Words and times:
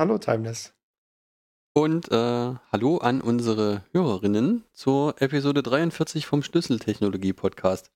Hallo 0.00 0.16
Timeless. 0.16 0.72
Und 1.74 2.10
äh, 2.10 2.54
hallo 2.72 2.96
an 2.96 3.20
unsere 3.20 3.84
Hörerinnen 3.92 4.64
zur 4.72 5.20
Episode 5.20 5.62
43 5.62 6.24
vom 6.24 6.42
Schlüsseltechnologie-Podcast. 6.42 7.92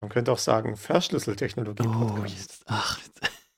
Man 0.00 0.10
könnte 0.10 0.30
auch 0.30 0.38
sagen 0.38 0.76
Verschlüsseltechnologie. 0.76 1.88
Oh, 1.88 2.24
ach, 2.66 3.00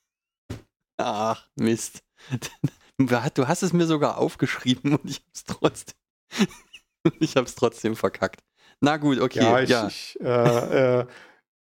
ach, 0.97 1.47
Mist. 1.55 2.01
Du 2.97 3.47
hast 3.47 3.61
es 3.61 3.73
mir 3.73 3.85
sogar 3.85 4.17
aufgeschrieben 4.17 4.95
und 4.95 5.07
ich 5.07 5.23
hab's 5.27 5.43
trotzdem, 5.43 5.95
ich 7.19 7.35
hab's 7.35 7.53
trotzdem 7.53 7.95
verkackt. 7.95 8.41
Na 8.79 8.97
gut, 8.97 9.19
okay. 9.19 9.43
Ja, 9.43 9.59
ich, 9.59 9.69
ja. 9.69 9.87
Ich, 9.87 10.19
äh, 10.19 11.01
äh, 11.01 11.05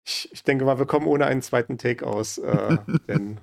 ich, 0.07 0.31
ich, 0.33 0.43
denke 0.43 0.65
mal, 0.65 0.79
wir 0.79 0.87
kommen 0.87 1.07
ohne 1.07 1.27
einen 1.27 1.43
zweiten 1.43 1.77
Take 1.77 2.07
aus. 2.07 2.39
Äh, 2.39 2.79
denn, 3.09 3.41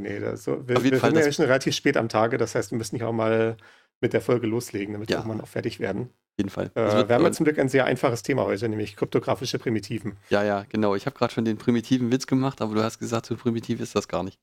nee, 0.00 0.18
das, 0.20 0.44
so, 0.44 0.66
wir, 0.68 0.82
wir 0.82 0.98
Fall 0.98 1.14
sind 1.14 1.24
ja 1.24 1.32
schon 1.32 1.44
relativ 1.46 1.74
spät 1.74 1.96
am 1.96 2.08
Tage. 2.08 2.38
Das 2.38 2.54
heißt, 2.54 2.70
wir 2.70 2.78
müssen 2.78 2.94
nicht 2.96 3.04
auch 3.04 3.12
mal 3.12 3.56
mit 4.00 4.12
der 4.12 4.20
Folge 4.20 4.46
loslegen, 4.46 4.92
damit 4.94 5.10
Ja. 5.10 5.18
wir 5.18 5.20
irgendwann 5.22 5.40
auch 5.40 5.48
fertig 5.48 5.78
werden. 5.80 6.02
Auf 6.04 6.38
jeden 6.38 6.50
Fall. 6.50 6.70
Äh, 6.74 7.08
wir 7.08 7.14
haben 7.14 7.24
ja 7.24 7.32
zum 7.32 7.44
Glück 7.44 7.58
ein 7.58 7.68
sehr 7.68 7.84
einfaches 7.84 8.22
Thema 8.22 8.44
heute, 8.44 8.68
nämlich 8.68 8.96
kryptografische 8.96 9.58
Primitiven. 9.58 10.16
ja, 10.30 10.42
ja, 10.42 10.64
genau. 10.68 10.94
Ich 10.94 11.06
habe 11.06 11.16
gerade 11.16 11.32
schon 11.32 11.44
den 11.44 11.58
primitiven 11.58 12.10
Witz 12.10 12.26
gemacht, 12.26 12.60
aber 12.62 12.74
du 12.74 12.82
hast 12.82 12.98
gesagt, 12.98 13.26
so 13.26 13.36
primitiv 13.36 13.80
ist 13.80 13.94
das 13.94 14.08
gar 14.08 14.22
nicht. 14.22 14.38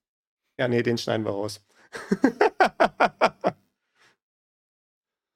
Ja, 0.59 0.67
nee, 0.67 0.83
den 0.83 0.97
schneiden 0.97 1.25
wir 1.25 1.31
raus. 1.31 1.65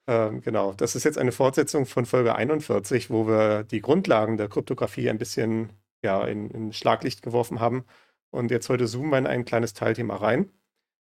ähm, 0.07 0.41
genau, 0.41 0.73
das 0.73 0.95
ist 0.95 1.03
jetzt 1.05 1.17
eine 1.17 1.31
Fortsetzung 1.31 1.85
von 1.85 2.05
Folge 2.05 2.35
41, 2.35 3.09
wo 3.09 3.27
wir 3.27 3.63
die 3.63 3.81
Grundlagen 3.81 4.37
der 4.37 4.49
Kryptographie 4.49 5.09
ein 5.09 5.17
bisschen 5.17 5.71
ja, 6.03 6.23
in, 6.25 6.49
in 6.51 6.73
Schlaglicht 6.73 7.21
geworfen 7.21 7.59
haben. 7.59 7.85
Und 8.33 8.49
jetzt 8.49 8.67
heute 8.69 8.87
zoomen 8.87 9.11
wir 9.11 9.19
in 9.19 9.27
ein 9.27 9.45
kleines 9.45 9.73
Teilthema 9.73 10.15
rein. 10.15 10.49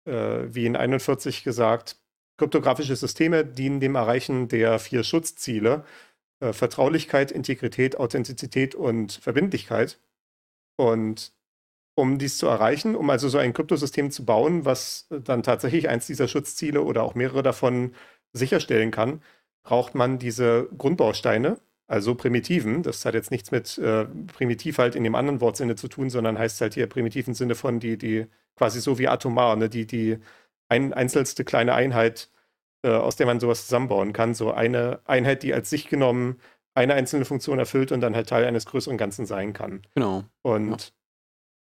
Äh, 0.06 0.54
wie 0.54 0.66
in 0.66 0.76
41 0.76 1.44
gesagt, 1.44 1.96
kryptografische 2.36 2.96
Systeme 2.96 3.44
dienen 3.44 3.78
dem 3.78 3.94
Erreichen 3.94 4.48
der 4.48 4.80
vier 4.80 5.04
Schutzziele. 5.04 5.84
Äh, 6.40 6.52
Vertraulichkeit, 6.52 7.30
Integrität, 7.30 7.96
Authentizität 7.98 8.74
und 8.74 9.12
Verbindlichkeit. 9.12 10.00
Und 10.76 11.32
um 11.94 12.18
dies 12.18 12.38
zu 12.38 12.48
erreichen, 12.48 12.96
um 12.96 13.08
also 13.10 13.28
so 13.28 13.38
ein 13.38 13.52
Kryptosystem 13.52 14.10
zu 14.10 14.24
bauen, 14.24 14.64
was 14.64 15.06
dann 15.10 15.44
tatsächlich 15.44 15.88
eins 15.88 16.06
dieser 16.08 16.26
Schutzziele 16.26 16.82
oder 16.82 17.04
auch 17.04 17.14
mehrere 17.14 17.44
davon 17.44 17.94
sicherstellen 18.32 18.90
kann, 18.90 19.22
braucht 19.62 19.94
man 19.94 20.18
diese 20.18 20.68
Grundbausteine, 20.76 21.60
also 21.86 22.14
Primitiven. 22.14 22.82
Das 22.82 23.04
hat 23.04 23.14
jetzt 23.14 23.30
nichts 23.30 23.50
mit 23.50 23.78
äh, 23.78 24.06
primitiv 24.06 24.78
halt 24.78 24.94
in 24.94 25.04
dem 25.04 25.14
anderen 25.14 25.40
Wortsinne 25.40 25.74
zu 25.76 25.88
tun, 25.88 26.10
sondern 26.10 26.38
heißt 26.38 26.60
halt 26.60 26.74
hier 26.74 26.86
primitiv 26.86 27.28
im 27.28 27.34
Sinne 27.34 27.54
von 27.54 27.80
die, 27.80 27.98
die 27.98 28.26
quasi 28.56 28.80
so 28.80 28.98
wie 28.98 29.08
atomar, 29.08 29.56
ne, 29.56 29.68
die, 29.68 29.86
die 29.86 30.18
ein, 30.68 30.92
einzelste 30.92 31.44
kleine 31.44 31.74
Einheit, 31.74 32.30
äh, 32.82 32.90
aus 32.90 33.16
der 33.16 33.26
man 33.26 33.40
sowas 33.40 33.64
zusammenbauen 33.64 34.12
kann. 34.12 34.34
So 34.34 34.52
eine 34.52 35.00
Einheit, 35.04 35.42
die 35.42 35.54
als 35.54 35.70
sich 35.70 35.88
genommen 35.88 36.40
eine 36.74 36.94
einzelne 36.94 37.24
Funktion 37.24 37.58
erfüllt 37.58 37.92
und 37.92 38.00
dann 38.00 38.14
halt 38.14 38.28
Teil 38.28 38.44
eines 38.44 38.66
größeren 38.66 38.96
Ganzen 38.96 39.26
sein 39.26 39.52
kann. 39.52 39.82
Genau. 39.94 40.24
Und 40.42 40.94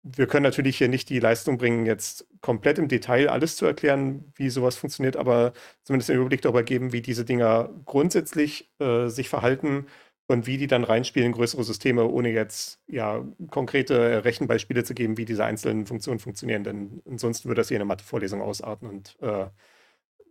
wir 0.04 0.26
können 0.26 0.44
natürlich 0.44 0.76
hier 0.76 0.88
nicht 0.88 1.08
die 1.08 1.18
Leistung 1.18 1.56
bringen, 1.56 1.86
jetzt 1.86 2.26
komplett 2.42 2.78
im 2.78 2.88
Detail 2.88 3.30
alles 3.30 3.56
zu 3.56 3.64
erklären, 3.64 4.32
wie 4.36 4.50
sowas 4.50 4.76
funktioniert, 4.76 5.16
aber 5.16 5.54
zumindest 5.82 6.10
einen 6.10 6.20
Überblick 6.20 6.42
darüber 6.42 6.62
geben, 6.62 6.92
wie 6.92 7.00
diese 7.00 7.24
Dinger 7.24 7.70
grundsätzlich 7.86 8.70
äh, 8.80 9.08
sich 9.08 9.30
verhalten 9.30 9.86
und 10.26 10.46
wie 10.46 10.58
die 10.58 10.66
dann 10.66 10.84
reinspielen 10.84 11.28
in 11.28 11.32
größere 11.32 11.64
Systeme, 11.64 12.04
ohne 12.04 12.30
jetzt 12.30 12.80
ja 12.86 13.24
konkrete 13.50 14.24
Rechenbeispiele 14.24 14.84
zu 14.84 14.94
geben, 14.94 15.16
wie 15.16 15.24
diese 15.24 15.44
einzelnen 15.44 15.86
Funktionen 15.86 16.20
funktionieren. 16.20 16.64
Denn 16.64 17.02
ansonsten 17.08 17.48
würde 17.48 17.62
das 17.62 17.68
hier 17.68 17.78
eine 17.78 17.86
Mathe-Vorlesung 17.86 18.42
ausarten 18.42 18.88
und 18.88 19.16
äh, 19.22 19.46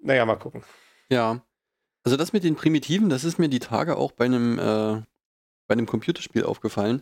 naja, 0.03 0.25
mal 0.25 0.35
gucken. 0.35 0.63
Ja. 1.09 1.43
Also 2.03 2.17
das 2.17 2.33
mit 2.33 2.43
den 2.43 2.55
Primitiven, 2.55 3.09
das 3.09 3.23
ist 3.23 3.39
mir 3.39 3.49
die 3.49 3.59
Tage 3.59 3.97
auch 3.97 4.11
bei 4.11 4.25
einem, 4.25 4.59
äh, 4.59 5.01
bei 5.67 5.73
einem 5.73 5.85
Computerspiel 5.87 6.43
aufgefallen, 6.43 7.01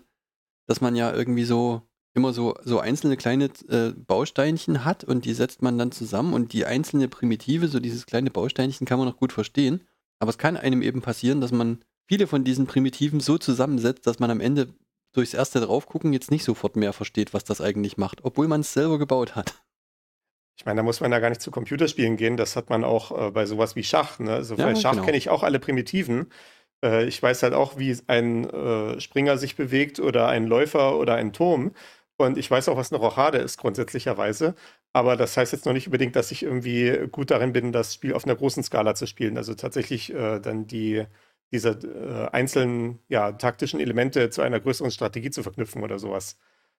dass 0.67 0.79
man 0.79 0.95
ja 0.95 1.11
irgendwie 1.13 1.43
so 1.43 1.81
immer 2.13 2.33
so, 2.33 2.55
so 2.63 2.79
einzelne 2.79 3.17
kleine 3.17 3.45
äh, 3.69 3.91
Bausteinchen 3.91 4.83
hat 4.83 5.03
und 5.03 5.25
die 5.25 5.33
setzt 5.33 5.61
man 5.61 5.77
dann 5.77 5.91
zusammen 5.91 6.33
und 6.33 6.53
die 6.53 6.65
einzelne 6.65 7.07
Primitive, 7.07 7.67
so 7.67 7.79
dieses 7.79 8.05
kleine 8.05 8.31
Bausteinchen 8.31 8.85
kann 8.85 8.99
man 8.99 9.07
noch 9.07 9.17
gut 9.17 9.31
verstehen. 9.31 9.81
Aber 10.19 10.29
es 10.29 10.37
kann 10.37 10.57
einem 10.57 10.81
eben 10.81 11.01
passieren, 11.01 11.41
dass 11.41 11.51
man 11.51 11.83
viele 12.07 12.27
von 12.27 12.43
diesen 12.43 12.67
Primitiven 12.67 13.19
so 13.19 13.37
zusammensetzt, 13.37 14.05
dass 14.05 14.19
man 14.19 14.29
am 14.29 14.41
Ende 14.41 14.73
durchs 15.13 15.33
erste 15.33 15.59
draufgucken 15.59 16.13
jetzt 16.13 16.31
nicht 16.31 16.43
sofort 16.43 16.75
mehr 16.75 16.93
versteht, 16.93 17.33
was 17.33 17.43
das 17.43 17.61
eigentlich 17.61 17.97
macht, 17.97 18.23
obwohl 18.23 18.47
man 18.47 18.61
es 18.61 18.73
selber 18.73 18.99
gebaut 18.99 19.35
hat. 19.35 19.61
Ich 20.57 20.65
meine, 20.65 20.77
da 20.77 20.83
muss 20.83 20.99
man 20.99 21.11
ja 21.11 21.19
gar 21.19 21.29
nicht 21.29 21.41
zu 21.41 21.49
Computerspielen 21.49 22.17
gehen. 22.17 22.37
Das 22.37 22.55
hat 22.55 22.69
man 22.69 22.83
auch 22.83 23.27
äh, 23.27 23.31
bei 23.31 23.45
sowas 23.45 23.75
wie 23.75 23.83
Schach. 23.83 24.19
Ne? 24.19 24.33
Also 24.33 24.55
Ja, 24.55 24.65
bei 24.65 24.75
Schach 24.75 24.91
genau. 24.91 25.05
kenne 25.05 25.17
ich 25.17 25.29
auch 25.29 25.43
alle 25.43 25.59
Primitiven. 25.59 26.27
Äh, 26.83 27.05
ich 27.05 27.21
weiß 27.21 27.43
halt 27.43 27.53
auch, 27.53 27.77
wie 27.77 27.97
ein 28.07 28.49
äh, 28.49 28.99
Springer 28.99 29.37
sich 29.37 29.55
bewegt 29.55 29.99
oder 29.99 30.27
ein 30.27 30.45
Läufer 30.45 30.97
oder 30.97 31.15
ein 31.15 31.33
Turm. 31.33 31.71
Und 32.21 32.37
ich 32.37 32.49
weiß 32.49 32.69
auch, 32.69 32.77
was 32.77 32.91
eine 32.91 33.01
Rochade 33.01 33.37
ist, 33.39 33.57
grundsätzlicherweise. 33.57 34.55
Aber 34.93 35.15
das 35.15 35.37
heißt 35.37 35.53
jetzt 35.53 35.65
noch 35.65 35.73
nicht 35.73 35.87
unbedingt, 35.87 36.15
dass 36.15 36.31
ich 36.31 36.43
irgendwie 36.43 37.07
gut 37.11 37.31
darin 37.31 37.53
bin, 37.53 37.71
das 37.71 37.93
Spiel 37.93 38.13
auf 38.13 38.25
einer 38.25 38.35
großen 38.35 38.63
Skala 38.63 38.95
zu 38.95 39.07
spielen. 39.07 39.37
Also 39.37 39.53
tatsächlich 39.55 40.13
äh, 40.13 40.39
dann 40.39 40.67
die, 40.67 41.05
diese 41.51 41.69
äh, 41.71 42.29
einzelnen 42.31 42.99
ja, 43.07 43.31
taktischen 43.33 43.79
Elemente 43.79 44.29
zu 44.29 44.41
einer 44.41 44.59
größeren 44.59 44.91
Strategie 44.91 45.31
zu 45.31 45.43
verknüpfen 45.43 45.83
oder 45.83 45.99
sowas. 45.99 46.37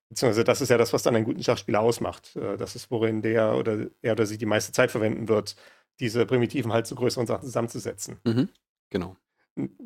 Beziehungsweise 0.08 0.44
das 0.44 0.60
ist 0.60 0.68
ja 0.68 0.76
das, 0.78 0.92
was 0.92 1.02
dann 1.02 1.16
einen 1.16 1.24
guten 1.24 1.42
Schachspieler 1.42 1.80
ausmacht. 1.80 2.36
Äh, 2.36 2.56
Das 2.56 2.76
ist, 2.76 2.90
worin 2.90 3.22
der 3.22 3.54
oder 3.56 3.86
er 4.02 4.12
oder 4.12 4.26
sie 4.26 4.38
die 4.38 4.46
meiste 4.46 4.72
Zeit 4.72 4.90
verwenden 4.90 5.28
wird, 5.28 5.56
diese 6.00 6.26
Primitiven 6.26 6.72
halt 6.72 6.86
zu 6.86 6.94
größeren 6.94 7.26
Sachen 7.26 7.44
zusammenzusetzen. 7.44 8.18
Mhm. 8.24 8.48
Genau. 8.90 9.16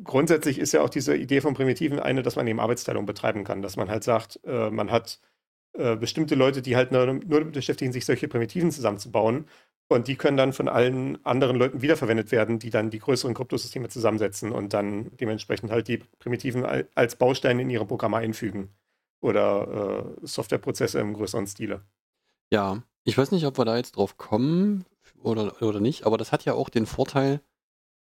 Grundsätzlich 0.03 0.59
ist 0.59 0.71
ja 0.71 0.81
auch 0.81 0.89
diese 0.89 1.15
Idee 1.15 1.41
von 1.41 1.53
Primitiven 1.53 1.99
eine, 1.99 2.23
dass 2.23 2.37
man 2.37 2.47
eben 2.47 2.59
Arbeitsteilung 2.59 3.05
betreiben 3.05 3.43
kann, 3.43 3.61
dass 3.61 3.75
man 3.75 3.89
halt 3.89 4.03
sagt, 4.03 4.39
äh, 4.45 4.69
man 4.69 4.91
hat 4.91 5.19
äh, 5.77 5.95
bestimmte 5.95 6.35
Leute, 6.35 6.61
die 6.61 6.75
halt 6.75 6.91
nur, 6.91 7.05
nur 7.05 7.39
damit 7.39 7.53
beschäftigen, 7.53 7.91
sich 7.91 8.05
solche 8.05 8.27
Primitiven 8.27 8.71
zusammenzubauen. 8.71 9.45
Und 9.89 10.09
die 10.09 10.17
können 10.17 10.35
dann 10.35 10.51
von 10.51 10.67
allen 10.67 11.23
anderen 11.25 11.55
Leuten 11.55 11.81
wiederverwendet 11.81 12.33
werden, 12.33 12.59
die 12.59 12.69
dann 12.69 12.89
die 12.89 12.99
größeren 12.99 13.33
Kryptosysteme 13.33 13.87
zusammensetzen 13.87 14.51
und 14.51 14.73
dann 14.73 15.15
dementsprechend 15.17 15.71
halt 15.71 15.87
die 15.87 15.99
Primitiven 16.19 16.65
al- 16.65 16.89
als 16.93 17.15
Bausteine 17.15 17.61
in 17.61 17.69
ihre 17.69 17.85
Programme 17.85 18.17
einfügen. 18.17 18.69
Oder 19.21 20.13
äh, 20.21 20.27
Softwareprozesse 20.27 20.99
im 20.99 21.13
größeren 21.13 21.47
Stile. 21.47 21.81
Ja, 22.51 22.83
ich 23.05 23.17
weiß 23.17 23.31
nicht, 23.31 23.45
ob 23.45 23.57
wir 23.57 23.65
da 23.65 23.77
jetzt 23.77 23.95
drauf 23.95 24.17
kommen 24.17 24.85
oder, 25.23 25.61
oder 25.61 25.79
nicht, 25.79 26.05
aber 26.05 26.17
das 26.17 26.31
hat 26.31 26.45
ja 26.45 26.53
auch 26.53 26.69
den 26.69 26.85
Vorteil, 26.85 27.41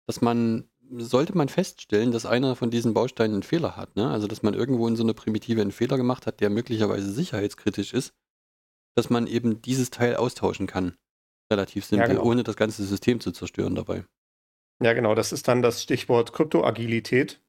dass 0.08 0.22
man, 0.22 0.68
sollte 0.98 1.38
man 1.38 1.50
feststellen, 1.50 2.12
dass 2.12 2.26
einer 2.26 2.56
von 2.56 2.70
diesen 2.70 2.94
Bausteinen 2.94 3.36
einen 3.36 3.44
Fehler 3.44 3.76
hat, 3.76 3.96
ne? 3.96 4.10
also 4.10 4.28
dass 4.28 4.44
man 4.44 4.54
irgendwo 4.54 4.88
in 4.88 4.96
so 4.96 5.04
einer 5.04 5.14
Primitive 5.14 5.62
einen 5.62 5.72
Fehler 5.72 5.98
gemacht 5.98 6.28
hat, 6.28 6.42
der 6.42 6.50
möglicherweise 6.50 7.12
sicherheitskritisch 7.12 7.94
ist, 7.94 8.14
dass 8.96 9.10
man 9.10 9.28
eben 9.28 9.62
dieses 9.62 9.90
Teil 9.90 10.16
austauschen 10.16 10.68
kann. 10.68 10.96
Relativ 11.52 11.86
simpel, 11.86 12.10
genau. 12.10 12.24
ohne 12.24 12.44
das 12.44 12.56
ganze 12.56 12.84
System 12.84 13.20
zu 13.20 13.32
zerstören 13.32 13.76
dabei. 13.76 14.04
Ja, 14.82 14.94
genau, 14.94 15.16
das 15.16 15.32
ist 15.32 15.48
dann 15.48 15.62
das 15.62 15.84
Stichwort 15.84 16.34
Kryptoagilität. 16.34 17.40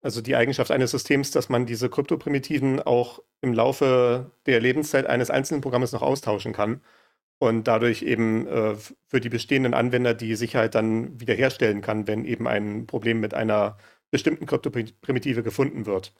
Also 0.00 0.20
die 0.20 0.36
Eigenschaft 0.36 0.70
eines 0.70 0.92
Systems, 0.92 1.30
dass 1.30 1.48
man 1.48 1.66
diese 1.66 1.90
Kryptoprimitiven 1.90 2.80
auch 2.80 3.20
im 3.40 3.52
Laufe 3.52 4.30
der 4.46 4.60
Lebenszeit 4.60 5.06
eines 5.06 5.30
einzelnen 5.30 5.60
Programmes 5.60 5.92
noch 5.92 6.02
austauschen 6.02 6.52
kann 6.52 6.80
und 7.38 7.64
dadurch 7.68 8.02
eben 8.02 8.46
äh, 8.46 8.76
für 9.06 9.20
die 9.20 9.28
bestehenden 9.28 9.74
Anwender 9.74 10.14
die 10.14 10.34
Sicherheit 10.36 10.74
dann 10.74 11.20
wiederherstellen 11.20 11.80
kann, 11.82 12.06
wenn 12.08 12.24
eben 12.24 12.46
ein 12.48 12.86
Problem 12.86 13.20
mit 13.20 13.34
einer 13.34 13.78
bestimmten 14.10 14.46
Kryptoprimitive 14.46 15.42
gefunden 15.42 15.86
wird. 15.86 16.14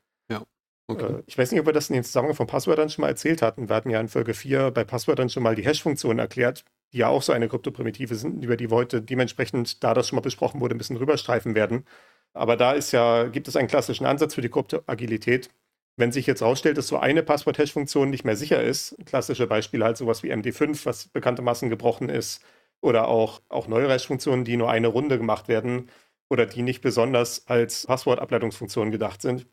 Okay. 0.86 1.18
Äh, 1.18 1.22
Ich 1.26 1.36
weiß 1.36 1.50
nicht, 1.50 1.60
ob 1.60 1.66
wir 1.66 1.72
das 1.72 1.90
in 1.90 1.94
den 1.94 2.04
Zusammenhang 2.04 2.36
von 2.36 2.46
Passwörtern 2.46 2.88
schon 2.90 3.02
mal 3.02 3.08
erzählt 3.08 3.42
hatten. 3.42 3.68
Wir 3.68 3.76
hatten 3.76 3.90
ja 3.90 4.00
in 4.00 4.08
Folge 4.08 4.34
4 4.34 4.70
bei 4.70 4.84
Passwörtern 4.84 5.28
schon 5.28 5.42
mal 5.42 5.54
die 5.54 5.64
Hash-Funktion 5.64 6.18
erklärt, 6.18 6.64
die 6.92 6.98
ja 6.98 7.08
auch 7.08 7.22
so 7.22 7.32
eine 7.32 7.48
Kryptoprimitive 7.48 8.14
sind, 8.14 8.42
über 8.44 8.56
die 8.56 8.70
wir 8.70 8.76
heute 8.76 9.02
dementsprechend, 9.02 9.82
da 9.84 9.92
das 9.94 10.08
schon 10.08 10.16
mal 10.16 10.22
besprochen 10.22 10.60
wurde, 10.60 10.74
ein 10.74 10.78
bisschen 10.78 10.96
rüberstreifen 10.96 11.54
werden. 11.54 11.84
Aber 12.32 12.56
da 12.56 12.72
ist 12.72 12.92
ja, 12.92 13.24
gibt 13.28 13.48
es 13.48 13.56
einen 13.56 13.68
klassischen 13.68 14.06
Ansatz 14.06 14.34
für 14.34 14.40
die 14.42 14.48
Kryptoagilität, 14.50 15.50
Wenn 15.98 16.12
sich 16.12 16.26
jetzt 16.26 16.42
rausstellt, 16.42 16.78
dass 16.78 16.86
so 16.86 16.96
eine 16.96 17.24
Passwort-Hash-Funktion 17.24 18.08
nicht 18.08 18.24
mehr 18.24 18.36
sicher 18.36 18.62
ist, 18.62 18.96
klassische 19.04 19.48
Beispiele 19.48 19.84
halt 19.84 19.96
sowas 19.96 20.22
wie 20.22 20.32
MD5, 20.32 20.86
was 20.86 21.08
bekanntermaßen 21.08 21.68
gebrochen 21.70 22.08
ist, 22.08 22.40
oder 22.80 23.08
auch, 23.08 23.42
auch 23.48 23.66
neue 23.66 23.88
Hash-Funktionen, 23.88 24.44
die 24.44 24.56
nur 24.56 24.70
eine 24.70 24.88
Runde 24.88 25.18
gemacht 25.18 25.48
werden 25.48 25.90
oder 26.30 26.46
die 26.46 26.62
nicht 26.62 26.82
besonders 26.82 27.46
als 27.48 27.86
Passwortableitungsfunktion 27.86 28.90
gedacht 28.90 29.22
sind. 29.22 29.46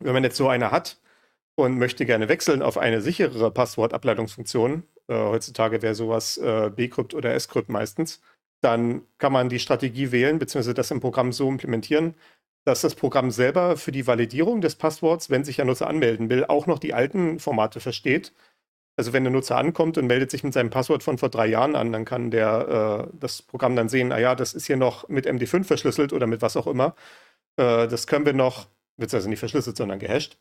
Wenn 0.00 0.12
man 0.12 0.24
jetzt 0.24 0.36
so 0.36 0.48
eine 0.48 0.70
hat 0.70 1.00
und 1.54 1.78
möchte 1.78 2.04
gerne 2.04 2.28
wechseln 2.28 2.62
auf 2.62 2.76
eine 2.76 3.00
sicherere 3.00 3.50
Passwortableitungsfunktion, 3.50 4.82
äh, 5.08 5.14
heutzutage 5.14 5.80
wäre 5.82 5.94
sowas 5.94 6.36
äh, 6.36 6.70
Bcrypt 6.70 7.14
oder 7.14 7.38
Scrypt 7.40 7.70
meistens, 7.70 8.20
dann 8.62 9.02
kann 9.18 9.32
man 9.32 9.48
die 9.48 9.58
Strategie 9.58 10.12
wählen, 10.12 10.38
beziehungsweise 10.38 10.74
das 10.74 10.90
im 10.90 11.00
Programm 11.00 11.32
so 11.32 11.48
implementieren, 11.48 12.14
dass 12.66 12.80
das 12.80 12.96
Programm 12.96 13.30
selber 13.30 13.76
für 13.76 13.92
die 13.92 14.08
Validierung 14.08 14.60
des 14.60 14.74
Passworts, 14.74 15.30
wenn 15.30 15.44
sich 15.44 15.60
ein 15.60 15.68
Nutzer 15.68 15.86
anmelden 15.86 16.28
will, 16.28 16.44
auch 16.44 16.66
noch 16.66 16.80
die 16.80 16.94
alten 16.94 17.38
Formate 17.38 17.78
versteht. 17.78 18.32
Also 18.96 19.12
wenn 19.12 19.22
der 19.22 19.32
Nutzer 19.32 19.56
ankommt 19.56 19.98
und 19.98 20.06
meldet 20.08 20.32
sich 20.32 20.42
mit 20.42 20.52
seinem 20.52 20.70
Passwort 20.70 21.04
von 21.04 21.16
vor 21.16 21.28
drei 21.28 21.46
Jahren 21.46 21.76
an, 21.76 21.92
dann 21.92 22.04
kann 22.04 22.32
der 22.32 23.08
äh, 23.08 23.16
das 23.20 23.40
Programm 23.42 23.76
dann 23.76 23.88
sehen, 23.88 24.10
ah 24.10 24.18
ja, 24.18 24.34
das 24.34 24.52
ist 24.52 24.66
hier 24.66 24.76
noch 24.76 25.08
mit 25.08 25.28
MD5 25.28 25.62
verschlüsselt 25.62 26.12
oder 26.12 26.26
mit 26.26 26.42
was 26.42 26.56
auch 26.56 26.66
immer. 26.66 26.96
Äh, 27.56 27.86
das 27.86 28.08
können 28.08 28.26
wir 28.26 28.32
noch, 28.32 28.66
beziehungsweise 28.96 29.28
nicht 29.30 29.38
verschlüsselt, 29.38 29.76
sondern 29.76 30.00
gehasht. 30.00 30.38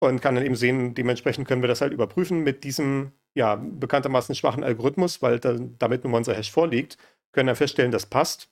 Und 0.00 0.20
kann 0.20 0.34
dann 0.34 0.44
eben 0.44 0.56
sehen, 0.56 0.94
dementsprechend 0.94 1.48
können 1.48 1.62
wir 1.62 1.68
das 1.68 1.80
halt 1.80 1.94
überprüfen 1.94 2.40
mit 2.42 2.64
diesem, 2.64 3.12
ja, 3.34 3.56
bekanntermaßen 3.56 4.34
schwachen 4.34 4.62
Algorithmus, 4.62 5.22
weil 5.22 5.40
da, 5.40 5.56
damit 5.78 6.04
nun 6.04 6.12
unser 6.12 6.34
Hash 6.34 6.50
vorliegt, 6.50 6.98
können 7.32 7.46
dann 7.46 7.56
feststellen, 7.56 7.92
das 7.92 8.04
passt. 8.04 8.50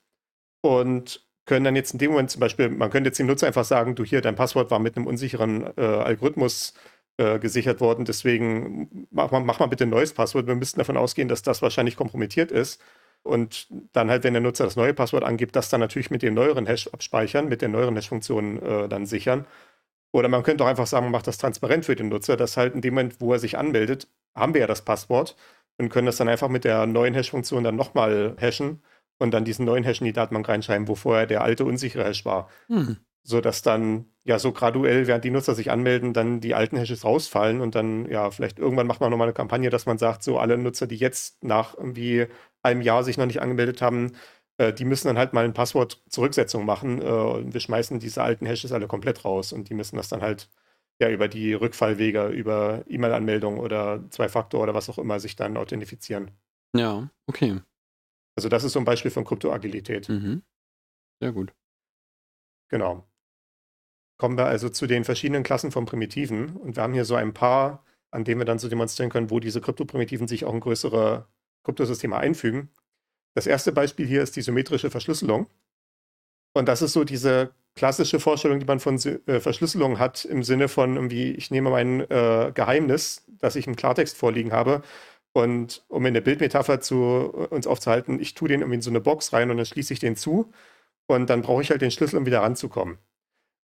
Und 0.62 1.23
können 1.46 1.64
dann 1.64 1.76
jetzt 1.76 1.93
in 1.93 1.99
dem 1.99 2.12
Moment 2.12 2.31
zum 2.31 2.41
Beispiel, 2.41 2.69
man 2.69 2.91
könnte 2.91 3.08
jetzt 3.08 3.19
dem 3.19 3.26
Nutzer 3.26 3.46
einfach 3.46 3.64
sagen, 3.64 3.94
du 3.94 4.05
hier, 4.05 4.20
dein 4.20 4.35
Passwort 4.35 4.70
war 4.70 4.79
mit 4.79 4.96
einem 4.96 5.06
unsicheren 5.06 5.67
äh, 5.76 5.82
Algorithmus 5.82 6.75
äh, 7.19 7.38
gesichert 7.38 7.81
worden, 7.81 8.05
deswegen 8.05 9.06
mach 9.11 9.31
mal, 9.31 9.41
mach 9.41 9.58
mal 9.61 9.67
bitte 9.67 9.85
ein 9.85 9.91
neues 9.91 10.14
Passwort. 10.14 10.46
Wir 10.46 10.55
müssten 10.55 10.79
davon 10.79 10.96
ausgehen, 10.96 11.29
dass 11.29 11.43
das 11.43 11.62
wahrscheinlich 11.62 11.96
kompromittiert 11.96 12.50
ist. 12.50 12.81
Und 13.23 13.69
dann 13.93 14.11
halt, 14.11 14.25
wenn 14.25 14.35
der 14.35 14.43
Nutzer 14.43 14.64
das 14.64 14.76
neue 14.76 14.93
Passwort 14.94 15.25
angibt, 15.25 15.56
das 15.56 15.70
dann 15.70 15.81
natürlich 15.81 16.11
mit 16.11 16.23
dem 16.23 16.35
neueren 16.35 16.67
Hash 16.67 16.88
abspeichern, 16.88 17.49
mit 17.49 17.62
der 17.62 17.69
neueren 17.70 17.96
Hash-Funktion 17.96 18.62
äh, 18.62 18.88
dann 18.88 19.06
sichern. 19.06 19.46
Oder 20.12 20.29
man 20.29 20.43
könnte 20.43 20.64
auch 20.64 20.69
einfach 20.69 20.87
sagen, 20.87 21.06
man 21.06 21.12
macht 21.12 21.26
das 21.26 21.38
transparent 21.38 21.85
für 21.87 21.96
den 21.96 22.08
Nutzer, 22.08 22.37
dass 22.37 22.56
halt 22.56 22.75
in 22.75 22.82
dem 22.82 22.94
Moment, 22.94 23.20
wo 23.20 23.32
er 23.32 23.38
sich 23.38 23.58
anmeldet, 23.58 24.08
haben 24.35 24.55
wir 24.55 24.61
ja 24.62 24.67
das 24.67 24.82
Passwort 24.85 25.37
und 25.79 25.88
können 25.88 26.06
das 26.06 26.17
dann 26.19 26.29
einfach 26.29 26.49
mit 26.49 26.64
der 26.64 26.87
neuen 26.87 27.14
Hash-Funktion 27.14 27.64
dann 27.64 27.76
nochmal 27.76 28.37
hashen 28.38 28.82
und 29.19 29.32
dann 29.32 29.44
diesen 29.44 29.64
neuen 29.64 29.84
Hash 29.84 30.00
in 30.00 30.06
die 30.06 30.12
Datenbank 30.12 30.49
reinschreiben, 30.49 30.88
wo 30.88 30.94
vorher 30.94 31.26
der 31.26 31.43
alte 31.43 31.64
unsichere 31.64 32.05
Hash 32.05 32.25
war. 32.25 32.49
Hm. 32.69 32.96
Sodass 33.22 33.62
dann 33.62 34.06
ja 34.25 34.38
so 34.38 34.52
graduell, 34.52 35.06
während 35.06 35.25
die 35.25 35.31
Nutzer 35.31 35.55
sich 35.55 35.70
anmelden, 35.70 36.12
dann 36.12 36.40
die 36.40 36.55
alten 36.55 36.76
Hashes 36.76 37.05
rausfallen 37.05 37.61
und 37.61 37.75
dann 37.75 38.06
ja 38.11 38.31
vielleicht 38.31 38.58
irgendwann 38.58 38.87
macht 38.87 39.00
man 39.00 39.11
nochmal 39.11 39.28
eine 39.28 39.34
Kampagne, 39.34 39.70
dass 39.70 39.87
man 39.87 39.99
sagt, 39.99 40.22
so 40.22 40.38
alle 40.38 40.58
Nutzer, 40.58 40.87
die 40.87 40.96
jetzt 40.96 41.43
nach 41.43 41.76
irgendwie 41.76 42.26
einem 42.62 42.82
Jahr 42.82 43.05
sich 43.05 43.16
noch 43.16 43.26
nicht 43.26 43.40
angemeldet 43.40 43.81
haben, 43.82 44.12
äh, 44.58 44.72
die 44.72 44.84
müssen 44.84 45.08
dann 45.08 45.19
halt 45.19 45.32
mal 45.32 45.44
ein 45.44 45.55
Passwort-Zurücksetzung 45.55 46.64
machen 46.64 47.00
äh, 47.00 47.05
und 47.05 47.55
wir 47.55 47.60
schmeißen 47.60 47.99
diese 47.99 48.22
alten 48.22 48.46
Hashes 48.46 48.72
alle 48.72 48.87
komplett 48.87 49.25
raus 49.25 49.52
und 49.52 49.69
die 49.69 49.75
müssen 49.75 49.96
das 49.96 50.08
dann 50.08 50.22
halt 50.22 50.50
ja 51.00 51.10
über 51.10 51.28
die 51.28 51.55
Rückfallwege, 51.55 52.28
über 52.28 52.84
E-Mail-Anmeldung 52.87 53.58
oder 53.58 54.05
Zwei-Faktor 54.10 54.62
oder 54.62 54.75
was 54.75 54.88
auch 54.88 54.99
immer 54.99 55.19
sich 55.19 55.37
dann 55.37 55.56
authentifizieren. 55.56 56.31
Ja, 56.75 57.10
okay. 57.26 57.60
Also 58.36 58.48
das 58.48 58.64
ist 58.64 58.72
so 58.72 58.78
ein 58.78 58.84
Beispiel 58.84 59.10
von 59.10 59.25
Kryptoagilität. 59.25 60.08
Mhm. 60.08 60.42
Sehr 61.20 61.32
gut. 61.32 61.52
Genau. 62.69 63.06
Kommen 64.19 64.36
wir 64.36 64.46
also 64.46 64.69
zu 64.69 64.86
den 64.86 65.04
verschiedenen 65.04 65.42
Klassen 65.42 65.70
von 65.70 65.86
Primitiven. 65.86 66.56
Und 66.56 66.76
wir 66.76 66.82
haben 66.82 66.94
hier 66.94 67.04
so 67.04 67.14
ein 67.14 67.34
paar, 67.34 67.84
an 68.10 68.25
denen 68.25 68.40
wir 68.40 68.44
dann 68.44 68.58
so 68.58 68.69
demonstrieren 68.69 69.10
können, 69.10 69.31
wo 69.31 69.40
diese 69.40 69.60
Kryptoprimitiven 69.60 70.28
sich 70.28 70.44
auch 70.44 70.54
in 70.54 70.60
größere 70.60 71.26
Kryptosysteme 71.64 72.16
einfügen. 72.16 72.70
Das 73.34 73.46
erste 73.46 73.72
Beispiel 73.72 74.06
hier 74.06 74.22
ist 74.22 74.36
die 74.36 74.42
symmetrische 74.42 74.90
Verschlüsselung. 74.90 75.48
Und 76.56 76.69
das 76.69 76.82
ist 76.82 76.92
so 76.92 77.04
diese 77.04 77.52
klassische 77.75 78.20
Vorstellung, 78.20 78.60
die 78.60 78.66
man 78.66 78.78
von 78.78 78.96
äh, 78.96 79.40
Verschlüsselung 79.40 79.98
hat, 79.98 80.25
im 80.25 80.44
Sinne 80.44 80.69
von 80.69 80.94
irgendwie, 80.94 81.32
ich 81.32 81.50
nehme 81.50 81.70
mein 81.70 82.00
äh, 82.08 82.52
Geheimnis, 82.54 83.25
das 83.38 83.56
ich 83.56 83.66
im 83.66 83.75
Klartext 83.75 84.16
vorliegen 84.16 84.52
habe, 84.52 84.82
und 85.34 85.84
um 85.88 86.06
in 86.06 86.14
der 86.14 86.20
Bildmetapher 86.20 86.81
zu 86.81 87.32
äh, 87.34 87.54
uns 87.54 87.66
aufzuhalten, 87.66 88.20
ich 88.20 88.34
tue 88.34 88.48
den 88.48 88.60
irgendwie 88.60 88.76
in 88.76 88.82
so 88.82 88.90
eine 88.90 89.00
Box 89.00 89.32
rein 89.32 89.50
und 89.50 89.56
dann 89.56 89.66
schließe 89.66 89.92
ich 89.92 89.98
den 89.98 90.16
zu 90.16 90.52
und 91.06 91.28
dann 91.28 91.42
brauche 91.42 91.60
ich 91.60 91.70
halt 91.70 91.82
den 91.82 91.90
Schlüssel, 91.90 92.16
um 92.16 92.25
wieder 92.25 92.40
ranzukommen. 92.40 92.98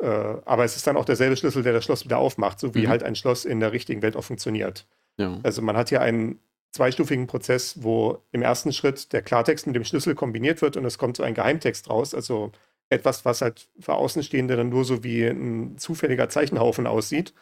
Äh, 0.01 0.07
aber 0.07 0.63
es 0.63 0.77
ist 0.77 0.87
dann 0.87 0.95
auch 0.95 1.03
derselbe 1.03 1.35
Schlüssel, 1.35 1.61
der 1.61 1.73
das 1.73 1.83
Schloss 1.83 2.05
wieder 2.05 2.17
aufmacht, 2.17 2.59
so 2.59 2.73
wie 2.73 2.83
mhm. 2.83 2.87
halt 2.87 3.03
ein 3.03 3.15
Schloss 3.15 3.43
in 3.43 3.59
der 3.59 3.73
richtigen 3.73 4.01
Welt 4.01 4.15
auch 4.15 4.23
funktioniert. 4.23 4.87
Ja. 5.17 5.37
Also 5.43 5.61
man 5.61 5.75
hat 5.75 5.89
hier 5.89 6.01
einen 6.01 6.39
zweistufigen 6.71 7.27
Prozess, 7.27 7.83
wo 7.83 8.23
im 8.31 8.41
ersten 8.41 8.71
Schritt 8.71 9.11
der 9.11 9.21
Klartext 9.21 9.67
mit 9.67 9.75
dem 9.75 9.83
Schlüssel 9.83 10.15
kombiniert 10.15 10.61
wird 10.61 10.77
und 10.77 10.85
es 10.85 10.97
kommt 10.97 11.17
so 11.17 11.23
ein 11.23 11.33
Geheimtext 11.33 11.89
raus, 11.89 12.13
also 12.13 12.53
etwas, 12.89 13.25
was 13.25 13.41
halt 13.41 13.67
für 13.79 13.95
Außenstehende 13.95 14.55
dann 14.55 14.69
nur 14.69 14.85
so 14.85 15.03
wie 15.03 15.25
ein 15.25 15.77
zufälliger 15.77 16.29
Zeichenhaufen 16.29 16.87
aussieht. 16.87 17.33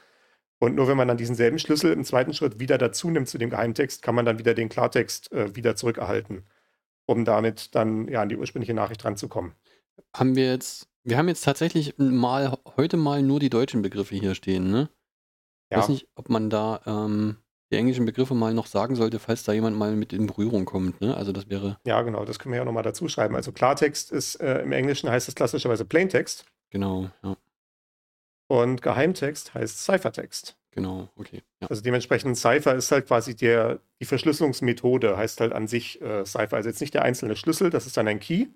Und 0.60 0.76
nur 0.76 0.88
wenn 0.88 0.98
man 0.98 1.08
dann 1.08 1.18
diesen 1.18 1.36
selben 1.36 1.60
Schlüssel 1.60 1.94
im 1.94 2.04
zweiten 2.04 2.34
Schritt 2.34 2.60
wieder 2.60 2.78
dazu 2.78 3.10
nimmt 3.12 3.30
zu 3.30 3.38
dem 3.38 3.50
Geheimtext, 3.50 4.02
kann 4.02 4.16
man 4.16 4.26
dann 4.26 4.40
wieder 4.40 4.54
den 4.54 4.70
Klartext 4.70 5.32
äh, 5.32 5.56
wieder 5.56 5.76
zurückerhalten, 5.76 6.46
um 7.06 7.26
damit 7.26 7.76
dann 7.76 8.08
ja 8.08 8.22
an 8.22 8.30
die 8.30 8.38
ursprüngliche 8.38 8.74
Nachricht 8.74 9.06
ranzukommen. 9.06 9.54
Haben 10.16 10.36
wir 10.36 10.50
jetzt, 10.52 10.88
wir 11.04 11.18
haben 11.18 11.28
jetzt 11.28 11.44
tatsächlich 11.44 11.96
mal 11.98 12.58
heute 12.76 12.98
mal 12.98 13.22
nur 13.22 13.40
die 13.40 13.50
deutschen 13.50 13.82
Begriffe 13.82 14.16
hier 14.16 14.36
stehen, 14.36 14.72
ne? 14.72 14.90
Ich 15.70 15.76
ja. 15.76 15.82
weiß 15.82 15.90
nicht, 15.90 16.08
ob 16.16 16.30
man 16.30 16.50
da 16.50 16.82
ähm, 16.86 17.38
die 17.72 17.76
englischen 17.76 18.06
Begriffe 18.06 18.34
mal 18.34 18.54
noch 18.54 18.68
sagen 18.68 18.96
sollte, 18.96 19.20
falls 19.20 19.44
da 19.44 19.52
jemand 19.52 19.78
mal 19.78 19.96
mit 19.96 20.14
in 20.14 20.26
Berührung 20.26 20.66
kommt, 20.66 21.02
ne? 21.02 21.16
Also 21.16 21.34
das 21.34 21.50
wäre. 21.50 21.78
Ja, 21.86 22.02
genau, 22.02 22.26
das 22.26 22.40
können 22.40 22.54
wir 22.54 22.60
ja 22.60 22.66
nochmal 22.66 22.84
dazu 22.84 23.08
schreiben. 23.10 23.36
Also 23.36 23.52
Klartext 23.52 24.12
ist 24.12 24.36
äh, 24.36 24.62
im 24.62 24.72
Englischen 24.72 25.10
heißt 25.10 25.28
es 25.28 25.36
klassischerweise 25.36 25.86
Plaintext. 25.86 26.46
Genau, 26.70 27.10
ja. 27.24 27.38
Und 28.48 28.82
Geheimtext 28.82 29.54
heißt 29.54 29.84
Ciphertext. 29.84 30.58
Genau, 30.72 31.10
okay. 31.16 31.42
Ja. 31.60 31.70
Also 31.70 31.82
dementsprechend 31.82 32.38
Cipher 32.38 32.76
ist 32.76 32.92
halt 32.92 33.08
quasi 33.08 33.36
der, 33.36 33.80
die 34.00 34.06
Verschlüsselungsmethode, 34.06 35.18
heißt 35.18 35.42
halt 35.42 35.54
an 35.54 35.68
sich 35.68 36.02
äh, 36.02 36.24
Cipher. 36.26 36.56
Also 36.56 36.70
jetzt 36.70 36.82
nicht 36.82 36.94
der 36.94 37.02
einzelne 37.02 37.36
Schlüssel, 37.36 37.70
das 37.70 37.88
ist 37.88 37.98
dann 37.98 38.08
ein 38.08 38.20
Key. 38.20 38.48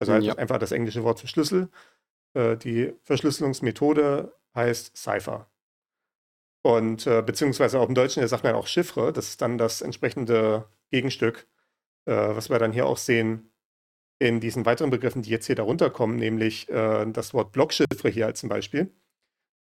Also 0.00 0.12
halt 0.12 0.24
ja. 0.24 0.34
einfach 0.34 0.58
das 0.58 0.72
englische 0.72 1.04
Wort 1.04 1.20
für 1.20 1.28
Schlüssel. 1.28 1.68
Äh, 2.34 2.56
die 2.56 2.92
Verschlüsselungsmethode 3.02 4.34
heißt 4.54 4.96
Cipher. 4.96 5.48
Und 6.62 7.06
äh, 7.06 7.22
beziehungsweise 7.22 7.78
auch 7.78 7.88
im 7.88 7.94
Deutschen, 7.94 8.20
da 8.22 8.28
sagt 8.28 8.44
man 8.44 8.54
auch 8.54 8.66
Chiffre, 8.66 9.12
das 9.12 9.28
ist 9.28 9.42
dann 9.42 9.58
das 9.58 9.82
entsprechende 9.82 10.68
Gegenstück, 10.90 11.46
äh, 12.06 12.12
was 12.12 12.50
wir 12.50 12.58
dann 12.58 12.72
hier 12.72 12.86
auch 12.86 12.98
sehen 12.98 13.52
in 14.18 14.40
diesen 14.40 14.64
weiteren 14.66 14.90
Begriffen, 14.90 15.22
die 15.22 15.30
jetzt 15.30 15.46
hier 15.46 15.56
darunter 15.56 15.90
kommen, 15.90 16.16
nämlich 16.16 16.68
äh, 16.68 17.06
das 17.06 17.34
Wort 17.34 17.52
Blockchiffre 17.52 18.08
hier 18.08 18.26
als 18.26 18.40
zum 18.40 18.48
Beispiel. 18.48 18.92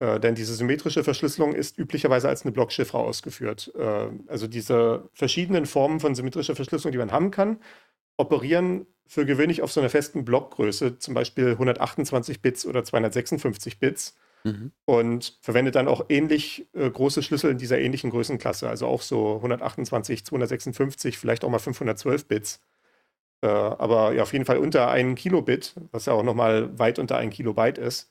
Äh, 0.02 0.18
denn 0.18 0.34
diese 0.34 0.54
symmetrische 0.54 1.04
Verschlüsselung 1.04 1.54
ist 1.54 1.78
üblicherweise 1.78 2.28
als 2.28 2.42
eine 2.42 2.50
Blockchiffre 2.50 2.98
ausgeführt. 2.98 3.72
Äh, 3.76 4.08
also 4.26 4.48
diese 4.48 5.08
verschiedenen 5.12 5.64
Formen 5.64 6.00
von 6.00 6.16
symmetrischer 6.16 6.56
Verschlüsselung, 6.56 6.90
die 6.90 6.98
man 6.98 7.12
haben 7.12 7.30
kann, 7.30 7.58
operieren 8.16 8.86
für 9.06 9.24
gewöhnlich 9.26 9.62
auf 9.62 9.70
so 9.70 9.78
einer 9.78 9.90
festen 9.90 10.24
Blockgröße, 10.24 10.98
zum 10.98 11.14
Beispiel 11.14 11.50
128 11.52 12.42
Bits 12.42 12.66
oder 12.66 12.82
256 12.82 13.78
Bits. 13.78 14.16
Mhm. 14.42 14.72
Und 14.86 15.38
verwendet 15.40 15.76
dann 15.76 15.86
auch 15.86 16.06
ähnlich 16.08 16.66
äh, 16.72 16.90
große 16.90 17.22
Schlüssel 17.22 17.52
in 17.52 17.58
dieser 17.58 17.78
ähnlichen 17.78 18.10
Größenklasse, 18.10 18.68
also 18.68 18.88
auch 18.88 19.02
so 19.02 19.36
128, 19.36 20.24
256, 20.24 21.16
vielleicht 21.16 21.44
auch 21.44 21.48
mal 21.48 21.60
512 21.60 22.26
Bits. 22.26 22.60
Äh, 23.40 23.46
aber 23.46 24.14
ja, 24.14 24.24
auf 24.24 24.32
jeden 24.32 24.46
Fall 24.46 24.58
unter 24.58 24.90
einem 24.90 25.14
Kilobit, 25.14 25.76
was 25.92 26.06
ja 26.06 26.12
auch 26.12 26.24
nochmal 26.24 26.76
weit 26.76 26.98
unter 26.98 27.18
einem 27.18 27.30
Kilobyte 27.30 27.78
ist. 27.78 28.10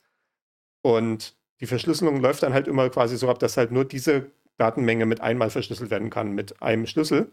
Und 0.83 1.35
die 1.61 1.67
Verschlüsselung 1.67 2.19
läuft 2.21 2.43
dann 2.43 2.53
halt 2.53 2.67
immer 2.67 2.89
quasi 2.89 3.17
so 3.17 3.29
ab, 3.29 3.39
dass 3.39 3.57
halt 3.57 3.71
nur 3.71 3.85
diese 3.85 4.31
Datenmenge 4.57 5.05
mit 5.05 5.21
einmal 5.21 5.49
verschlüsselt 5.49 5.91
werden 5.91 6.09
kann 6.09 6.33
mit 6.33 6.61
einem 6.61 6.87
Schlüssel. 6.87 7.31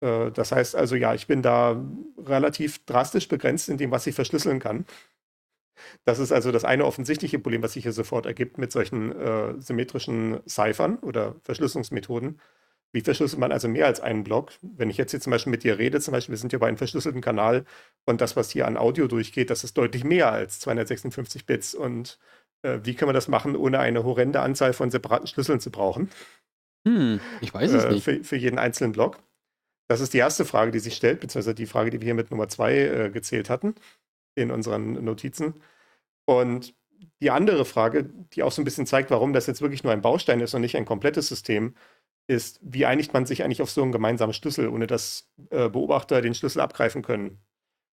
Äh, 0.00 0.30
das 0.32 0.52
heißt 0.52 0.76
also, 0.76 0.96
ja, 0.96 1.14
ich 1.14 1.26
bin 1.26 1.42
da 1.42 1.84
relativ 2.18 2.84
drastisch 2.86 3.28
begrenzt 3.28 3.68
in 3.68 3.78
dem, 3.78 3.90
was 3.90 4.06
ich 4.06 4.14
verschlüsseln 4.14 4.60
kann. 4.60 4.86
Das 6.04 6.18
ist 6.18 6.32
also 6.32 6.52
das 6.52 6.64
eine 6.64 6.84
offensichtliche 6.84 7.38
Problem, 7.38 7.62
was 7.62 7.72
sich 7.74 7.84
hier 7.84 7.92
sofort 7.92 8.26
ergibt 8.26 8.58
mit 8.58 8.72
solchen 8.72 9.12
äh, 9.18 9.60
symmetrischen 9.60 10.40
Ciphern 10.46 10.98
oder 10.98 11.36
Verschlüsselungsmethoden. 11.42 12.40
Wie 12.92 13.02
verschlüsselt 13.02 13.38
man 13.40 13.52
also 13.52 13.68
mehr 13.68 13.86
als 13.86 14.00
einen 14.00 14.24
Block? 14.24 14.52
Wenn 14.62 14.90
ich 14.90 14.96
jetzt 14.96 15.12
hier 15.12 15.20
zum 15.20 15.30
Beispiel 15.30 15.52
mit 15.52 15.62
dir 15.64 15.78
rede, 15.78 16.00
zum 16.00 16.12
Beispiel, 16.12 16.32
wir 16.32 16.38
sind 16.38 16.52
ja 16.52 16.58
bei 16.58 16.66
einem 16.68 16.76
verschlüsselten 16.76 17.20
Kanal 17.20 17.64
und 18.04 18.20
das, 18.20 18.36
was 18.36 18.50
hier 18.50 18.66
an 18.66 18.76
Audio 18.76 19.06
durchgeht, 19.06 19.50
das 19.50 19.64
ist 19.64 19.78
deutlich 19.78 20.04
mehr 20.04 20.32
als 20.32 20.58
256 20.60 21.46
Bits 21.46 21.74
und 21.74 22.18
wie 22.62 22.94
können 22.94 23.08
wir 23.08 23.14
das 23.14 23.28
machen, 23.28 23.56
ohne 23.56 23.78
eine 23.78 24.04
horrende 24.04 24.40
Anzahl 24.40 24.72
von 24.72 24.90
separaten 24.90 25.26
Schlüsseln 25.26 25.60
zu 25.60 25.70
brauchen? 25.70 26.10
Hm, 26.86 27.20
ich 27.40 27.52
weiß 27.52 27.72
es 27.72 27.84
äh, 27.84 27.92
nicht. 27.92 28.04
Für, 28.04 28.24
für, 28.24 28.36
jeden 28.36 28.58
einzelnen 28.58 28.92
Block. 28.92 29.18
Das 29.88 30.00
ist 30.00 30.14
die 30.14 30.18
erste 30.18 30.44
Frage, 30.44 30.70
die 30.70 30.78
sich 30.78 30.94
stellt, 30.94 31.20
beziehungsweise 31.20 31.54
die 31.54 31.66
Frage, 31.66 31.90
die 31.90 32.00
wir 32.00 32.06
hier 32.06 32.14
mit 32.14 32.30
Nummer 32.30 32.48
zwei 32.48 32.78
äh, 32.78 33.10
gezählt 33.10 33.50
hatten 33.50 33.74
in 34.34 34.50
unseren 34.50 35.04
Notizen. 35.04 35.54
Und 36.26 36.74
die 37.20 37.30
andere 37.30 37.64
Frage, 37.64 38.04
die 38.04 38.42
auch 38.42 38.52
so 38.52 38.62
ein 38.62 38.64
bisschen 38.64 38.86
zeigt, 38.86 39.10
warum 39.10 39.32
das 39.32 39.46
jetzt 39.46 39.62
wirklich 39.62 39.84
nur 39.84 39.92
ein 39.92 40.02
Baustein 40.02 40.40
ist 40.40 40.54
und 40.54 40.60
nicht 40.60 40.76
ein 40.76 40.84
komplettes 40.84 41.28
System, 41.28 41.74
ist, 42.26 42.60
wie 42.62 42.86
einigt 42.86 43.12
man 43.12 43.26
sich 43.26 43.42
eigentlich 43.42 43.62
auf 43.62 43.70
so 43.70 43.82
einen 43.82 43.92
gemeinsamen 43.92 44.32
Schlüssel, 44.32 44.68
ohne 44.68 44.86
dass 44.86 45.28
äh, 45.50 45.68
Beobachter 45.68 46.22
den 46.22 46.34
Schlüssel 46.34 46.60
abgreifen 46.60 47.02
können? 47.02 47.40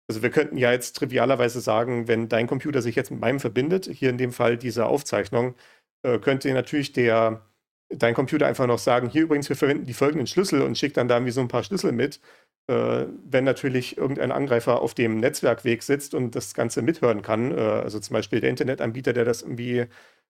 Also 0.08 0.22
wir 0.22 0.30
könnten 0.30 0.56
ja 0.58 0.72
jetzt 0.72 0.96
trivialerweise 0.96 1.60
sagen, 1.60 2.08
wenn 2.08 2.28
dein 2.28 2.46
Computer 2.46 2.82
sich 2.82 2.94
jetzt 2.96 3.10
mit 3.10 3.20
meinem 3.20 3.40
verbindet, 3.40 3.86
hier 3.86 4.10
in 4.10 4.18
dem 4.18 4.32
Fall 4.32 4.58
diese 4.58 4.86
Aufzeichnung, 4.86 5.54
äh, 6.02 6.18
könnte 6.18 6.52
natürlich 6.52 6.92
der 6.92 7.42
dein 7.90 8.14
Computer 8.14 8.46
einfach 8.46 8.66
noch 8.66 8.78
sagen, 8.78 9.08
hier 9.08 9.22
übrigens, 9.22 9.48
wir 9.48 9.56
verwenden 9.56 9.86
die 9.86 9.94
folgenden 9.94 10.26
Schlüssel 10.26 10.62
und 10.62 10.78
schickt 10.78 10.96
dann 10.96 11.08
da 11.08 11.16
irgendwie 11.16 11.32
so 11.32 11.40
ein 11.40 11.48
paar 11.48 11.64
Schlüssel 11.64 11.92
mit. 11.92 12.20
Äh, 12.66 13.06
wenn 13.24 13.44
natürlich 13.44 13.98
irgendein 13.98 14.32
Angreifer 14.32 14.80
auf 14.80 14.94
dem 14.94 15.18
Netzwerkweg 15.18 15.82
sitzt 15.82 16.14
und 16.14 16.34
das 16.34 16.54
Ganze 16.54 16.82
mithören 16.82 17.22
kann, 17.22 17.52
äh, 17.52 17.60
also 17.60 18.00
zum 18.00 18.14
Beispiel 18.14 18.40
der 18.40 18.50
Internetanbieter, 18.50 19.12
der 19.12 19.24
das 19.24 19.42
irgendwie 19.42 19.86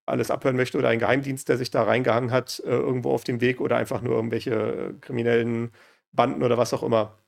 alles 0.07 0.31
abhören 0.31 0.57
möchte 0.57 0.79
oder 0.79 0.89
ein 0.89 0.99
Geheimdienst, 0.99 1.49
der 1.49 1.57
sich 1.59 1.71
da 1.71 1.85
reingehangen 1.85 2.31
hat, 2.33 2.61
äh, 2.65 2.71
irgendwo 2.71 3.13
auf 3.13 3.25
dem 3.25 3.41
Weg 3.41 3.61
oder 3.61 3.77
einfach 3.77 4.03
nur 4.03 4.15
irgendwelche 4.17 4.53
äh, 4.53 4.95
kriminellen 5.01 5.71
Banden 6.13 6.43
oder 6.43 6.59
was 6.59 6.75
auch 6.75 6.83
immer, 6.83 7.19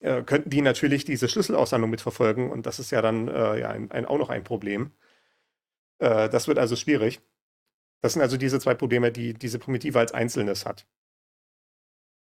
äh, 0.00 0.22
könnten 0.22 0.50
die 0.50 0.62
natürlich 0.62 1.04
diese 1.04 1.28
Schlüsselaussendung 1.28 1.90
mitverfolgen 1.90 2.50
und 2.50 2.66
das 2.66 2.78
ist 2.78 2.90
ja 2.90 3.02
dann 3.02 3.28
äh, 3.28 3.60
ja, 3.60 3.70
ein, 3.70 3.90
ein, 3.90 4.06
auch 4.06 4.18
noch 4.18 4.30
ein 4.30 4.44
Problem. 4.44 4.92
das 6.00 6.46
wird 6.46 6.58
also 6.58 6.76
schwierig. 6.76 7.20
Das 8.02 8.12
sind 8.12 8.22
also 8.22 8.36
diese 8.36 8.60
zwei 8.60 8.74
Probleme, 8.74 9.10
die 9.10 9.34
diese 9.34 9.58
Primitive 9.58 9.98
als 9.98 10.12
Einzelnes 10.12 10.64
hat. 10.64 10.86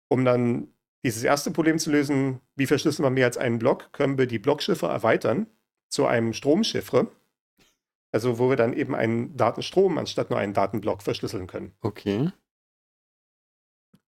Um 0.08 0.24
dann 0.24 0.68
dieses 1.04 1.22
erste 1.24 1.50
Problem 1.50 1.78
zu 1.78 1.90
lösen, 1.90 2.40
wie 2.56 2.66
verschlüsseln 2.66 3.04
wir 3.04 3.10
mehr 3.10 3.26
als 3.26 3.36
einen 3.36 3.58
Block, 3.58 3.92
können 3.92 4.18
wir 4.18 4.26
die 4.26 4.38
Blockchiffre 4.38 4.88
erweitern 4.88 5.46
zu 5.88 6.06
einem 6.06 6.32
Stromchiffre. 6.32 7.10
Also 8.10 8.38
wo 8.38 8.48
wir 8.48 8.56
dann 8.56 8.72
eben 8.72 8.94
einen 8.94 9.36
Datenstrom 9.36 9.98
anstatt 9.98 10.30
nur 10.30 10.38
einen 10.38 10.54
Datenblock 10.54 11.02
verschlüsseln 11.02 11.46
können. 11.46 11.74
Okay. 11.80 12.30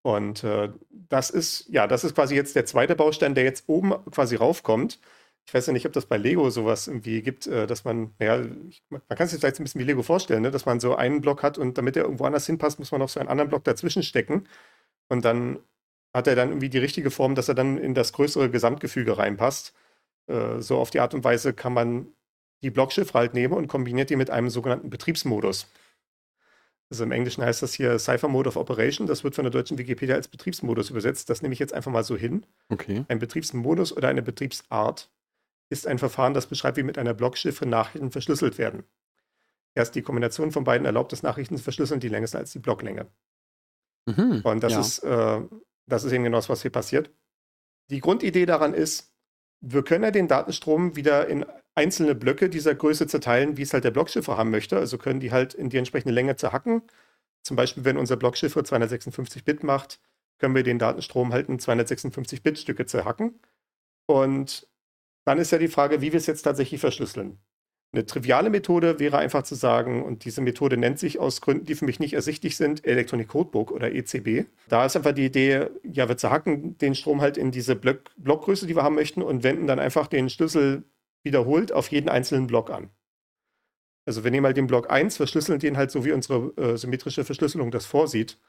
Und 0.03 0.43
äh, 0.43 0.69
das 0.89 1.29
ist, 1.29 1.67
ja, 1.69 1.87
das 1.87 2.03
ist 2.03 2.15
quasi 2.15 2.35
jetzt 2.35 2.55
der 2.55 2.65
zweite 2.65 2.95
Baustein, 2.95 3.35
der 3.35 3.43
jetzt 3.43 3.65
oben 3.67 3.93
quasi 4.11 4.35
raufkommt. 4.35 4.99
Ich 5.45 5.53
weiß 5.53 5.67
ja 5.67 5.73
nicht, 5.73 5.85
ob 5.85 5.93
das 5.93 6.05
bei 6.05 6.17
Lego 6.17 6.49
sowas 6.49 6.87
irgendwie 6.87 7.21
gibt, 7.21 7.47
äh, 7.47 7.67
dass 7.67 7.83
man, 7.83 8.13
naja, 8.19 8.45
man 8.89 9.01
kann 9.09 9.27
sich 9.27 9.39
vielleicht 9.39 9.59
ein 9.59 9.63
bisschen 9.63 9.81
wie 9.81 9.85
Lego 9.85 10.03
vorstellen, 10.03 10.41
ne? 10.43 10.51
dass 10.51 10.65
man 10.65 10.79
so 10.79 10.95
einen 10.95 11.21
Block 11.21 11.43
hat 11.43 11.57
und 11.57 11.77
damit 11.77 11.97
er 11.97 12.03
irgendwo 12.03 12.25
anders 12.25 12.45
hinpasst, 12.45 12.79
muss 12.79 12.91
man 12.91 12.99
noch 12.99 13.09
so 13.09 13.19
einen 13.19 13.29
anderen 13.29 13.49
Block 13.49 13.63
dazwischen 13.63 14.03
stecken. 14.03 14.47
Und 15.09 15.25
dann 15.25 15.59
hat 16.13 16.27
er 16.27 16.35
dann 16.35 16.49
irgendwie 16.49 16.69
die 16.69 16.77
richtige 16.79 17.11
Form, 17.11 17.35
dass 17.35 17.49
er 17.49 17.55
dann 17.55 17.77
in 17.77 17.93
das 17.93 18.13
größere 18.13 18.49
Gesamtgefüge 18.49 19.17
reinpasst. 19.17 19.73
Äh, 20.27 20.59
so 20.61 20.77
auf 20.77 20.89
die 20.91 20.99
Art 20.99 21.13
und 21.13 21.23
Weise 21.23 21.53
kann 21.53 21.73
man 21.73 22.07
die 22.63 22.71
Blockchiffre 22.71 23.19
halt 23.19 23.33
nehmen 23.33 23.53
und 23.53 23.67
kombiniert 23.67 24.09
die 24.09 24.15
mit 24.15 24.29
einem 24.29 24.49
sogenannten 24.49 24.89
Betriebsmodus. 24.89 25.67
Also 26.91 27.05
im 27.05 27.13
Englischen 27.13 27.41
heißt 27.41 27.61
das 27.61 27.73
hier 27.73 27.97
Cipher 27.97 28.27
Mode 28.27 28.49
of 28.49 28.57
Operation. 28.57 29.07
Das 29.07 29.23
wird 29.23 29.33
von 29.33 29.45
der 29.45 29.51
deutschen 29.51 29.77
Wikipedia 29.77 30.13
als 30.13 30.27
Betriebsmodus 30.27 30.89
übersetzt. 30.89 31.29
Das 31.29 31.41
nehme 31.41 31.53
ich 31.53 31.59
jetzt 31.59 31.73
einfach 31.73 31.89
mal 31.89 32.03
so 32.03 32.17
hin. 32.17 32.45
Okay. 32.67 33.05
Ein 33.07 33.17
Betriebsmodus 33.17 33.95
oder 33.95 34.09
eine 34.09 34.21
Betriebsart 34.21 35.09
ist 35.69 35.87
ein 35.87 35.99
Verfahren, 35.99 36.33
das 36.33 36.47
beschreibt, 36.47 36.75
wie 36.75 36.83
mit 36.83 36.97
einer 36.97 37.13
Blockchiffre 37.13 37.65
Nachrichten 37.65 38.11
verschlüsselt 38.11 38.57
werden. 38.57 38.83
Erst 39.73 39.95
die 39.95 40.01
Kombination 40.01 40.51
von 40.51 40.65
beiden 40.65 40.85
erlaubt 40.85 41.13
es, 41.13 41.23
Nachrichten 41.23 41.55
zu 41.55 41.63
verschlüsseln, 41.63 42.01
die 42.01 42.09
länger 42.09 42.25
ist 42.25 42.35
als 42.35 42.51
die 42.51 42.59
Blocklänge. 42.59 43.07
Mhm, 44.05 44.41
und 44.43 44.61
das, 44.61 44.73
ja. 44.73 44.81
ist, 44.81 44.99
äh, 44.99 45.41
das 45.87 46.03
ist 46.03 46.11
eben 46.11 46.25
genau 46.25 46.39
das, 46.39 46.49
was 46.49 46.61
hier 46.61 46.71
passiert. 46.71 47.09
Die 47.89 48.01
Grundidee 48.01 48.45
daran 48.45 48.73
ist, 48.73 49.13
wir 49.61 49.83
können 49.83 50.03
ja 50.03 50.11
den 50.11 50.27
Datenstrom 50.27 50.97
wieder 50.97 51.29
in 51.29 51.45
einzelne 51.75 52.15
Blöcke 52.15 52.49
dieser 52.49 52.75
Größe 52.75 53.07
zerteilen, 53.07 53.57
wie 53.57 53.61
es 53.61 53.73
halt 53.73 53.83
der 53.83 53.91
Blockchiffre 53.91 54.37
haben 54.37 54.51
möchte. 54.51 54.77
Also 54.77 54.97
können 54.97 55.19
die 55.19 55.31
halt 55.31 55.53
in 55.53 55.69
die 55.69 55.77
entsprechende 55.77 56.13
Länge 56.13 56.35
zerhacken. 56.35 56.83
Zum 57.43 57.55
Beispiel, 57.55 57.85
wenn 57.85 57.97
unser 57.97 58.17
Blockchiffre 58.17 58.63
256 58.63 59.43
Bit 59.45 59.63
macht, 59.63 59.99
können 60.37 60.55
wir 60.55 60.63
den 60.63 60.79
Datenstrom 60.79 61.33
halt 61.33 61.49
in 61.49 61.59
256 61.59 62.43
Bit-Stücke 62.43 62.85
zerhacken. 62.85 63.39
Und 64.05 64.67
dann 65.25 65.37
ist 65.37 65.51
ja 65.51 65.57
die 65.57 65.67
Frage, 65.67 66.01
wie 66.01 66.11
wir 66.11 66.17
es 66.17 66.25
jetzt 66.25 66.41
tatsächlich 66.41 66.81
verschlüsseln. 66.81 67.39
Eine 67.93 68.05
triviale 68.05 68.49
Methode 68.49 68.99
wäre 68.99 69.17
einfach 69.17 69.43
zu 69.43 69.53
sagen, 69.53 70.03
und 70.03 70.23
diese 70.23 70.41
Methode 70.41 70.77
nennt 70.77 70.97
sich 70.97 71.19
aus 71.19 71.41
Gründen, 71.41 71.65
die 71.65 71.75
für 71.75 71.85
mich 71.85 71.99
nicht 71.99 72.13
ersichtlich 72.13 72.55
sind, 72.55 72.85
Electronic 72.85 73.27
Codebook 73.27 73.69
oder 73.69 73.93
ECB. 73.93 74.45
Da 74.69 74.85
ist 74.85 74.95
einfach 74.95 75.11
die 75.11 75.25
Idee, 75.25 75.67
ja, 75.83 76.07
wir 76.07 76.15
zerhacken 76.15 76.77
den 76.77 76.95
Strom 76.95 77.19
halt 77.19 77.37
in 77.37 77.51
diese 77.51 77.75
Block 77.75 78.03
Blockgröße, 78.15 78.65
die 78.65 78.75
wir 78.75 78.83
haben 78.83 78.95
möchten, 78.95 79.21
und 79.21 79.43
wenden 79.43 79.67
dann 79.67 79.79
einfach 79.79 80.07
den 80.07 80.29
Schlüssel 80.29 80.85
wiederholt 81.23 81.71
auf 81.71 81.91
jeden 81.91 82.09
einzelnen 82.09 82.47
Block 82.47 82.69
an. 82.69 82.89
Also 84.05 84.23
wir 84.23 84.31
nehmen 84.31 84.45
halt 84.45 84.57
den 84.57 84.67
Block 84.67 84.89
1, 84.89 85.17
verschlüsseln 85.17 85.59
den 85.59 85.77
halt 85.77 85.91
so, 85.91 86.03
wie 86.05 86.11
unsere 86.11 86.53
äh, 86.57 86.77
symmetrische 86.77 87.23
Verschlüsselung 87.23 87.71
das 87.71 87.85
vorsieht. 87.85 88.39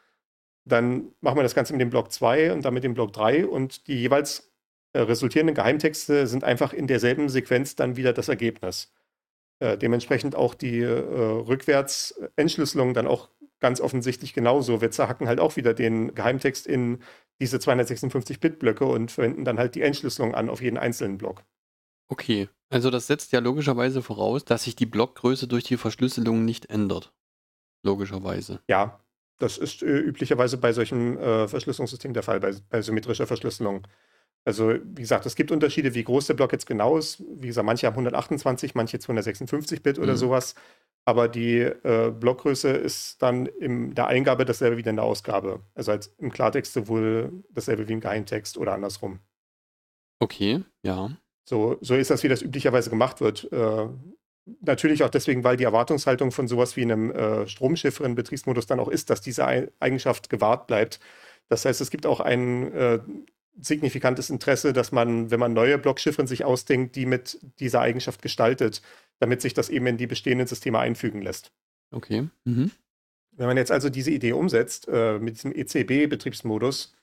Dann 0.65 1.13
machen 1.21 1.37
wir 1.37 1.43
das 1.43 1.55
Ganze 1.55 1.73
mit 1.73 1.81
dem 1.81 1.91
Block 1.91 2.13
2 2.13 2.53
und 2.53 2.65
dann 2.65 2.75
mit 2.75 2.85
dem 2.85 2.95
Block 2.95 3.13
3 3.13 3.47
und 3.47 3.87
die 3.87 4.01
jeweils 4.01 4.53
äh, 4.93 5.01
resultierenden 5.01 5.55
Geheimtexte 5.55 6.27
sind 6.27 6.45
einfach 6.45 6.73
in 6.73 6.87
derselben 6.87 7.29
Sequenz 7.29 7.77
dann 7.77 7.97
wieder 7.97 8.13
das 8.13 8.29
Ergebnis. 8.29 8.93
Äh, 9.61 9.79
dementsprechend 9.79 10.35
auch 10.35 10.55
die 10.55 10.81
äh, 10.81 10.89
Rückwärtsentschlüsselung 10.89 12.95
dann 12.95 13.07
auch 13.07 13.29
ganz 13.61 13.81
offensichtlich 13.81 14.35
genauso. 14.35 14.81
Wir 14.81 14.91
zerhacken 14.91 15.29
halt 15.29 15.41
auch 15.41 15.57
wieder 15.57 15.75
den 15.75 16.15
Geheimtext 16.15 16.67
in 16.67 17.01
diese 17.41 17.59
256-Bit-Blöcke 17.59 18.85
und 18.85 19.11
verwenden 19.11 19.45
dann 19.45 19.59
halt 19.59 19.75
die 19.75 19.83
Entschlüsselung 19.83 20.35
an 20.35 20.51
auf 20.51 20.61
jeden 20.61 20.79
einzelnen 20.79 21.19
Block. 21.19 21.45
Okay, 22.09 22.49
also 22.71 22.91
das 22.91 23.07
setzt 23.07 23.33
ja 23.33 23.41
logischerweise 23.41 24.03
voraus, 24.03 24.45
dass 24.45 24.65
sich 24.65 24.77
die 24.77 24.87
Blockgröße 24.87 25.47
durch 25.47 25.65
die 25.65 25.77
Verschlüsselung 25.77 26.45
nicht 26.45 26.67
ändert. 26.67 27.13
Logischerweise. 27.83 28.61
Ja, 28.69 29.01
das 29.39 29.59
ist 29.59 29.83
äh, 29.83 29.99
üblicherweise 29.99 30.57
bei 30.57 30.73
solchen 30.73 31.19
äh, 31.19 31.49
Verschlüsselungssystemen 31.49 32.15
der 32.15 32.23
Fall, 32.23 32.41
bei, 32.41 32.55
bei 32.71 32.81
symmetrischer 32.81 33.27
Verschlüsselung. 33.27 33.87
Also, 34.45 34.75
wie 34.83 35.03
gesagt, 35.03 35.27
es 35.27 35.37
gibt 35.37 35.53
Unterschiede, 35.53 35.95
wie 35.95 36.03
groß 36.03 36.29
der 36.29 36.35
Block 36.35 36.53
jetzt 36.53 36.67
genau 36.67 36.97
ist. 36.97 37.23
Wie 37.37 37.49
gesagt, 37.49 37.67
manche 37.67 37.87
haben 37.87 37.95
128, 37.95 38.75
manche 38.75 38.99
256 38.99 39.83
Bit 39.83 39.99
oder 39.99 40.13
mhm. 40.13 40.17
sowas. 40.17 40.55
Aber 41.05 41.29
die 41.29 41.59
äh, 41.59 42.13
Blockgröße 42.13 42.71
ist 42.71 43.21
dann 43.23 43.47
in 43.47 43.95
der 43.95 44.07
Eingabe 44.07 44.45
dasselbe 44.45 44.77
wie 44.77 44.89
in 44.89 44.97
der 44.97 45.05
Ausgabe. 45.05 45.61
Also 45.75 45.93
als 45.93 46.09
im 46.19 46.31
Klartext 46.31 46.73
sowohl 46.73 47.45
dasselbe 47.51 47.89
wie 47.89 47.93
im 47.93 48.01
Geheimtext 48.01 48.57
oder 48.57 48.73
andersrum. 48.75 49.21
Okay, 50.21 50.63
ja. 50.83 51.11
So, 51.45 51.79
so 51.81 51.95
ist 51.95 52.11
das, 52.11 52.23
wie 52.23 52.29
das 52.29 52.43
üblicherweise 52.43 52.91
gemacht 52.91 53.21
wird. 53.21 53.51
Äh, 53.53 53.89
natürlich 54.61 55.03
auch 55.03 55.11
deswegen, 55.11 55.45
weil 55.45 55.57
die 55.57 55.65
Erwartungshaltung 55.65 56.33
von 56.33 56.49
sowas 56.49 56.77
wie 56.77 56.83
einem 56.83 57.11
äh, 57.11 57.49
Stromchiffre 57.49 58.05
im 58.05 58.15
Betriebsmodus 58.15 58.67
dann 58.67 58.81
auch 58.81 58.89
ist, 58.89 59.11
dass 59.11 59.21
diese 59.21 59.47
Eigenschaft 59.81 60.31
gewahrt 60.31 60.67
bleibt. 60.67 61.01
Das 61.49 61.65
heißt, 61.65 61.81
es 61.81 61.91
gibt 61.91 62.07
auch 62.07 62.21
einen 62.21 62.73
äh, 62.73 63.01
signifikantes 63.61 64.31
Interesse, 64.31 64.73
dass 64.73 64.93
man, 64.93 65.31
wenn 65.31 65.41
man 65.41 65.53
neue 65.53 65.79
Blockchiffren 65.79 66.27
sich 66.27 66.45
ausdenkt, 66.45 66.97
die 66.97 67.07
mit 67.07 67.39
dieser 67.61 67.81
Eigenschaft 67.81 68.23
gestaltet, 68.23 68.83
damit 69.19 69.43
sich 69.43 69.55
das 69.55 69.69
eben 69.69 69.87
in 69.87 69.99
die 69.99 70.07
bestehenden 70.07 70.47
Systeme 70.47 70.79
einfügen 70.79 71.23
lässt. 71.23 71.53
Okay. 71.91 72.29
Mhm. 72.45 72.71
Wenn 73.33 73.47
man 73.47 73.57
jetzt 73.57 73.71
also 73.71 73.89
diese 73.89 74.11
Idee 74.11 74.33
umsetzt, 74.33 74.89
äh, 74.89 75.19
mit 75.19 75.37
diesem 75.37 75.53
ECB-Betriebsmodus, 75.53 76.95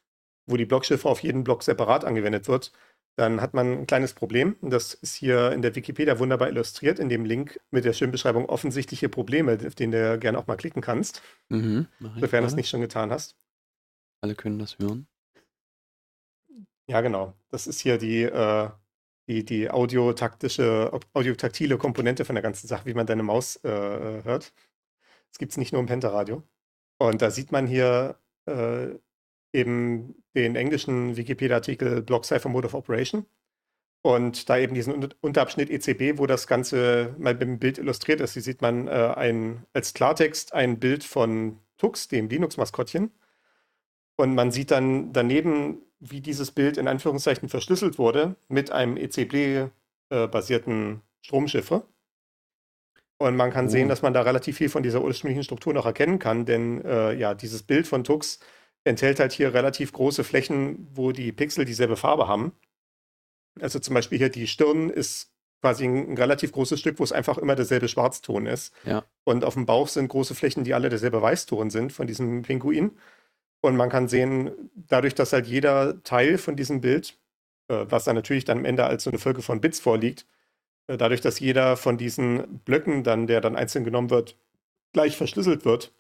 wo 0.48 0.58
die 0.58 0.66
Blockchiffre 0.66 1.10
auf 1.10 1.22
jeden 1.22 1.44
Block 1.44 1.64
separat 1.64 2.06
angewendet 2.06 2.48
wird, 2.48 2.72
dann 3.20 3.42
hat 3.42 3.54
man 3.54 3.80
ein 3.80 3.86
kleines 3.86 4.14
Problem. 4.14 4.56
Das 4.62 4.94
ist 4.94 5.14
hier 5.14 5.52
in 5.52 5.62
der 5.62 5.76
Wikipedia 5.76 6.20
wunderbar 6.20 6.48
illustriert, 6.48 7.00
in 7.00 7.10
dem 7.10 7.26
Link 7.26 7.60
mit 7.70 7.84
der 7.84 7.92
schönen 7.92 8.14
Beschreibung 8.14 8.46
offensichtliche 8.46 9.10
Probleme, 9.10 9.60
auf 9.68 9.76
den 9.76 9.92
du 9.92 10.18
gerne 10.18 10.38
auch 10.38 10.48
mal 10.48 10.56
klicken 10.56 10.82
kannst, 10.82 11.22
mhm, 11.50 11.88
sofern 12.18 12.44
du 12.44 12.48
es 12.48 12.56
nicht 12.56 12.70
schon 12.70 12.80
getan 12.80 13.12
hast. 13.12 13.36
Alle 14.22 14.36
können 14.36 14.58
das 14.58 14.80
hören. 14.80 15.06
Ja, 16.88 17.02
genau. 17.02 17.34
Das 17.50 17.68
ist 17.68 17.82
hier 17.82 17.98
die, 17.98 18.24
äh, 18.24 18.70
die, 19.28 19.44
die 19.44 19.70
audiotaktische, 19.70 20.98
audiotaktile 21.14 21.78
Komponente 21.78 22.24
von 22.24 22.36
der 22.36 22.42
ganzen 22.42 22.68
Sache, 22.68 22.86
wie 22.86 22.94
man 22.94 23.06
deine 23.06 23.24
Maus 23.24 23.58
äh 23.66 24.24
hört. 24.24 24.54
Das 25.30 25.38
gibt 25.38 25.52
es 25.52 25.58
nicht 25.58 25.74
nur 25.74 25.82
im 25.82 25.88
Pentaradio. 25.88 26.44
Und 26.98 27.22
da 27.22 27.32
sieht 27.32 27.52
man 27.52 27.68
hier 27.68 28.18
äh, 28.46 28.98
eben 29.54 30.16
den 30.36 30.56
englischen 30.56 31.18
Wikipedia-Artikel 31.18 32.02
Block 32.02 32.26
Cipher 32.26 32.50
Mode 32.50 32.68
of 32.68 32.74
Operation. 32.74 33.26
Und 34.02 34.50
da 34.50 34.58
eben 34.58 34.74
diesen 34.74 35.12
Unterabschnitt 35.20 35.70
ECB, 35.70 36.18
wo 36.18 36.26
das 36.26 36.48
Ganze 36.48 37.14
mal 37.18 37.34
mit 37.34 37.42
dem 37.42 37.60
Bild 37.60 37.78
illustriert 37.78 38.22
ist. 38.22 38.34
Hier 38.34 38.42
sieht 38.42 38.62
man 38.62 38.88
äh, 38.88 39.14
ein, 39.16 39.66
als 39.74 39.94
Klartext 39.94 40.54
ein 40.54 40.80
Bild 40.80 41.04
von 41.04 41.60
Tux, 41.78 42.08
dem 42.08 42.30
Linux-Maskottchen. 42.30 43.12
Und 44.16 44.36
man 44.36 44.52
sieht 44.52 44.72
dann 44.72 45.12
daneben 45.12 45.82
wie 46.00 46.22
dieses 46.22 46.52
Bild 46.52 46.78
in 46.78 46.88
Anführungszeichen 46.88 47.50
verschlüsselt 47.50 47.98
wurde 47.98 48.36
mit 48.48 48.72
einem 48.72 48.96
ECB-basierten 48.98 50.94
äh, 50.94 51.00
Stromchiffre. 51.22 51.84
Und 53.18 53.36
man 53.36 53.52
kann 53.52 53.66
oh. 53.66 53.70
sehen, 53.70 53.90
dass 53.90 54.02
man 54.02 54.14
da 54.14 54.22
relativ 54.22 54.58
viel 54.58 54.70
von 54.70 54.82
dieser 54.82 55.04
ursprünglichen 55.04 55.44
Struktur 55.44 55.74
noch 55.74 55.86
erkennen 55.86 56.20
kann, 56.20 56.46
denn 56.46 56.84
äh, 56.86 57.14
ja, 57.14 57.34
dieses 57.34 57.64
Bild 57.64 57.86
von 57.86 58.06
Tux 58.06 58.40
enthält 58.84 59.20
halt 59.20 59.34
hier 59.34 59.54
relativ 59.54 59.92
große 59.92 60.24
Flächen, 60.24 60.88
wo 60.94 61.12
die 61.12 61.32
Pixel 61.32 61.66
dieselbe 61.66 61.98
Farbe 61.98 62.28
haben. 62.28 62.54
Also 63.60 63.80
zum 63.80 63.94
Beispiel 63.94 64.18
hier 64.18 64.30
die 64.30 64.48
Stirn 64.48 64.90
ist 64.90 65.32
quasi 65.62 65.86
ein, 65.86 66.12
ein 66.12 66.18
relativ 66.18 66.52
großes 66.52 66.80
Stück, 66.80 67.00
wo 67.00 67.04
es 67.04 67.12
einfach 67.12 67.38
immer 67.38 67.56
derselbe 67.56 67.88
Schwarzton 67.88 68.46
ist. 68.46 68.74
Ja. 68.86 69.04
Und 69.26 69.44
auf 69.44 69.56
dem 69.56 69.66
Bauch 69.66 69.88
sind 69.88 70.08
große 70.08 70.36
Flächen, 70.36 70.64
die 70.64 70.74
alle 70.74 70.90
derselbe 70.90 71.22
Weißton 71.22 71.70
sind 71.70 71.92
von 71.92 72.08
diesem 72.08 72.44
Pinguin. 72.44 72.98
Und 73.62 73.76
man 73.76 73.90
kann 73.90 74.08
sehen, 74.08 74.52
dadurch, 74.74 75.16
dass 75.16 75.34
halt 75.34 75.48
jeder 75.48 76.02
Teil 76.04 76.38
von 76.38 76.56
diesem 76.56 76.80
Bild, 76.80 77.20
äh, 77.68 77.86
was 77.90 78.06
dann 78.06 78.16
natürlich 78.16 78.46
dann 78.46 78.60
am 78.60 78.66
Ende 78.66 78.86
als 78.86 79.04
so 79.04 79.10
eine 79.10 79.20
Folge 79.20 79.42
von 79.42 79.60
Bits 79.60 79.82
vorliegt, 79.82 80.26
äh, 80.88 80.98
dadurch, 80.98 81.20
dass 81.22 81.40
jeder 81.40 81.76
von 81.76 81.98
diesen 81.98 82.60
Blöcken 82.60 83.04
dann, 83.04 83.28
der 83.28 83.42
dann 83.42 83.58
einzeln 83.58 83.84
genommen 83.84 84.10
wird, 84.10 84.38
gleich 84.94 85.18
verschlüsselt 85.18 85.66
wird, 85.66 85.94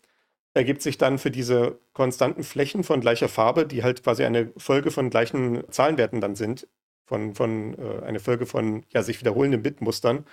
ergibt 0.59 0.81
sich 0.81 0.97
dann 0.97 1.17
für 1.19 1.31
diese 1.31 1.79
konstanten 1.93 2.43
Flächen 2.43 2.83
von 2.83 2.99
gleicher 2.99 3.29
Farbe, 3.29 3.65
die 3.65 3.81
halt 3.81 4.03
quasi 4.03 4.25
eine 4.25 4.51
Folge 4.57 4.91
von 4.91 5.09
gleichen 5.09 5.63
Zahlenwerten 5.71 6.19
dann 6.19 6.35
sind, 6.35 6.67
von, 7.05 7.33
von 7.33 7.75
äh, 7.79 8.03
eine 8.05 8.19
Folge 8.19 8.45
von 8.45 8.83
ja, 8.89 9.01
sich 9.01 9.21
wiederholenden 9.21 9.63
Bitmustern, 9.63 10.25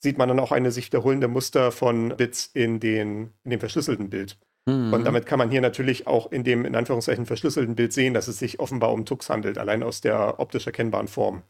sieht 0.00 0.18
man 0.18 0.28
dann 0.28 0.38
auch 0.38 0.52
eine 0.52 0.70
sich 0.70 0.88
wiederholende 0.88 1.28
Muster 1.28 1.72
von 1.72 2.14
Bits 2.14 2.50
in, 2.52 2.78
den, 2.78 3.32
in 3.42 3.52
dem 3.52 3.60
verschlüsselten 3.60 4.10
Bild. 4.10 4.38
Mhm. 4.66 4.92
Und 4.92 5.04
damit 5.04 5.24
kann 5.24 5.38
man 5.38 5.50
hier 5.50 5.62
natürlich 5.62 6.06
auch 6.06 6.30
in 6.30 6.44
dem 6.44 6.66
in 6.66 6.76
Anführungszeichen 6.76 7.24
verschlüsselten 7.24 7.74
Bild 7.74 7.94
sehen, 7.94 8.12
dass 8.12 8.28
es 8.28 8.38
sich 8.38 8.60
offenbar 8.60 8.92
um 8.92 9.06
Tux 9.06 9.30
handelt, 9.30 9.56
allein 9.56 9.82
aus 9.82 10.02
der 10.02 10.38
optisch 10.40 10.66
erkennbaren 10.66 11.08
Form. 11.08 11.42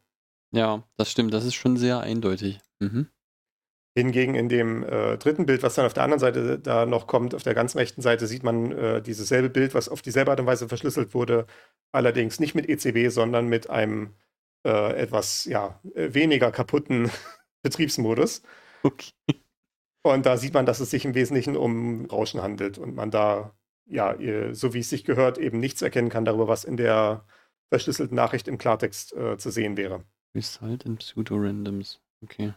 Ja, 0.53 0.85
das 0.97 1.11
stimmt. 1.11 1.35
Das 1.35 1.45
ist 1.45 1.55
schon 1.55 1.77
sehr 1.77 1.99
eindeutig. 1.99 2.61
Mhm. 2.79 3.09
Hingegen 3.97 4.35
in 4.35 4.49
dem 4.49 4.83
äh, 4.83 5.17
dritten 5.19 5.47
Bild, 5.47 5.63
was 5.63 5.77
dann 5.77 5.87
auf 5.87 5.95
der 5.95 6.03
anderen 6.03 6.19
Seite 6.19 6.59
da 6.59 6.85
noch 6.85 7.07
kommt, 7.07 7.35
auf 7.35 7.45
der 7.45 7.55
ganz 7.55 7.77
rechten 7.77 8.03
Seite 8.03 8.27
sieht 8.27 8.43
man 8.43 8.73
äh, 8.73 9.01
dieses 9.01 9.29
selbe 9.29 9.51
Bild, 9.51 9.73
was 9.75 9.89
auf 9.89 10.03
dieselbe 10.03 10.33
Art 10.33 10.41
und 10.41 10.47
Weise 10.47 10.69
verschlüsselt 10.69 11.15
wurde, 11.15 11.47
allerdings 11.93 12.41
nicht 12.41 12.57
mit 12.57 12.69
ECB, 12.69 13.11
sondern 13.11 13.47
mit 13.47 13.71
einem 13.71 14.15
äh, 14.67 14.97
etwas 14.97 15.45
ja, 15.45 15.81
weniger 15.95 16.51
kaputten 16.51 17.11
Betriebsmodus. 17.63 18.43
Okay. 18.83 19.13
Und 20.03 20.27
da 20.27 20.37
sieht 20.37 20.55
man, 20.55 20.67
dass 20.67 20.81
es 20.81 20.91
sich 20.91 21.05
im 21.05 21.15
Wesentlichen 21.15 21.57
um 21.57 22.07
Rauschen 22.07 22.43
handelt 22.43 22.79
und 22.79 22.95
man 22.95 23.11
da, 23.11 23.55
ja, 23.87 24.17
so 24.53 24.75
wie 24.75 24.81
es 24.81 24.91
sich 24.91 25.05
gehört, 25.05 25.39
eben 25.39 25.61
nichts 25.61 25.81
erkennen 25.83 26.11
kann 26.11 26.25
darüber, 26.25 26.49
was 26.49 26.65
in 26.65 26.77
der 26.77 27.25
verschlüsselten 27.71 28.15
Nachricht 28.15 28.49
im 28.49 28.59
Klartext 28.59 29.15
äh, 29.15 29.39
zu 29.39 29.51
sehen 29.51 29.77
wäre. 29.77 30.05
Result 30.35 30.85
in 30.85 30.97
Pseudo-Randoms. 30.97 32.01
Okay. 32.23 32.53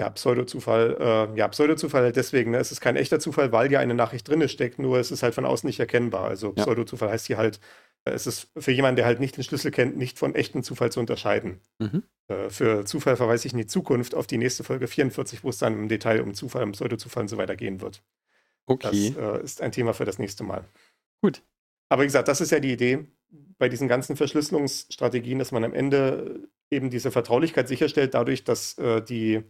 Ja, 0.00 0.10
Pseudozufall. 0.10 0.96
Äh, 1.34 1.38
ja, 1.38 1.48
Pseudozufall 1.48 2.02
halt 2.04 2.16
deswegen. 2.16 2.52
Ne? 2.52 2.58
Es 2.58 2.70
ist 2.70 2.80
kein 2.80 2.96
echter 2.96 3.18
Zufall, 3.18 3.50
weil 3.50 3.70
ja 3.72 3.80
eine 3.80 3.94
Nachricht 3.94 4.28
drin 4.28 4.48
steckt, 4.48 4.78
nur 4.78 4.98
es 4.98 5.10
ist 5.10 5.22
halt 5.22 5.34
von 5.34 5.44
außen 5.44 5.66
nicht 5.66 5.80
erkennbar. 5.80 6.24
Also 6.28 6.54
Ja. 6.56 6.62
Pseudozufall 6.64 7.10
heißt 7.10 7.26
hier 7.26 7.36
halt, 7.36 7.58
äh, 8.04 8.12
es 8.12 8.26
ist 8.28 8.48
für 8.56 8.70
jemanden, 8.70 8.96
der 8.96 9.06
halt 9.06 9.18
nicht 9.18 9.36
den 9.36 9.42
Schlüssel 9.44 9.70
kennt, 9.72 9.96
nicht 9.96 10.18
von 10.18 10.34
echtem 10.36 10.62
Zufall 10.62 10.92
zu 10.92 11.00
unterscheiden. 11.00 11.60
Mhm. 11.80 12.04
Äh, 12.28 12.48
für 12.48 12.84
Zufall 12.84 13.16
verweise 13.16 13.46
ich 13.48 13.52
in 13.52 13.58
die 13.58 13.66
Zukunft 13.66 14.14
auf 14.14 14.28
die 14.28 14.38
nächste 14.38 14.62
Folge 14.62 14.86
44, 14.86 15.42
wo 15.42 15.48
es 15.48 15.58
dann 15.58 15.72
im 15.74 15.88
Detail 15.88 16.22
um 16.22 16.32
Zufall, 16.34 16.62
um 16.62 16.72
Pseudozufall 16.72 17.22
und 17.22 17.28
so 17.28 17.36
weiter 17.36 17.56
gehen 17.56 17.80
wird. 17.80 18.02
Das 18.66 18.76
Okay. 18.86 19.14
äh, 19.18 19.42
ist 19.42 19.62
ein 19.62 19.72
Thema 19.72 19.94
für 19.94 20.04
das 20.04 20.18
nächste 20.18 20.44
Mal. 20.44 20.64
Gut. 21.22 21.42
Aber 21.88 22.02
wie 22.02 22.06
gesagt, 22.06 22.28
das 22.28 22.40
ist 22.40 22.52
ja 22.52 22.60
die 22.60 22.72
Idee 22.72 23.06
bei 23.58 23.68
diesen 23.68 23.88
ganzen 23.88 24.14
Verschlüsselungsstrategien, 24.14 25.38
dass 25.38 25.52
man 25.52 25.64
am 25.64 25.74
Ende 25.74 26.48
eben 26.70 26.90
diese 26.90 27.10
Vertraulichkeit 27.10 27.66
sicherstellt, 27.66 28.14
dadurch, 28.14 28.44
dass 28.44 28.76
äh, 28.78 29.02
die, 29.02 29.42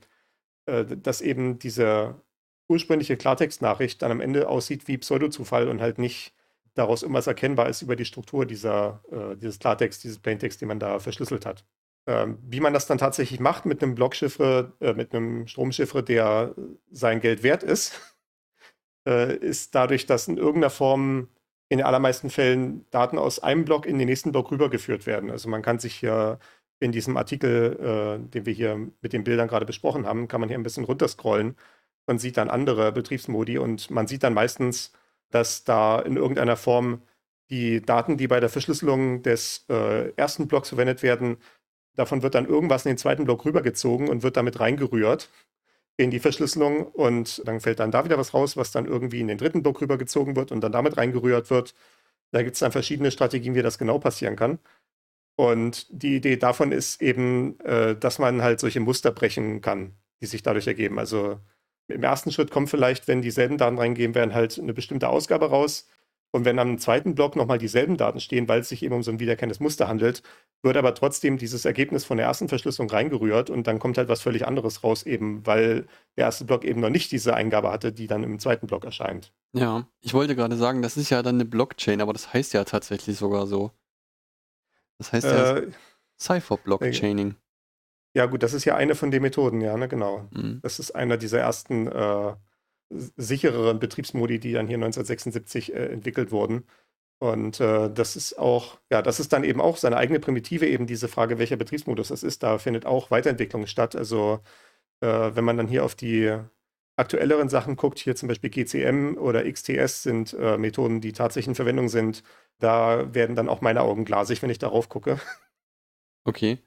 äh, 0.68 0.84
dass 0.84 1.20
eben 1.20 1.58
diese 1.58 2.20
ursprüngliche 2.68 3.16
Klartextnachricht 3.16 4.02
dann 4.02 4.10
am 4.10 4.20
Ende 4.20 4.48
aussieht 4.48 4.86
wie 4.86 4.98
Pseudozufall 4.98 5.68
und 5.68 5.80
halt 5.80 5.98
nicht 5.98 6.34
daraus 6.74 7.02
irgendwas 7.02 7.26
erkennbar 7.26 7.68
ist 7.68 7.82
über 7.82 7.96
die 7.96 8.04
Struktur 8.04 8.46
dieser, 8.46 9.02
äh, 9.10 9.36
dieses 9.36 9.58
Klartext, 9.58 10.04
dieses 10.04 10.18
Plaintext, 10.18 10.60
den 10.60 10.68
man 10.68 10.78
da 10.78 10.98
verschlüsselt 10.98 11.46
hat. 11.46 11.64
Ähm, 12.06 12.38
wie 12.42 12.60
man 12.60 12.74
das 12.74 12.86
dann 12.86 12.98
tatsächlich 12.98 13.40
macht 13.40 13.66
mit 13.66 13.82
einem 13.82 13.94
Blockchiffre, 13.94 14.72
äh, 14.80 14.92
mit 14.92 15.14
einem 15.14 15.46
Stromchiffre, 15.46 16.02
der 16.02 16.54
sein 16.90 17.20
Geld 17.20 17.42
wert 17.42 17.62
ist, 17.62 17.98
äh, 19.08 19.34
ist 19.36 19.74
dadurch, 19.74 20.06
dass 20.06 20.28
in 20.28 20.36
irgendeiner 20.36 20.70
Form 20.70 21.28
in 21.70 21.78
den 21.78 21.86
allermeisten 21.86 22.30
Fällen 22.30 22.86
Daten 22.90 23.18
aus 23.18 23.40
einem 23.40 23.64
Block 23.64 23.86
in 23.86 23.98
den 23.98 24.08
nächsten 24.08 24.32
Block 24.32 24.50
rübergeführt 24.50 25.06
werden. 25.06 25.30
Also 25.30 25.48
man 25.48 25.62
kann 25.62 25.78
sich 25.78 25.94
hier 25.94 26.38
in 26.80 26.92
diesem 26.92 27.16
Artikel, 27.16 28.20
äh, 28.24 28.28
den 28.30 28.46
wir 28.46 28.52
hier 28.52 28.76
mit 29.00 29.12
den 29.12 29.24
Bildern 29.24 29.48
gerade 29.48 29.66
besprochen 29.66 30.06
haben, 30.06 30.28
kann 30.28 30.40
man 30.40 30.48
hier 30.48 30.58
ein 30.58 30.62
bisschen 30.62 30.84
runterscrollen 30.84 31.56
und 32.06 32.20
sieht 32.20 32.36
dann 32.36 32.50
andere 32.50 32.92
Betriebsmodi 32.92 33.58
und 33.58 33.90
man 33.90 34.06
sieht 34.06 34.22
dann 34.22 34.34
meistens, 34.34 34.92
dass 35.30 35.64
da 35.64 36.00
in 36.00 36.16
irgendeiner 36.16 36.56
Form 36.56 37.02
die 37.50 37.82
Daten, 37.82 38.16
die 38.16 38.28
bei 38.28 38.40
der 38.40 38.48
Verschlüsselung 38.48 39.22
des 39.22 39.64
äh, 39.70 40.12
ersten 40.16 40.48
Blocks 40.48 40.70
verwendet 40.70 41.02
werden, 41.02 41.38
davon 41.96 42.22
wird 42.22 42.34
dann 42.34 42.46
irgendwas 42.46 42.86
in 42.86 42.92
den 42.92 42.98
zweiten 42.98 43.24
Block 43.24 43.44
rübergezogen 43.44 44.08
und 44.08 44.22
wird 44.22 44.36
damit 44.36 44.60
reingerührt 44.60 45.30
in 45.98 46.10
die 46.10 46.20
Verschlüsselung 46.20 46.86
und 46.86 47.42
dann 47.46 47.60
fällt 47.60 47.80
dann 47.80 47.90
da 47.90 48.04
wieder 48.04 48.18
was 48.18 48.32
raus, 48.32 48.56
was 48.56 48.70
dann 48.70 48.86
irgendwie 48.86 49.20
in 49.20 49.28
den 49.28 49.38
dritten 49.38 49.62
Block 49.62 49.80
rübergezogen 49.80 50.36
wird 50.36 50.52
und 50.52 50.60
dann 50.62 50.72
damit 50.72 50.96
reingerührt 50.96 51.50
wird. 51.50 51.74
Da 52.30 52.42
gibt 52.42 52.54
es 52.54 52.60
dann 52.60 52.72
verschiedene 52.72 53.10
Strategien, 53.10 53.54
wie 53.54 53.62
das 53.62 53.78
genau 53.78 53.98
passieren 53.98 54.36
kann. 54.36 54.58
Und 55.38 55.86
die 55.90 56.16
Idee 56.16 56.36
davon 56.36 56.72
ist 56.72 57.00
eben, 57.00 57.60
äh, 57.60 57.94
dass 57.94 58.18
man 58.18 58.42
halt 58.42 58.58
solche 58.58 58.80
Muster 58.80 59.12
brechen 59.12 59.60
kann, 59.60 59.94
die 60.20 60.26
sich 60.26 60.42
dadurch 60.42 60.66
ergeben. 60.66 60.98
Also 60.98 61.38
im 61.86 62.02
ersten 62.02 62.32
Schritt 62.32 62.50
kommt 62.50 62.70
vielleicht, 62.70 63.06
wenn 63.06 63.22
dieselben 63.22 63.56
Daten 63.56 63.78
reingehen 63.78 64.16
werden, 64.16 64.34
halt 64.34 64.58
eine 64.58 64.74
bestimmte 64.74 65.08
Ausgabe 65.08 65.50
raus. 65.50 65.86
Und 66.32 66.44
wenn 66.44 66.58
am 66.58 66.76
zweiten 66.78 67.14
Block 67.14 67.36
nochmal 67.36 67.58
dieselben 67.58 67.96
Daten 67.96 68.18
stehen, 68.18 68.48
weil 68.48 68.62
es 68.62 68.68
sich 68.68 68.82
eben 68.82 68.96
um 68.96 69.04
so 69.04 69.12
ein 69.12 69.20
wiederkennendes 69.20 69.60
Muster 69.60 69.86
handelt, 69.86 70.24
wird 70.64 70.76
aber 70.76 70.92
trotzdem 70.92 71.38
dieses 71.38 71.64
Ergebnis 71.64 72.04
von 72.04 72.16
der 72.16 72.26
ersten 72.26 72.48
Verschlüsselung 72.48 72.90
reingerührt 72.90 73.48
und 73.48 73.68
dann 73.68 73.78
kommt 73.78 73.96
halt 73.96 74.08
was 74.08 74.20
völlig 74.20 74.44
anderes 74.44 74.82
raus, 74.82 75.04
eben 75.04 75.46
weil 75.46 75.86
der 76.16 76.24
erste 76.24 76.46
Block 76.46 76.64
eben 76.64 76.80
noch 76.80 76.90
nicht 76.90 77.12
diese 77.12 77.34
Eingabe 77.34 77.70
hatte, 77.70 77.92
die 77.92 78.08
dann 78.08 78.24
im 78.24 78.40
zweiten 78.40 78.66
Block 78.66 78.84
erscheint. 78.84 79.32
Ja, 79.52 79.86
ich 80.00 80.14
wollte 80.14 80.34
gerade 80.34 80.56
sagen, 80.56 80.82
das 80.82 80.96
ist 80.96 81.10
ja 81.10 81.22
dann 81.22 81.36
eine 81.36 81.44
Blockchain, 81.44 82.00
aber 82.00 82.12
das 82.12 82.34
heißt 82.34 82.54
ja 82.54 82.64
tatsächlich 82.64 83.16
sogar 83.16 83.46
so. 83.46 83.70
Das 84.98 85.12
heißt 85.12 85.26
ja 85.26 85.58
Äh, 85.58 85.70
Cypher-Blockchaining. 86.20 87.36
ja, 88.14 88.26
gut, 88.26 88.42
das 88.42 88.52
ist 88.52 88.64
ja 88.64 88.76
eine 88.76 88.94
von 88.94 89.10
den 89.10 89.22
Methoden, 89.22 89.60
ja, 89.60 89.76
ne, 89.76 89.88
genau. 89.88 90.28
Mhm. 90.32 90.60
Das 90.62 90.78
ist 90.78 90.90
einer 90.92 91.16
dieser 91.16 91.40
ersten 91.40 91.86
äh, 91.86 92.34
sichereren 93.16 93.78
Betriebsmodi, 93.78 94.40
die 94.40 94.52
dann 94.52 94.66
hier 94.66 94.76
1976 94.76 95.74
äh, 95.74 95.86
entwickelt 95.88 96.30
wurden. 96.32 96.64
Und 97.20 97.60
äh, 97.60 97.90
das 97.92 98.16
ist 98.16 98.38
auch, 98.38 98.78
ja, 98.90 99.02
das 99.02 99.20
ist 99.20 99.32
dann 99.32 99.44
eben 99.44 99.60
auch 99.60 99.76
seine 99.76 99.96
eigene 99.96 100.20
Primitive, 100.20 100.66
eben 100.66 100.86
diese 100.86 101.08
Frage, 101.08 101.38
welcher 101.38 101.56
Betriebsmodus 101.56 102.08
das 102.08 102.22
ist. 102.22 102.42
Da 102.44 102.58
findet 102.58 102.86
auch 102.86 103.10
Weiterentwicklung 103.10 103.66
statt. 103.66 103.96
Also 103.96 104.40
äh, 105.00 105.30
wenn 105.34 105.44
man 105.44 105.56
dann 105.58 105.68
hier 105.68 105.84
auf 105.84 105.94
die 105.96 106.38
aktuelleren 106.98 107.48
Sachen 107.48 107.76
guckt, 107.76 107.98
hier 107.98 108.16
zum 108.16 108.28
Beispiel 108.28 108.50
GCM 108.50 109.16
oder 109.16 109.50
XTS 109.50 110.02
sind 110.02 110.34
äh, 110.34 110.58
Methoden, 110.58 111.00
die 111.00 111.12
tatsächlich 111.12 111.48
in 111.48 111.54
Verwendung 111.54 111.88
sind. 111.88 112.22
Da 112.58 113.14
werden 113.14 113.36
dann 113.36 113.48
auch 113.48 113.60
meine 113.60 113.82
Augen 113.82 114.04
glasig, 114.04 114.42
wenn 114.42 114.50
ich 114.50 114.58
darauf 114.58 114.88
gucke. 114.88 115.20
Okay. 116.24 116.58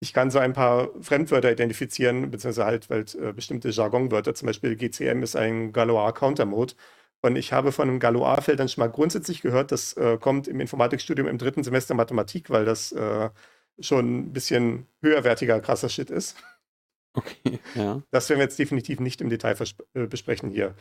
Ich 0.00 0.12
kann 0.12 0.30
so 0.30 0.38
ein 0.38 0.52
paar 0.52 0.88
Fremdwörter 1.00 1.52
identifizieren, 1.52 2.30
beziehungsweise 2.30 2.66
halt, 2.66 2.90
halt 2.90 3.14
äh, 3.14 3.32
bestimmte 3.32 3.70
Jargonwörter. 3.70 4.34
Zum 4.34 4.46
Beispiel 4.46 4.76
GCM 4.76 5.22
ist 5.22 5.36
ein 5.36 5.72
Galois 5.72 6.12
Counter 6.12 6.44
Mode. 6.46 6.74
Und 7.22 7.36
ich 7.36 7.52
habe 7.52 7.72
von 7.72 7.88
einem 7.88 8.00
Galois-Feld 8.00 8.60
dann 8.60 8.68
schon 8.68 8.82
mal 8.82 8.90
grundsätzlich 8.90 9.40
gehört, 9.40 9.72
das 9.72 9.94
äh, 9.94 10.18
kommt 10.18 10.46
im 10.46 10.60
Informatikstudium 10.60 11.26
im 11.26 11.38
dritten 11.38 11.64
Semester 11.64 11.94
Mathematik, 11.94 12.50
weil 12.50 12.66
das 12.66 12.92
äh, 12.92 13.30
schon 13.78 14.18
ein 14.18 14.32
bisschen 14.32 14.86
höherwertiger, 15.00 15.60
krasser 15.60 15.88
Shit 15.88 16.10
ist. 16.10 16.36
Okay, 17.14 17.58
ja. 17.74 18.02
Das 18.10 18.28
werden 18.28 18.40
wir 18.40 18.44
jetzt 18.44 18.58
definitiv 18.58 19.00
nicht 19.00 19.20
im 19.20 19.30
Detail 19.30 19.56
äh, 19.94 20.06
besprechen 20.06 20.50
hier. 20.50 20.74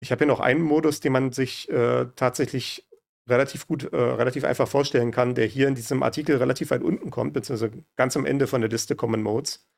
Ich 0.00 0.10
habe 0.10 0.20
hier 0.20 0.26
noch 0.26 0.40
einen 0.40 0.62
Modus, 0.62 1.00
den 1.00 1.12
man 1.12 1.32
sich 1.32 1.68
äh, 1.68 2.06
tatsächlich 2.16 2.86
relativ 3.28 3.66
gut, 3.66 3.92
äh, 3.92 3.96
relativ 3.96 4.44
einfach 4.44 4.68
vorstellen 4.68 5.10
kann, 5.10 5.34
der 5.34 5.46
hier 5.46 5.68
in 5.68 5.74
diesem 5.74 6.02
Artikel 6.02 6.36
relativ 6.36 6.70
weit 6.70 6.82
unten 6.82 7.10
kommt, 7.10 7.32
beziehungsweise 7.32 7.84
ganz 7.96 8.16
am 8.16 8.24
Ende 8.24 8.46
von 8.46 8.60
der 8.60 8.70
Liste 8.70 8.94
Common 8.94 9.22
Modes. 9.22 9.68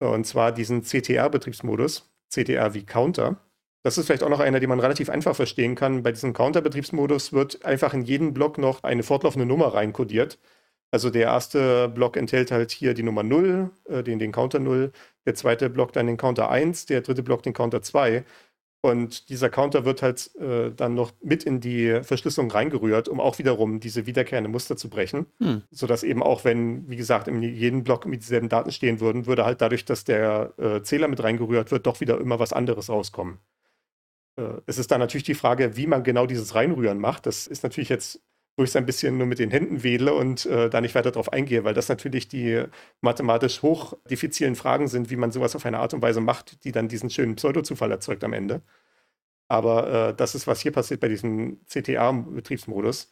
Und 0.00 0.26
zwar 0.26 0.50
diesen 0.50 0.82
CTR-Betriebsmodus, 0.82 2.10
CTR 2.28 2.74
wie 2.74 2.84
Counter. 2.84 3.38
Das 3.84 3.98
ist 3.98 4.06
vielleicht 4.06 4.24
auch 4.24 4.28
noch 4.28 4.40
einer, 4.40 4.58
den 4.58 4.68
man 4.68 4.80
relativ 4.80 5.08
einfach 5.10 5.36
verstehen 5.36 5.76
kann. 5.76 6.02
Bei 6.02 6.10
diesem 6.10 6.32
Counter-Betriebsmodus 6.32 7.32
wird 7.32 7.64
einfach 7.64 7.94
in 7.94 8.02
jeden 8.02 8.34
Block 8.34 8.58
noch 8.58 8.82
eine 8.82 9.04
fortlaufende 9.04 9.46
Nummer 9.46 9.74
reinkodiert. 9.74 10.38
Also 10.92 11.08
der 11.08 11.22
erste 11.22 11.88
Block 11.88 12.18
enthält 12.18 12.50
halt 12.50 12.70
hier 12.70 12.92
die 12.92 13.02
Nummer 13.02 13.22
0, 13.22 13.70
äh, 13.88 14.02
den, 14.02 14.18
den 14.18 14.30
Counter 14.30 14.58
0, 14.58 14.92
der 15.26 15.34
zweite 15.34 15.70
Block 15.70 15.92
dann 15.94 16.06
den 16.06 16.18
Counter 16.18 16.50
1, 16.50 16.86
der 16.86 17.00
dritte 17.00 17.22
Block 17.22 17.42
den 17.42 17.54
Counter 17.54 17.80
2. 17.80 18.24
Und 18.84 19.30
dieser 19.30 19.48
Counter 19.48 19.84
wird 19.84 20.02
halt 20.02 20.34
äh, 20.36 20.70
dann 20.72 20.94
noch 20.94 21.12
mit 21.22 21.44
in 21.44 21.60
die 21.60 22.00
Verschlüsselung 22.02 22.50
reingerührt, 22.50 23.08
um 23.08 23.20
auch 23.20 23.38
wiederum 23.38 23.80
diese 23.80 24.06
wiederkehrende 24.06 24.50
Muster 24.50 24.76
zu 24.76 24.90
brechen. 24.90 25.26
Hm. 25.40 25.62
Sodass 25.70 26.02
eben 26.02 26.22
auch, 26.22 26.44
wenn, 26.44 26.90
wie 26.90 26.96
gesagt, 26.96 27.26
in 27.28 27.42
jedem 27.42 27.84
Block 27.84 28.04
mit 28.06 28.22
dieselben 28.22 28.48
Daten 28.48 28.72
stehen 28.72 29.00
würden, 29.00 29.26
würde 29.26 29.46
halt 29.46 29.62
dadurch, 29.62 29.84
dass 29.86 30.04
der 30.04 30.52
äh, 30.58 30.82
Zähler 30.82 31.08
mit 31.08 31.22
reingerührt 31.22 31.70
wird, 31.70 31.86
doch 31.86 32.00
wieder 32.00 32.20
immer 32.20 32.38
was 32.38 32.52
anderes 32.52 32.90
rauskommen. 32.90 33.38
Äh, 34.36 34.60
es 34.66 34.78
ist 34.78 34.90
dann 34.90 35.00
natürlich 35.00 35.24
die 35.24 35.34
Frage, 35.34 35.76
wie 35.76 35.86
man 35.86 36.02
genau 36.02 36.26
dieses 36.26 36.54
Reinrühren 36.54 36.98
macht. 36.98 37.26
Das 37.26 37.46
ist 37.46 37.62
natürlich 37.62 37.88
jetzt 37.88 38.20
wo 38.56 38.64
ich 38.64 38.70
es 38.70 38.76
ein 38.76 38.86
bisschen 38.86 39.16
nur 39.16 39.26
mit 39.26 39.38
den 39.38 39.50
Händen 39.50 39.82
wedle 39.82 40.14
und 40.14 40.44
äh, 40.46 40.68
da 40.68 40.80
nicht 40.80 40.94
weiter 40.94 41.10
drauf 41.10 41.32
eingehe, 41.32 41.64
weil 41.64 41.74
das 41.74 41.88
natürlich 41.88 42.28
die 42.28 42.64
mathematisch 43.00 43.62
hoch 43.62 43.94
diffizilen 44.10 44.56
Fragen 44.56 44.88
sind, 44.88 45.10
wie 45.10 45.16
man 45.16 45.32
sowas 45.32 45.56
auf 45.56 45.64
eine 45.64 45.78
Art 45.78 45.94
und 45.94 46.02
Weise 46.02 46.20
macht, 46.20 46.64
die 46.64 46.72
dann 46.72 46.88
diesen 46.88 47.08
schönen 47.10 47.36
Pseudozufall 47.36 47.90
erzeugt 47.90 48.24
am 48.24 48.32
Ende. 48.34 48.62
Aber 49.48 50.10
äh, 50.10 50.14
das 50.14 50.34
ist, 50.34 50.46
was 50.46 50.60
hier 50.60 50.72
passiert 50.72 51.00
bei 51.00 51.08
diesem 51.08 51.60
CTA-Betriebsmodus. 51.66 53.10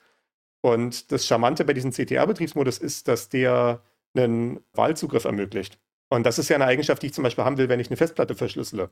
Und 0.62 1.12
das 1.12 1.26
Charmante 1.26 1.64
bei 1.64 1.72
diesem 1.72 1.92
CTA-Betriebsmodus 1.92 2.78
ist, 2.78 3.08
dass 3.08 3.28
der 3.30 3.82
einen 4.14 4.60
Wahlzugriff 4.74 5.24
ermöglicht. 5.24 5.78
Und 6.10 6.26
das 6.26 6.38
ist 6.38 6.48
ja 6.48 6.56
eine 6.56 6.66
Eigenschaft, 6.66 7.02
die 7.02 7.06
ich 7.08 7.14
zum 7.14 7.24
Beispiel 7.24 7.44
haben 7.44 7.58
will, 7.58 7.68
wenn 7.68 7.80
ich 7.80 7.88
eine 7.88 7.96
Festplatte 7.96 8.34
verschlüssele. 8.34 8.90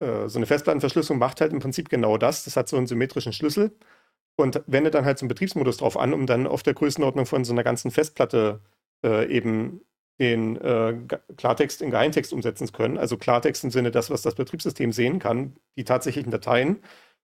Äh, 0.00 0.28
so 0.28 0.38
eine 0.38 0.46
Festplattenverschlüsselung 0.46 1.18
macht 1.18 1.40
halt 1.40 1.52
im 1.52 1.60
Prinzip 1.60 1.88
genau 1.88 2.18
das. 2.18 2.44
Das 2.44 2.56
hat 2.56 2.68
so 2.68 2.76
einen 2.76 2.86
symmetrischen 2.86 3.32
Schlüssel 3.32 3.76
und 4.40 4.62
wendet 4.66 4.94
dann 4.94 5.04
halt 5.04 5.18
so 5.18 5.24
einen 5.24 5.28
Betriebsmodus 5.28 5.78
drauf 5.78 5.96
an, 5.96 6.12
um 6.12 6.26
dann 6.26 6.46
auf 6.46 6.62
der 6.62 6.74
Größenordnung 6.74 7.26
von 7.26 7.44
so 7.44 7.52
einer 7.52 7.64
ganzen 7.64 7.90
Festplatte 7.90 8.60
äh, 9.04 9.26
eben 9.26 9.80
den 10.20 10.56
äh, 10.56 10.94
Klartext 11.36 11.80
in 11.80 11.90
Geheimtext 11.90 12.32
umsetzen 12.32 12.66
zu 12.66 12.72
können. 12.72 12.98
Also 12.98 13.16
Klartext 13.16 13.64
im 13.64 13.70
Sinne 13.70 13.90
das, 13.90 14.10
was 14.10 14.22
das 14.22 14.34
Betriebssystem 14.34 14.92
sehen 14.92 15.18
kann, 15.18 15.56
die 15.76 15.84
tatsächlichen 15.84 16.30
Dateien 16.30 16.82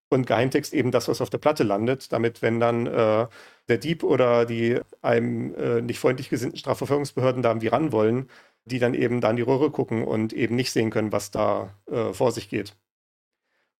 und 0.08 0.26
Geheimtext 0.26 0.72
eben 0.72 0.90
das, 0.90 1.08
was 1.08 1.20
auf 1.20 1.30
der 1.30 1.38
Platte 1.38 1.64
landet, 1.64 2.12
damit, 2.12 2.40
wenn 2.40 2.60
dann 2.60 2.86
äh, 2.86 3.26
der 3.68 3.78
Dieb 3.78 4.02
oder 4.02 4.46
die 4.46 4.80
einem 5.02 5.54
äh, 5.54 5.82
nicht 5.82 5.98
freundlich 5.98 6.30
gesinnten 6.30 6.56
Strafverfolgungsbehörden 6.56 7.42
da 7.42 7.50
irgendwie 7.50 7.68
ran 7.68 7.92
wollen, 7.92 8.30
die 8.64 8.78
dann 8.78 8.94
eben 8.94 9.20
da 9.20 9.30
in 9.30 9.36
die 9.36 9.42
Röhre 9.42 9.70
gucken 9.70 10.04
und 10.04 10.32
eben 10.32 10.56
nicht 10.56 10.72
sehen 10.72 10.90
können, 10.90 11.12
was 11.12 11.30
da 11.30 11.74
äh, 11.90 12.12
vor 12.12 12.32
sich 12.32 12.48
geht. 12.48 12.76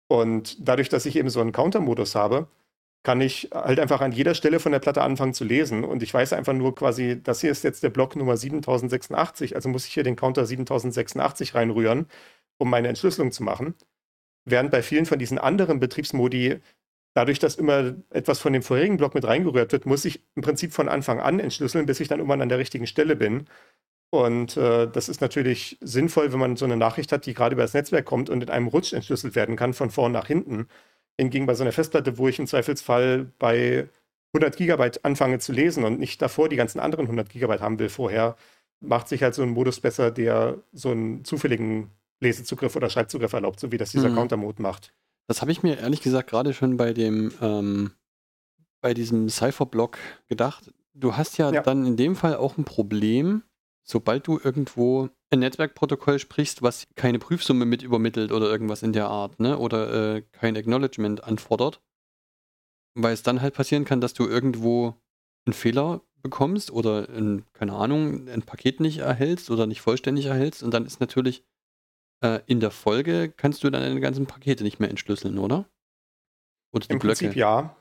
Und 0.08 0.56
dadurch, 0.68 0.88
dass 0.88 1.06
ich 1.06 1.16
eben 1.16 1.30
so 1.30 1.40
einen 1.40 1.52
Counter-Modus 1.52 2.14
habe, 2.14 2.48
kann 3.06 3.20
ich 3.20 3.50
halt 3.54 3.78
einfach 3.78 4.00
an 4.00 4.10
jeder 4.10 4.34
Stelle 4.34 4.58
von 4.58 4.72
der 4.72 4.80
Platte 4.80 5.00
anfangen 5.00 5.32
zu 5.32 5.44
lesen. 5.44 5.84
Und 5.84 6.02
ich 6.02 6.12
weiß 6.12 6.32
einfach 6.32 6.54
nur 6.54 6.74
quasi, 6.74 7.22
das 7.22 7.40
hier 7.40 7.52
ist 7.52 7.62
jetzt 7.62 7.84
der 7.84 7.90
Block 7.90 8.16
Nummer 8.16 8.36
7086, 8.36 9.54
also 9.54 9.68
muss 9.68 9.86
ich 9.86 9.94
hier 9.94 10.02
den 10.02 10.16
Counter 10.16 10.44
7086 10.44 11.54
reinrühren, 11.54 12.08
um 12.58 12.68
meine 12.68 12.88
Entschlüsselung 12.88 13.30
zu 13.30 13.44
machen. 13.44 13.76
Während 14.44 14.72
bei 14.72 14.82
vielen 14.82 15.06
von 15.06 15.20
diesen 15.20 15.38
anderen 15.38 15.78
Betriebsmodi, 15.78 16.58
dadurch, 17.14 17.38
dass 17.38 17.54
immer 17.54 17.94
etwas 18.10 18.40
von 18.40 18.52
dem 18.52 18.64
vorherigen 18.64 18.96
Block 18.96 19.14
mit 19.14 19.24
reingerührt 19.24 19.70
wird, 19.70 19.86
muss 19.86 20.04
ich 20.04 20.24
im 20.34 20.42
Prinzip 20.42 20.72
von 20.72 20.88
Anfang 20.88 21.20
an 21.20 21.38
entschlüsseln, 21.38 21.86
bis 21.86 22.00
ich 22.00 22.08
dann 22.08 22.18
irgendwann 22.18 22.42
an 22.42 22.48
der 22.48 22.58
richtigen 22.58 22.88
Stelle 22.88 23.14
bin. 23.14 23.46
Und 24.10 24.56
äh, 24.56 24.90
das 24.90 25.08
ist 25.08 25.20
natürlich 25.20 25.78
sinnvoll, 25.80 26.32
wenn 26.32 26.40
man 26.40 26.56
so 26.56 26.64
eine 26.64 26.76
Nachricht 26.76 27.12
hat, 27.12 27.24
die 27.26 27.34
gerade 27.34 27.54
über 27.54 27.62
das 27.62 27.74
Netzwerk 27.74 28.04
kommt 28.04 28.30
und 28.30 28.42
in 28.42 28.50
einem 28.50 28.66
Rutsch 28.66 28.92
entschlüsselt 28.92 29.36
werden 29.36 29.54
kann, 29.54 29.74
von 29.74 29.90
vorn 29.90 30.10
nach 30.10 30.26
hinten 30.26 30.66
Hingegen 31.18 31.46
bei 31.46 31.54
so 31.54 31.62
einer 31.62 31.72
Festplatte, 31.72 32.18
wo 32.18 32.28
ich 32.28 32.38
im 32.38 32.46
Zweifelsfall 32.46 33.30
bei 33.38 33.88
100 34.34 34.56
Gigabyte 34.56 35.04
anfange 35.04 35.38
zu 35.38 35.52
lesen 35.52 35.84
und 35.84 35.98
nicht 35.98 36.20
davor 36.20 36.48
die 36.48 36.56
ganzen 36.56 36.78
anderen 36.78 37.06
100 37.06 37.28
Gigabyte 37.28 37.60
haben 37.60 37.78
will 37.78 37.88
vorher, 37.88 38.36
macht 38.80 39.08
sich 39.08 39.22
halt 39.22 39.34
so 39.34 39.42
ein 39.42 39.50
Modus 39.50 39.80
besser, 39.80 40.10
der 40.10 40.58
so 40.72 40.90
einen 40.90 41.24
zufälligen 41.24 41.90
Lesezugriff 42.20 42.76
oder 42.76 42.90
Schreibzugriff 42.90 43.32
erlaubt, 43.32 43.60
so 43.60 43.72
wie 43.72 43.78
das 43.78 43.92
dieser 43.92 44.10
mhm. 44.10 44.16
Counter-Mode 44.16 44.60
macht. 44.60 44.92
Das 45.26 45.40
habe 45.40 45.52
ich 45.52 45.62
mir 45.62 45.78
ehrlich 45.78 46.02
gesagt 46.02 46.30
gerade 46.30 46.54
schon 46.54 46.76
bei 46.76 46.92
dem 46.92 47.32
ähm, 47.40 47.90
bei 48.80 48.94
diesem 48.94 49.28
Cypher-Block 49.28 49.98
gedacht. 50.28 50.72
Du 50.94 51.16
hast 51.16 51.38
ja, 51.38 51.50
ja, 51.50 51.62
dann 51.62 51.86
in 51.86 51.96
dem 51.96 52.14
Fall 52.16 52.36
auch 52.36 52.56
ein 52.56 52.64
Problem, 52.64 53.42
sobald 53.82 54.26
du 54.26 54.38
irgendwo 54.42 55.08
ein 55.30 55.40
Netzwerkprotokoll 55.40 56.18
sprichst, 56.18 56.62
was 56.62 56.86
keine 56.94 57.18
Prüfsumme 57.18 57.64
mit 57.64 57.82
übermittelt 57.82 58.32
oder 58.32 58.48
irgendwas 58.48 58.82
in 58.82 58.92
der 58.92 59.08
Art, 59.08 59.40
ne? 59.40 59.58
Oder 59.58 60.16
äh, 60.16 60.22
kein 60.32 60.56
Acknowledgement 60.56 61.24
anfordert. 61.24 61.82
Weil 62.94 63.12
es 63.12 63.22
dann 63.22 63.42
halt 63.42 63.54
passieren 63.54 63.84
kann, 63.84 64.00
dass 64.00 64.14
du 64.14 64.26
irgendwo 64.26 64.94
einen 65.46 65.54
Fehler 65.54 66.02
bekommst 66.22 66.70
oder 66.70 67.08
ein, 67.08 67.44
keine 67.52 67.72
Ahnung, 67.72 68.28
ein 68.28 68.42
Paket 68.42 68.80
nicht 68.80 68.98
erhältst 68.98 69.50
oder 69.50 69.66
nicht 69.66 69.80
vollständig 69.80 70.26
erhältst 70.26 70.62
und 70.62 70.72
dann 70.72 70.86
ist 70.86 71.00
natürlich 71.00 71.44
äh, 72.22 72.40
in 72.46 72.60
der 72.60 72.70
Folge 72.70 73.32
kannst 73.36 73.62
du 73.62 73.70
dann 73.70 73.82
deine 73.82 74.00
ganzen 74.00 74.26
Pakete 74.26 74.64
nicht 74.64 74.80
mehr 74.80 74.90
entschlüsseln, 74.90 75.38
oder? 75.38 75.68
Oder 76.72 76.90
Im 76.90 76.98
Blöcke. 76.98 77.18
Prinzip 77.18 77.36
ja. 77.36 77.76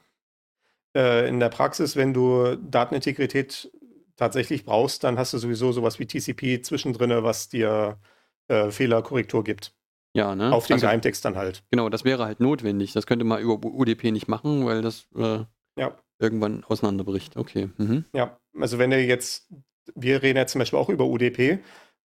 Äh, 0.96 1.28
in 1.28 1.40
der 1.40 1.50
Praxis, 1.50 1.96
wenn 1.96 2.14
du 2.14 2.56
Datenintegrität 2.56 3.72
tatsächlich 4.16 4.66
brauchst, 4.66 5.04
dann 5.04 5.18
hast 5.18 5.34
du 5.34 5.38
sowieso 5.38 5.72
sowas 5.72 6.00
wie 6.00 6.06
TCP 6.06 6.62
zwischendrin, 6.62 7.12
was 7.24 7.50
dir 7.50 8.00
äh, 8.48 8.72
Fehlerkorrektur 8.72 9.44
gibt. 9.44 9.74
Ja, 10.16 10.34
ne? 10.34 10.54
Auf 10.54 10.68
den 10.68 10.76
also, 10.76 10.86
Geheimtext 10.86 11.26
dann 11.26 11.36
halt. 11.36 11.64
Genau, 11.72 11.90
das 11.90 12.06
wäre 12.06 12.24
halt 12.24 12.40
notwendig. 12.40 12.94
Das 12.94 13.06
könnte 13.06 13.26
man 13.26 13.42
über 13.42 13.56
UDP 13.66 14.12
nicht 14.12 14.30
machen, 14.30 14.66
weil 14.66 14.82
das 14.82 15.08
äh, 15.16 15.40
ja. 15.78 15.98
irgendwann 16.20 16.64
auseinanderbricht. 16.64 17.36
Okay. 17.36 17.70
Mhm. 17.78 18.06
Ja, 18.14 18.38
also 18.58 18.78
wenn 18.78 18.92
du 18.92 19.02
jetzt, 19.02 19.50
wir 19.94 20.24
reden 20.24 20.38
jetzt 20.38 20.54
zum 20.54 20.60
Beispiel 20.60 20.80
auch 20.80 20.88
über 20.88 21.06
UDP, 21.06 21.60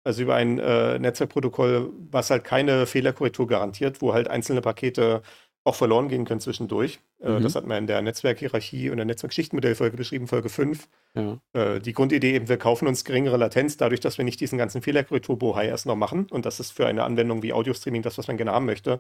also 0.05 0.23
über 0.23 0.37
ein 0.37 0.59
äh, 0.59 0.99
Netzwerkprotokoll, 0.99 1.93
was 2.11 2.31
halt 2.31 2.45
keine 2.45 2.87
Fehlerkorrektur 2.87 3.47
garantiert, 3.47 4.01
wo 4.01 4.15
halt 4.15 4.29
einzelne 4.29 4.63
Pakete 4.63 5.21
auch 5.69 5.75
verloren 5.75 6.09
gehen 6.09 6.25
können 6.25 6.41
zwischendurch. 6.41 6.99
Äh, 7.21 7.31
mhm. 7.31 7.43
Das 7.43 7.55
hat 7.55 7.67
man 7.67 7.79
in 7.79 7.87
der 7.87 8.03
Netzwerkhierarchie 8.03 8.91
und 8.91 8.97
der 8.97 9.07
Netzwerkschichtenmodellfolge 9.07 9.97
beschrieben, 9.97 10.27
Folge 10.27 10.49
5. 10.49 10.89
Ja. 11.15 11.39
Äh, 11.53 11.81
die 11.81 11.93
Grundidee 11.93 12.35
eben, 12.35 12.49
wir 12.49 12.57
kaufen 12.57 12.89
uns 12.89 13.05
geringere 13.05 13.37
Latenz 13.37 13.77
dadurch, 13.77 14.01
dass 14.01 14.19
wir 14.19 14.25
nicht 14.25 14.41
diesen 14.41 14.59
ganzen 14.59 14.83
Fehlerkorrektur-Bohai 14.83 15.67
erst 15.67 15.87
noch 15.87 15.97
machen. 15.97 16.27
Und 16.31 16.47
das 16.47 16.59
ist 16.59 16.73
für 16.73 16.87
eine 16.87 17.05
Anwendung 17.05 17.43
wie 17.43 17.53
Audio-Streaming 17.53 18.03
das, 18.03 18.19
was 18.19 18.27
man 18.27 18.37
gerne 18.37 18.53
haben 18.53 18.67
möchte. 18.67 18.99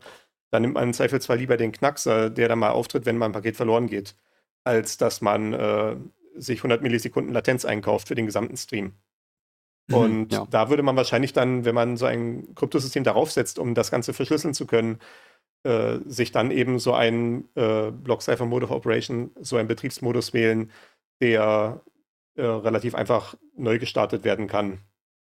Dann 0.50 0.62
nimmt 0.62 0.74
man 0.74 0.84
im 0.84 0.92
Zweifel 0.92 1.20
zwar 1.20 1.36
lieber 1.36 1.56
den 1.56 1.72
Knackser, 1.72 2.30
der 2.30 2.48
dann 2.48 2.58
mal 2.58 2.70
auftritt, 2.70 3.06
wenn 3.06 3.18
mal 3.18 3.26
ein 3.26 3.32
Paket 3.32 3.56
verloren 3.56 3.86
geht, 3.88 4.14
als 4.64 4.96
dass 4.96 5.20
man 5.20 5.52
äh, 5.54 5.96
sich 6.36 6.60
100 6.60 6.82
Millisekunden 6.82 7.32
Latenz 7.32 7.64
einkauft 7.64 8.08
für 8.08 8.14
den 8.14 8.26
gesamten 8.26 8.56
Stream. 8.56 8.92
Mhm, 9.88 9.94
und 9.94 10.32
ja. 10.32 10.46
da 10.50 10.70
würde 10.70 10.82
man 10.82 10.96
wahrscheinlich 10.96 11.32
dann, 11.32 11.64
wenn 11.64 11.74
man 11.74 11.96
so 11.96 12.06
ein 12.06 12.54
Kryptosystem 12.54 13.04
darauf 13.04 13.30
setzt, 13.30 13.58
um 13.58 13.74
das 13.74 13.90
Ganze 13.90 14.12
verschlüsseln 14.12 14.54
zu 14.54 14.66
können, 14.66 14.98
äh, 15.64 15.98
sich 16.06 16.32
dann 16.32 16.50
eben 16.50 16.78
so 16.78 16.94
einen 16.94 17.48
äh, 17.54 17.90
Block-Cipher 17.90 18.46
Mode 18.46 18.66
of 18.66 18.70
Operation, 18.70 19.30
so 19.40 19.56
einen 19.56 19.68
Betriebsmodus 19.68 20.32
wählen, 20.32 20.70
der 21.20 21.82
äh, 22.36 22.42
relativ 22.42 22.94
einfach 22.94 23.36
neu 23.56 23.78
gestartet 23.78 24.24
werden 24.24 24.46
kann. 24.46 24.80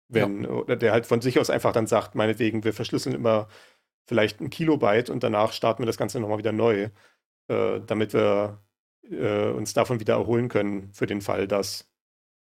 Wenn, 0.08 0.44
ja. 0.44 0.50
oder 0.50 0.76
der 0.76 0.92
halt 0.92 1.06
von 1.06 1.22
sich 1.22 1.40
aus 1.40 1.50
einfach 1.50 1.72
dann 1.72 1.88
sagt, 1.88 2.16
meinetwegen, 2.16 2.64
wir 2.64 2.74
verschlüsseln 2.74 3.16
immer 3.16 3.48
vielleicht 4.06 4.42
ein 4.42 4.50
Kilobyte 4.50 5.10
und 5.10 5.24
danach 5.24 5.54
starten 5.54 5.82
wir 5.82 5.88
das 5.88 5.98
Ganze 5.98 6.20
nochmal 6.20 6.38
wieder 6.38 6.52
neu, 6.52 6.90
äh, 7.48 7.80
damit 7.86 8.14
wir 8.14 8.62
äh, 9.10 9.50
uns 9.50 9.74
davon 9.74 10.00
wieder 10.00 10.16
erholen 10.16 10.50
können 10.50 10.92
für 10.94 11.06
den 11.06 11.22
Fall, 11.22 11.48
dass, 11.48 11.90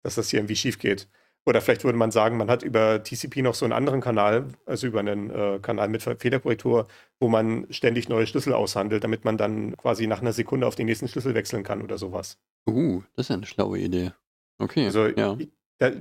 dass 0.03 0.15
das 0.15 0.29
hier 0.29 0.39
irgendwie 0.39 0.55
schief 0.55 0.79
geht. 0.79 1.09
Oder 1.45 1.61
vielleicht 1.61 1.83
würde 1.83 1.97
man 1.97 2.09
sagen, 2.09 2.37
man 2.37 2.49
hat 2.49 2.63
über 2.63 3.03
TCP 3.03 3.43
noch 3.43 3.53
so 3.53 3.65
einen 3.65 3.73
anderen 3.73 4.01
Kanal, 4.01 4.47
also 4.65 4.87
über 4.87 4.99
einen 4.99 5.29
äh, 5.29 5.59
Kanal 5.61 5.89
mit 5.89 6.01
Fehlerkorrektur, 6.01 6.87
wo 7.19 7.27
man 7.29 7.67
ständig 7.69 8.09
neue 8.09 8.25
Schlüssel 8.25 8.53
aushandelt, 8.53 9.03
damit 9.03 9.25
man 9.25 9.37
dann 9.37 9.77
quasi 9.77 10.07
nach 10.07 10.21
einer 10.21 10.33
Sekunde 10.33 10.65
auf 10.65 10.75
den 10.75 10.87
nächsten 10.87 11.07
Schlüssel 11.07 11.35
wechseln 11.35 11.63
kann 11.63 11.83
oder 11.83 11.99
sowas. 11.99 12.39
Uh, 12.67 13.03
das 13.15 13.27
ist 13.27 13.31
eine 13.31 13.45
schlaue 13.45 13.77
Idee. 13.77 14.11
Okay. 14.57 14.85
Also 14.85 15.05
ja. 15.07 15.37
ich, 15.37 15.49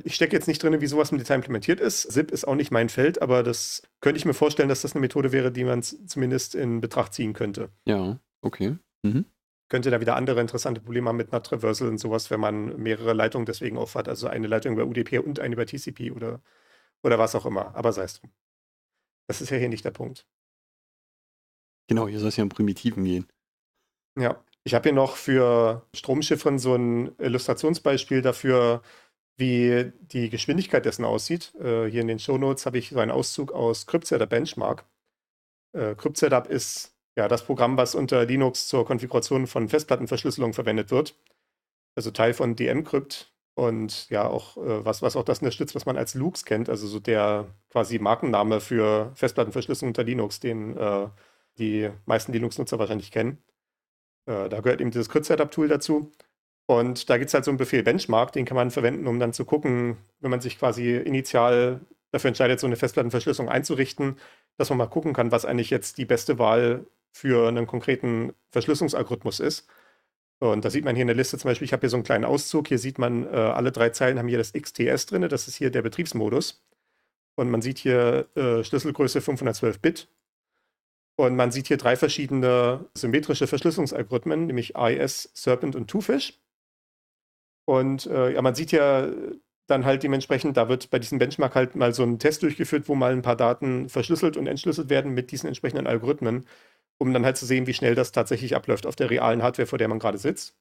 ich 0.04 0.14
stecke 0.14 0.34
jetzt 0.34 0.48
nicht 0.48 0.62
drin, 0.62 0.80
wie 0.80 0.86
sowas 0.86 1.12
im 1.12 1.18
Detail 1.18 1.36
implementiert 1.36 1.78
ist. 1.78 2.02
SIP 2.02 2.30
ist 2.30 2.48
auch 2.48 2.54
nicht 2.54 2.70
mein 2.70 2.88
Feld, 2.88 3.20
aber 3.20 3.42
das 3.42 3.82
könnte 4.00 4.16
ich 4.16 4.24
mir 4.24 4.34
vorstellen, 4.34 4.70
dass 4.70 4.80
das 4.80 4.94
eine 4.94 5.00
Methode 5.02 5.30
wäre, 5.30 5.52
die 5.52 5.64
man 5.64 5.82
zumindest 5.82 6.54
in 6.54 6.80
Betracht 6.80 7.12
ziehen 7.12 7.34
könnte. 7.34 7.68
Ja, 7.86 8.18
okay. 8.40 8.78
Mhm 9.02 9.26
könnte 9.68 9.90
da 9.90 10.00
wieder 10.00 10.16
andere 10.16 10.40
interessante 10.40 10.80
Probleme 10.80 11.08
haben 11.08 11.16
mit 11.16 11.32
einer 11.32 11.42
Traversal 11.42 11.88
und 11.88 11.98
sowas, 11.98 12.30
wenn 12.30 12.40
man 12.40 12.76
mehrere 12.76 13.12
Leitungen 13.12 13.46
deswegen 13.46 13.78
aufhat. 13.78 14.08
Also 14.08 14.28
eine 14.28 14.46
Leitung 14.46 14.74
über 14.74 14.84
UDP 14.84 15.18
und 15.18 15.40
eine 15.40 15.54
über 15.54 15.66
TCP 15.66 16.10
oder, 16.12 16.40
oder 17.02 17.18
was 17.18 17.34
auch 17.34 17.46
immer. 17.46 17.74
Aber 17.74 17.92
sei 17.92 18.04
es 18.04 18.20
drum. 18.20 18.30
Das 19.26 19.40
ist 19.40 19.50
ja 19.50 19.56
hier 19.56 19.68
nicht 19.68 19.84
der 19.84 19.90
Punkt. 19.90 20.26
Genau, 21.88 22.08
hier 22.08 22.18
soll 22.18 22.28
es 22.28 22.36
ja 22.36 22.42
um 22.42 22.48
Primitiven 22.48 23.04
gehen. 23.04 23.26
Ja, 24.18 24.42
ich 24.64 24.74
habe 24.74 24.84
hier 24.84 24.92
noch 24.92 25.16
für 25.16 25.86
Stromschiffern 25.94 26.58
so 26.58 26.74
ein 26.74 27.14
Illustrationsbeispiel 27.18 28.22
dafür, 28.22 28.82
wie 29.36 29.92
die 30.00 30.30
Geschwindigkeit 30.30 30.84
dessen 30.84 31.04
aussieht. 31.04 31.54
Äh, 31.56 31.86
hier 31.90 32.00
in 32.02 32.08
den 32.08 32.18
Shownotes 32.18 32.66
habe 32.66 32.78
ich 32.78 32.90
so 32.90 33.00
einen 33.00 33.10
Auszug 33.10 33.52
aus 33.52 33.86
Cryptsetup 33.86 34.30
Benchmark. 34.30 34.86
Äh, 35.72 35.94
Cryptsetup 35.96 36.46
ist 36.46 36.93
ja, 37.16 37.28
das 37.28 37.44
Programm, 37.44 37.76
was 37.76 37.94
unter 37.94 38.24
Linux 38.24 38.68
zur 38.68 38.84
Konfiguration 38.84 39.46
von 39.46 39.68
Festplattenverschlüsselung 39.68 40.52
verwendet 40.52 40.90
wird. 40.90 41.14
Also 41.94 42.10
Teil 42.10 42.34
von 42.34 42.56
dmcrypt 42.56 43.32
und 43.54 44.10
ja 44.10 44.26
auch 44.26 44.56
äh, 44.56 44.84
was, 44.84 45.00
was 45.02 45.16
auch 45.16 45.24
das 45.24 45.38
unterstützt, 45.38 45.74
was 45.74 45.86
man 45.86 45.96
als 45.96 46.14
Lux 46.14 46.44
kennt, 46.44 46.68
also 46.68 46.88
so 46.88 46.98
der 46.98 47.46
quasi 47.70 47.98
Markenname 48.00 48.60
für 48.60 49.12
Festplattenverschlüsselung 49.14 49.90
unter 49.90 50.02
Linux, 50.02 50.40
den 50.40 50.76
äh, 50.76 51.08
die 51.58 51.90
meisten 52.04 52.32
Linux-Nutzer 52.32 52.80
wahrscheinlich 52.80 53.12
kennen. 53.12 53.38
Äh, 54.26 54.48
da 54.48 54.60
gehört 54.60 54.80
eben 54.80 54.90
dieses 54.90 55.08
Crypt-Setup-Tool 55.08 55.68
dazu. 55.68 56.10
Und 56.66 57.10
da 57.10 57.18
gibt 57.18 57.28
es 57.28 57.34
halt 57.34 57.44
so 57.44 57.50
einen 57.50 57.58
Befehl 57.58 57.82
Benchmark, 57.82 58.32
den 58.32 58.46
kann 58.46 58.56
man 58.56 58.70
verwenden, 58.70 59.06
um 59.06 59.20
dann 59.20 59.32
zu 59.34 59.44
gucken, 59.44 59.98
wenn 60.20 60.30
man 60.30 60.40
sich 60.40 60.58
quasi 60.58 60.96
initial 60.96 61.80
dafür 62.10 62.28
entscheidet, 62.28 62.58
so 62.58 62.66
eine 62.66 62.76
Festplattenverschlüsselung 62.76 63.50
einzurichten, 63.50 64.18
dass 64.56 64.70
man 64.70 64.78
mal 64.78 64.86
gucken 64.86 65.12
kann, 65.12 65.30
was 65.30 65.44
eigentlich 65.44 65.70
jetzt 65.70 65.98
die 65.98 66.06
beste 66.06 66.38
Wahl 66.38 66.86
für 67.14 67.46
einen 67.48 67.66
konkreten 67.66 68.34
Verschlüsselungsalgorithmus 68.50 69.38
ist. 69.38 69.68
Und 70.40 70.64
da 70.64 70.70
sieht 70.70 70.84
man 70.84 70.96
hier 70.96 71.02
in 71.02 71.08
der 71.08 71.16
Liste 71.16 71.38
zum 71.38 71.48
Beispiel, 71.48 71.64
ich 71.64 71.72
habe 71.72 71.82
hier 71.82 71.88
so 71.88 71.96
einen 71.96 72.04
kleinen 72.04 72.24
Auszug, 72.24 72.66
hier 72.68 72.78
sieht 72.78 72.98
man, 72.98 73.24
äh, 73.24 73.36
alle 73.36 73.70
drei 73.70 73.90
Zeilen 73.90 74.18
haben 74.18 74.26
hier 74.26 74.38
das 74.38 74.52
XTS 74.52 75.06
drin, 75.06 75.26
das 75.28 75.46
ist 75.46 75.54
hier 75.54 75.70
der 75.70 75.82
Betriebsmodus. 75.82 76.66
Und 77.36 77.50
man 77.50 77.62
sieht 77.62 77.78
hier 77.78 78.28
äh, 78.34 78.64
Schlüsselgröße 78.64 79.20
512 79.20 79.80
Bit. 79.80 80.08
Und 81.16 81.36
man 81.36 81.52
sieht 81.52 81.68
hier 81.68 81.76
drei 81.76 81.94
verschiedene 81.94 82.84
symmetrische 82.94 83.46
Verschlüsselungsalgorithmen, 83.46 84.46
nämlich 84.46 84.76
AES, 84.76 85.30
Serpent 85.34 85.76
und 85.76 85.88
Twofish. 85.88 86.40
Und 87.64 88.06
äh, 88.06 88.34
ja, 88.34 88.42
man 88.42 88.56
sieht 88.56 88.72
ja 88.72 89.08
dann 89.68 89.84
halt 89.84 90.02
dementsprechend, 90.02 90.56
da 90.56 90.68
wird 90.68 90.90
bei 90.90 90.98
diesem 90.98 91.18
Benchmark 91.18 91.54
halt 91.54 91.76
mal 91.76 91.94
so 91.94 92.02
ein 92.02 92.18
Test 92.18 92.42
durchgeführt, 92.42 92.88
wo 92.88 92.96
mal 92.96 93.12
ein 93.12 93.22
paar 93.22 93.36
Daten 93.36 93.88
verschlüsselt 93.88 94.36
und 94.36 94.48
entschlüsselt 94.48 94.90
werden 94.90 95.14
mit 95.14 95.30
diesen 95.30 95.46
entsprechenden 95.46 95.86
Algorithmen, 95.86 96.44
um 96.98 97.12
dann 97.12 97.24
halt 97.24 97.36
zu 97.36 97.46
sehen, 97.46 97.66
wie 97.66 97.74
schnell 97.74 97.94
das 97.94 98.12
tatsächlich 98.12 98.54
abläuft 98.56 98.86
auf 98.86 98.96
der 98.96 99.10
realen 99.10 99.42
Hardware, 99.42 99.66
vor 99.66 99.78
der 99.78 99.88
man 99.88 99.98
gerade 99.98 100.18
sitzt. 100.18 100.56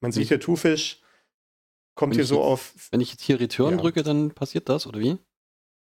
Man 0.00 0.12
sieht 0.12 0.28
hier 0.28 0.40
Twofish, 0.40 1.00
kommt 1.94 2.14
hier 2.14 2.24
so 2.24 2.36
jetzt- 2.36 2.44
auf, 2.44 2.88
Wenn 2.90 3.00
ich 3.00 3.10
jetzt 3.12 3.22
hier 3.22 3.38
Return 3.40 3.72
Ja. 3.72 3.80
drücke, 3.80 4.02
dann 4.02 4.30
passiert 4.32 4.68
das, 4.68 4.86
oder 4.86 5.00
wie? 5.00 5.18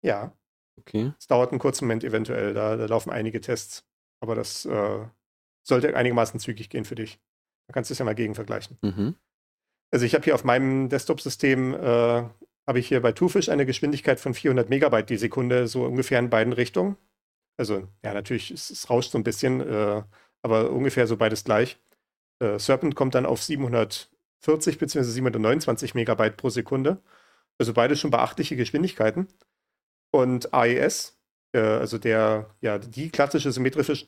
ja, 0.02 0.34
Okay. 0.80 1.12
es 1.20 1.28
dauert 1.28 1.52
einen 1.52 1.60
kurzen 1.60 1.86
Moment 1.86 2.06
eventuell, 2.06 2.54
da, 2.54 2.78
da 2.78 2.86
laufen 2.86 3.10
einige 3.12 3.42
Tests, 3.42 3.84
aber 4.22 4.34
das 4.36 4.64
äh, 4.66 5.06
sollte 5.62 5.94
einigermaßen 5.96 6.40
zügig 6.40 6.70
gehen 6.70 6.86
für 6.86 6.96
dich. 6.96 7.20
Da 7.68 7.74
kannst 7.74 7.90
du 7.90 7.94
es 7.94 8.00
ja 8.00 8.06
mal 8.06 8.16
gegen 8.16 8.34
vergleichen. 8.34 8.78
Mhm. 8.82 9.16
Also 9.92 10.06
ich 10.06 10.16
habe 10.16 10.24
hier 10.24 10.36
auf 10.36 10.46
meinem 10.46 10.88
Desktop-System, 10.88 11.74
äh, 11.74 11.78
habe 12.66 12.80
ich 12.80 12.88
hier 12.88 13.02
bei 13.02 13.12
Twofish 13.12 13.50
eine 13.50 13.66
Geschwindigkeit 13.66 14.20
von 14.22 14.34
400 14.34 14.70
Megabyte 14.70 15.10
die 15.10 15.18
Sekunde, 15.18 15.68
so 15.68 15.84
ungefähr 15.86 16.20
in 16.20 16.30
beiden 16.30 16.54
Richtungen. 16.54 16.96
Also 17.60 17.90
ja, 18.06 18.14
natürlich, 18.14 18.52
es, 18.52 18.70
es 18.70 18.90
rauscht 18.90 19.12
so 19.12 19.18
ein 19.18 19.24
bisschen, 19.26 19.60
äh, 19.60 20.04
aber 20.42 20.72
ungefähr 20.72 21.08
so 21.08 21.18
beides 21.18 21.44
gleich. 21.44 21.78
Äh, 22.40 22.58
Serpent 22.58 22.96
kommt 22.96 23.16
dann 23.16 23.26
auf 23.26 23.44
740 23.44 24.78
bzw. 24.80 25.04
729 25.04 25.94
Megabyte 25.94 26.38
pro 26.38 26.50
Sekunde. 26.50 27.02
Also 27.60 27.74
beide 27.74 27.98
schon 27.98 28.12
beachtliche 28.12 28.56
Geschwindigkeiten. 28.56 29.28
Und 30.12 30.54
AES, 30.54 31.20
äh, 31.54 31.60
also 31.60 31.98
der, 31.98 32.56
ja, 32.62 32.78
die 32.80 33.10
klassische 33.10 33.52
symmetrische, 33.52 34.08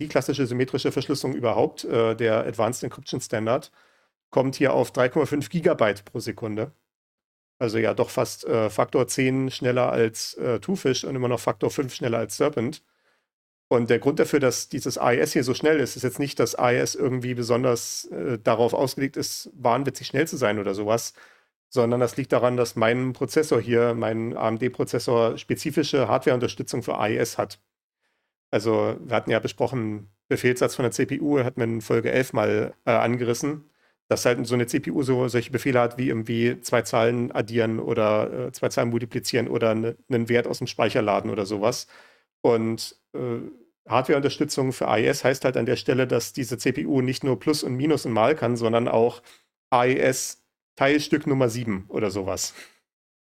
die 0.00 0.08
klassische 0.08 0.46
symmetrische 0.48 0.90
Verschlüsselung 0.90 1.36
überhaupt, 1.36 1.84
äh, 1.84 2.16
der 2.16 2.46
Advanced 2.46 2.82
Encryption 2.82 3.20
Standard, 3.20 3.70
kommt 4.30 4.56
hier 4.56 4.74
auf 4.74 4.90
3,5 4.92 5.48
Gigabyte 5.50 6.04
pro 6.04 6.18
Sekunde. 6.18 6.72
Also 7.58 7.78
ja, 7.78 7.94
doch 7.94 8.10
fast 8.10 8.44
äh, 8.44 8.70
Faktor 8.70 9.08
10 9.08 9.50
schneller 9.50 9.90
als 9.90 10.34
äh, 10.34 10.60
Twofish 10.60 11.04
und 11.04 11.16
immer 11.16 11.28
noch 11.28 11.40
Faktor 11.40 11.70
5 11.70 11.92
schneller 11.92 12.18
als 12.18 12.36
Serpent. 12.36 12.82
Und 13.68 13.90
der 13.90 13.98
Grund 13.98 14.18
dafür, 14.18 14.40
dass 14.40 14.68
dieses 14.70 14.96
AES 14.96 15.34
hier 15.34 15.44
so 15.44 15.52
schnell 15.54 15.78
ist, 15.80 15.96
ist 15.96 16.02
jetzt 16.02 16.18
nicht, 16.18 16.40
dass 16.40 16.54
AES 16.54 16.94
irgendwie 16.94 17.34
besonders 17.34 18.06
äh, 18.06 18.38
darauf 18.38 18.72
ausgelegt 18.72 19.16
ist, 19.16 19.50
wahnwitzig 19.54 20.06
schnell 20.06 20.26
zu 20.26 20.38
sein 20.38 20.58
oder 20.58 20.74
sowas, 20.74 21.12
sondern 21.68 22.00
das 22.00 22.16
liegt 22.16 22.32
daran, 22.32 22.56
dass 22.56 22.76
mein 22.76 23.12
Prozessor 23.12 23.60
hier, 23.60 23.94
mein 23.94 24.36
AMD-Prozessor, 24.36 25.36
spezifische 25.38 26.08
Hardware-Unterstützung 26.08 26.82
für 26.82 26.98
AES 26.98 27.36
hat. 27.38 27.60
Also, 28.50 28.96
wir 29.00 29.16
hatten 29.16 29.30
ja 29.30 29.38
besprochen, 29.40 30.10
Befehlssatz 30.28 30.74
von 30.74 30.84
der 30.84 30.92
CPU, 30.92 31.38
hatten 31.44 31.60
wir 31.60 31.64
in 31.64 31.80
Folge 31.82 32.10
11 32.10 32.32
mal 32.32 32.74
äh, 32.86 32.90
angerissen, 32.92 33.70
dass 34.08 34.24
halt 34.24 34.44
so 34.46 34.54
eine 34.54 34.66
CPU 34.66 35.02
so 35.02 35.28
solche 35.28 35.50
Befehle 35.50 35.80
hat, 35.80 35.98
wie 35.98 36.08
irgendwie 36.08 36.60
zwei 36.62 36.82
Zahlen 36.82 37.30
addieren 37.32 37.78
oder 37.78 38.46
äh, 38.48 38.52
zwei 38.52 38.68
Zahlen 38.68 38.90
multiplizieren 38.90 39.48
oder 39.48 39.74
ne, 39.74 39.96
einen 40.08 40.28
Wert 40.28 40.46
aus 40.46 40.58
dem 40.58 40.66
Speicher 40.66 41.02
laden 41.02 41.30
oder 41.30 41.46
sowas. 41.46 41.86
Und 42.40 42.96
äh, 43.14 43.40
Hardware-Unterstützung 43.88 44.72
für 44.72 44.88
AES 44.88 45.24
heißt 45.24 45.44
halt 45.44 45.56
an 45.56 45.66
der 45.66 45.76
Stelle, 45.76 46.06
dass 46.06 46.32
diese 46.32 46.58
CPU 46.58 47.00
nicht 47.00 47.24
nur 47.24 47.38
Plus 47.38 47.62
und 47.62 47.74
Minus 47.74 48.06
und 48.06 48.12
Mal 48.12 48.34
kann, 48.34 48.56
sondern 48.56 48.88
auch 48.88 49.22
AES 49.70 50.44
Teilstück 50.76 51.26
Nummer 51.26 51.48
7 51.48 51.86
oder 51.88 52.10
sowas. 52.10 52.54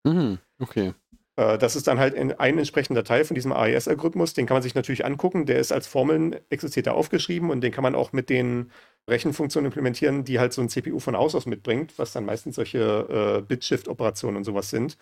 Mhm. 0.04 0.38
Okay. 0.58 0.94
Äh, 1.37 1.59
Das 1.59 1.77
ist 1.77 1.87
dann 1.87 1.99
halt 1.99 2.14
in- 2.14 2.33
ein 2.33 2.59
entsprechender 2.59 3.05
Teil 3.05 3.25
von 3.25 3.35
diesem 3.35 3.53
AES-Algorithmus. 3.53 4.35
Den 4.35 4.47
kann 4.47 4.55
man 4.57 4.62
sich 4.62 4.75
natürlich 4.75 5.05
angucken. 5.05 5.47
Der 5.47 5.59
ist 5.59 5.73
als 5.73 5.87
Formeln 5.87 6.37
existiert 6.51 6.87
er 6.87 6.95
aufgeschrieben 6.95 7.51
und 7.51 7.61
den 7.62 7.73
kann 7.73 7.83
man 7.83 7.95
auch 7.95 8.12
mit 8.12 8.29
den 8.31 8.71
Rechenfunktionen 9.09 9.66
implementieren, 9.66 10.25
die 10.25 10.38
halt 10.38 10.53
so 10.53 10.62
ein 10.62 10.68
CPU 10.68 10.99
von 11.01 11.16
Haus 11.16 11.35
aus 11.35 11.47
mitbringt, 11.47 11.99
was 11.99 12.12
dann 12.12 12.25
meistens 12.25 12.57
solche 12.57 13.38
äh, 13.40 13.42
Bit-Shift-Operationen 13.42 14.37
und 14.37 14.45
sowas 14.45 14.71
sind. 14.71 14.97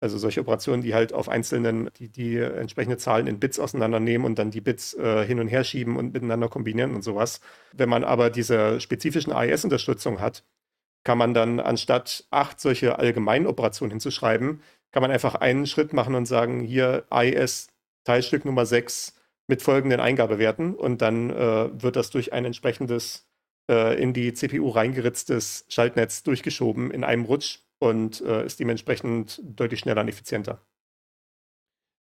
Also 0.00 0.18
solche 0.18 0.40
Operationen, 0.42 0.82
die 0.82 0.94
halt 0.94 1.12
auf 1.14 1.28
einzelnen, 1.28 1.90
die, 1.98 2.10
die 2.10 2.36
entsprechende 2.38 2.98
Zahlen 2.98 3.26
in 3.26 3.40
Bits 3.40 3.58
auseinandernehmen 3.58 4.26
und 4.26 4.38
dann 4.38 4.50
die 4.50 4.60
Bits 4.60 4.94
äh, 4.94 5.24
hin 5.26 5.40
und 5.40 5.48
her 5.48 5.64
schieben 5.64 5.96
und 5.96 6.12
miteinander 6.14 6.48
kombinieren 6.48 6.94
und 6.94 7.02
sowas. 7.02 7.40
Wenn 7.72 7.88
man 7.88 8.04
aber 8.04 8.30
diese 8.30 8.80
spezifischen 8.80 9.32
AES-Unterstützung 9.32 10.20
hat, 10.20 10.44
kann 11.04 11.18
man 11.18 11.34
dann 11.34 11.60
anstatt 11.60 12.26
acht 12.30 12.60
solche 12.60 12.98
allgemeinen 12.98 13.46
Operationen 13.46 13.90
hinzuschreiben, 13.92 14.60
kann 14.92 15.02
man 15.02 15.10
einfach 15.10 15.34
einen 15.34 15.66
Schritt 15.66 15.92
machen 15.92 16.14
und 16.14 16.26
sagen, 16.26 16.60
hier 16.60 17.04
AES 17.10 17.68
Teilstück 18.04 18.44
Nummer 18.44 18.66
6 18.66 19.14
mit 19.48 19.62
folgenden 19.62 20.00
Eingabewerten 20.00 20.74
und 20.74 21.02
dann 21.02 21.30
äh, 21.30 21.82
wird 21.82 21.96
das 21.96 22.10
durch 22.10 22.32
ein 22.32 22.44
entsprechendes 22.44 23.28
äh, 23.70 24.00
in 24.00 24.12
die 24.12 24.32
CPU 24.32 24.70
reingeritztes 24.70 25.66
Schaltnetz 25.68 26.22
durchgeschoben 26.22 26.90
in 26.90 27.04
einem 27.04 27.24
Rutsch 27.24 27.60
und 27.78 28.20
äh, 28.22 28.44
ist 28.44 28.60
dementsprechend 28.60 29.40
deutlich 29.44 29.80
schneller 29.80 30.00
und 30.00 30.08
effizienter. 30.08 30.64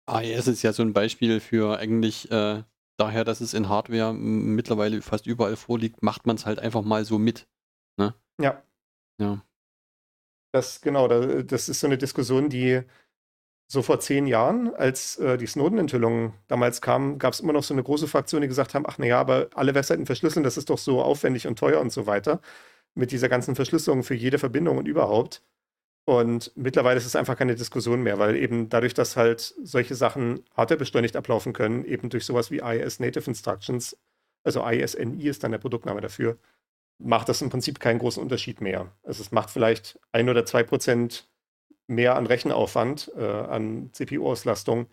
AES 0.07 0.47
ist 0.47 0.63
ja 0.63 0.73
so 0.73 0.83
ein 0.83 0.93
Beispiel 0.93 1.41
für 1.41 1.79
eigentlich 1.79 2.31
äh, 2.31 2.63
daher, 2.99 3.25
dass 3.25 3.41
es 3.41 3.55
in 3.55 3.69
Hardware 3.69 4.15
mittlerweile 4.15 5.03
fast 5.03 5.27
überall 5.27 5.57
vorliegt, 5.57 6.03
macht 6.03 6.27
man 6.27 6.37
es 6.37 6.47
halt 6.47 6.59
einfach 6.59 6.83
mal 6.83 7.05
so 7.05 7.19
mit. 7.19 7.47
Ja. 8.41 8.63
Ja. 9.21 9.45
Das, 10.59 10.81
genau, 10.81 11.07
da, 11.07 11.43
das 11.43 11.69
ist 11.69 11.81
so 11.81 11.87
eine 11.87 11.99
Diskussion, 11.99 12.49
die 12.49 12.83
so 13.71 13.83
vor 13.83 14.01
zehn 14.01 14.27
Jahren, 14.27 14.75
als 14.75 15.17
äh, 15.19 15.39
die 15.39 15.47
Snowden-Enthüllung 15.47 16.35
damals 16.49 16.81
kam, 16.81 17.19
gab 17.19 17.35
es 17.35 17.41
immer 17.41 17.53
noch 17.53 17.63
so 17.63 17.75
eine 17.75 17.83
große 17.85 18.09
Fraktion, 18.09 18.43
die 18.43 18.49
gesagt 18.49 18.75
haben, 18.75 18.85
ach 18.89 18.99
naja, 18.99 19.21
aber 19.21 19.49
alle 19.55 19.75
Webseiten 19.75 20.07
verschlüsseln, 20.07 20.43
das 20.43 20.57
ist 20.57 20.71
doch 20.71 20.79
so 20.79 21.01
aufwendig 21.03 21.47
und 21.47 21.59
teuer 21.59 21.81
und 21.81 21.93
so 21.93 22.07
weiter. 22.07 22.41
Mit 22.95 23.13
dieser 23.13 23.29
ganzen 23.29 23.55
Verschlüsselung 23.55 24.03
für 24.03 24.15
jede 24.15 24.39
Verbindung 24.39 24.79
und 24.79 24.89
überhaupt. 24.89 25.43
Und 26.07 26.53
mittlerweile 26.57 26.99
ist 26.99 27.07
es 27.07 27.17
einfach 27.17 27.37
keine 27.37 27.55
Diskussion 27.55 28.03
mehr, 28.03 28.19
weil 28.19 28.37
eben 28.37 28.69
dadurch, 28.71 28.95
dass 28.95 29.17
halt 29.17 29.55
solche 29.63 29.95
Sachen 29.95 30.41
hardwarebeschleunigt 30.57 31.17
ablaufen 31.17 31.53
können, 31.53 31.85
eben 31.85 32.09
durch 32.11 32.25
sowas 32.27 32.51
wie 32.51 32.61
IIS 32.61 33.01
Native 33.01 33.31
Instructions, 33.31 33.97
also 34.45 34.67
ISNI 34.67 35.29
ist 35.29 35.45
dann 35.45 35.53
der 35.53 35.59
Produktname 35.59 36.01
dafür, 36.01 36.39
macht 36.99 37.29
das 37.29 37.43
im 37.43 37.51
Prinzip 37.51 37.81
keinen 37.81 37.99
großen 37.99 38.23
Unterschied 38.23 38.61
mehr. 38.61 38.93
Also 39.03 39.23
es 39.23 39.33
macht 39.33 39.51
vielleicht 39.51 39.99
ein 40.13 40.29
oder 40.29 40.45
zwei 40.45 40.63
Prozent 40.63 41.29
mehr 41.89 42.17
an 42.17 42.27
Rechenaufwand, 42.27 43.13
äh, 43.17 43.25
an 43.25 43.91
CPU-Auslastung. 43.93 44.89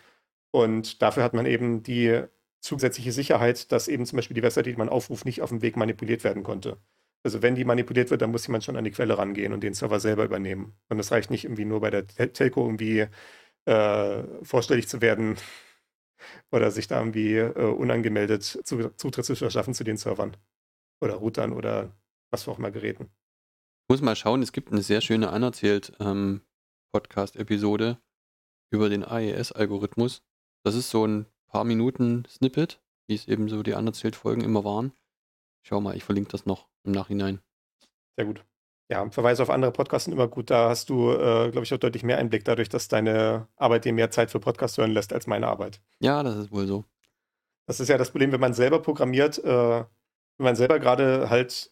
Und 0.52 1.02
dafür 1.02 1.24
hat 1.24 1.34
man 1.34 1.46
eben 1.46 1.84
die 1.84 2.24
zusätzliche 2.62 3.12
Sicherheit, 3.12 3.72
dass 3.72 3.88
eben 3.88 4.06
zum 4.06 4.18
Beispiel 4.18 4.36
die 4.36 4.44
Webseite, 4.44 4.72
die 4.72 4.78
man 4.78 4.90
aufruft, 4.90 5.26
nicht 5.26 5.42
auf 5.42 5.50
dem 5.50 5.62
Weg 5.62 5.78
manipuliert 5.78 6.24
werden 6.24 6.44
konnte. 6.44 6.78
Also 7.24 7.42
wenn 7.42 7.56
die 7.56 7.66
manipuliert 7.66 8.12
wird, 8.12 8.22
dann 8.22 8.32
muss 8.32 8.48
jemand 8.48 8.64
schon 8.64 8.78
an 8.78 8.84
die 8.84 8.92
Quelle 8.92 9.18
rangehen 9.18 9.54
und 9.54 9.62
den 9.64 9.74
Server 9.74 10.00
selber 10.00 10.26
übernehmen. 10.26 10.78
Und 10.90 11.00
es 11.00 11.12
reicht 11.12 11.32
nicht 11.32 11.46
irgendwie 11.46 11.66
nur 11.66 11.82
bei 11.82 11.90
der 11.90 12.08
Tel- 12.08 12.30
Telco 12.34 12.66
irgendwie 12.66 13.08
äh, 13.66 14.24
vorstellig 14.44 14.88
zu 14.88 15.02
werden 15.02 15.38
oder 16.52 16.72
sich 16.72 16.88
da 16.88 17.00
irgendwie 17.00 17.36
äh, 17.38 17.54
unangemeldet 17.54 18.44
zu, 18.44 18.90
Zutritt 18.92 19.26
zu 19.26 19.36
verschaffen 19.36 19.74
zu 19.74 19.84
den 19.84 19.98
Servern 19.98 20.38
oder 21.02 21.16
Routern 21.16 21.54
oder 21.54 21.92
was 22.32 22.44
für 22.44 22.52
auch 22.52 22.60
immer 22.60 22.72
Geräten. 22.72 23.10
Muss 23.88 24.02
mal 24.02 24.16
schauen, 24.16 24.42
es 24.42 24.52
gibt 24.52 24.72
eine 24.72 24.82
sehr 24.82 25.02
schöne 25.02 25.30
anerzählt 25.30 25.94
ähm, 26.00 26.42
Podcast-Episode 26.92 27.98
über 28.72 28.90
den 28.90 29.04
AES-Algorithmus. 29.04 30.24
Das 30.64 30.76
ist 30.76 30.90
so 30.90 31.06
ein 31.06 31.28
paar 31.48 31.64
Minuten 31.64 32.26
Snippet, 32.28 32.82
wie 33.08 33.16
es 33.16 33.28
eben 33.28 33.48
so 33.50 33.62
die 33.64 33.76
anerzählt 33.76 34.16
Folgen 34.16 34.42
immer 34.42 34.64
waren. 34.64 34.92
Schau 35.64 35.82
mal, 35.82 35.96
ich 35.96 36.04
verlinke 36.04 36.32
das 36.32 36.46
noch 36.46 36.68
im 36.84 36.92
Nachhinein. 36.92 37.40
Sehr 38.18 38.26
gut. 38.26 38.44
Ja, 38.90 39.10
Verweise 39.10 39.42
auf 39.42 39.50
andere 39.50 39.72
Podcasts 39.72 40.06
sind 40.06 40.14
immer 40.14 40.28
gut. 40.28 40.50
Da 40.50 40.70
hast 40.70 40.90
du, 40.90 41.12
äh, 41.12 41.50
glaube 41.50 41.64
ich, 41.64 41.74
auch 41.74 41.78
deutlich 41.78 42.04
mehr 42.04 42.18
Einblick 42.18 42.46
dadurch, 42.46 42.70
dass 42.70 42.88
deine 42.88 43.48
Arbeit 43.56 43.86
dir 43.86 43.94
mehr 43.94 44.12
Zeit 44.12 44.30
für 44.30 44.40
Podcast 44.40 44.78
hören 44.78 44.92
lässt 44.92 45.12
als 45.12 45.26
meine 45.26 45.48
Arbeit. 45.48 45.82
Ja, 46.00 46.22
das 46.22 46.36
ist 46.36 46.52
wohl 46.52 46.68
so. 46.68 46.86
Das 47.68 47.80
ist 47.80 47.88
ja 47.88 47.98
das 47.98 48.12
Problem, 48.12 48.32
wenn 48.32 48.40
man 48.40 48.54
selber 48.54 48.80
programmiert, 48.80 49.44
äh, 49.44 49.84
wenn 50.38 50.46
man 50.46 50.56
selber 50.56 50.80
gerade 50.80 51.30
halt, 51.30 51.72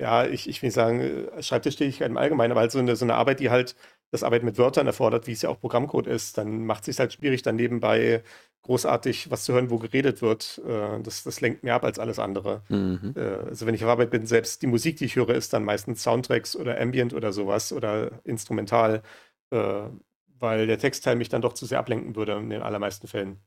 ja, 0.00 0.26
ich, 0.26 0.48
ich 0.48 0.62
will 0.62 0.68
nicht 0.68 0.74
sagen, 0.74 1.00
äh, 1.00 1.42
Schreibtischtätigkeit 1.42 2.08
im 2.08 2.16
Allgemeinen, 2.16 2.52
aber 2.52 2.60
halt 2.60 2.72
so 2.72 2.78
eine, 2.78 2.96
so 2.96 3.04
eine 3.04 3.14
Arbeit, 3.14 3.40
die 3.40 3.50
halt 3.50 3.76
das 4.10 4.22
Arbeit 4.22 4.42
mit 4.44 4.58
Wörtern 4.58 4.86
erfordert, 4.86 5.26
wie 5.26 5.32
es 5.32 5.42
ja 5.42 5.48
auch 5.48 5.60
Programmcode 5.60 6.06
ist, 6.06 6.38
dann 6.38 6.66
macht 6.66 6.82
es 6.82 6.86
sich 6.86 6.98
halt 6.98 7.12
schwierig, 7.12 7.42
dann 7.42 7.56
nebenbei 7.56 8.22
großartig 8.62 9.30
was 9.30 9.44
zu 9.44 9.52
hören, 9.52 9.70
wo 9.70 9.78
geredet 9.78 10.22
wird. 10.22 10.60
Äh, 10.66 11.00
das, 11.02 11.24
das 11.24 11.40
lenkt 11.40 11.64
mehr 11.64 11.74
ab 11.74 11.84
als 11.84 11.98
alles 11.98 12.18
andere. 12.18 12.62
Mhm. 12.68 13.14
Äh, 13.16 13.20
also 13.20 13.66
wenn 13.66 13.74
ich 13.74 13.84
auf 13.84 13.90
Arbeit 13.90 14.10
bin, 14.10 14.26
selbst 14.26 14.62
die 14.62 14.66
Musik, 14.66 14.96
die 14.96 15.04
ich 15.04 15.16
höre, 15.16 15.30
ist 15.30 15.52
dann 15.52 15.64
meistens 15.64 16.02
Soundtracks 16.02 16.56
oder 16.56 16.80
Ambient 16.80 17.12
oder 17.12 17.32
sowas 17.32 17.72
oder 17.72 18.20
instrumental, 18.24 19.02
weil 19.50 20.66
der 20.66 20.78
Textteil 20.78 21.14
mich 21.14 21.28
dann 21.28 21.42
doch 21.42 21.52
zu 21.52 21.64
sehr 21.64 21.78
ablenken 21.78 22.16
würde 22.16 22.32
in 22.32 22.50
den 22.50 22.62
allermeisten 22.62 23.06
Fällen. 23.06 23.38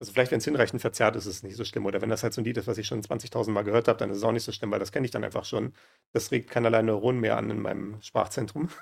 Also 0.00 0.12
vielleicht, 0.12 0.30
wenn 0.30 0.38
es 0.38 0.44
hinreichend 0.44 0.80
verzerrt 0.80 1.16
ist, 1.16 1.26
ist 1.26 1.36
es 1.36 1.42
nicht 1.42 1.56
so 1.56 1.64
schlimm. 1.64 1.86
Oder 1.86 2.00
wenn 2.00 2.08
das 2.08 2.22
halt 2.22 2.32
so 2.32 2.40
ein 2.40 2.44
Lied 2.44 2.56
ist, 2.56 2.68
was 2.68 2.78
ich 2.78 2.86
schon 2.86 3.02
20.000 3.02 3.50
Mal 3.50 3.64
gehört 3.64 3.88
habe, 3.88 3.98
dann 3.98 4.10
ist 4.10 4.18
es 4.18 4.22
auch 4.22 4.32
nicht 4.32 4.44
so 4.44 4.52
schlimm, 4.52 4.70
weil 4.70 4.78
das 4.78 4.92
kenne 4.92 5.06
ich 5.06 5.10
dann 5.10 5.24
einfach 5.24 5.44
schon. 5.44 5.74
Das 6.12 6.30
regt 6.30 6.50
keinerlei 6.50 6.82
Neuronen 6.82 7.20
mehr 7.20 7.36
an 7.36 7.50
in 7.50 7.60
meinem 7.60 8.00
Sprachzentrum. 8.02 8.68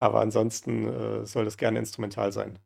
Aber 0.00 0.20
ansonsten 0.20 0.86
äh, 0.86 1.26
soll 1.26 1.44
das 1.44 1.56
gerne 1.56 1.80
instrumental 1.80 2.32
sein. 2.32 2.60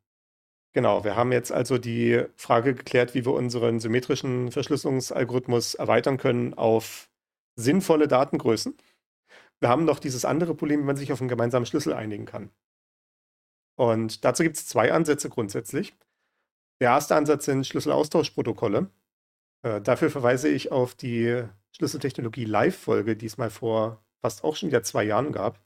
Genau, 0.75 1.05
wir 1.05 1.17
haben 1.17 1.33
jetzt 1.33 1.53
also 1.53 1.79
die 1.79 2.25
Frage 2.37 2.75
geklärt, 2.75 3.15
wie 3.15 3.25
wir 3.27 3.33
unseren 3.33 3.81
symmetrischen 3.81 4.51
Verschlüsselungsalgorithmus 4.51 5.75
erweitern 5.75 6.17
können 6.19 6.55
auf 6.55 7.11
sinnvolle 7.57 8.09
Datengrößen. 8.09 8.77
Wir 9.61 9.69
haben 9.69 9.85
noch 9.85 10.01
dieses 10.01 10.25
andere 10.25 10.55
Problem, 10.55 10.81
wie 10.81 10.85
man 10.85 10.97
sich 10.97 11.13
auf 11.13 11.21
einen 11.21 11.29
gemeinsamen 11.29 11.67
Schlüssel 11.67 11.93
einigen 11.93 12.25
kann. 12.25 12.51
Und 13.77 14.25
dazu 14.25 14.43
gibt 14.43 14.57
es 14.57 14.67
zwei 14.67 14.93
Ansätze 14.93 15.29
grundsätzlich. 15.29 15.95
Der 16.83 16.91
erste 16.91 17.15
Ansatz 17.15 17.45
sind 17.45 17.65
Schlüsselaustauschprotokolle. 17.65 18.91
Äh, 19.63 19.81
dafür 19.83 20.11
verweise 20.11 20.49
ich 20.49 20.73
auf 20.73 20.97
die 20.97 21.45
Schlüsseltechnologie 21.71 22.45
Live-Folge, 22.45 23.15
die 23.15 23.27
es 23.27 23.39
mal 23.39 23.51
vor 23.51 24.05
fast 24.21 24.43
auch 24.43 24.57
schon 24.57 24.69
wieder 24.69 24.83
zwei 24.83 25.05
Jahren 25.05 25.31
gab, 25.31 25.61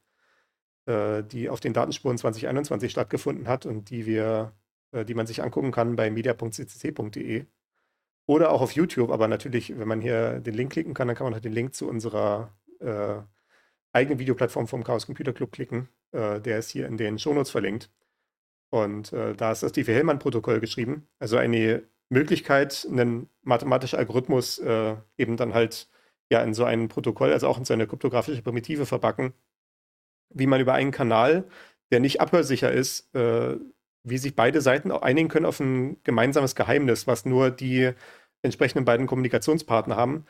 äh, 0.84 1.22
die 1.22 1.48
auf 1.48 1.60
den 1.60 1.72
Datenspuren 1.72 2.18
2021 2.18 2.92
stattgefunden 2.92 3.48
hat 3.48 3.64
und 3.64 3.88
die 3.88 4.04
wir, 4.04 4.52
äh, 4.92 5.06
die 5.06 5.14
man 5.14 5.26
sich 5.26 5.42
angucken 5.42 5.72
kann 5.72 5.96
bei 5.96 6.10
media.ccc.de 6.10 7.46
oder 8.26 8.50
auch 8.50 8.60
auf 8.60 8.72
YouTube. 8.72 9.10
Aber 9.10 9.26
natürlich, 9.26 9.78
wenn 9.78 9.88
man 9.88 10.02
hier 10.02 10.40
den 10.40 10.52
Link 10.52 10.72
klicken 10.72 10.92
kann, 10.92 11.08
dann 11.08 11.16
kann 11.16 11.24
man 11.24 11.32
halt 11.32 11.46
den 11.46 11.54
Link 11.54 11.74
zu 11.74 11.88
unserer 11.88 12.52
äh, 12.80 13.22
eigenen 13.90 14.18
Videoplattform 14.18 14.68
vom 14.68 14.84
Chaos 14.84 15.06
Computer 15.06 15.32
Club 15.32 15.52
klicken. 15.52 15.88
Äh, 16.12 16.42
der 16.42 16.58
ist 16.58 16.68
hier 16.68 16.86
in 16.86 16.98
den 16.98 17.18
Shownotes 17.18 17.50
verlinkt. 17.50 17.90
Und 18.70 19.12
äh, 19.12 19.34
da 19.34 19.52
ist 19.52 19.62
das 19.62 19.72
Diffie-Hellman-Protokoll 19.72 20.60
geschrieben. 20.60 21.06
Also 21.18 21.36
eine 21.36 21.84
Möglichkeit, 22.08 22.86
einen 22.90 23.28
mathematischen 23.42 23.98
Algorithmus 23.98 24.58
äh, 24.58 24.96
eben 25.16 25.36
dann 25.36 25.54
halt 25.54 25.88
ja 26.30 26.42
in 26.42 26.54
so 26.54 26.64
ein 26.64 26.88
Protokoll, 26.88 27.32
also 27.32 27.48
auch 27.48 27.58
in 27.58 27.64
so 27.64 27.74
eine 27.74 27.86
kryptografische 27.86 28.42
Primitive 28.42 28.86
verbacken, 28.86 29.34
wie 30.30 30.46
man 30.46 30.60
über 30.60 30.74
einen 30.74 30.90
Kanal, 30.90 31.48
der 31.92 32.00
nicht 32.00 32.20
abhörsicher 32.20 32.72
ist, 32.72 33.14
äh, 33.14 33.56
wie 34.04 34.18
sich 34.18 34.36
beide 34.36 34.60
Seiten 34.60 34.90
einigen 34.92 35.28
können 35.28 35.46
auf 35.46 35.60
ein 35.60 36.02
gemeinsames 36.04 36.54
Geheimnis, 36.54 37.06
was 37.06 37.24
nur 37.24 37.50
die 37.50 37.92
entsprechenden 38.42 38.84
beiden 38.84 39.06
Kommunikationspartner 39.06 39.96
haben, 39.96 40.26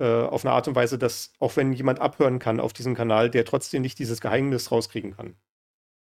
äh, 0.00 0.06
auf 0.06 0.44
eine 0.44 0.54
Art 0.54 0.68
und 0.68 0.74
Weise, 0.76 0.98
dass 0.98 1.32
auch 1.38 1.56
wenn 1.56 1.72
jemand 1.72 2.00
abhören 2.00 2.38
kann 2.38 2.60
auf 2.60 2.72
diesem 2.72 2.94
Kanal, 2.94 3.30
der 3.30 3.44
trotzdem 3.44 3.82
nicht 3.82 3.98
dieses 3.98 4.20
Geheimnis 4.20 4.70
rauskriegen 4.72 5.16
kann 5.16 5.36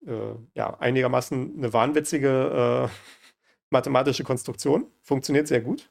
äh, 0.07 0.35
ja, 0.55 0.77
einigermaßen 0.79 1.55
eine 1.57 1.73
wahnwitzige 1.73 2.89
äh, 2.89 2.97
mathematische 3.69 4.23
Konstruktion. 4.23 4.87
Funktioniert 5.01 5.47
sehr 5.47 5.61
gut. 5.61 5.89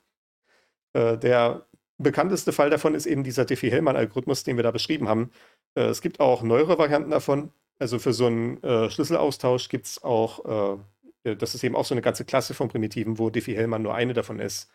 Äh, 0.92 1.18
der 1.18 1.66
bekannteste 1.98 2.52
Fall 2.52 2.70
davon 2.70 2.94
ist 2.94 3.06
eben 3.06 3.24
dieser 3.24 3.44
Diffie-Hellman-Algorithmus, 3.44 4.44
den 4.44 4.56
wir 4.56 4.62
da 4.62 4.70
beschrieben 4.70 5.08
haben. 5.08 5.30
Äh, 5.74 5.84
es 5.84 6.00
gibt 6.02 6.20
auch 6.20 6.42
neuere 6.42 6.78
Varianten 6.78 7.10
davon. 7.10 7.52
Also 7.78 7.98
für 7.98 8.12
so 8.12 8.26
einen 8.26 8.62
äh, 8.62 8.90
Schlüsselaustausch 8.90 9.68
gibt 9.68 9.86
es 9.86 10.02
auch, 10.02 10.78
äh, 11.24 11.36
das 11.36 11.54
ist 11.54 11.64
eben 11.64 11.76
auch 11.76 11.84
so 11.84 11.94
eine 11.94 12.02
ganze 12.02 12.24
Klasse 12.24 12.54
von 12.54 12.68
Primitiven, 12.68 13.18
wo 13.18 13.30
Diffie-Hellman 13.30 13.82
nur 13.82 13.94
eine 13.94 14.12
davon 14.12 14.40
ist. 14.40 14.70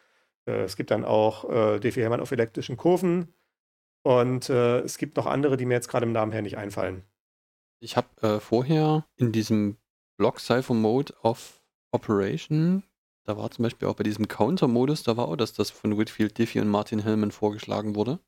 es 0.46 0.78
gibt 0.78 0.92
dann 0.92 1.04
auch 1.04 1.44
Diffie-Hellman 1.80 2.22
auf 2.22 2.32
elektrischen 2.32 2.78
Kurven. 2.78 3.34
Und 4.04 4.50
es 4.50 4.98
gibt 4.98 5.18
noch 5.18 5.26
andere, 5.26 5.58
die 5.58 5.66
mir 5.66 5.74
jetzt 5.74 5.90
gerade 5.90 6.06
im 6.06 6.14
Namen 6.14 6.32
her 6.32 6.42
nicht 6.42 6.58
einfallen. 6.58 7.04
Ich 7.80 7.96
habe 7.96 8.08
äh, 8.22 8.40
vorher 8.40 9.06
in 9.18 9.32
diesem 9.32 9.78
Block 10.18 10.40
Cypher 10.40 10.74
Mode 10.74 11.14
of 11.22 11.62
Operation, 11.92 12.84
da 13.24 13.38
war 13.38 13.52
zum 13.52 13.64
Beispiel 13.64 13.88
auch 13.88 13.96
bei 13.96 14.04
diesem 14.04 14.28
Counter-Modus, 14.28 15.04
da 15.04 15.18
war 15.18 15.28
auch, 15.28 15.36
dass 15.36 15.54
das 15.54 15.70
von 15.70 15.98
Whitfield 15.98 16.38
Diffie 16.38 16.60
und 16.60 16.70
Martin 16.70 17.04
Hillman 17.04 17.32
vorgeschlagen 17.32 17.96
wurde. 17.96 18.20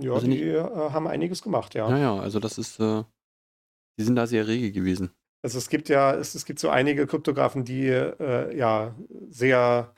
Ja, 0.00 0.12
also 0.12 0.26
die 0.26 0.32
nicht, 0.32 0.42
äh, 0.42 0.62
haben 0.62 1.06
einiges 1.06 1.42
gemacht, 1.42 1.74
ja. 1.74 1.88
Ja, 1.90 1.98
ja, 1.98 2.18
also 2.18 2.40
das 2.40 2.56
ist, 2.56 2.80
äh, 2.80 3.04
die 3.98 4.04
sind 4.04 4.16
da 4.16 4.26
sehr 4.26 4.46
rege 4.46 4.72
gewesen. 4.72 5.10
Also 5.42 5.58
es 5.58 5.68
gibt 5.68 5.88
ja, 5.88 6.14
es, 6.14 6.34
es 6.34 6.44
gibt 6.44 6.60
so 6.60 6.70
einige 6.70 7.06
Kryptografen, 7.06 7.64
die 7.64 7.88
äh, 7.88 8.56
ja 8.56 8.94
sehr 9.28 9.92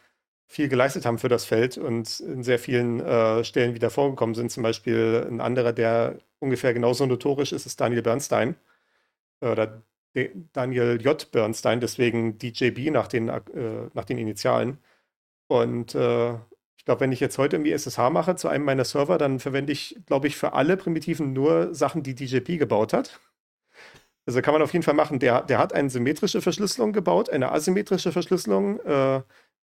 viel 0.46 0.68
geleistet 0.68 1.06
haben 1.06 1.18
für 1.18 1.28
das 1.28 1.44
Feld 1.44 1.78
und 1.78 2.20
in 2.20 2.42
sehr 2.42 2.58
vielen 2.58 3.00
äh, 3.00 3.44
Stellen 3.44 3.74
wieder 3.74 3.90
vorgekommen 3.90 4.34
sind. 4.34 4.50
Zum 4.50 4.62
Beispiel 4.62 5.26
ein 5.28 5.40
anderer, 5.40 5.72
der 5.72 6.18
ungefähr 6.38 6.74
genauso 6.74 7.06
notorisch 7.06 7.52
ist, 7.52 7.66
ist 7.66 7.80
Daniel 7.80 8.02
Bernstein 8.02 8.56
oder 9.40 9.82
D 10.14 10.32
Daniel 10.52 11.00
J. 11.02 11.30
Bernstein, 11.32 11.80
deswegen 11.80 12.38
DJB 12.38 12.90
nach 12.90 13.08
den, 13.08 13.28
äh, 13.28 13.40
nach 13.94 14.04
den 14.04 14.18
Initialen. 14.18 14.78
Und 15.48 15.94
äh, 15.94 16.34
ich 16.76 16.84
glaube, 16.84 17.00
wenn 17.00 17.12
ich 17.12 17.20
jetzt 17.20 17.38
heute 17.38 17.56
irgendwie 17.56 17.72
SSH 17.72 18.10
mache 18.10 18.36
zu 18.36 18.48
einem 18.48 18.64
meiner 18.64 18.84
Server, 18.84 19.18
dann 19.18 19.40
verwende 19.40 19.72
ich, 19.72 19.96
glaube 20.06 20.26
ich, 20.28 20.36
für 20.36 20.52
alle 20.52 20.76
Primitiven 20.76 21.32
nur 21.32 21.74
Sachen, 21.74 22.02
die 22.02 22.14
DJB 22.14 22.58
gebaut 22.58 22.92
hat. 22.92 23.20
Also 24.26 24.40
kann 24.40 24.54
man 24.54 24.62
auf 24.62 24.72
jeden 24.72 24.82
Fall 24.82 24.94
machen. 24.94 25.18
Der, 25.18 25.42
der 25.42 25.58
hat 25.58 25.72
eine 25.72 25.90
symmetrische 25.90 26.40
Verschlüsselung 26.40 26.92
gebaut, 26.92 27.30
eine 27.30 27.52
asymmetrische 27.52 28.12
Verschlüsselung. 28.12 28.80
Äh, 28.80 29.22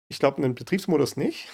ich 0.09 0.19
glaube, 0.19 0.38
einen 0.38 0.55
Betriebsmodus 0.55 1.17
nicht. 1.17 1.49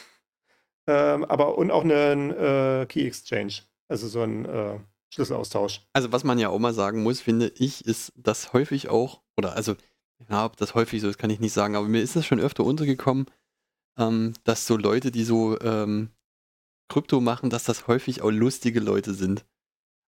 Ähm, 0.87 1.25
aber 1.25 1.57
und 1.59 1.71
auch 1.71 1.85
einen 1.85 2.31
äh, 2.31 2.87
Key 2.89 3.07
Exchange. 3.07 3.63
Also 3.89 4.09
so 4.09 4.23
ein 4.23 4.45
äh, 4.45 4.79
Schlüsselaustausch. 5.13 5.83
Also 5.93 6.13
was 6.13 6.25
man 6.25 6.39
ja 6.39 6.49
auch 6.49 6.59
mal 6.59 6.75
sagen 6.75 7.03
muss, 7.03 7.21
finde 7.21 7.53
ich, 7.57 7.85
ist, 7.85 8.13
dass 8.17 8.53
häufig 8.53 8.89
auch, 8.89 9.23
oder 9.37 9.55
also, 9.55 9.77
ja, 10.29 10.45
ob 10.45 10.57
das 10.57 10.75
häufig 10.75 11.01
so 11.01 11.09
ist, 11.09 11.19
kann 11.19 11.31
ich 11.31 11.41
nicht 11.41 11.53
sagen, 11.53 11.77
aber 11.77 11.89
mir 11.89 12.03
ist 12.03 12.17
das 12.17 12.27
schon 12.27 12.41
öfter 12.41 12.65
untergekommen, 12.65 13.27
ähm, 13.99 14.35
dass 14.45 14.67
so 14.67 14.77
Leute, 14.77 15.11
die 15.11 15.25
so 15.25 15.61
ähm, 15.61 16.11
Krypto 16.89 17.21
machen, 17.21 17.51
dass 17.51 17.65
das 17.65 17.87
häufig 17.87 18.23
auch 18.23 18.31
lustige 18.31 18.81
Leute 18.81 19.15
sind. 19.15 19.45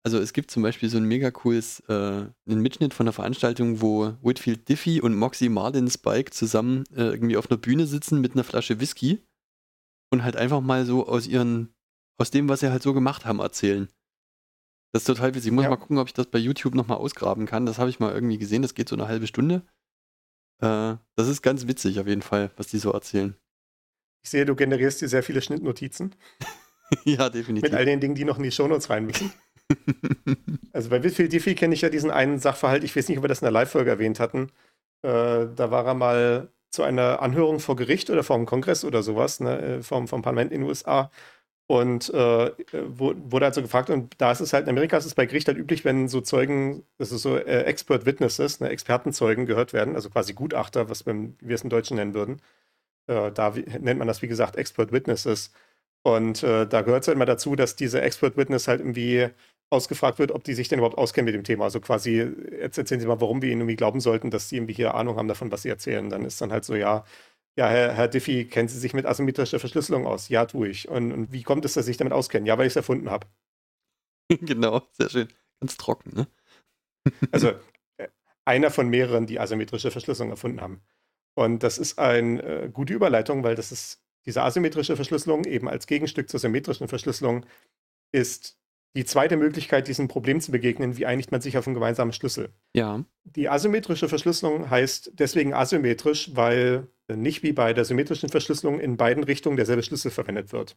Also 0.05 0.19
es 0.19 0.33
gibt 0.33 0.51
zum 0.51 0.63
Beispiel 0.63 0.89
so 0.89 0.97
ein 0.97 1.05
mega 1.05 1.31
cooles, 1.31 1.81
äh, 1.89 1.93
einen 1.93 2.63
Mitschnitt 2.63 2.95
von 2.95 3.05
einer 3.05 3.13
Veranstaltung, 3.13 3.81
wo 3.81 4.15
Whitfield 4.23 4.69
Diffie 4.69 5.01
und 5.01 5.15
Moxie 5.15 5.49
Martin 5.49 5.91
Spike 5.91 6.31
zusammen 6.31 6.85
äh, 6.95 7.03
irgendwie 7.03 7.37
auf 7.37 7.51
einer 7.51 7.59
Bühne 7.59 7.87
sitzen 7.87 8.21
mit 8.21 8.33
einer 8.33 8.45
Flasche 8.45 8.81
Whisky 8.81 9.23
und 10.11 10.23
halt 10.23 10.37
einfach 10.37 10.61
mal 10.61 10.87
so 10.87 11.07
aus 11.07 11.27
ihren, 11.27 11.75
aus 12.19 12.31
dem, 12.31 12.49
was 12.49 12.61
sie 12.61 12.71
halt 12.71 12.83
so 12.83 12.95
gemacht 12.95 13.27
haben, 13.27 13.41
erzählen. 13.41 13.89
Das 14.93 15.03
ist 15.03 15.07
total 15.07 15.35
witzig. 15.35 15.49
Ich 15.49 15.53
muss 15.53 15.65
ja. 15.65 15.71
mal 15.71 15.77
gucken, 15.77 15.99
ob 15.99 16.09
ich 16.09 16.15
das 16.15 16.27
bei 16.27 16.39
YouTube 16.39 16.75
nochmal 16.75 16.99
ausgraben 16.99 17.45
kann. 17.47 17.67
Das 17.67 17.79
habe 17.79 17.91
ich 17.91 18.01
mal 18.01 18.13
irgendwie 18.13 18.39
gesehen. 18.39 18.63
Das 18.63 18.75
geht 18.75 18.89
so 18.89 18.97
eine 18.97 19.09
halbe 19.09 19.27
Stunde. 19.27 19.63
Äh, 20.61 20.97
das 21.17 21.29
ist 21.29 21.43
ganz 21.43 21.67
witzig 21.67 22.01
auf 22.01 22.07
jeden 22.07 22.23
Fall, 22.23 22.51
was 22.57 22.69
die 22.69 22.79
so 22.79 22.93
erzählen. 22.93 23.37
Ich 24.25 24.31
sehe, 24.31 24.45
du 24.45 24.57
generierst 24.57 25.01
dir 25.01 25.09
sehr 25.09 25.23
viele 25.23 25.43
Schnittnotizen. 25.43 26.15
ja, 27.05 27.29
definitiv. 27.29 27.71
Mit 27.71 27.79
all 27.79 27.85
den 27.85 28.01
Dingen, 28.01 28.15
die 28.15 28.25
noch 28.25 28.39
in 28.39 28.43
die 28.45 28.51
Shownotes 28.51 28.91
rein 28.91 29.05
müssen. 29.07 29.33
also 30.73 30.91
bei 30.91 31.03
Whitfield 31.03 31.33
Diffie 31.33 31.55
kenne 31.55 31.75
ich 31.75 31.83
ja 31.83 31.91
diesen 31.91 32.11
einen 32.11 32.39
Sachverhalt. 32.39 32.85
Ich 32.85 32.97
weiß 32.97 33.09
nicht, 33.09 33.19
ob 33.19 33.25
wir 33.25 33.29
das 33.29 33.41
in 33.41 33.47
der 33.47 33.53
Live-Folge 33.53 33.91
erwähnt 33.91 34.21
hatten. 34.21 34.51
Äh, 35.03 35.47
da 35.55 35.71
war 35.71 35.87
er 35.87 35.95
mal 35.95 36.49
zu 36.71 36.83
einer 36.83 37.23
Anhörung 37.23 37.61
vor 37.61 37.77
Gericht 37.77 38.11
oder 38.11 38.23
vor 38.23 38.37
einem 38.37 38.47
Kongress 38.47 38.85
oder 38.85 39.03
sowas, 39.03 39.41
ne, 39.41 39.61
äh, 39.61 39.83
vom, 39.83 40.09
vom 40.09 40.23
Parlament 40.23 40.53
in 40.53 40.61
den 40.61 40.69
USA 40.69 41.11
und 41.69 42.09
äh, 42.15 42.51
wurde 42.73 43.45
also 43.45 43.61
gefragt, 43.61 43.91
und 43.91 44.15
da 44.19 44.33
ist 44.33 44.41
es 44.41 44.55
halt 44.55 44.65
in 44.65 44.71
Amerika 44.71 44.97
ist 44.97 45.05
es 45.05 45.15
bei 45.15 45.27
Gericht 45.27 45.49
halt 45.49 45.59
üblich, 45.59 45.85
wenn 45.85 46.09
so 46.09 46.23
Zeugen, 46.23 46.83
das 46.97 47.13
ist 47.13 47.23
so 47.23 47.37
äh, 47.37 47.65
Expert 47.65 48.07
Witnesses, 48.07 48.61
ne, 48.61 48.71
Expertenzeugen 48.71 49.45
gehört 49.45 49.75
werden, 49.75 49.95
also 49.95 50.09
quasi 50.09 50.33
Gutachter, 50.33 50.89
was 50.89 51.05
wir, 51.05 51.15
wir 51.41 51.55
es 51.55 51.63
im 51.63 51.69
Deutschen 51.71 51.97
nennen 51.99 52.15
würden. 52.15 52.41
Äh, 53.09 53.33
da 53.33 53.57
wie, 53.57 53.63
nennt 53.81 53.99
man 53.99 54.09
das, 54.09 54.23
wie 54.23 54.29
gesagt, 54.29 54.57
Expert 54.57 54.93
Witnesses. 54.93 55.53
Und 56.03 56.43
äh, 56.43 56.67
da 56.67 56.83
gehört 56.83 57.03
es 57.03 57.09
halt 57.09 57.17
immer 57.17 57.27
dazu, 57.27 57.57
dass 57.57 57.77
diese 57.77 58.01
Expert 58.03 58.37
Witness 58.39 58.69
halt 58.69 58.81
irgendwie 58.81 59.29
ausgefragt 59.71 60.19
wird, 60.19 60.33
ob 60.33 60.45
die 60.45 60.55
sich 60.55 60.69
denn 60.69 60.79
überhaupt 60.79 60.99
auskennen 60.99 61.27
mit 61.27 61.35
dem 61.35 61.45
Thema. 61.45 61.65
Also 61.65 61.81
quasi, 61.81 62.27
jetzt 62.61 62.79
erzählen 62.79 63.01
Sie 63.01 63.07
mal, 63.07 63.21
warum 63.21 63.43
wir 63.43 63.51
ihnen 63.51 63.63
irgendwie 63.63 63.77
glauben 63.77 64.01
sollten, 64.01 64.31
dass 64.31 64.49
sie 64.49 64.57
irgendwie 64.57 64.73
hier 64.73 64.95
Ahnung 64.95 65.17
haben 65.17 65.29
davon, 65.29 65.51
was 65.53 65.63
sie 65.63 65.69
erzählen. 65.69 66.09
Dann 66.09 66.25
ist 66.25 66.41
dann 66.41 66.53
halt 66.53 66.65
so, 66.65 66.75
ja, 66.75 67.05
ja, 67.57 67.69
Herr, 67.69 67.93
Herr 67.93 68.09
Diffie, 68.09 68.45
kennen 68.45 68.69
Sie 68.69 68.79
sich 68.79 68.95
mit 68.95 69.05
asymmetrischer 69.05 69.59
Verschlüsselung 69.59 70.07
aus? 70.07 70.29
Ja, 70.29 70.47
tue 70.47 70.69
ich. 70.69 70.89
Und, 70.89 71.13
und 71.13 71.33
wie 71.33 71.43
kommt 71.43 71.65
es, 71.65 71.75
dass 71.75 71.87
Sie 71.87 71.91
sich 71.91 71.97
damit 71.97 72.13
auskennen? 72.13 72.47
Ja, 72.47 72.57
weil 72.57 72.67
ich 72.67 72.73
es 72.73 72.77
erfunden 72.77 73.11
habe. 73.11 73.27
genau, 74.41 74.83
sehr 74.93 75.11
schön. 75.11 75.29
Ganz 75.61 75.77
trocken, 75.77 76.15
ne? 76.15 76.29
also 77.33 77.49
äh, 77.97 78.09
einer 78.45 78.71
von 78.71 78.89
mehreren, 78.89 79.27
die 79.27 79.41
asymmetrische 79.41 79.91
Verschlüsselung 79.91 80.31
erfunden 80.31 80.61
haben. 80.61 80.83
Und 81.35 81.63
das 81.63 81.79
ist 81.79 81.99
eine 81.99 82.43
äh, 82.43 82.69
gute 82.69 82.95
Überleitung, 82.95 83.43
weil 83.43 83.57
das 83.57 83.73
ist 83.73 84.03
diese 84.25 84.43
asymmetrische 84.43 84.95
Verschlüsselung 84.95 85.45
eben 85.45 85.69
als 85.69 85.87
Gegenstück 85.87 86.29
zur 86.29 86.41
symmetrischen 86.41 86.87
Verschlüsselung 86.87 87.45
ist 88.13 88.59
die 88.99 89.05
zweite 89.05 89.37
Möglichkeit, 89.37 89.87
diesem 89.87 90.09
Problem 90.09 90.41
zu 90.41 90.51
begegnen, 90.51 90.97
wie 90.97 91.07
einigt 91.07 91.31
man 91.31 91.41
sich 91.41 91.57
auf 91.57 91.69
einen 91.69 91.75
gemeinsamen 91.75 92.13
Schlüssel. 92.13 92.49
Ja. 92.75 93.05
Die 93.23 93.49
asymmetrische 93.49 94.09
Verschlüsselung 94.09 94.71
heißt 94.71 95.13
deswegen 95.15 95.55
asymmetrisch, 95.55 96.35
weil 96.35 96.89
nicht 97.07 97.45
wie 97.45 97.53
bei 97.53 97.73
der 97.73 97.85
symmetrischen 97.85 98.29
Verschlüsselung 98.29 98.81
in 98.81 98.97
beiden 98.97 99.23
Richtungen 99.23 99.57
derselbe 99.57 99.85
Schlüssel 99.85 100.11
verwendet 100.11 100.53
wird. 100.53 100.77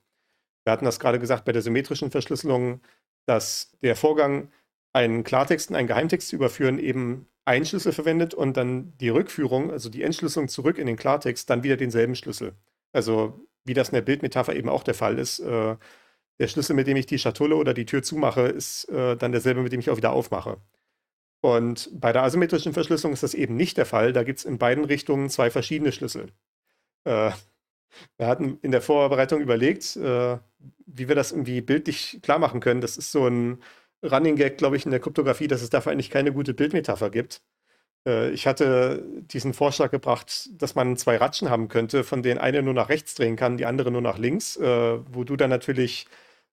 Wir 0.63 0.71
hatten 0.71 0.85
das 0.85 0.99
gerade 0.99 1.17
gesagt 1.17 1.45
bei 1.45 1.51
der 1.51 1.63
symmetrischen 1.63 2.11
Verschlüsselung, 2.11 2.81
dass 3.25 3.75
der 3.81 3.95
Vorgang 3.95 4.51
einen 4.93 5.23
Klartext 5.23 5.71
in 5.71 5.75
einen 5.75 5.87
Geheimtext 5.87 6.27
zu 6.27 6.35
überführen, 6.35 6.77
eben 6.77 7.25
einen 7.45 7.65
Schlüssel 7.65 7.91
verwendet 7.91 8.35
und 8.35 8.55
dann 8.55 8.95
die 8.99 9.09
Rückführung, 9.09 9.71
also 9.71 9.89
die 9.89 10.03
Entschlüsselung 10.03 10.47
zurück 10.47 10.77
in 10.77 10.85
den 10.85 10.95
Klartext, 10.95 11.49
dann 11.49 11.63
wieder 11.63 11.75
denselben 11.75 12.13
Schlüssel. 12.13 12.53
Also 12.93 13.47
wie 13.63 13.73
das 13.73 13.89
in 13.89 13.95
der 13.95 14.01
Bildmetapher 14.01 14.55
eben 14.55 14.69
auch 14.69 14.83
der 14.83 14.93
Fall 14.93 15.17
ist. 15.17 15.39
Äh, 15.39 15.75
der 16.39 16.47
Schlüssel, 16.47 16.75
mit 16.75 16.87
dem 16.87 16.97
ich 16.97 17.05
die 17.05 17.19
Schatulle 17.19 17.55
oder 17.55 17.73
die 17.73 17.85
Tür 17.85 18.03
zumache, 18.03 18.41
ist 18.41 18.85
äh, 18.89 19.15
dann 19.17 19.31
derselbe, 19.31 19.61
mit 19.61 19.71
dem 19.71 19.79
ich 19.79 19.89
auch 19.89 19.97
wieder 19.97 20.11
aufmache. 20.11 20.57
Und 21.41 21.89
bei 21.93 22.13
der 22.13 22.23
asymmetrischen 22.23 22.73
Verschlüsselung 22.73 23.13
ist 23.13 23.23
das 23.23 23.33
eben 23.33 23.55
nicht 23.55 23.77
der 23.77 23.85
Fall. 23.85 24.13
Da 24.13 24.23
gibt 24.23 24.39
es 24.39 24.45
in 24.45 24.57
beiden 24.59 24.85
Richtungen 24.85 25.29
zwei 25.29 25.49
verschiedene 25.49 25.91
Schlüssel. 25.91 26.27
Äh, 27.05 27.31
wir 28.17 28.27
hatten 28.27 28.59
in 28.61 28.71
der 28.71 28.81
Vorbereitung 28.81 29.41
überlegt, 29.41 29.95
äh, 29.97 30.37
wie 30.85 31.07
wir 31.07 31.15
das 31.15 31.31
irgendwie 31.31 31.61
bildlich 31.61 32.19
klar 32.21 32.39
machen 32.39 32.59
können. 32.59 32.81
Das 32.81 32.97
ist 32.97 33.11
so 33.11 33.27
ein 33.27 33.61
Running 34.03 34.35
Gag, 34.35 34.57
glaube 34.57 34.77
ich, 34.77 34.85
in 34.85 34.91
der 34.91 34.99
Kryptographie, 34.99 35.47
dass 35.47 35.61
es 35.61 35.69
dafür 35.69 35.91
eigentlich 35.91 36.09
keine 36.09 36.33
gute 36.33 36.53
Bildmetapher 36.53 37.09
gibt. 37.09 37.41
Äh, 38.07 38.31
ich 38.31 38.47
hatte 38.47 39.03
diesen 39.21 39.53
Vorschlag 39.53 39.91
gebracht, 39.91 40.49
dass 40.53 40.75
man 40.75 40.97
zwei 40.97 41.17
Ratschen 41.17 41.49
haben 41.49 41.67
könnte, 41.67 42.03
von 42.03 42.23
denen 42.23 42.39
eine 42.39 42.61
nur 42.61 42.73
nach 42.73 42.89
rechts 42.89 43.15
drehen 43.15 43.35
kann, 43.35 43.57
die 43.57 43.65
andere 43.65 43.91
nur 43.91 44.01
nach 44.01 44.17
links, 44.17 44.57
äh, 44.57 44.99
wo 45.13 45.23
du 45.23 45.35
dann 45.35 45.49
natürlich 45.49 46.07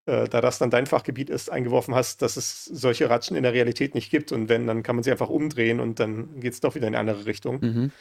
äh, 0.08 0.26
da 0.26 0.40
das 0.40 0.58
dann 0.58 0.70
dein 0.70 0.86
Fachgebiet 0.86 1.28
ist, 1.28 1.50
eingeworfen 1.50 1.94
hast, 1.94 2.22
dass 2.22 2.38
es 2.38 2.64
solche 2.64 3.10
Ratschen 3.10 3.36
in 3.36 3.42
der 3.42 3.52
Realität 3.52 3.94
nicht 3.94 4.10
gibt. 4.10 4.32
Und 4.32 4.48
wenn, 4.48 4.66
dann 4.66 4.82
kann 4.82 4.96
man 4.96 5.02
sie 5.02 5.10
einfach 5.10 5.28
umdrehen 5.28 5.80
und 5.80 6.00
dann 6.00 6.40
geht 6.40 6.54
es 6.54 6.60
doch 6.60 6.74
wieder 6.74 6.86
in 6.86 6.94
eine 6.94 7.10
andere 7.10 7.26
Richtung. 7.26 7.60
Mhm. 7.60 7.92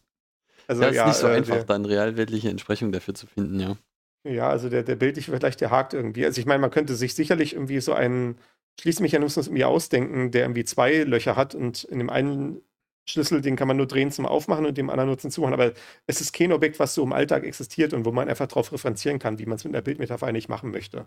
also, 0.66 0.82
ja, 0.82 0.88
ist 0.88 0.96
ja, 0.96 1.06
nicht 1.06 1.16
so 1.16 1.28
äh, 1.28 1.36
einfach, 1.36 1.54
der, 1.54 1.64
dann 1.64 1.84
realweltliche 1.84 2.48
Entsprechung 2.48 2.90
dafür 2.90 3.14
zu 3.14 3.28
finden, 3.28 3.60
ja. 3.60 3.76
Ja, 4.24 4.48
also 4.48 4.68
der, 4.68 4.82
der 4.82 4.96
bildliche 4.96 5.30
Vergleich, 5.30 5.56
der 5.56 5.70
hakt 5.70 5.94
irgendwie. 5.94 6.26
Also 6.26 6.40
ich 6.40 6.46
meine, 6.46 6.58
man 6.58 6.72
könnte 6.72 6.96
sich 6.96 7.14
sicherlich 7.14 7.54
irgendwie 7.54 7.80
so 7.80 7.92
einen 7.92 8.36
Schließmechanismus 8.80 9.46
irgendwie 9.46 9.64
ausdenken, 9.64 10.30
der 10.30 10.42
irgendwie 10.42 10.64
zwei 10.64 10.98
Löcher 10.98 11.36
hat 11.36 11.54
und 11.54 11.84
in 11.84 11.98
dem 11.98 12.10
einen 12.10 12.60
Schlüssel, 13.08 13.40
den 13.40 13.56
kann 13.56 13.68
man 13.68 13.76
nur 13.76 13.86
drehen 13.86 14.12
zum 14.12 14.26
Aufmachen 14.26 14.66
und 14.66 14.76
dem 14.76 14.90
anderen 14.90 15.08
nur 15.08 15.18
zum 15.18 15.30
Zumachen. 15.30 15.54
Aber 15.54 15.72
es 16.06 16.20
ist 16.20 16.32
kein 16.32 16.52
Objekt, 16.52 16.78
was 16.78 16.94
so 16.94 17.02
im 17.02 17.12
Alltag 17.12 17.44
existiert 17.44 17.94
und 17.94 18.04
wo 18.04 18.12
man 18.12 18.28
einfach 18.28 18.46
darauf 18.46 18.70
referenzieren 18.70 19.18
kann, 19.18 19.38
wie 19.38 19.46
man 19.46 19.56
es 19.56 19.64
mit 19.64 19.74
einer 19.74 19.82
Bildmetapher 19.82 20.26
eigentlich 20.26 20.48
machen 20.48 20.70
möchte. 20.70 21.06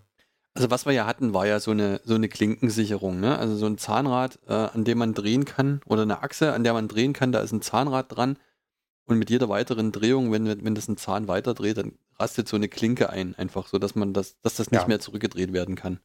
Also 0.53 0.69
was 0.69 0.85
wir 0.85 0.91
ja 0.91 1.05
hatten, 1.05 1.33
war 1.33 1.47
ja 1.47 1.59
so 1.59 1.71
eine, 1.71 2.01
so 2.03 2.15
eine 2.15 2.27
Klinkensicherung, 2.27 3.19
ne? 3.21 3.37
Also 3.37 3.55
so 3.55 3.67
ein 3.67 3.77
Zahnrad, 3.77 4.39
äh, 4.47 4.53
an 4.53 4.83
dem 4.83 4.97
man 4.97 5.13
drehen 5.13 5.45
kann, 5.45 5.79
oder 5.85 6.01
eine 6.01 6.23
Achse, 6.23 6.53
an 6.53 6.63
der 6.65 6.73
man 6.73 6.89
drehen 6.89 7.13
kann, 7.13 7.31
da 7.31 7.39
ist 7.39 7.53
ein 7.53 7.61
Zahnrad 7.61 8.13
dran. 8.13 8.37
Und 9.05 9.17
mit 9.17 9.29
jeder 9.29 9.47
weiteren 9.47 9.91
Drehung, 9.91 10.31
wenn, 10.31 10.63
wenn 10.65 10.75
das 10.75 10.87
ein 10.87 10.97
Zahn 10.97 11.27
weiter 11.27 11.53
dreht, 11.53 11.77
dann 11.77 11.93
rastet 12.19 12.47
so 12.47 12.57
eine 12.57 12.67
Klinke 12.67 13.09
ein, 13.09 13.35
einfach 13.35 13.67
so, 13.67 13.77
dass 13.79 13.95
man 13.95 14.13
das, 14.13 14.39
dass 14.41 14.55
das 14.55 14.71
nicht 14.71 14.81
ja. 14.81 14.87
mehr 14.87 14.99
zurückgedreht 14.99 15.53
werden 15.53 15.75
kann. 15.75 15.99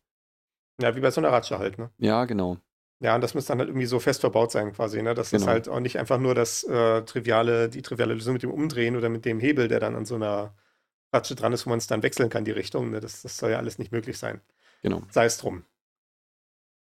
Ja, 0.81 0.95
wie 0.95 1.01
bei 1.01 1.11
so 1.11 1.20
einer 1.20 1.33
Ratsche 1.33 1.59
halt, 1.59 1.79
ne? 1.79 1.91
Ja, 1.99 2.24
genau. 2.24 2.59
Ja, 3.01 3.14
und 3.14 3.20
das 3.20 3.35
muss 3.35 3.47
dann 3.47 3.59
halt 3.59 3.68
irgendwie 3.68 3.87
so 3.87 3.99
fest 3.99 4.20
verbaut 4.20 4.51
sein, 4.53 4.72
quasi, 4.72 5.03
ne? 5.03 5.14
Das 5.14 5.31
genau. 5.31 5.43
ist 5.43 5.49
halt 5.49 5.68
auch 5.68 5.81
nicht 5.81 5.99
einfach 5.99 6.18
nur 6.18 6.35
das 6.35 6.64
äh, 6.64 7.03
triviale, 7.03 7.68
die 7.68 7.83
triviale 7.83 8.14
Lösung 8.14 8.35
mit 8.35 8.43
dem 8.43 8.51
Umdrehen 8.51 8.97
oder 8.97 9.09
mit 9.09 9.24
dem 9.24 9.41
Hebel, 9.41 9.68
der 9.68 9.81
dann 9.81 9.95
an 9.95 10.07
so 10.07 10.14
einer 10.14 10.55
Ratsche 11.12 11.35
dran 11.35 11.53
ist, 11.53 11.66
wo 11.66 11.70
man 11.70 11.79
es 11.79 11.87
dann 11.87 12.03
wechseln 12.03 12.31
kann, 12.31 12.45
die 12.45 12.53
Richtung. 12.53 12.91
Ne? 12.91 13.01
Das, 13.01 13.22
das 13.22 13.37
soll 13.37 13.51
ja 13.51 13.59
alles 13.59 13.79
nicht 13.79 13.93
möglich 13.93 14.18
sein. 14.18 14.41
Genau. 14.83 15.03
Sei 15.11 15.24
es 15.24 15.39
drum. 15.39 15.64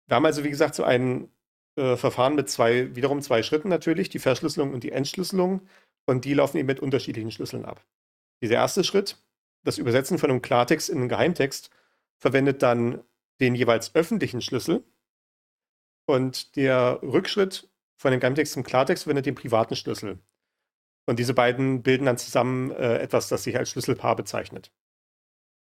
Wir 0.07 0.15
haben 0.15 0.25
also, 0.25 0.43
wie 0.43 0.49
gesagt, 0.49 0.75
so 0.75 0.83
ein 0.83 1.29
äh, 1.75 1.95
Verfahren 1.95 2.35
mit 2.35 2.49
zwei, 2.49 2.95
wiederum 2.95 3.21
zwei 3.21 3.43
Schritten 3.43 3.69
natürlich, 3.69 4.09
die 4.09 4.19
Verschlüsselung 4.19 4.73
und 4.73 4.83
die 4.83 4.91
Entschlüsselung. 4.91 5.61
Und 6.05 6.25
die 6.25 6.33
laufen 6.33 6.57
eben 6.57 6.67
mit 6.67 6.79
unterschiedlichen 6.79 7.31
Schlüsseln 7.31 7.65
ab. 7.65 7.85
Dieser 8.41 8.55
erste 8.55 8.83
Schritt, 8.83 9.17
das 9.63 9.77
Übersetzen 9.77 10.17
von 10.17 10.31
einem 10.31 10.41
Klartext 10.41 10.89
in 10.89 10.97
einen 10.97 11.09
Geheimtext, 11.09 11.69
verwendet 12.17 12.63
dann 12.63 13.03
den 13.39 13.55
jeweils 13.55 13.95
öffentlichen 13.95 14.41
Schlüssel, 14.41 14.83
und 16.09 16.55
der 16.55 16.99
Rückschritt 17.03 17.69
von 17.95 18.09
dem 18.09 18.19
Geheimtext 18.19 18.53
zum 18.53 18.63
Klartext 18.63 19.03
verwendet 19.03 19.27
den 19.27 19.35
privaten 19.35 19.75
Schlüssel. 19.75 20.17
Und 21.05 21.19
diese 21.19 21.35
beiden 21.35 21.83
bilden 21.83 22.05
dann 22.05 22.17
zusammen 22.17 22.71
äh, 22.71 22.97
etwas, 22.97 23.29
das 23.29 23.43
sich 23.43 23.55
als 23.55 23.69
Schlüsselpaar 23.69 24.15
bezeichnet. 24.15 24.71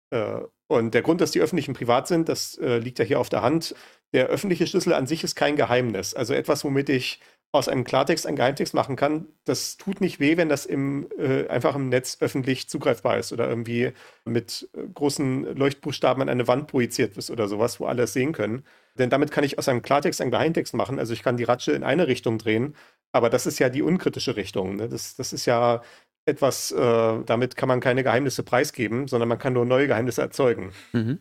Äh, 0.10 0.40
und 0.68 0.94
der 0.94 1.02
Grund, 1.02 1.20
dass 1.20 1.32
die 1.32 1.42
öffentlichen 1.42 1.74
privat 1.74 2.08
sind, 2.08 2.30
das 2.30 2.58
äh, 2.60 2.78
liegt 2.78 3.00
ja 3.00 3.04
hier 3.04 3.20
auf 3.20 3.28
der 3.28 3.42
Hand. 3.42 3.76
Der 4.14 4.28
öffentliche 4.28 4.68
Schlüssel 4.68 4.94
an 4.94 5.06
sich 5.06 5.26
ist 5.26 5.36
kein 5.36 5.58
Geheimnis. 5.58 6.14
Also 6.14 6.34
etwas, 6.34 6.64
womit 6.64 6.88
ich 6.88 7.20
aus 7.52 7.68
einem 7.68 7.86
Klartext 7.86 8.28
einen 8.28 8.36
Geheimtext 8.36 8.74
machen 8.74 8.96
kann, 8.96 9.28
das 9.46 9.78
tut 9.78 10.02
nicht 10.02 10.20
weh, 10.20 10.38
wenn 10.38 10.50
das 10.50 10.66
im, 10.66 11.08
äh, 11.18 11.48
einfach 11.48 11.76
im 11.76 11.90
Netz 11.90 12.18
öffentlich 12.20 12.68
zugreifbar 12.68 13.18
ist 13.18 13.32
oder 13.32 13.48
irgendwie 13.48 13.94
mit 14.26 14.70
äh, 14.74 14.82
großen 14.94 15.56
Leuchtbuchstaben 15.56 16.22
an 16.22 16.30
eine 16.30 16.48
Wand 16.48 16.68
projiziert 16.68 17.18
ist 17.18 17.32
oder 17.32 17.48
sowas, 17.48 17.80
wo 17.80 17.86
alle 17.86 18.04
es 18.04 18.14
sehen 18.14 18.34
können. 18.34 18.64
Denn 18.96 19.10
damit 19.10 19.32
kann 19.32 19.44
ich 19.44 19.58
aus 19.58 19.70
einem 19.70 19.82
Klartext 19.82 20.22
einen 20.22 20.32
Geheimtext 20.32 20.74
machen. 20.74 21.00
Also 21.00 21.14
ich 21.14 21.24
kann 21.24 21.38
die 21.38 21.46
Ratsche 21.46 21.72
in 21.72 21.84
eine 21.84 22.08
Richtung 22.08 22.38
drehen, 22.38 22.76
aber 23.12 23.30
das 23.30 23.46
ist 23.46 23.60
ja 23.60 23.70
die 23.70 23.82
unkritische 23.82 24.36
Richtung. 24.36 24.76
Ne? 24.76 24.90
Das, 24.90 25.16
das 25.16 25.32
ist 25.34 25.46
ja 25.46 25.82
etwas, 26.26 26.72
äh, 26.72 27.24
damit 27.26 27.56
kann 27.56 27.70
man 27.70 27.80
keine 27.80 28.04
Geheimnisse 28.04 28.44
preisgeben, 28.44 29.08
sondern 29.08 29.30
man 29.30 29.40
kann 29.40 29.54
nur 29.54 29.66
neue 29.66 29.88
Geheimnisse 29.88 30.22
erzeugen. 30.22 30.74
Mhm. 30.92 31.20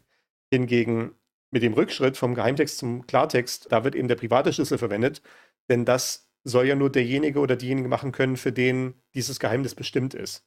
Hingegen 0.53 1.13
mit 1.53 1.63
dem 1.63 1.75
Rückschritt 1.75 2.17
vom 2.17 2.35
Geheimtext 2.35 2.79
zum 2.79 3.07
Klartext, 3.07 3.69
da 3.71 3.85
wird 3.85 3.95
eben 3.95 4.09
der 4.09 4.17
private 4.17 4.53
Schlüssel 4.53 4.79
verwendet, 4.79 5.23
denn 5.69 5.85
das 5.85 6.31
soll 6.45 6.67
ja 6.67 6.77
nur 6.77 6.91
derjenige 6.91 7.41
oder 7.41 7.57
diejenige 7.57 7.89
machen 7.89 8.13
können, 8.13 8.37
für 8.37 8.53
den 8.53 8.95
dieses 9.15 9.41
Geheimnis 9.41 9.75
bestimmt 9.75 10.15
ist. 10.15 10.45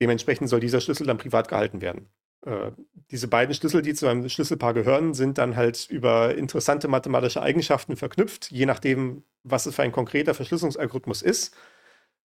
Dementsprechend 0.00 0.48
soll 0.48 0.60
dieser 0.60 0.80
Schlüssel 0.80 1.06
dann 1.06 1.18
privat 1.18 1.48
gehalten 1.48 1.80
werden. 1.80 2.08
Äh, 2.46 2.70
diese 3.10 3.26
beiden 3.26 3.54
Schlüssel, 3.54 3.82
die 3.82 3.94
zu 3.94 4.06
einem 4.06 4.28
Schlüsselpaar 4.28 4.74
gehören, 4.74 5.14
sind 5.14 5.38
dann 5.38 5.56
halt 5.56 5.88
über 5.90 6.36
interessante 6.36 6.86
mathematische 6.86 7.42
Eigenschaften 7.42 7.96
verknüpft, 7.96 8.50
je 8.50 8.66
nachdem, 8.66 9.24
was 9.42 9.66
es 9.66 9.74
für 9.74 9.82
ein 9.82 9.92
konkreter 9.92 10.34
Verschlüsselungsalgorithmus 10.34 11.22
ist. 11.22 11.56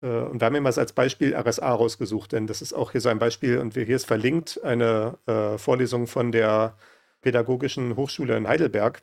Äh, 0.03 0.07
und 0.07 0.41
wir 0.41 0.47
haben 0.47 0.55
immer 0.55 0.77
als 0.77 0.93
Beispiel 0.93 1.35
RSA 1.37 1.71
rausgesucht, 1.73 2.33
denn 2.33 2.47
das 2.47 2.63
ist 2.63 2.73
auch 2.73 2.93
hier 2.93 3.01
so 3.01 3.11
ein 3.11 3.19
Beispiel 3.19 3.59
und 3.59 3.75
hier 3.75 3.89
ist 3.89 4.07
verlinkt 4.07 4.63
eine 4.65 5.19
äh, 5.27 5.59
Vorlesung 5.59 6.07
von 6.07 6.33
der 6.33 6.77
Pädagogischen 7.21 7.97
Hochschule 7.97 8.37
in 8.37 8.49
Heidelberg, 8.49 9.03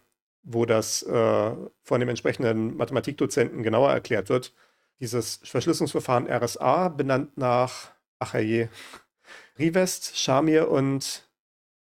wo 0.50 0.66
das 0.66 1.04
äh, 1.04 1.52
von 1.84 2.00
dem 2.00 2.08
entsprechenden 2.08 2.78
Mathematikdozenten 2.78 3.64
genauer 3.64 3.92
erklärt 3.92 4.30
wird. 4.30 4.54
Dieses 5.00 5.42
Verschlüsselungsverfahren 5.44 6.28
RSA, 6.28 6.88
benannt 6.88 7.38
nach, 7.38 7.92
ach 8.18 8.34
je, 8.34 8.70
Rivest, 9.60 10.18
Schamir 10.18 10.72
und 10.72 11.28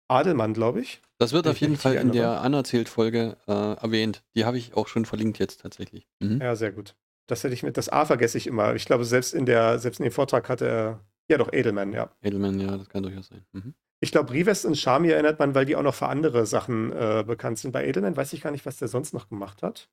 Adelmann, 0.07 0.53
glaube 0.53 0.81
ich. 0.81 1.01
Das 1.17 1.33
wird 1.33 1.47
auf 1.47 1.57
jeden 1.57 1.75
Fall 1.75 1.95
in 1.95 2.11
der 2.11 2.41
Anerzählt-Folge 2.41 3.37
äh, 3.47 3.51
erwähnt. 3.51 4.23
Die 4.35 4.45
habe 4.45 4.57
ich 4.57 4.75
auch 4.75 4.87
schon 4.87 5.05
verlinkt 5.05 5.39
jetzt 5.39 5.61
tatsächlich. 5.61 6.07
Mhm. 6.19 6.39
Ja, 6.39 6.55
sehr 6.55 6.71
gut. 6.71 6.95
Das 7.27 7.43
hätte 7.43 7.53
ich 7.53 7.63
mit, 7.63 7.77
das 7.77 7.89
A 7.89 8.05
vergesse 8.05 8.37
ich 8.37 8.45
immer. 8.45 8.75
Ich 8.75 8.85
glaube, 8.85 9.05
selbst 9.05 9.33
in 9.33 9.45
der, 9.45 9.79
selbst 9.79 9.99
in 9.99 10.03
dem 10.03 10.11
Vortrag 10.11 10.49
hatte 10.49 10.67
er, 10.67 10.99
ja 11.29 11.37
doch, 11.37 11.51
Edelman, 11.51 11.93
ja. 11.93 12.11
Edelman, 12.21 12.59
ja, 12.59 12.77
das 12.77 12.89
kann 12.89 13.03
durchaus 13.03 13.27
sein. 13.27 13.43
Mhm. 13.53 13.73
Ich 14.03 14.11
glaube, 14.11 14.33
Rivest 14.33 14.65
und 14.65 14.77
Shami 14.77 15.09
erinnert 15.09 15.37
man, 15.37 15.53
weil 15.53 15.65
die 15.65 15.75
auch 15.75 15.83
noch 15.83 15.93
für 15.93 16.07
andere 16.07 16.47
Sachen 16.47 16.91
äh, 16.91 17.23
bekannt 17.25 17.59
sind. 17.59 17.71
Bei 17.71 17.85
Edelman 17.85 18.17
weiß 18.17 18.33
ich 18.33 18.41
gar 18.41 18.49
nicht, 18.49 18.65
was 18.65 18.77
der 18.77 18.87
sonst 18.87 19.13
noch 19.13 19.29
gemacht 19.29 19.61
hat. 19.61 19.89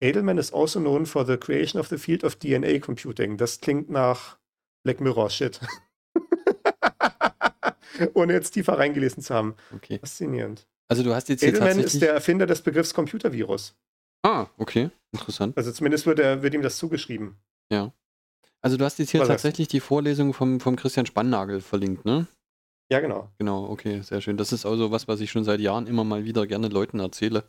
Edelman 0.00 0.38
is 0.38 0.52
also 0.52 0.80
known 0.80 1.06
for 1.06 1.24
the 1.24 1.36
creation 1.36 1.80
of 1.80 1.86
the 1.86 1.96
field 1.96 2.24
of 2.24 2.34
DNA 2.34 2.80
computing. 2.80 3.36
Das 3.36 3.60
klingt 3.60 3.88
nach 3.88 4.38
Black 4.82 5.00
Mirror 5.00 5.30
Shit. 5.30 5.60
Ohne 8.14 8.32
jetzt 8.32 8.50
tiefer 8.50 8.76
reingelesen 8.76 9.22
zu 9.22 9.32
haben. 9.32 9.54
Okay. 9.72 10.00
Faszinierend. 10.00 10.66
Also 10.88 11.04
du 11.04 11.14
hast 11.14 11.28
jetzt 11.28 11.44
Edelman 11.44 11.78
ist 11.78 12.02
der 12.02 12.12
Erfinder 12.12 12.46
des 12.46 12.60
Begriffs 12.60 12.92
Computervirus. 12.92 13.76
Ah, 14.22 14.48
okay. 14.58 14.90
Interessant. 15.12 15.56
Also 15.56 15.70
zumindest 15.70 16.06
wird, 16.06 16.18
er, 16.18 16.42
wird 16.42 16.54
ihm 16.54 16.62
das 16.62 16.76
zugeschrieben. 16.76 17.36
Ja. 17.70 17.92
Also 18.60 18.76
du 18.76 18.84
hast 18.84 18.98
jetzt 18.98 19.10
hier 19.10 19.20
Was 19.20 19.28
tatsächlich 19.28 19.68
die 19.68 19.80
Vorlesung 19.80 20.34
vom, 20.34 20.58
vom 20.58 20.74
Christian 20.74 21.06
Spannagel 21.06 21.60
verlinkt, 21.60 22.04
ne? 22.04 22.26
Ja, 22.90 23.00
genau. 23.00 23.30
Genau, 23.38 23.68
okay, 23.68 24.00
sehr 24.02 24.20
schön. 24.20 24.36
Das 24.36 24.52
ist 24.52 24.66
also 24.66 24.90
was, 24.90 25.08
was 25.08 25.20
ich 25.20 25.30
schon 25.30 25.44
seit 25.44 25.60
Jahren 25.60 25.86
immer 25.86 26.04
mal 26.04 26.24
wieder 26.24 26.46
gerne 26.46 26.68
Leuten 26.68 27.00
erzähle, 27.00 27.44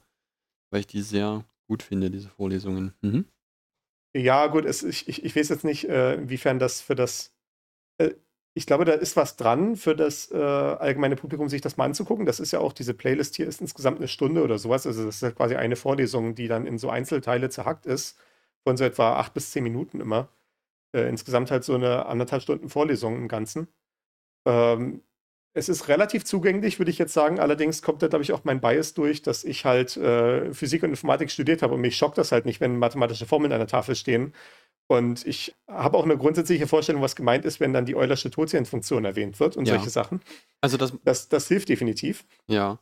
weil 0.71 0.81
ich 0.81 0.87
die 0.87 1.01
sehr 1.01 1.45
gut 1.67 1.83
finde, 1.83 2.09
diese 2.09 2.29
Vorlesungen. 2.29 2.93
Mhm. 3.01 3.25
Ja, 4.15 4.47
gut, 4.47 4.65
es, 4.65 4.81
ich, 4.83 5.23
ich, 5.23 5.35
weiß 5.35 5.49
jetzt 5.49 5.65
nicht, 5.65 5.89
äh, 5.89 6.15
inwiefern 6.15 6.57
das 6.57 6.79
für 6.79 6.95
das. 6.95 7.35
Äh, 7.97 8.11
ich 8.57 8.65
glaube, 8.65 8.85
da 8.85 8.93
ist 8.93 9.17
was 9.17 9.35
dran 9.35 9.75
für 9.75 9.95
das 9.95 10.31
äh, 10.31 10.37
allgemeine 10.37 11.17
Publikum, 11.17 11.49
sich 11.49 11.59
das 11.59 11.75
mal 11.75 11.85
anzugucken. 11.85 12.25
Das 12.25 12.39
ist 12.39 12.51
ja 12.53 12.59
auch, 12.59 12.71
diese 12.71 12.93
Playlist 12.93 13.35
hier 13.35 13.47
ist 13.47 13.59
insgesamt 13.59 13.97
eine 13.97 14.07
Stunde 14.07 14.43
oder 14.43 14.57
sowas. 14.57 14.87
Also, 14.87 15.05
das 15.05 15.21
ist 15.21 15.35
quasi 15.35 15.55
eine 15.55 15.75
Vorlesung, 15.75 16.35
die 16.35 16.47
dann 16.47 16.65
in 16.65 16.77
so 16.77 16.89
Einzelteile 16.89 17.49
zerhackt 17.49 17.85
ist, 17.85 18.17
von 18.63 18.77
so 18.77 18.85
etwa 18.85 19.17
acht 19.17 19.33
bis 19.33 19.51
zehn 19.51 19.63
Minuten 19.63 19.99
immer. 19.99 20.29
Äh, 20.95 21.09
insgesamt 21.09 21.51
halt 21.51 21.65
so 21.65 21.75
eine 21.75 22.05
anderthalb 22.05 22.41
Stunden 22.43 22.69
Vorlesung 22.69 23.17
im 23.17 23.27
Ganzen. 23.27 23.67
Ähm, 24.47 25.03
es 25.57 25.69
ist 25.69 25.87
relativ 25.87 26.25
zugänglich, 26.25 26.79
würde 26.79 26.91
ich 26.91 26.97
jetzt 26.97 27.13
sagen. 27.13 27.39
Allerdings 27.39 27.81
kommt 27.81 28.01
da, 28.01 28.07
glaube 28.07 28.23
ich, 28.23 28.33
auch 28.33 28.43
mein 28.43 28.59
Bias 28.59 28.93
durch, 28.93 29.21
dass 29.21 29.45
ich 29.45 29.63
halt 29.63 29.95
äh, 29.95 30.53
Physik 30.53 30.83
und 30.83 30.89
Informatik 30.89 31.31
studiert 31.31 31.61
habe 31.61 31.73
und 31.73 31.81
mich 31.81 31.95
schockt 31.95 32.17
das 32.17 32.33
halt 32.33 32.45
nicht, 32.45 32.59
wenn 32.59 32.77
mathematische 32.77 33.25
Formeln 33.25 33.53
an 33.53 33.59
der 33.59 33.67
Tafel 33.67 33.95
stehen. 33.95 34.33
Und 34.87 35.25
ich 35.25 35.55
habe 35.67 35.97
auch 35.97 36.03
eine 36.03 36.17
grundsätzliche 36.17 36.67
Vorstellung, 36.67 37.01
was 37.01 37.15
gemeint 37.15 37.45
ist, 37.45 37.61
wenn 37.61 37.73
dann 37.73 37.85
die 37.85 37.95
Eulersche 37.95 38.29
Totien-Funktion 38.29 39.05
erwähnt 39.05 39.39
wird 39.39 39.55
und 39.55 39.65
ja. 39.65 39.75
solche 39.75 39.89
Sachen. 39.89 40.21
Also 40.61 40.75
das, 40.77 40.93
das, 41.05 41.29
das 41.29 41.47
hilft 41.47 41.69
definitiv. 41.69 42.25
Ja. 42.47 42.77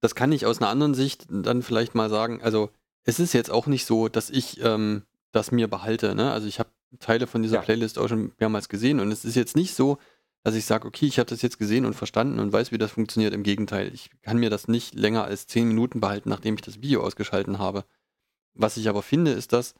das 0.00 0.14
kann 0.14 0.32
ich 0.32 0.46
aus 0.46 0.60
einer 0.60 0.70
anderen 0.70 0.94
Sicht 0.94 1.26
dann 1.28 1.62
vielleicht 1.62 1.94
mal 1.94 2.08
sagen. 2.08 2.40
Also 2.42 2.70
es 3.04 3.20
ist 3.20 3.34
jetzt 3.34 3.50
auch 3.50 3.66
nicht 3.66 3.84
so, 3.84 4.08
dass 4.08 4.30
ich 4.30 4.60
ähm, 4.62 5.02
das 5.32 5.52
mir 5.52 5.68
behalte. 5.68 6.14
Ne? 6.14 6.32
Also 6.32 6.48
ich 6.48 6.58
habe 6.58 6.70
Teile 6.98 7.26
von 7.26 7.42
dieser 7.42 7.56
Ja. 7.56 7.62
Playlist 7.62 7.98
auch 7.98 8.08
schon 8.08 8.32
mehrmals 8.38 8.68
gesehen 8.70 9.00
und 9.00 9.12
es 9.12 9.24
ist 9.24 9.34
jetzt 9.34 9.54
nicht 9.54 9.74
so, 9.74 9.98
dass 10.44 10.54
ich 10.54 10.66
sage, 10.66 10.86
okay, 10.86 11.06
ich 11.06 11.18
habe 11.18 11.28
das 11.28 11.42
jetzt 11.42 11.58
gesehen 11.58 11.86
und 11.86 11.94
verstanden 11.94 12.38
und 12.38 12.52
weiß, 12.52 12.70
wie 12.70 12.78
das 12.78 12.92
funktioniert. 12.92 13.32
Im 13.32 13.42
Gegenteil, 13.42 13.92
ich 13.92 14.10
kann 14.22 14.38
mir 14.38 14.50
das 14.50 14.68
nicht 14.68 14.94
länger 14.94 15.24
als 15.24 15.46
zehn 15.46 15.66
Minuten 15.66 16.00
behalten, 16.00 16.28
nachdem 16.28 16.54
ich 16.54 16.60
das 16.60 16.82
Video 16.82 17.02
ausgeschalten 17.02 17.58
habe. 17.58 17.84
Was 18.52 18.76
ich 18.76 18.88
aber 18.88 19.02
finde, 19.02 19.32
ist, 19.32 19.54
dass 19.54 19.74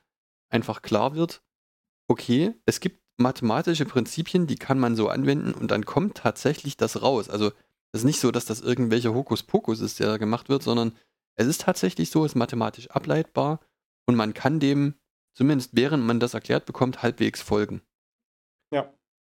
einfach 0.49 0.81
klar 0.81 1.15
wird, 1.15 1.43
okay, 2.09 2.55
es 2.65 2.81
gibt 2.81 3.03
mathematische 3.19 3.85
Prinzipien, 3.85 4.47
die 4.47 4.57
kann 4.57 4.79
man 4.79 4.97
so 4.97 5.09
anwenden 5.09 5.53
und 5.53 5.71
dann 5.71 5.85
kommt 5.85 6.17
tatsächlich 6.17 6.77
das 6.79 7.03
raus. 7.03 7.29
Also 7.29 7.53
es 7.93 8.01
ist 8.01 8.05
nicht 8.05 8.21
so, 8.21 8.31
dass 8.31 8.47
das 8.47 8.61
irgendwelcher 8.61 9.15
Hokuspokus 9.15 9.81
ist, 9.81 10.01
der 10.01 10.07
da 10.07 10.17
gemacht 10.17 10.49
wird, 10.49 10.63
sondern 10.63 10.93
es 11.37 11.47
ist 11.47 11.61
tatsächlich 11.61 12.11
so, 12.11 12.25
es 12.25 12.33
ist 12.33 12.37
mathematisch 12.37 12.91
ableitbar 12.91 13.61
und 14.07 14.17
man 14.17 14.35
kann 14.35 14.61
dem, 14.61 14.95
zumindest 15.35 15.71
während 15.75 16.05
man 16.05 16.21
das 16.21 16.35
erklärt 16.35 16.65
bekommt, 16.65 17.03
halbwegs 17.03 17.43
folgen. 17.43 17.83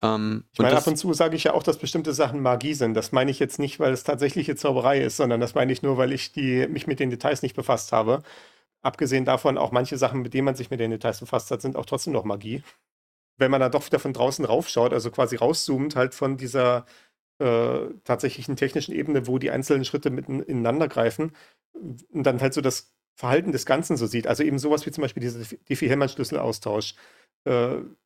Ähm, 0.02 0.46
Ich 0.54 0.60
meine, 0.60 0.78
ab 0.78 0.88
und 0.88 0.98
zu 0.98 1.14
sage 1.14 1.36
ich 1.36 1.44
ja 1.44 1.54
auch, 1.54 1.64
dass 1.64 1.78
bestimmte 1.78 2.14
Sachen 2.14 2.42
Magie 2.42 2.74
sind. 2.74 2.94
Das 2.94 3.12
meine 3.12 3.32
ich 3.32 3.40
jetzt 3.40 3.60
nicht, 3.60 3.80
weil 3.80 3.92
es 3.94 4.04
tatsächliche 4.04 4.56
Zauberei 4.56 5.02
ist, 5.02 5.18
sondern 5.18 5.42
das 5.42 5.56
meine 5.56 5.72
ich 5.72 5.82
nur, 5.82 5.98
weil 5.98 6.14
ich 6.14 6.32
die, 6.32 6.68
mich 6.68 6.88
mit 6.88 7.00
den 7.00 7.10
Details 7.10 7.42
nicht 7.42 7.56
befasst 7.56 7.92
habe. 7.92 8.24
Abgesehen 8.82 9.26
davon, 9.26 9.58
auch 9.58 9.72
manche 9.72 9.98
Sachen, 9.98 10.22
mit 10.22 10.34
denen 10.34 10.46
man 10.46 10.56
sich 10.56 10.70
mit 10.72 10.80
den 10.80 10.92
Details 10.92 11.20
befasst 11.20 11.52
hat, 11.52 11.62
sind 11.62 11.76
auch 11.76 11.86
trotzdem 11.86 12.14
noch 12.14 12.24
Magie. 12.24 12.64
Wenn 13.38 13.52
man 13.52 13.62
da 13.62 13.70
doch 13.70 13.86
wieder 13.86 14.00
von 14.00 14.14
draußen 14.14 14.46
raufschaut, 14.46 14.94
also 14.94 15.12
quasi 15.12 15.36
rauszoomt, 15.36 15.96
halt 15.96 16.14
von 16.16 16.38
dieser 16.38 16.86
äh, 17.40 17.88
tatsächlichen 18.06 18.56
technischen 18.56 18.94
Ebene, 18.94 19.28
wo 19.28 19.38
die 19.40 19.52
einzelnen 19.52 19.86
Schritte 19.86 20.10
mitten 20.12 20.42
ineinander 20.42 20.88
greifen 20.88 21.34
und 21.74 22.24
dann 22.24 22.42
halt 22.42 22.54
so 22.54 22.62
das 22.62 22.94
Verhalten 23.16 23.52
des 23.52 23.66
Ganzen 23.66 23.98
so 23.98 24.08
sieht. 24.08 24.28
Also 24.28 24.44
eben 24.44 24.60
sowas 24.60 24.86
wie 24.86 24.92
zum 24.92 25.02
Beispiel 25.02 25.22
dieser 25.22 25.40
Diffie-Hellman-Schlüsselaustausch. 25.70 26.92
Äh, 26.92 26.96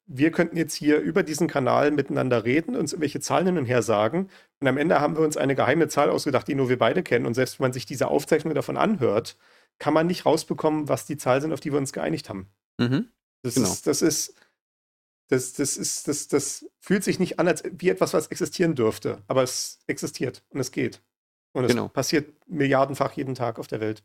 wir 0.05 0.31
könnten 0.31 0.57
jetzt 0.57 0.75
hier 0.75 0.99
über 0.99 1.23
diesen 1.23 1.47
Kanal 1.47 1.91
miteinander 1.91 2.43
reden, 2.45 2.75
uns 2.75 2.93
irgendwelche 2.93 3.19
Zahlen 3.19 3.47
hin 3.47 3.57
und 3.57 3.65
her 3.65 3.81
sagen 3.81 4.29
und 4.59 4.67
am 4.67 4.77
Ende 4.77 4.99
haben 4.99 5.15
wir 5.15 5.23
uns 5.23 5.37
eine 5.37 5.55
geheime 5.55 5.87
Zahl 5.87 6.09
ausgedacht, 6.09 6.47
die 6.47 6.55
nur 6.55 6.69
wir 6.69 6.77
beide 6.77 7.03
kennen 7.03 7.25
und 7.25 7.33
selbst 7.33 7.59
wenn 7.59 7.65
man 7.65 7.73
sich 7.73 7.85
diese 7.85 8.07
Aufzeichnung 8.09 8.53
davon 8.53 8.77
anhört, 8.77 9.37
kann 9.79 9.93
man 9.93 10.07
nicht 10.07 10.25
rausbekommen, 10.25 10.87
was 10.89 11.05
die 11.05 11.17
Zahlen 11.17 11.41
sind, 11.41 11.53
auf 11.53 11.59
die 11.61 11.71
wir 11.71 11.79
uns 11.79 11.93
geeinigt 11.93 12.29
haben. 12.29 12.47
mhm. 12.79 13.09
Das 13.43 13.55
Genau. 13.55 13.67
ist, 13.71 13.87
das 13.87 14.01
ist, 14.01 14.35
das, 15.29 15.53
das 15.53 15.77
ist, 15.77 16.07
das, 16.07 16.27
das 16.27 16.65
fühlt 16.79 17.03
sich 17.03 17.19
nicht 17.19 17.39
an, 17.39 17.47
als 17.47 17.63
wie 17.71 17.89
etwas, 17.89 18.13
was 18.13 18.27
existieren 18.27 18.75
dürfte, 18.75 19.21
aber 19.27 19.43
es 19.43 19.79
existiert 19.87 20.43
und 20.49 20.59
es 20.59 20.71
geht. 20.71 21.01
Und 21.53 21.65
es 21.65 21.71
Genau. 21.71 21.87
passiert 21.87 22.33
milliardenfach 22.47 23.13
jeden 23.13 23.35
Tag 23.35 23.59
auf 23.59 23.67
der 23.67 23.79
Welt. 23.79 24.03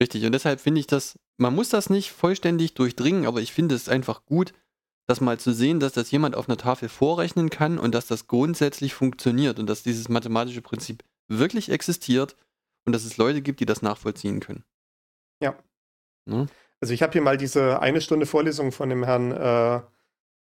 Richtig, 0.00 0.24
und 0.24 0.32
deshalb 0.32 0.60
finde 0.60 0.80
ich 0.80 0.86
das, 0.86 1.18
man 1.38 1.54
muss 1.54 1.70
das 1.70 1.90
nicht 1.90 2.12
vollständig 2.12 2.74
durchdringen, 2.74 3.26
aber 3.26 3.40
ich 3.40 3.52
finde 3.52 3.74
es 3.74 3.88
einfach 3.88 4.24
gut, 4.26 4.52
das 5.08 5.20
mal 5.20 5.40
zu 5.40 5.52
sehen, 5.52 5.80
dass 5.80 5.94
das 5.94 6.10
jemand 6.10 6.36
auf 6.36 6.48
einer 6.48 6.58
Tafel 6.58 6.88
vorrechnen 6.88 7.50
kann 7.50 7.78
und 7.78 7.94
dass 7.94 8.06
das 8.06 8.26
grundsätzlich 8.26 8.94
funktioniert 8.94 9.58
und 9.58 9.66
dass 9.66 9.82
dieses 9.82 10.08
mathematische 10.08 10.60
Prinzip 10.62 11.02
wirklich 11.28 11.70
existiert 11.70 12.36
und 12.84 12.92
dass 12.92 13.04
es 13.04 13.16
Leute 13.16 13.42
gibt, 13.42 13.60
die 13.60 13.66
das 13.66 13.82
nachvollziehen 13.82 14.40
können. 14.40 14.64
Ja. 15.42 15.58
Ne? 16.26 16.46
Also 16.80 16.94
ich 16.94 17.02
habe 17.02 17.12
hier 17.12 17.22
mal 17.22 17.38
diese 17.38 17.80
eine 17.80 18.00
Stunde 18.00 18.26
Vorlesung 18.26 18.70
von 18.70 18.90
dem 18.90 19.02
Herrn 19.02 19.32
äh, 19.32 19.80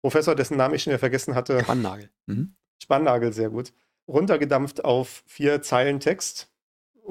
Professor, 0.03 0.34
dessen 0.34 0.57
Namen 0.57 0.74
ich 0.74 0.82
schon 0.82 0.90
wieder 0.90 0.99
vergessen 0.99 1.34
hatte, 1.34 1.61
Spannagel. 1.61 2.11
Mhm. 2.26 2.55
Spannagel, 2.82 3.32
sehr 3.32 3.51
gut, 3.51 3.72
runtergedampft 4.07 4.84
auf 4.84 5.24
vier 5.26 5.62
Zeilen 5.62 5.99
Text, 5.99 6.51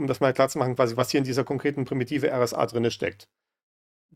um 0.01 0.07
das 0.07 0.19
mal 0.19 0.33
klar 0.33 0.49
zu 0.49 0.57
machen, 0.59 0.75
quasi, 0.75 0.97
was 0.97 1.11
hier 1.11 1.19
in 1.19 1.23
dieser 1.23 1.43
konkreten 1.43 1.85
primitive 1.85 2.31
RSA 2.31 2.65
drin 2.67 2.89
steckt. 2.91 3.27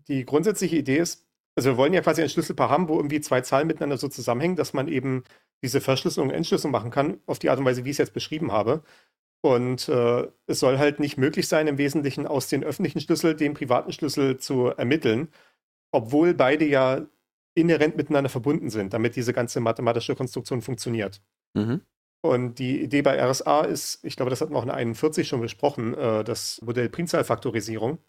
Die 0.08 0.26
grundsätzliche 0.26 0.76
Idee 0.76 0.98
ist, 0.98 1.26
also 1.56 1.72
wir 1.72 1.78
wollen 1.78 1.94
ja 1.94 2.02
quasi 2.02 2.22
ein 2.22 2.30
Schlüsselpaar 2.30 2.70
haben, 2.70 2.90
wo 2.90 2.98
irgendwie 2.98 3.22
zwei 3.22 3.42
Zahlen 3.42 3.68
miteinander 3.68 3.98
so 3.98 4.08
zusammenhängen, 4.08 4.58
dass 4.58 4.74
man 4.74 4.88
eben 4.88 5.24
diese 5.64 5.80
Verschlüsselung 5.80 6.30
und 6.30 6.36
Entschlüsselung 6.36 6.72
machen 6.72 6.92
kann, 6.92 7.20
auf 7.26 7.40
die 7.40 7.50
Art 7.50 7.60
und 7.60 7.66
Weise, 7.66 7.86
wie 7.86 7.90
ich 7.90 7.96
es 7.96 8.00
jetzt 8.00 8.14
beschrieben 8.14 8.52
habe. 8.52 8.84
Und 9.42 9.88
äh, 9.90 10.28
es 10.48 10.60
soll 10.60 10.80
halt 10.80 11.00
nicht 11.00 11.18
möglich 11.18 11.48
sein, 11.48 11.68
im 11.68 11.78
Wesentlichen 11.78 12.28
aus 12.28 12.50
den 12.50 12.64
öffentlichen 12.64 13.00
Schlüssel 13.00 13.36
den 13.36 13.54
privaten 13.54 13.92
Schlüssel 13.92 14.38
zu 14.38 14.68
ermitteln, 14.68 15.30
obwohl 15.92 16.34
beide 16.34 16.66
ja 16.66 17.06
inhärent 17.54 17.96
miteinander 17.96 18.30
verbunden 18.30 18.70
sind, 18.70 18.94
damit 18.94 19.16
diese 19.16 19.34
ganze 19.34 19.62
mathematische 19.62 20.16
Konstruktion 20.16 20.62
funktioniert. 20.62 21.22
Mhm. 21.54 21.82
Und 22.26 22.60
die 22.60 22.82
Idee 22.82 23.02
bei 23.02 23.22
RSA 23.22 23.62
ist, 23.62 24.00
ich 24.04 24.16
glaube, 24.16 24.30
das 24.30 24.42
hatten 24.42 24.54
wir 24.54 24.60
auch 24.60 24.64
in 24.64 24.72
41 24.72 25.28
schon 25.28 25.42
besprochen, 25.42 25.94
äh, 25.94 26.24
das 26.24 26.62
Modell 26.62 26.90
Primzahlfaktorisierung. 26.90 28.00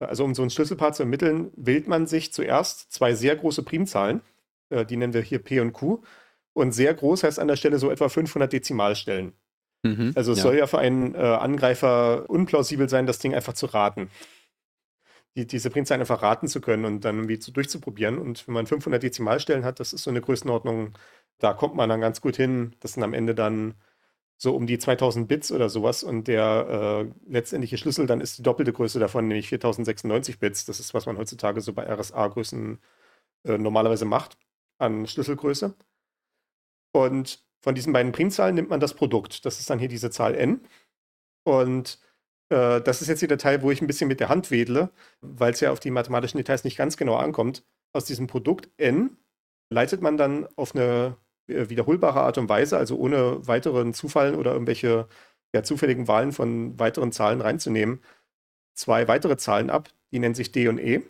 Also 0.00 0.24
um 0.24 0.34
so 0.34 0.42
ein 0.42 0.50
Schlüsselpaar 0.50 0.92
zu 0.92 1.02
ermitteln, 1.02 1.50
wählt 1.56 1.88
man 1.88 2.06
sich 2.06 2.32
zuerst 2.32 2.92
zwei 2.92 3.14
sehr 3.14 3.34
große 3.36 3.62
Primzahlen, 3.62 4.20
äh, 4.70 4.84
die 4.84 4.96
nennen 4.96 5.12
wir 5.12 5.22
hier 5.22 5.38
P 5.40 5.60
und 5.60 5.72
Q. 5.72 6.02
Und 6.52 6.72
sehr 6.72 6.94
groß 6.94 7.24
heißt 7.24 7.38
an 7.38 7.48
der 7.48 7.56
Stelle 7.56 7.78
so 7.78 7.90
etwa 7.90 8.08
500 8.08 8.52
Dezimalstellen. 8.52 9.32
Mhm. 9.84 10.12
Also 10.14 10.32
es 10.32 10.38
ja. 10.38 10.42
soll 10.42 10.56
ja 10.56 10.66
für 10.66 10.78
einen 10.78 11.14
äh, 11.14 11.18
Angreifer 11.18 12.28
unplausibel 12.28 12.88
sein, 12.88 13.06
das 13.06 13.18
Ding 13.18 13.34
einfach 13.34 13.52
zu 13.52 13.66
raten. 13.66 14.10
Die, 15.36 15.46
diese 15.46 15.70
Primzahlen 15.70 16.00
einfach 16.00 16.22
raten 16.22 16.48
zu 16.48 16.60
können 16.60 16.84
und 16.84 17.04
dann 17.04 17.16
irgendwie 17.16 17.38
zu, 17.38 17.52
durchzuprobieren. 17.52 18.18
Und 18.18 18.46
wenn 18.46 18.54
man 18.54 18.66
500 18.66 19.02
Dezimalstellen 19.02 19.64
hat, 19.64 19.80
das 19.80 19.92
ist 19.92 20.02
so 20.04 20.10
eine 20.10 20.20
Größenordnung, 20.20 20.94
da 21.38 21.52
kommt 21.54 21.74
man 21.76 21.88
dann 21.88 22.00
ganz 22.00 22.20
gut 22.20 22.36
hin. 22.36 22.74
Das 22.80 22.94
sind 22.94 23.02
am 23.02 23.14
Ende 23.14 23.34
dann 23.34 23.74
so 24.36 24.54
um 24.54 24.66
die 24.66 24.78
2000 24.78 25.28
Bits 25.28 25.52
oder 25.52 25.68
sowas. 25.68 26.02
Und 26.04 26.28
der 26.28 27.10
äh, 27.28 27.30
letztendliche 27.30 27.78
Schlüssel 27.78 28.06
dann 28.06 28.20
ist 28.20 28.38
die 28.38 28.42
doppelte 28.42 28.72
Größe 28.72 28.98
davon, 28.98 29.28
nämlich 29.28 29.48
4096 29.48 30.38
Bits. 30.38 30.64
Das 30.64 30.80
ist, 30.80 30.94
was 30.94 31.06
man 31.06 31.18
heutzutage 31.18 31.60
so 31.60 31.72
bei 31.72 31.84
RSA-Größen 31.86 32.78
äh, 33.44 33.58
normalerweise 33.58 34.04
macht 34.04 34.38
an 34.78 35.06
Schlüsselgröße. 35.06 35.74
Und 36.92 37.44
von 37.60 37.74
diesen 37.74 37.92
beiden 37.92 38.12
Primzahlen 38.12 38.54
nimmt 38.54 38.70
man 38.70 38.80
das 38.80 38.94
Produkt. 38.94 39.44
Das 39.44 39.58
ist 39.60 39.68
dann 39.70 39.78
hier 39.78 39.88
diese 39.88 40.10
Zahl 40.10 40.34
n. 40.34 40.60
Und 41.44 41.98
äh, 42.50 42.80
das 42.80 43.02
ist 43.02 43.08
jetzt 43.08 43.20
hier 43.20 43.28
der 43.28 43.38
Teil, 43.38 43.62
wo 43.62 43.70
ich 43.70 43.80
ein 43.80 43.86
bisschen 43.86 44.08
mit 44.08 44.20
der 44.20 44.28
Hand 44.28 44.50
wedle, 44.50 44.90
weil 45.20 45.52
es 45.52 45.60
ja 45.60 45.70
auf 45.70 45.80
die 45.80 45.90
mathematischen 45.90 46.38
Details 46.38 46.64
nicht 46.64 46.76
ganz 46.76 46.96
genau 46.96 47.16
ankommt. 47.16 47.64
Aus 47.92 48.04
diesem 48.04 48.26
Produkt 48.26 48.68
n 48.76 49.16
leitet 49.70 50.02
man 50.02 50.16
dann 50.16 50.46
auf 50.56 50.74
eine 50.74 51.16
äh, 51.48 51.68
wiederholbare 51.68 52.20
Art 52.20 52.38
und 52.38 52.48
Weise, 52.48 52.76
also 52.76 52.96
ohne 52.96 53.46
weiteren 53.46 53.94
Zufall 53.94 54.34
oder 54.34 54.52
irgendwelche 54.52 55.08
ja, 55.54 55.62
zufälligen 55.62 56.08
Wahlen 56.08 56.32
von 56.32 56.78
weiteren 56.78 57.12
Zahlen 57.12 57.40
reinzunehmen, 57.40 58.00
zwei 58.74 59.08
weitere 59.08 59.36
Zahlen 59.36 59.70
ab, 59.70 59.88
die 60.12 60.18
nennen 60.18 60.34
sich 60.34 60.52
d 60.52 60.68
und 60.68 60.78
e. 60.78 61.02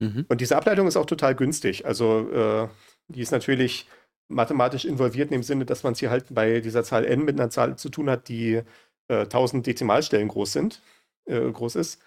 Mhm. 0.00 0.26
Und 0.28 0.40
diese 0.40 0.56
Ableitung 0.56 0.86
ist 0.86 0.96
auch 0.96 1.06
total 1.06 1.34
günstig. 1.34 1.86
Also 1.86 2.30
äh, 2.30 2.68
die 3.08 3.20
ist 3.20 3.30
natürlich 3.30 3.88
mathematisch 4.28 4.84
involviert 4.84 5.30
in 5.30 5.38
dem 5.38 5.42
Sinne, 5.42 5.66
dass 5.66 5.82
man 5.82 5.92
es 5.92 6.00
hier 6.00 6.10
halt 6.10 6.26
bei 6.34 6.60
dieser 6.60 6.82
Zahl 6.82 7.04
n 7.04 7.24
mit 7.24 7.38
einer 7.38 7.50
Zahl 7.50 7.76
zu 7.76 7.90
tun 7.90 8.08
hat, 8.08 8.28
die 8.28 8.62
äh, 9.08 9.22
1000 9.22 9.66
Dezimalstellen 9.66 10.28
groß 10.28 10.52
sind, 10.52 10.82
äh, 11.26 11.50
groß 11.50 11.76
ist. 11.76 12.02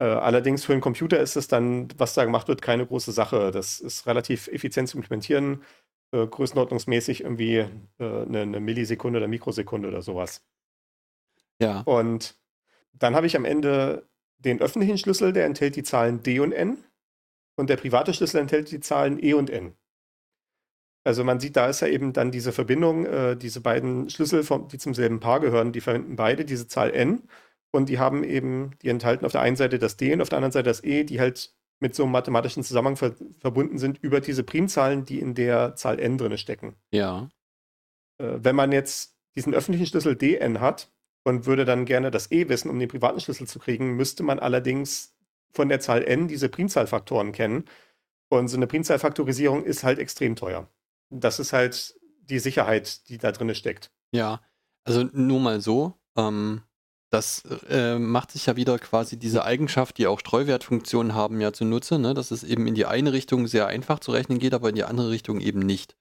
Äh, 0.00 0.04
allerdings 0.04 0.64
für 0.64 0.72
einen 0.72 0.80
Computer 0.80 1.18
ist 1.18 1.36
es 1.36 1.48
dann, 1.48 1.88
was 1.98 2.14
da 2.14 2.24
gemacht 2.24 2.48
wird, 2.48 2.62
keine 2.62 2.86
große 2.86 3.12
Sache. 3.12 3.50
Das 3.50 3.80
ist 3.80 4.06
relativ 4.06 4.48
effizient 4.48 4.88
zu 4.88 4.96
implementieren, 4.96 5.62
äh, 6.12 6.26
größenordnungsmäßig 6.26 7.22
irgendwie 7.22 7.56
äh, 7.56 7.68
eine, 7.98 8.42
eine 8.42 8.60
Millisekunde 8.60 9.18
oder 9.18 9.28
Mikrosekunde 9.28 9.88
oder 9.88 10.02
sowas. 10.02 10.44
Ja. 11.60 11.80
Und 11.80 12.36
dann 12.92 13.14
habe 13.14 13.26
ich 13.26 13.36
am 13.36 13.44
Ende 13.44 14.08
den 14.38 14.60
öffentlichen 14.60 14.98
Schlüssel, 14.98 15.32
der 15.32 15.46
enthält 15.46 15.74
die 15.76 15.82
Zahlen 15.82 16.22
D 16.22 16.38
und 16.40 16.52
N. 16.52 16.78
Und 17.56 17.70
der 17.70 17.76
private 17.76 18.14
Schlüssel 18.14 18.40
enthält 18.40 18.70
die 18.70 18.80
Zahlen 18.80 19.22
E 19.22 19.34
und 19.34 19.50
N. 19.50 19.74
Also 21.04 21.24
man 21.24 21.40
sieht, 21.40 21.56
da 21.56 21.68
ist 21.68 21.80
ja 21.80 21.88
eben 21.88 22.12
dann 22.12 22.30
diese 22.30 22.52
Verbindung, 22.52 23.06
äh, 23.06 23.36
diese 23.36 23.60
beiden 23.60 24.10
Schlüssel, 24.10 24.42
vom, 24.42 24.68
die 24.68 24.78
zum 24.78 24.94
selben 24.94 25.20
Paar 25.20 25.40
gehören, 25.40 25.72
die 25.72 25.80
verwenden 25.80 26.16
beide 26.16 26.44
diese 26.44 26.66
Zahl 26.66 26.90
N. 26.92 27.22
Und 27.70 27.88
die 27.88 27.98
haben 27.98 28.24
eben, 28.24 28.72
die 28.82 28.88
enthalten 28.88 29.24
auf 29.24 29.32
der 29.32 29.42
einen 29.42 29.56
Seite 29.56 29.78
das 29.78 29.96
D 29.96 30.12
und 30.12 30.20
auf 30.20 30.28
der 30.28 30.38
anderen 30.38 30.52
Seite 30.52 30.68
das 30.68 30.82
E, 30.82 31.04
die 31.04 31.20
halt 31.20 31.54
mit 31.80 31.94
so 31.94 32.02
einem 32.02 32.12
mathematischen 32.12 32.64
Zusammenhang 32.64 32.96
ver 32.96 33.14
verbunden 33.38 33.78
sind 33.78 33.98
über 34.02 34.20
diese 34.20 34.42
Primzahlen, 34.42 35.04
die 35.04 35.20
in 35.20 35.34
der 35.34 35.76
Zahl 35.76 35.98
N 35.98 36.18
drin 36.18 36.36
stecken. 36.38 36.74
Ja. 36.92 37.28
Äh, 38.18 38.38
wenn 38.38 38.56
man 38.56 38.72
jetzt 38.72 39.16
diesen 39.36 39.54
öffentlichen 39.54 39.86
Schlüssel 39.86 40.16
DN 40.16 40.60
hat 40.60 40.90
und 41.24 41.46
würde 41.46 41.64
dann 41.64 41.84
gerne 41.84 42.10
das 42.10 42.30
E 42.32 42.48
wissen, 42.48 42.70
um 42.70 42.78
den 42.78 42.88
privaten 42.88 43.20
Schlüssel 43.20 43.46
zu 43.46 43.58
kriegen, 43.58 43.96
müsste 43.96 44.22
man 44.22 44.38
allerdings 44.38 45.14
von 45.52 45.68
der 45.68 45.80
Zahl 45.80 46.02
n 46.02 46.28
diese 46.28 46.48
Primzahlfaktoren 46.48 47.32
kennen. 47.32 47.64
Und 48.30 48.48
so 48.48 48.56
eine 48.56 48.66
Primzahlfaktorisierung 48.66 49.64
ist 49.64 49.84
halt 49.84 49.98
extrem 49.98 50.36
teuer. 50.36 50.68
Das 51.10 51.38
ist 51.38 51.52
halt 51.52 51.94
die 52.28 52.38
Sicherheit, 52.38 53.08
die 53.08 53.18
da 53.18 53.32
drin 53.32 53.54
steckt. 53.54 53.90
Ja. 54.12 54.40
Also 54.84 55.04
nur 55.12 55.40
mal 55.40 55.60
so. 55.60 55.94
Ähm, 56.16 56.62
das 57.10 57.44
äh, 57.70 57.98
macht 57.98 58.32
sich 58.32 58.46
ja 58.46 58.56
wieder 58.56 58.78
quasi 58.78 59.18
diese 59.18 59.44
Eigenschaft, 59.44 59.96
die 59.96 60.06
auch 60.06 60.20
Streuwertfunktionen 60.20 61.14
haben, 61.14 61.40
ja 61.40 61.52
zunutze, 61.52 61.98
ne? 61.98 62.12
dass 62.12 62.30
es 62.30 62.44
eben 62.44 62.66
in 62.66 62.74
die 62.74 62.84
eine 62.84 63.12
Richtung 63.12 63.46
sehr 63.46 63.66
einfach 63.66 63.98
zu 64.00 64.12
rechnen 64.12 64.38
geht, 64.38 64.52
aber 64.52 64.68
in 64.68 64.74
die 64.74 64.84
andere 64.84 65.10
Richtung 65.10 65.40
eben 65.40 65.60
nicht. 65.60 65.96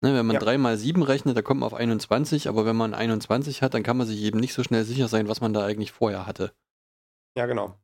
Ne, 0.00 0.14
wenn 0.14 0.26
man 0.26 0.34
Ja. 0.34 0.40
3 0.40 0.58
mal 0.58 0.76
7 0.76 1.02
rechnet, 1.02 1.36
da 1.36 1.42
kommt 1.42 1.60
man 1.60 1.66
auf 1.66 1.74
21, 1.74 2.48
aber 2.48 2.66
wenn 2.66 2.76
man 2.76 2.92
21 2.92 3.62
hat, 3.62 3.72
dann 3.74 3.82
kann 3.82 3.96
man 3.96 4.06
sich 4.06 4.20
eben 4.22 4.38
nicht 4.38 4.52
so 4.52 4.62
schnell 4.62 4.84
sicher 4.84 5.08
sein, 5.08 5.28
was 5.28 5.40
man 5.40 5.54
da 5.54 5.64
eigentlich 5.64 5.92
vorher 5.92 6.26
hatte. 6.26 6.52
Ja, 7.36 7.46
genau. 7.46 7.78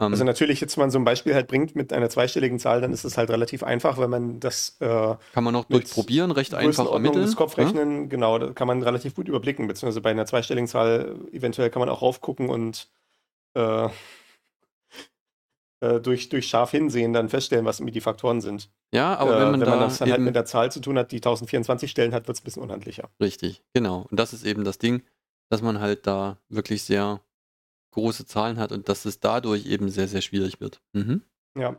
Ähm, 0.00 0.12
Also 0.12 0.24
natürlich, 0.24 0.60
jetzt 0.60 0.76
wenn 0.76 0.82
man 0.84 0.90
so 0.90 0.98
ein 0.98 1.04
Beispiel 1.04 1.34
halt 1.34 1.46
bringt 1.46 1.76
mit 1.76 1.92
einer 1.92 2.08
zweistelligen 2.08 2.58
Zahl, 2.58 2.80
dann 2.80 2.92
ist 2.92 3.04
es 3.04 3.18
halt 3.18 3.30
relativ 3.30 3.62
einfach, 3.62 3.98
wenn 3.98 4.10
man 4.10 4.40
das 4.40 4.76
äh, 4.80 5.14
kann 5.32 5.44
man 5.44 5.52
noch 5.52 5.68
mit 5.68 5.82
durchprobieren, 5.82 6.30
recht 6.30 6.54
einfach 6.54 6.90
ermitteln. 6.90 7.22
des 7.22 7.32
ne? 7.32 7.36
Kopfrechnen, 7.36 8.08
genau, 8.08 8.38
da 8.38 8.52
kann 8.52 8.66
man 8.66 8.82
relativ 8.82 9.14
gut 9.14 9.28
überblicken, 9.28 9.68
beziehungsweise 9.68 10.00
bei 10.00 10.10
einer 10.10 10.26
zweistelligen 10.26 10.68
Zahl 10.68 11.16
eventuell 11.32 11.70
kann 11.70 11.80
man 11.80 11.90
auch 11.90 12.00
raufgucken 12.00 12.48
und 12.48 12.88
äh, 13.54 13.88
äh, 15.80 16.00
durch, 16.00 16.30
durch 16.30 16.48
scharf 16.48 16.70
hinsehen 16.70 17.12
dann 17.12 17.28
feststellen, 17.28 17.66
was 17.66 17.80
irgendwie 17.80 17.92
die 17.92 18.00
Faktoren 18.00 18.40
sind. 18.40 18.70
Ja, 18.94 19.16
aber 19.18 19.36
äh, 19.36 19.40
wenn 19.42 19.50
man 19.50 19.60
da 19.60 19.78
das 19.78 19.98
dann 19.98 20.10
halt 20.10 20.20
mit 20.22 20.34
der 20.34 20.46
Zahl 20.46 20.72
zu 20.72 20.80
tun 20.80 20.96
hat, 20.96 21.12
die 21.12 21.16
1024 21.16 21.90
Stellen 21.90 22.14
hat, 22.14 22.26
wird 22.26 22.36
es 22.36 22.42
ein 22.42 22.44
bisschen 22.44 22.62
unhandlicher. 22.62 23.10
richtig, 23.20 23.62
genau. 23.74 24.06
Und 24.10 24.18
das 24.18 24.32
ist 24.32 24.44
eben 24.46 24.64
das 24.64 24.78
Ding, 24.78 25.02
dass 25.50 25.60
man 25.60 25.80
halt 25.80 26.06
da 26.06 26.38
wirklich 26.48 26.84
sehr 26.84 27.20
große 27.90 28.26
Zahlen 28.26 28.58
hat 28.58 28.72
und 28.72 28.88
dass 28.88 29.04
es 29.04 29.20
dadurch 29.20 29.66
eben 29.66 29.88
sehr, 29.88 30.08
sehr 30.08 30.22
schwierig 30.22 30.60
wird. 30.60 30.80
Mhm. 30.92 31.22
Ja. 31.56 31.76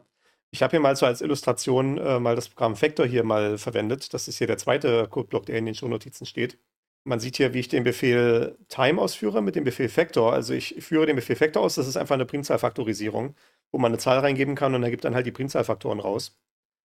Ich 0.53 0.61
habe 0.61 0.71
hier 0.71 0.81
mal 0.81 0.95
so 0.97 1.05
als 1.05 1.21
Illustration 1.21 1.97
äh, 1.97 2.19
mal 2.19 2.35
das 2.35 2.49
Programm 2.49 2.79
Vector 2.79 3.05
hier 3.05 3.23
mal 3.23 3.57
verwendet. 3.57 4.13
Das 4.13 4.27
ist 4.27 4.37
hier 4.37 4.47
der 4.47 4.57
zweite 4.57 5.07
Codeblock, 5.07 5.45
der 5.45 5.57
in 5.57 5.65
den 5.65 5.75
Shownotizen 5.75 6.25
steht. 6.25 6.57
Man 7.05 7.19
sieht 7.19 7.37
hier, 7.37 7.53
wie 7.53 7.59
ich 7.59 7.69
den 7.69 7.83
Befehl 7.83 8.57
time 8.67 9.01
ausführe 9.01 9.41
mit 9.41 9.55
dem 9.55 9.63
Befehl 9.63 9.89
Vector. 9.95 10.33
Also 10.33 10.53
ich 10.53 10.75
führe 10.79 11.05
den 11.05 11.15
Befehl 11.15 11.39
Vector 11.39 11.63
aus. 11.63 11.75
Das 11.75 11.87
ist 11.87 11.95
einfach 11.95 12.15
eine 12.15 12.25
Primzahlfaktorisierung, 12.25 13.33
wo 13.71 13.79
man 13.79 13.91
eine 13.91 13.97
Zahl 13.97 14.19
reingeben 14.19 14.55
kann 14.55 14.75
und 14.75 14.83
er 14.83 14.91
gibt 14.91 15.05
dann 15.05 15.15
halt 15.15 15.25
die 15.25 15.31
Primzahlfaktoren 15.31 16.01
raus. 16.01 16.37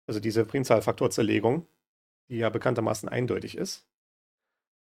Also 0.06 0.20
diese 0.20 0.44
Primzahlfaktorzerlegung, 0.44 1.66
die 2.28 2.38
ja 2.38 2.50
bekanntermaßen 2.50 3.08
eindeutig 3.08 3.56
ist. 3.56 3.86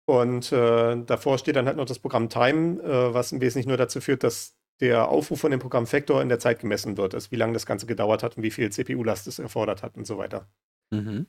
Und 0.06 0.52
äh, 0.52 0.96
davor 1.04 1.38
steht 1.38 1.56
dann 1.56 1.66
halt 1.66 1.76
noch 1.76 1.84
das 1.84 1.98
Programm 1.98 2.28
Time, 2.28 2.80
äh, 2.82 3.12
was 3.12 3.32
im 3.32 3.40
Wesentlichen 3.40 3.68
nur 3.68 3.76
dazu 3.76 4.00
führt, 4.00 4.22
dass 4.22 4.56
der 4.80 5.08
Aufruf 5.08 5.40
von 5.40 5.50
dem 5.50 5.60
Programm 5.60 5.90
Vector 5.90 6.22
in 6.22 6.28
der 6.28 6.38
Zeit 6.38 6.60
gemessen 6.60 6.96
wird, 6.96 7.14
also 7.14 7.30
wie 7.30 7.36
lange 7.36 7.54
das 7.54 7.66
Ganze 7.66 7.86
gedauert 7.86 8.22
hat 8.22 8.36
und 8.36 8.42
wie 8.42 8.50
viel 8.50 8.70
CPU-Last 8.70 9.26
es 9.26 9.38
erfordert 9.38 9.82
hat 9.82 9.96
und 9.96 10.06
so 10.06 10.18
weiter. 10.18 10.48
Mhm. 10.90 11.26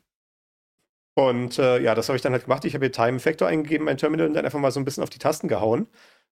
Und 1.16 1.58
äh, 1.58 1.80
ja, 1.82 1.96
das 1.96 2.10
habe 2.10 2.16
ich 2.16 2.22
dann 2.22 2.34
halt 2.34 2.44
gemacht. 2.44 2.66
Ich 2.66 2.76
habe 2.76 2.86
hier 2.86 2.92
Time 2.92 3.24
Vector 3.24 3.48
eingegeben, 3.48 3.86
mein 3.86 3.98
Terminal, 3.98 4.28
und 4.28 4.36
dann 4.36 4.46
einfach 4.46 4.60
mal 4.60 4.72
so 4.72 4.80
ein 4.80 4.86
bisschen 4.86 5.02
auf 5.02 5.10
die 5.10 5.18
Tasten 5.18 5.48
gehauen. 5.48 5.88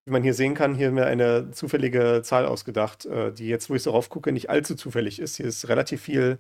Wie 0.06 0.12
man 0.12 0.22
hier 0.22 0.36
sehen 0.36 0.54
kann, 0.54 0.76
hier 0.76 0.92
mir 0.92 1.08
eine 1.08 1.50
zufällige 1.50 2.22
Zahl 2.24 2.46
ausgedacht, 2.46 3.06
äh, 3.06 3.34
die 3.34 3.48
jetzt, 3.48 3.72
wo 3.72 3.76
ich 3.76 3.82
so 3.82 3.90
rauf 3.92 4.10
gucke, 4.10 4.32
nicht 4.32 4.52
allzu 4.52 4.76
zufällig 4.76 5.20
ist. 5.20 5.38
Hier 5.38 5.48
ist 5.48 5.68
relativ 5.70 6.04
viel 6.04 6.38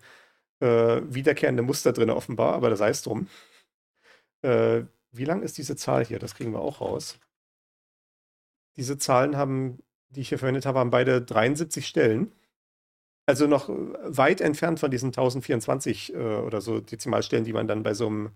äh, 0.60 1.01
wiederkehrende 1.10 1.64
Muster 1.64 1.93
drin 1.93 2.12
offenbar, 2.12 2.53
aber 2.53 2.70
das 2.70 2.80
sei 2.80 2.89
es 2.89 3.01
drum. 3.01 3.28
Äh, 5.16 5.18
wie 5.18 5.26
lang 5.26 5.41
ist 5.41 5.57
diese 5.57 5.76
Zahl 5.76 6.05
hier? 6.05 6.20
Das 6.20 6.36
kriegen 6.36 6.51
wir 6.51 6.59
auch 6.59 6.82
raus. 6.82 7.20
Diese 8.78 8.97
Zahlen 8.97 9.38
haben, 9.38 9.80
die 10.09 10.22
ich 10.22 10.30
hier 10.30 10.39
verwendet 10.39 10.66
habe, 10.66 10.80
haben 10.80 10.91
beide 10.91 11.22
73 11.22 11.88
Stellen. 11.88 12.32
Also 13.26 13.47
noch 13.47 13.70
weit 13.70 14.41
entfernt 14.41 14.80
von 14.80 14.91
diesen 14.91 15.07
1024 15.07 16.13
äh, 16.13 16.18
oder 16.18 16.61
so 16.61 16.80
Dezimalstellen, 16.80 17.45
die 17.45 17.53
man 17.53 17.68
dann 17.68 17.84
bei 17.84 17.93
so 17.93 18.07
einem, 18.07 18.32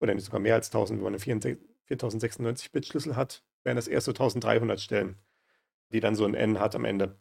oder 0.00 0.18
sogar 0.20 0.40
mehr 0.40 0.54
als 0.54 0.68
1000, 0.68 0.98
wenn 0.98 1.04
man 1.04 1.14
einen 1.14 1.58
4096-Bit-Schlüssel 1.88 3.16
hat, 3.16 3.42
wären 3.62 3.76
das 3.76 3.88
erst 3.88 4.04
so 4.06 4.12
1300 4.12 4.80
Stellen, 4.80 5.16
die 5.92 6.00
dann 6.00 6.14
so 6.14 6.26
ein 6.26 6.34
N 6.34 6.60
hat 6.60 6.74
am 6.74 6.84
Ende. 6.84 7.16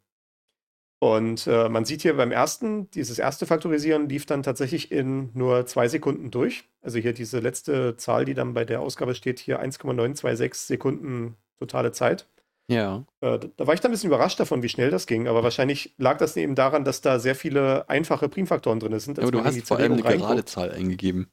Und 1.04 1.47
äh, 1.47 1.68
man 1.68 1.84
sieht 1.84 2.01
hier 2.04 2.16
beim 2.16 2.32
ersten, 2.32 2.89
dieses 2.91 3.20
erste 3.20 3.45
Faktorisieren 3.45 4.08
lief 4.08 4.26
dann 4.26 4.41
tatsächlich 4.41 4.89
in 4.89 5.32
nur 5.34 5.66
zwei 5.66 5.89
Sekunden 5.89 6.32
durch. 6.32 6.64
Also 6.82 6.97
hier 6.97 7.12
diese 7.12 7.39
letzte 7.39 7.97
Zahl, 7.97 8.24
die 8.24 8.34
dann 8.34 8.54
bei 8.54 8.64
der 8.64 8.80
Ausgabe 8.80 9.14
steht, 9.14 9.39
hier 9.39 9.60
1,926 9.60 10.54
Sekunden 10.54 11.36
totale 11.60 11.91
Zeit. 11.91 12.30
Ja. 12.70 13.04
Äh, 13.20 13.38
da 13.38 13.47
da 13.58 13.68
war 13.68 13.74
ich 13.74 13.82
dann 13.82 13.91
ein 13.91 13.95
bisschen 13.95 14.08
überrascht 14.12 14.39
davon, 14.39 14.64
wie 14.64 14.70
schnell 14.70 14.91
das 14.91 15.06
ging, 15.06 15.28
aber 15.28 15.43
wahrscheinlich 15.43 15.93
lag 15.97 16.20
das 16.20 16.38
eben 16.38 16.56
daran, 16.56 16.86
dass 16.86 17.01
da 17.01 17.20
sehr 17.20 17.36
viele 17.36 17.89
einfache 17.89 18.30
Primfaktoren 18.30 18.80
drin 18.80 18.97
sind. 18.97 19.20
Aber 19.20 19.26
als 19.28 19.32
du 19.34 19.43
hast 19.43 19.56
die 19.56 19.62
vor 19.62 19.80
allem 19.80 19.91
eine 19.91 20.01
Zerlegung 20.04 20.20
gerade 20.22 20.30
reinguckt. 20.36 20.49
Zahl 20.49 20.72
eingegeben. 20.72 21.28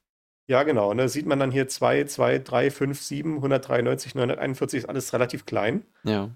Ja, 0.48 0.64
genau. 0.64 0.92
Ne, 0.94 1.08
sieht 1.08 1.26
man 1.26 1.38
dann 1.38 1.52
hier 1.52 1.68
2, 1.68 2.06
2, 2.06 2.40
3, 2.40 2.72
5, 2.72 3.00
7, 3.00 3.36
193, 3.36 4.16
941 4.16 4.78
ist 4.80 4.88
alles 4.88 5.12
relativ 5.12 5.46
klein, 5.46 5.84
Ja. 6.02 6.30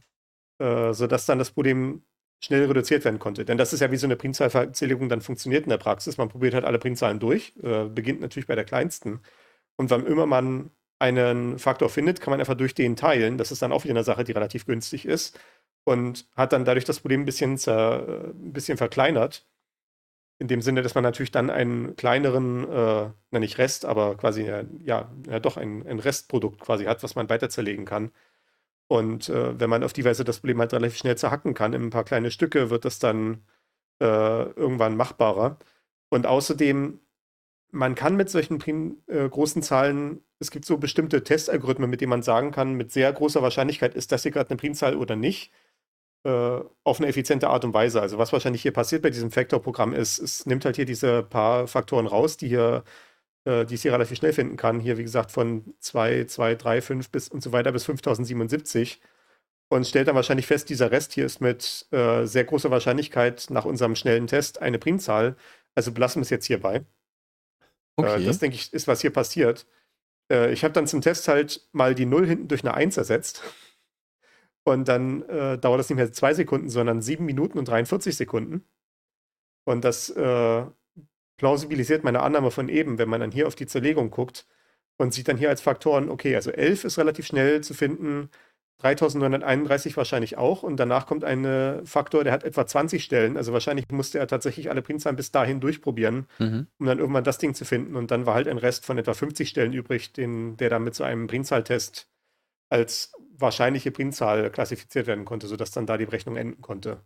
äh, 0.61 0.93
sodass 0.95 1.27
dann 1.27 1.41
das 1.41 1.51
Problem 1.51 2.03
schnell 2.45 2.67
reduziert 2.67 3.05
werden 3.05 3.19
konnte. 3.19 3.45
Denn 3.45 3.59
das 3.59 3.73
ist 3.73 3.81
ja 3.81 3.91
wie 3.91 3.97
so 3.97 4.07
eine 4.07 4.17
Primzahlverzählung 4.17 5.09
dann 5.09 5.21
funktioniert 5.21 5.65
in 5.65 5.71
der 5.71 5.79
Praxis. 5.79 6.19
Man 6.19 6.29
probiert 6.29 6.55
halt 6.55 6.65
alle 6.65 6.79
Primzahlen 6.79 7.19
durch, 7.19 7.55
äh, 7.63 7.85
beginnt 7.85 8.21
natürlich 8.21 8.47
bei 8.47 8.55
der 8.55 8.65
kleinsten. 8.65 9.21
Und 9.77 9.91
wann 9.91 10.07
immer 10.07 10.27
man 10.27 10.71
einen 10.99 11.59
Faktor 11.59 11.91
findet, 11.91 12.21
kann 12.21 12.31
man 12.31 12.41
einfach 12.41 12.55
durch 12.57 12.75
den 12.75 12.97
teilen. 12.97 13.39
Das 13.39 13.53
ist 13.53 13.63
dann 13.63 13.73
auch 13.73 13.85
wieder 13.85 13.95
eine 13.95 14.05
Sache, 14.05 14.25
die 14.25 14.33
relativ 14.33 14.67
günstig 14.67 15.07
ist 15.07 15.39
und 15.85 16.27
hat 16.35 16.53
dann 16.53 16.65
dadurch 16.65 16.85
das 16.85 17.01
Problem 17.01 17.23
ein 17.23 17.27
bisschen, 17.27 17.59
zer, 17.59 18.09
äh, 18.09 18.31
ein 18.31 18.53
bisschen 18.53 18.79
verkleinert. 18.79 19.47
In 20.39 20.49
dem 20.49 20.63
Sinne, 20.63 20.83
dass 20.83 20.95
man 20.95 21.05
natürlich 21.05 21.31
dann 21.31 21.51
einen 21.51 21.95
kleineren, 21.97 22.65
äh, 22.69 23.11
na 23.31 23.39
nicht 23.39 23.59
Rest, 23.59 23.85
aber 23.85 24.17
quasi, 24.17 24.43
äh, 24.43 24.67
ja, 24.85 25.13
ja 25.29 25.41
doch 25.41 25.57
ein, 25.57 25.87
ein 25.87 26.01
Restprodukt 26.01 26.61
quasi 26.61 26.85
hat, 26.87 27.03
was 27.03 27.15
man 27.15 27.29
weiter 27.29 27.51
zerlegen 27.51 27.85
kann. 27.85 28.11
Und 28.89 29.29
äh, 29.29 29.59
wenn 29.59 29.71
man 29.71 29.83
auf 29.83 29.93
die 29.93 30.05
Weise 30.05 30.25
das 30.25 30.41
Problem 30.41 30.61
halt 30.61 30.73
relativ 30.73 30.99
schnell 30.99 31.17
zerhacken 31.17 31.55
kann, 31.55 31.73
in 31.73 31.83
ein 31.83 31.91
paar 31.91 32.05
kleine 32.05 32.31
Stücke, 32.31 32.71
wird 32.71 32.85
das 32.85 32.99
dann 32.99 33.45
äh, 34.01 34.05
irgendwann 34.53 34.97
machbarer. 34.97 35.59
Und 36.11 36.27
außerdem, 36.27 37.01
man 37.71 37.95
kann 37.95 38.17
mit 38.17 38.31
solchen 38.31 38.61
äh, 39.09 39.29
großen 39.29 39.63
Zahlen, 39.63 40.23
es 40.39 40.51
gibt 40.51 40.65
so 40.65 40.79
bestimmte 40.79 41.25
Testalgorithmen, 41.25 41.91
mit 41.91 42.01
denen 42.01 42.11
man 42.11 42.23
sagen 42.23 42.51
kann, 42.53 42.75
mit 42.75 42.93
sehr 42.93 43.13
großer 43.13 43.43
Wahrscheinlichkeit 43.43 43.95
ist 43.95 44.13
das 44.13 44.23
hier 44.23 44.33
gerade 44.33 44.51
eine 44.51 44.59
Primzahl 44.59 44.97
oder 44.97 45.17
nicht, 45.17 45.51
äh, 46.25 46.61
auf 46.85 46.99
eine 47.01 47.09
effiziente 47.09 47.49
Art 47.49 47.65
und 47.65 47.75
Weise. 47.75 48.01
Also 48.01 48.19
was 48.19 48.33
wahrscheinlich 48.33 48.63
hier 48.63 48.73
passiert 48.73 49.03
bei 49.03 49.11
diesem 49.11 49.31
Factor-Programm 49.31 49.93
ist, 49.95 50.19
es 50.19 50.47
nimmt 50.47 50.65
halt 50.65 50.77
hier 50.77 50.87
diese 50.87 51.23
paar 51.23 51.67
Faktoren 51.69 52.07
raus, 52.07 52.37
die 52.37 52.49
hier 52.49 52.85
äh, 53.45 53.65
die 53.65 53.75
es 53.75 53.83
hier 53.83 53.93
relativ 53.93 54.19
schnell 54.19 54.33
finden 54.33 54.57
kann. 54.57 54.81
Hier, 54.81 54.99
wie 54.99 55.03
gesagt, 55.03 55.31
von 55.31 55.75
2, 55.81 56.25
2, 56.25 56.55
3, 56.55 56.81
5 56.81 57.11
bis 57.11 57.29
und 57.29 57.43
so 57.43 57.53
weiter 57.53 57.73
bis 57.73 57.85
5077 57.85 59.01
und 59.69 59.87
stellt 59.87 60.09
dann 60.09 60.15
wahrscheinlich 60.17 60.47
fest, 60.47 60.69
dieser 60.69 60.91
Rest 60.91 61.13
hier 61.13 61.27
ist 61.27 61.41
mit 61.41 61.87
äh, 61.91 62.27
sehr 62.27 62.45
großer 62.45 62.71
Wahrscheinlichkeit 62.71 63.47
nach 63.51 63.65
unserem 63.65 63.97
schnellen 63.97 64.27
Test 64.27 64.63
eine 64.63 64.79
Primzahl. 64.79 65.37
Also 65.75 65.93
belassen 65.93 66.21
wir 66.21 66.25
es 66.25 66.31
jetzt 66.31 66.47
hierbei. 66.47 66.77
Äh, 66.77 66.83
Okay. 67.97 68.25
das, 68.25 68.39
denke 68.41 68.57
ich, 68.57 68.73
ist, 68.73 68.89
was 68.89 69.01
hier 69.01 69.13
passiert. 69.13 69.67
Äh, 70.31 70.53
ich 70.53 70.65
habe 70.65 70.75
dann 70.75 70.87
zum 70.87 71.01
Test 71.01 71.29
halt 71.29 71.69
mal 71.73 71.95
die 71.95 72.07
0 72.07 72.27
hinten 72.27 72.49
durch 72.49 72.65
eine 72.65 72.75
1 72.75 72.97
ersetzt. 72.97 73.43
Und 74.65 74.89
dann 74.89 75.23
äh, 75.29 75.59
dauert 75.59 75.79
das 75.79 75.91
nicht 75.91 75.97
mehr 75.97 76.13
zwei 76.13 76.35
Sekunden, 76.35 76.71
sondern 76.71 77.03
7 77.03 77.25
Minuten 77.25 77.59
und 77.59 77.69
43 77.69 78.17
Sekunden. 78.17 78.65
Und 79.65 79.85
das 79.85 80.11
äh, 80.11 80.65
plausibilisiert 81.37 82.05
meine 82.05 82.23
Annahme 82.23 82.51
von 82.51 82.69
eben, 82.69 82.99
wenn 82.99 83.09
man 83.09 83.21
dann 83.21 83.33
hier 83.33 83.47
auf 83.47 83.55
die 83.55 83.67
Zerlegung 83.67 84.11
guckt 84.11 84.47
und 84.97 85.13
sieht 85.15 85.29
dann 85.29 85.37
hier 85.39 85.49
als 85.51 85.61
Faktoren, 85.61 86.09
okay, 86.11 86.35
also 86.37 86.51
11 86.51 86.85
ist 86.85 86.99
relativ 86.99 87.27
schnell 87.27 87.63
zu 87.63 87.75
finden, 87.75 88.31
3931 88.79 89.97
wahrscheinlich 89.97 90.37
auch 90.37 90.63
und 90.63 90.77
danach 90.77 91.07
kommt 91.07 91.25
ein 91.25 91.87
Faktor, 91.87 92.25
der 92.25 92.33
hat 92.33 92.45
etwa 92.45 92.67
20 92.67 93.03
Stellen, 93.05 93.37
also 93.37 93.53
wahrscheinlich 93.53 93.87
musste 93.91 94.19
er 94.19 94.27
tatsächlich 94.27 94.69
alle 94.71 94.83
Primzahlen 94.83 95.17
bis 95.17 95.31
dahin 95.31 95.61
durchprobieren, 95.61 96.27
Mhm. 96.39 96.67
um 96.79 96.87
dann 96.87 96.99
irgendwann 96.99 97.25
das 97.25 97.39
Ding 97.39 97.55
zu 97.55 97.65
finden 97.65 97.97
und 97.97 98.11
dann 98.11 98.27
war 98.27 98.35
halt 98.35 98.49
ein 98.49 98.59
Rest 98.59 98.85
von 98.85 98.99
etwa 98.99 99.15
50 99.15 99.49
Stellen 99.49 99.73
übrig, 99.73 100.13
den, 100.13 100.57
der 100.57 100.71
dann 100.71 100.85
mit 100.85 100.95
so 100.95 101.05
einem 101.05 101.27
Primzahltest 101.29 102.09
als 102.71 103.13
wahrscheinliche 103.37 103.91
Primzahl 103.93 104.51
klassifiziert 104.51 105.07
werden 105.07 105.25
konnte, 105.25 105.47
sodass 105.47 105.71
dann 105.71 105.87
da 105.87 105.97
die 105.97 106.07
Berechnung 106.07 106.37
enden 106.37 106.61
konnte. 106.63 107.03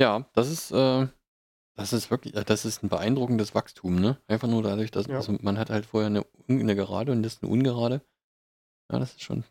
Ja, 0.00 0.28
das 0.34 0.48
ist, 0.48 0.70
äh, 0.70 1.08
das 1.78 1.92
ist 1.92 2.10
wirklich, 2.10 2.34
äh, 2.34 2.44
das 2.44 2.64
ist 2.64 2.82
ein 2.82 2.88
beeindruckendes 2.88 3.54
Wachstum, 3.54 3.96
ne? 3.96 4.18
Einfach 4.28 4.48
nur 4.48 4.62
dadurch, 4.62 4.90
dass 4.90 5.06
Ja. 5.06 5.16
also 5.16 5.36
man 5.40 5.58
hat 5.58 5.70
halt 5.70 5.86
vorher 5.86 6.08
eine, 6.08 6.24
un- 6.48 6.60
eine 6.60 6.76
Gerade 6.76 7.12
und 7.12 7.24
jetzt 7.24 7.42
eine 7.42 7.50
Ungerade. 7.52 8.02
Ja, 8.92 8.98
das 8.98 9.12
ist 9.12 9.22
schon. 9.22 9.44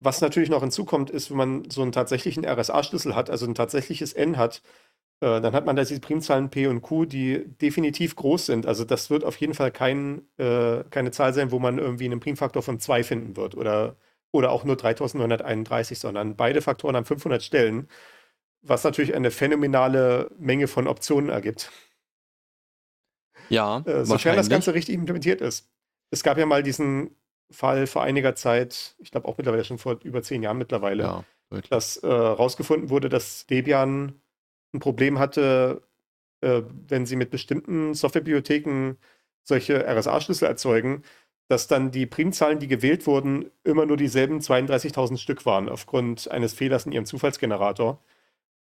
Was 0.00 0.20
natürlich 0.20 0.50
noch 0.50 0.60
hinzukommt, 0.60 1.10
ist, 1.10 1.30
wenn 1.30 1.36
man 1.38 1.70
so 1.70 1.82
einen 1.82 1.92
tatsächlichen 1.92 2.44
RSA-Schlüssel 2.44 3.14
hat, 3.14 3.30
also 3.30 3.46
ein 3.46 3.54
tatsächliches 3.54 4.12
N 4.12 4.36
hat, 4.36 4.62
äh, 5.20 5.40
dann 5.40 5.54
hat 5.54 5.66
man 5.66 5.76
da 5.76 5.84
diese 5.84 6.00
Primzahlen 6.00 6.50
P 6.50 6.66
und 6.66 6.82
Q, 6.82 7.06
die 7.06 7.44
definitiv 7.60 8.16
groß 8.16 8.46
sind. 8.46 8.66
Also 8.66 8.84
das 8.84 9.10
wird 9.10 9.24
auf 9.24 9.36
jeden 9.38 9.54
Fall 9.54 9.72
kein, 9.72 10.22
äh, 10.38 10.84
keine 10.90 11.10
Zahl 11.12 11.34
sein, 11.34 11.50
wo 11.52 11.58
man 11.58 11.78
irgendwie 11.78 12.04
einen 12.06 12.20
Primfaktor 12.20 12.62
von 12.62 12.80
2 12.80 13.04
finden 13.04 13.36
wird 13.36 13.56
oder, 13.56 13.96
oder 14.32 14.50
auch 14.52 14.64
nur 14.64 14.76
3931, 14.76 15.98
sondern 15.98 16.36
beide 16.36 16.62
Faktoren 16.62 16.96
haben 16.96 17.06
500 17.06 17.42
Stellen, 17.42 17.88
was 18.66 18.84
natürlich 18.84 19.14
eine 19.14 19.30
phänomenale 19.30 20.30
Menge 20.38 20.68
von 20.68 20.88
Optionen 20.88 21.30
ergibt. 21.30 21.70
Ja, 23.48 23.82
Äh, 23.86 24.04
sofern 24.04 24.36
das. 24.36 24.48
Ganze 24.48 24.74
richtig 24.74 24.94
implementiert 24.94 25.40
ist. 25.40 25.68
Es 26.10 26.22
gab 26.22 26.38
ja 26.38 26.46
mal 26.46 26.62
diesen 26.62 27.14
Fall 27.50 27.86
vor 27.86 28.02
einiger 28.02 28.34
Zeit, 28.34 28.96
ich 28.98 29.10
glaube 29.10 29.28
auch 29.28 29.36
mittlerweile 29.36 29.64
schon 29.64 29.78
vor 29.78 29.98
über 30.02 30.22
zehn 30.22 30.42
Jahren 30.42 30.58
mittlerweile, 30.58 31.02
Ja, 31.02 31.24
deutlich. 31.50 31.70
dass 31.70 31.96
äh, 31.98 32.06
rausgefunden 32.08 32.88
wurde, 32.90 33.08
dass 33.08 33.46
Debian 33.46 34.20
ein 34.72 34.80
Problem 34.80 35.18
hatte, 35.18 35.82
äh, 36.40 36.62
wenn 36.88 37.06
sie 37.06 37.16
mit 37.16 37.30
bestimmten 37.30 37.94
Softwarebibliotheken 37.94 38.96
solche 39.42 39.86
RSA-Schlüssel 39.86 40.46
erzeugen, 40.48 41.02
dass 41.48 41.66
dann 41.68 41.90
die 41.90 42.06
Primzahlen, 42.06 42.58
die 42.58 42.66
gewählt 42.68 43.06
wurden, 43.06 43.50
immer 43.62 43.84
nur 43.84 43.98
dieselben 43.98 44.40
32.000 44.40 45.18
Stück 45.18 45.44
waren, 45.44 45.68
aufgrund 45.68 46.30
eines 46.30 46.54
Fehlers 46.54 46.86
in 46.86 46.92
ihrem 46.92 47.04
Zufallsgenerator. 47.04 48.02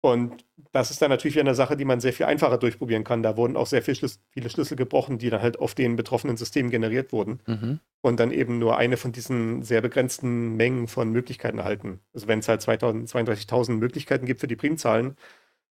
Und 0.01 0.45
das 0.71 0.91
ist 0.91 1.01
dann 1.01 1.09
natürlich 1.09 1.35
wieder 1.35 1.43
eine 1.43 1.55
Sache, 1.55 1.75
die 1.75 1.83
man 1.83 1.99
sehr 1.99 2.13
viel 2.13 2.25
einfacher 2.25 2.57
durchprobieren 2.57 3.03
kann. 3.03 3.21
Da 3.21 3.35
wurden 3.35 3.57
auch 3.57 3.67
sehr 3.67 3.81
viel 3.81 3.95
Schlüs 3.95 4.21
viele 4.29 4.49
Schlüssel 4.49 4.77
gebrochen, 4.77 5.17
die 5.17 5.29
dann 5.29 5.41
halt 5.41 5.59
auf 5.59 5.75
den 5.75 5.97
betroffenen 5.97 6.37
Systemen 6.37 6.71
generiert 6.71 7.11
wurden 7.11 7.41
Mhm. 7.47 7.79
und 8.01 8.19
dann 8.19 8.31
eben 8.31 8.59
nur 8.59 8.77
eine 8.77 8.95
von 8.95 9.11
diesen 9.11 9.61
sehr 9.63 9.81
begrenzten 9.81 10.55
Mengen 10.55 10.87
von 10.87 11.11
Möglichkeiten 11.11 11.57
erhalten. 11.59 11.99
Also 12.13 12.27
wenn 12.27 12.39
es 12.39 12.47
halt 12.47 12.61
2000 12.61 13.09
32.000 13.09 13.77
Möglichkeiten 13.79 14.25
gibt 14.25 14.39
für 14.39 14.47
die 14.47 14.55
Primzahlen 14.55 15.17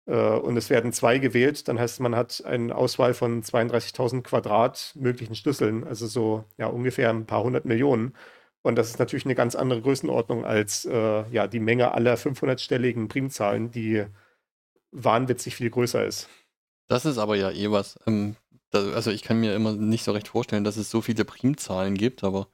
äh, 0.06 0.12
und 0.14 0.56
es 0.58 0.70
werden 0.70 0.92
zwei 0.92 1.18
gewählt, 1.18 1.68
dann 1.68 1.78
heißt 1.78 2.00
man 2.00 2.14
hat 2.16 2.42
eine 2.44 2.74
Auswahl 2.74 3.14
von 3.14 3.42
32.000 3.42 4.22
Quadrat 4.22 4.92
möglichen 4.96 5.34
Schlüsseln, 5.36 5.84
also 5.84 6.06
so 6.06 6.44
ja 6.58 6.66
ungefähr 6.66 7.10
ein 7.10 7.26
paar 7.26 7.42
hundert 7.44 7.64
Millionen. 7.64 8.14
Und 8.62 8.76
das 8.76 8.90
ist 8.90 8.98
natürlich 8.98 9.24
eine 9.24 9.34
ganz 9.34 9.54
andere 9.54 9.80
Größenordnung 9.82 10.44
als 10.44 10.84
äh, 10.84 11.28
ja, 11.30 11.46
die 11.46 11.60
Menge 11.60 11.92
aller 11.92 12.16
500-stelligen 12.16 13.08
Primzahlen, 13.08 13.70
die 13.70 14.04
wahnwitzig 14.90 15.54
viel 15.56 15.70
größer 15.70 16.04
ist. 16.04 16.28
Das 16.88 17.04
ist 17.04 17.18
aber 17.18 17.36
ja 17.36 17.50
eh 17.50 17.70
was. 17.70 17.98
Ähm, 18.06 18.36
da, 18.70 18.80
also 18.92 19.10
ich 19.10 19.22
kann 19.22 19.40
mir 19.40 19.54
immer 19.54 19.72
nicht 19.72 20.04
so 20.04 20.12
recht 20.12 20.28
vorstellen, 20.28 20.64
dass 20.64 20.76
es 20.76 20.90
so 20.90 21.00
viele 21.00 21.24
Primzahlen 21.24 21.94
gibt, 21.94 22.24
aber 22.24 22.48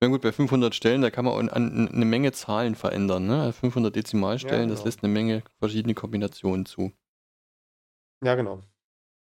na 0.00 0.08
gut, 0.08 0.22
bei 0.22 0.32
500 0.32 0.74
Stellen, 0.74 1.02
da 1.02 1.10
kann 1.10 1.24
man 1.24 1.48
an, 1.48 1.68
an, 1.70 1.88
eine 1.88 2.04
Menge 2.04 2.32
Zahlen 2.32 2.74
verändern. 2.74 3.26
Ne? 3.26 3.52
500 3.52 3.94
Dezimalstellen, 3.94 4.68
Ja, 4.68 4.68
das 4.68 4.80
genau. 4.80 4.86
lässt 4.86 5.02
eine 5.02 5.12
Menge 5.12 5.42
verschiedene 5.58 5.94
Kombinationen 5.94 6.66
zu. 6.66 6.92
Ja, 8.22 8.34
genau. 8.34 8.62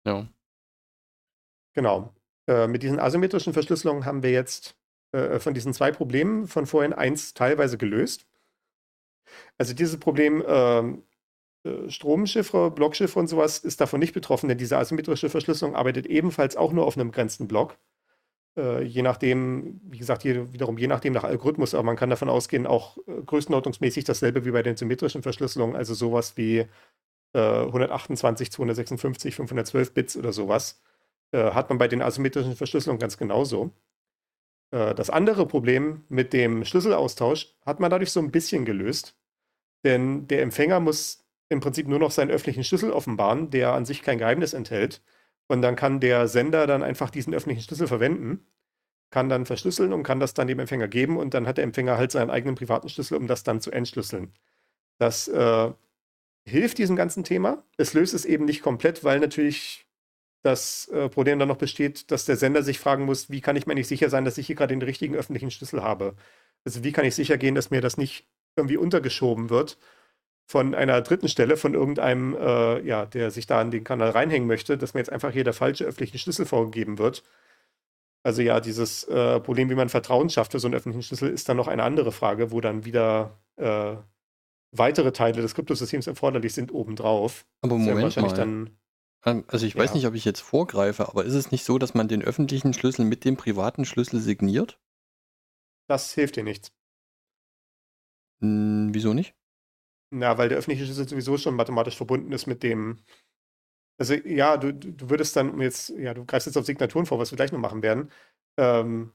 Ja. 0.06 0.28
Genau. 1.74 2.14
Äh, 2.48 2.68
mit 2.68 2.84
diesen 2.84 3.00
asymmetrischen 3.00 3.54
Verschlüsselungen 3.54 4.06
haben 4.06 4.24
wir 4.24 4.32
jetzt 4.32 4.77
äh, 5.12 5.40
von 5.40 5.54
diesen 5.54 5.74
zwei 5.74 5.92
Problemen 5.92 6.48
von 6.48 6.66
vorhin 6.66 6.94
eins 6.94 7.34
teilweise 7.34 7.78
gelöst. 7.78 8.26
Also 9.58 9.74
dieses 9.74 10.00
Problem 10.00 10.44
ähm, 10.48 11.04
äh, 11.64 11.90
Stromchiffre, 11.90 12.72
Blockchiffre 12.72 13.20
und 13.20 13.28
sowas 13.28 13.60
ist 13.60 13.82
davon 13.82 14.00
nicht 14.00 14.14
betroffen, 14.14 14.50
denn 14.50 14.58
diese 14.58 14.78
asymmetrische 14.78 15.30
Verschlüsselung 15.30 15.76
arbeitet 15.76 16.06
ebenfalls 16.08 16.56
auch 16.56 16.72
nur 16.74 16.86
auf 16.86 16.98
einem 16.98 17.10
begrenzten 17.10 17.48
Block. 17.48 17.78
Äh, 18.58 18.84
je 18.84 19.02
nachdem, 19.02 19.80
wie 19.84 20.00
gesagt, 20.00 20.24
hier 20.24 20.52
wiederum 20.54 20.78
je 20.78 20.88
nachdem 20.88 21.14
nach 21.14 21.24
Algorithmus, 21.24 21.74
aber 21.74 21.84
man 21.84 21.96
kann 21.96 22.10
davon 22.10 22.30
ausgehen, 22.30 22.68
auch 22.68 22.98
äh, 23.08 23.22
größenordnungsmäßig 23.26 24.04
dasselbe 24.06 24.46
wie 24.46 24.52
bei 24.52 24.64
den 24.64 24.78
symmetrischen 24.78 25.24
Verschlüsselungen, 25.24 25.76
also 25.76 25.94
sowas 25.94 26.38
wie 26.38 26.66
äh, 27.34 27.40
128, 27.40 28.52
256, 28.52 29.36
512 29.36 29.94
Bits 29.94 30.18
oder 30.18 30.34
sowas 30.34 30.82
äh, 31.32 31.52
hat 31.52 31.70
man 31.70 31.78
bei 31.78 31.88
den 31.88 32.02
asymmetrischen 32.02 32.56
Verschlüsselungen 32.56 33.00
ganz 33.00 33.18
genauso. 33.18 33.72
Äh, 34.72 34.96
das 34.96 35.10
andere 35.10 35.48
Problem 35.48 36.04
mit 36.10 36.34
dem 36.34 36.66
Schlüsselaustausch 36.66 37.56
hat 37.66 37.80
man 37.80 37.92
dadurch 37.92 38.12
so 38.12 38.20
ein 38.20 38.32
bisschen 38.32 38.66
gelöst. 38.66 39.16
Denn 39.84 40.28
der 40.28 40.42
Empfänger 40.42 40.80
muss 40.80 41.26
im 41.50 41.60
Prinzip 41.60 41.88
nur 41.88 42.00
noch 42.00 42.12
seinen 42.12 42.32
öffentlichen 42.32 42.64
Schlüssel 42.64 42.92
offenbaren, 42.92 43.50
der 43.50 43.74
an 43.74 43.86
sich 43.86 44.02
kein 44.02 44.18
Geheimnis 44.18 44.54
enthält. 44.54 45.02
Und 45.48 45.62
dann 45.62 45.76
kann 45.76 46.00
der 46.00 46.28
Sender 46.28 46.68
dann 46.68 46.84
einfach 46.84 47.10
diesen 47.10 47.34
öffentlichen 47.34 47.64
Schlüssel 47.64 47.88
verwenden, 47.88 48.46
kann 49.12 49.30
dann 49.30 49.46
verschlüsseln 49.46 49.94
und 49.94 50.04
kann 50.04 50.20
das 50.20 50.34
dann 50.34 50.48
dem 50.48 50.60
Empfänger 50.60 50.90
geben. 50.90 51.18
Und 51.18 51.34
dann 51.34 51.48
hat 51.48 51.58
der 51.58 51.64
Empfänger 51.64 51.98
halt 51.98 52.12
seinen 52.12 52.30
eigenen 52.30 52.56
privaten 52.56 52.90
Schlüssel, 52.90 53.18
um 53.18 53.28
das 53.28 53.44
dann 53.44 53.62
zu 53.62 53.72
entschlüsseln. 53.72 54.34
Das 55.00 55.28
äh, 55.30 55.72
hilft 56.46 56.78
diesem 56.80 56.96
ganzen 56.98 57.24
Thema. 57.24 57.64
Es 57.78 57.94
löst 57.94 58.14
es 58.14 58.26
eben 58.26 58.46
nicht 58.46 58.62
komplett, 58.62 59.04
weil 59.04 59.20
natürlich 59.20 59.87
das 60.48 60.88
äh, 60.88 61.10
Problem 61.10 61.38
dann 61.40 61.48
noch 61.48 61.58
besteht, 61.58 62.10
dass 62.12 62.26
der 62.26 62.38
Sender 62.38 62.64
sich 62.64 62.80
fragen 62.80 63.06
muss, 63.06 63.30
wie 63.30 63.42
kann 63.42 63.56
ich 63.56 63.68
mir 63.68 63.76
nicht 63.76 63.88
sicher 63.88 64.10
sein, 64.10 64.26
dass 64.26 64.38
ich 64.38 64.48
hier 64.48 64.56
gerade 64.56 64.74
den 64.74 64.82
richtigen 64.82 65.16
öffentlichen 65.16 65.52
Schlüssel 65.52 65.84
habe? 65.84 66.16
Also 66.66 66.84
wie 66.84 66.92
kann 66.92 67.06
ich 67.06 67.16
sicher 67.16 67.38
gehen, 67.38 67.56
dass 67.56 67.70
mir 67.70 67.82
das 67.82 67.98
nicht 67.98 68.28
irgendwie 68.56 68.78
untergeschoben 68.78 69.50
wird 69.50 69.78
von 70.48 70.74
einer 70.74 71.02
dritten 71.02 71.28
Stelle, 71.28 71.58
von 71.58 71.74
irgendeinem, 71.74 72.36
äh, 72.36 72.82
ja, 72.82 73.06
der 73.06 73.32
sich 73.32 73.48
da 73.48 73.60
an 73.60 73.70
den 73.70 73.84
Kanal 73.84 74.12
reinhängen 74.12 74.48
möchte, 74.48 74.78
dass 74.78 74.94
mir 74.94 75.02
jetzt 75.02 75.12
einfach 75.12 75.32
hier 75.32 75.44
der 75.44 75.54
falsche 75.54 75.84
öffentliche 75.84 76.18
Schlüssel 76.18 76.46
vorgegeben 76.46 76.98
wird. 76.98 77.24
Also 78.24 78.42
ja, 78.42 78.60
dieses 78.60 79.04
äh, 79.06 79.40
Problem, 79.42 79.70
wie 79.70 79.76
man 79.76 79.90
Vertrauen 79.90 80.30
schafft 80.30 80.54
für 80.54 80.60
so 80.60 80.68
einen 80.68 80.76
öffentlichen 80.76 81.04
Schlüssel, 81.04 81.30
ist 81.30 81.50
dann 81.50 81.58
noch 81.58 81.68
eine 81.68 81.84
andere 81.84 82.12
Frage, 82.12 82.52
wo 82.52 82.62
dann 82.62 82.86
wieder 82.86 83.38
äh, 83.58 83.98
weitere 84.72 85.12
Teile 85.12 85.42
des 85.42 85.54
Kryptosystems 85.54 86.08
erforderlich 86.08 86.54
sind 86.54 86.74
obendrauf. 86.74 87.46
Aber 87.62 87.76
ist 87.76 87.82
ja 87.82 87.88
Moment 87.90 88.04
wahrscheinlich 88.04 88.32
mal. 88.32 88.38
dann 88.38 88.78
Also 89.48 89.66
ich 89.68 89.76
weiß 89.78 89.92
Ja. 89.92 89.96
nicht, 89.96 90.08
ob 90.08 90.16
ich 90.16 90.26
jetzt 90.26 90.40
vorgreife, 90.42 91.08
aber 91.08 91.24
ist 91.26 91.36
es 91.36 91.52
nicht 91.52 91.64
so, 91.64 91.78
dass 91.78 91.94
man 91.94 92.08
den 92.08 92.24
öffentlichen 92.24 92.74
Schlüssel 92.74 93.06
mit 93.06 93.26
dem 93.26 93.38
privaten 93.38 93.86
Schlüssel 93.86 94.20
signiert? 94.20 94.80
Das 95.88 96.14
hilft 96.14 96.38
dir 96.38 96.44
nichts. 96.44 96.72
Hm, 98.42 98.90
wieso 98.94 99.14
nicht? 99.14 99.36
Na, 100.12 100.38
weil 100.38 100.50
der 100.50 100.58
öffentliche 100.58 100.86
Schlüssel 100.86 101.08
sowieso 101.10 101.38
schon 101.38 101.56
mathematisch 101.56 101.98
verbunden 101.98 102.32
ist 102.32 102.48
mit 102.48 102.64
dem. 102.64 103.00
Also 104.00 104.14
ja, 104.16 104.58
du, 104.58 104.74
du 104.74 105.10
würdest 105.10 105.36
dann 105.36 105.60
jetzt, 105.62 105.90
ja, 105.90 106.14
du 106.14 106.26
greifst 106.26 106.48
jetzt 106.48 106.58
auf 106.58 106.66
Signaturen 106.66 107.06
vor, 107.06 107.20
was 107.20 107.32
wir 107.32 107.36
gleich 107.38 107.52
noch 107.52 107.60
machen 107.60 107.82
werden. 107.84 108.12
Ähm, 108.58 109.14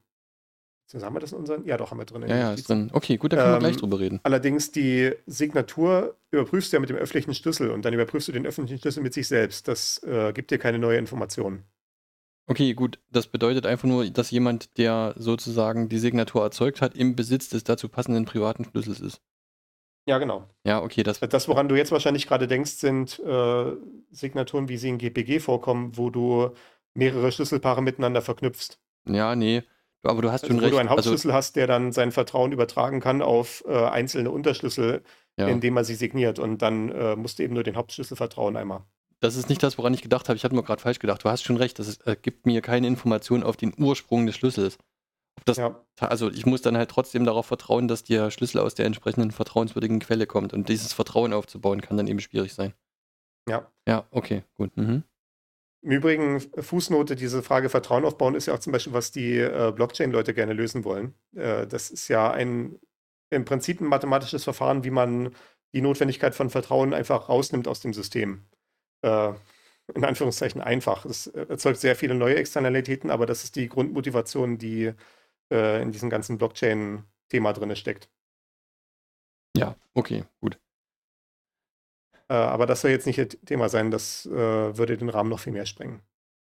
haben 1.00 1.14
wir 1.14 1.20
das 1.20 1.32
in 1.32 1.38
unseren? 1.38 1.64
Ja, 1.64 1.76
doch, 1.76 1.90
haben 1.90 1.98
wir 1.98 2.04
drin. 2.04 2.22
in 2.22 2.28
Ja, 2.28 2.36
ja, 2.36 2.52
ist 2.52 2.68
drin. 2.68 2.90
Okay, 2.92 3.16
gut, 3.16 3.32
da 3.32 3.36
können 3.36 3.52
wir 3.54 3.58
gleich 3.60 3.74
Ähm, 3.74 3.80
drüber 3.80 3.98
reden. 4.00 4.20
Allerdings 4.24 4.70
die 4.72 5.12
Signatur 5.26 6.16
überprüfst 6.30 6.72
du 6.72 6.76
ja 6.76 6.80
mit 6.80 6.90
dem 6.90 6.96
öffentlichen 6.96 7.34
Schlüssel 7.34 7.70
und 7.70 7.84
dann 7.84 7.94
überprüfst 7.94 8.28
du 8.28 8.32
den 8.32 8.46
öffentlichen 8.46 8.80
Schlüssel 8.80 9.02
mit 9.02 9.14
sich 9.14 9.28
selbst. 9.28 9.68
Das 9.68 10.02
äh, 10.02 10.32
gibt 10.32 10.50
dir 10.50 10.58
keine 10.58 10.78
neue 10.78 10.98
Information. 10.98 11.62
Okay, 12.46 12.74
gut, 12.74 12.98
das 13.10 13.28
bedeutet 13.28 13.66
einfach 13.66 13.86
nur, 13.88 14.10
dass 14.10 14.30
jemand, 14.30 14.76
der 14.76 15.14
sozusagen 15.16 15.88
die 15.88 15.98
Signatur 15.98 16.42
erzeugt 16.42 16.82
hat, 16.82 16.94
im 16.96 17.14
Besitz 17.16 17.48
des 17.48 17.64
dazu 17.64 17.88
passenden 17.88 18.24
privaten 18.24 18.64
Schlüssels 18.64 19.00
ist. 19.00 19.22
Ja, 20.06 20.18
genau. 20.18 20.48
Ja, 20.66 20.82
okay, 20.82 21.04
das. 21.04 21.20
Das, 21.20 21.46
woran 21.46 21.68
du 21.68 21.76
jetzt 21.76 21.92
wahrscheinlich 21.92 22.26
gerade 22.26 22.48
denkst, 22.48 22.72
sind 22.72 23.20
äh, 23.20 23.72
Signaturen, 24.10 24.68
wie 24.68 24.76
sie 24.76 24.88
in 24.88 24.98
GPG 24.98 25.38
vorkommen, 25.38 25.96
wo 25.96 26.10
du 26.10 26.50
mehrere 26.94 27.30
Schlüsselpaare 27.30 27.82
miteinander 27.82 28.20
verknüpfst. 28.20 28.80
Ja, 29.06 29.36
nee. 29.36 29.62
Aber 30.04 30.20
du 30.22 30.30
hast 30.32 30.42
Also, 30.44 30.54
schon 30.54 30.60
wo 30.60 30.64
recht. 30.64 30.74
du 30.74 30.78
einen 30.78 30.88
Also, 30.88 31.10
Hauptschlüssel 31.10 31.32
hast, 31.32 31.56
der 31.56 31.66
dann 31.66 31.92
sein 31.92 32.10
Vertrauen 32.12 32.52
übertragen 32.52 33.00
kann 33.00 33.22
auf 33.22 33.64
äh, 33.66 33.72
einzelne 33.86 34.30
Unterschlüssel, 34.30 35.02
ja. 35.38 35.46
indem 35.48 35.76
er 35.76 35.84
sie 35.84 35.94
signiert. 35.94 36.38
Und 36.38 36.62
dann 36.62 36.88
äh, 36.90 37.16
musst 37.16 37.38
du 37.38 37.42
eben 37.44 37.54
nur 37.54 37.62
den 37.62 37.76
Hauptschlüssel 37.76 38.16
vertrauen 38.16 38.56
einmal. 38.56 38.82
Das 39.20 39.36
ist 39.36 39.48
nicht 39.48 39.62
das, 39.62 39.78
woran 39.78 39.94
ich 39.94 40.02
gedacht 40.02 40.28
habe. 40.28 40.36
Ich 40.36 40.42
hatte 40.44 40.54
nur 40.56 40.64
gerade 40.64 40.82
falsch 40.82 40.98
gedacht. 40.98 41.24
Du 41.24 41.28
hast 41.28 41.44
schon 41.44 41.56
recht. 41.56 41.78
Das 41.78 41.86
ist, 41.86 42.04
äh, 42.06 42.16
gibt 42.20 42.46
mir 42.46 42.60
keine 42.60 42.88
Information 42.88 43.44
auf 43.44 43.56
den 43.56 43.72
Ursprung 43.78 44.26
des 44.26 44.34
Schlüssels. 44.34 44.78
Das, 45.44 45.56
Ja, 45.56 45.80
Also 45.98 46.30
ich 46.30 46.44
muss 46.46 46.62
dann 46.62 46.76
halt 46.76 46.90
trotzdem 46.90 47.24
darauf 47.24 47.46
vertrauen, 47.46 47.86
dass 47.88 48.02
der 48.02 48.30
Schlüssel 48.32 48.58
aus 48.58 48.74
der 48.74 48.86
entsprechenden 48.86 49.30
vertrauenswürdigen 49.30 50.00
Quelle 50.00 50.26
kommt. 50.26 50.52
Und 50.52 50.68
dieses 50.68 50.92
Vertrauen 50.92 51.32
aufzubauen 51.32 51.80
kann 51.80 51.96
dann 51.96 52.08
eben 52.08 52.20
schwierig 52.20 52.52
sein. 52.54 52.74
ja. 53.48 53.66
Ja, 53.88 54.04
okay, 54.10 54.42
gut. 54.54 54.76
Mhm. 54.76 55.04
Im 55.82 55.90
Übrigen, 55.90 56.40
Fußnote, 56.40 57.16
diese 57.16 57.42
Frage 57.42 57.68
Vertrauen 57.68 58.04
aufbauen 58.04 58.36
ist 58.36 58.46
ja 58.46 58.54
auch 58.54 58.60
zum 58.60 58.72
Beispiel, 58.72 58.92
was 58.92 59.10
die 59.10 59.36
äh, 59.38 59.72
Blockchain-Leute 59.74 60.32
gerne 60.32 60.52
lösen 60.52 60.84
wollen. 60.84 61.14
Äh, 61.34 61.66
das 61.66 61.90
ist 61.90 62.08
ja 62.08 62.30
ein 62.30 62.78
im 63.30 63.44
Prinzip 63.44 63.80
ein 63.80 63.86
mathematisches 63.86 64.44
Verfahren, 64.44 64.84
wie 64.84 64.90
man 64.90 65.34
die 65.74 65.80
Notwendigkeit 65.80 66.34
von 66.34 66.50
Vertrauen 66.50 66.92
einfach 66.92 67.28
rausnimmt 67.28 67.66
aus 67.66 67.80
dem 67.80 67.94
System. 67.94 68.44
Äh, 69.02 69.32
in 69.94 70.04
Anführungszeichen 70.04 70.60
einfach. 70.60 71.04
Es 71.04 71.26
äh, 71.28 71.46
erzeugt 71.48 71.80
sehr 71.80 71.96
viele 71.96 72.14
neue 72.14 72.36
Externalitäten, 72.36 73.10
aber 73.10 73.26
das 73.26 73.44
ist 73.44 73.56
die 73.56 73.68
Grundmotivation, 73.68 74.58
die 74.58 74.92
äh, 75.50 75.82
in 75.82 75.92
diesem 75.92 76.10
ganzen 76.10 76.38
Blockchain-Thema 76.38 77.52
drin 77.52 77.74
steckt. 77.76 78.08
Ja, 79.56 79.76
okay, 79.94 80.24
gut. 80.40 80.58
Äh, 82.32 82.36
aber 82.36 82.64
das 82.66 82.80
soll 82.80 82.90
jetzt 82.90 83.06
nicht 83.06 83.18
das 83.18 83.28
Thema 83.44 83.68
sein, 83.68 83.90
das 83.90 84.24
äh, 84.26 84.30
würde 84.32 84.96
den 84.96 85.10
Rahmen 85.10 85.28
noch 85.28 85.40
viel 85.40 85.52
mehr 85.52 85.66
sprengen. 85.66 86.00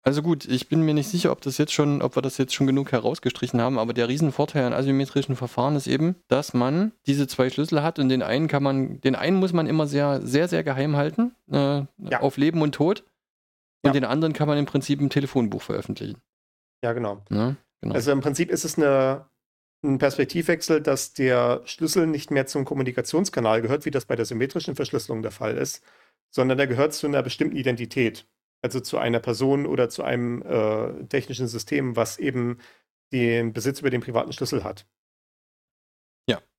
Also 0.04 0.22
gut, 0.22 0.44
ich 0.46 0.68
bin 0.68 0.82
mir 0.82 0.94
nicht 0.94 1.08
sicher, 1.08 1.30
ob 1.32 1.40
das 1.40 1.58
jetzt 1.58 1.72
schon, 1.72 2.02
ob 2.02 2.16
wir 2.16 2.22
das 2.22 2.36
jetzt 2.38 2.54
schon 2.54 2.66
genug 2.66 2.90
herausgestrichen 2.92 3.60
haben, 3.60 3.78
aber 3.78 3.92
der 3.92 4.08
Riesenvorteil 4.08 4.64
an 4.64 4.72
asymmetrischen 4.72 5.34
Verfahren 5.36 5.74
ist 5.76 5.86
eben, 5.86 6.16
dass 6.28 6.54
man 6.54 6.92
diese 7.06 7.26
zwei 7.28 7.50
Schlüssel 7.50 7.82
hat 7.82 7.98
und 7.98 8.08
den 8.08 8.22
einen 8.22 8.46
kann 8.48 8.62
man, 8.62 9.00
den 9.00 9.14
einen 9.16 9.36
muss 9.38 9.52
man 9.52 9.66
immer 9.66 9.86
sehr, 9.86 10.20
sehr, 10.22 10.48
sehr 10.48 10.62
geheim 10.64 10.96
halten, 10.96 11.34
äh, 11.50 11.56
Ja. 11.98 12.20
auf 12.20 12.36
Leben 12.36 12.62
und 12.62 12.74
Tod. 12.74 13.04
Und 13.84 13.88
Ja. 13.88 13.92
den 13.92 14.04
anderen 14.04 14.32
kann 14.32 14.46
man 14.48 14.58
im 14.58 14.66
Prinzip 14.66 15.00
im 15.00 15.10
Telefonbuch 15.10 15.62
veröffentlichen. 15.62 16.20
Ja, 16.84 16.92
genau. 16.92 17.22
Ne? 17.28 17.56
Genau. 17.80 17.94
Also 17.94 18.12
im 18.12 18.20
Prinzip 18.20 18.50
ist 18.50 18.64
es 18.64 18.76
eine, 18.78 19.24
ein 19.82 19.98
Perspektivwechsel, 19.98 20.80
dass 20.80 21.12
der 21.12 21.62
Schlüssel 21.64 22.06
nicht 22.06 22.30
mehr 22.30 22.46
zum 22.46 22.64
Kommunikationskanal 22.64 23.62
gehört, 23.62 23.84
wie 23.84 23.90
das 23.90 24.04
bei 24.04 24.16
der 24.16 24.24
symmetrischen 24.24 24.76
Verschlüsselung 24.76 25.22
der 25.22 25.32
Fall 25.32 25.56
ist, 25.56 25.82
sondern 26.30 26.58
der 26.58 26.66
gehört 26.66 26.94
zu 26.94 27.06
einer 27.06 27.22
bestimmten 27.22 27.56
Identität. 27.56 28.26
Also 28.62 28.78
zu 28.80 28.98
einer 28.98 29.18
Person 29.18 29.66
oder 29.66 29.88
zu 29.88 30.04
einem 30.04 30.42
äh, 30.42 31.04
technischen 31.06 31.48
System, 31.48 31.96
was 31.96 32.18
eben 32.18 32.58
den 33.12 33.52
Besitz 33.52 33.80
über 33.80 33.90
den 33.90 34.00
privaten 34.00 34.32
Schlüssel 34.32 34.62
hat. 34.62 34.86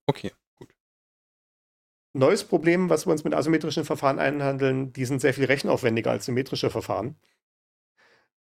okay, 0.06 0.32
gut. 0.56 0.76
Neues 2.14 2.44
Problem, 2.44 2.90
was 2.90 3.08
wir 3.08 3.12
uns 3.12 3.24
mit 3.24 3.34
asymmetrischen 3.34 3.86
Verfahren 3.86 4.20
einhandeln, 4.20 4.92
die 4.94 5.06
sind 5.06 5.22
sehr 5.22 5.34
viel 5.34 5.46
rechenaufwendiger 5.46 6.12
als 6.12 6.26
symmetrische 6.26 6.70
Verfahren. 6.70 7.18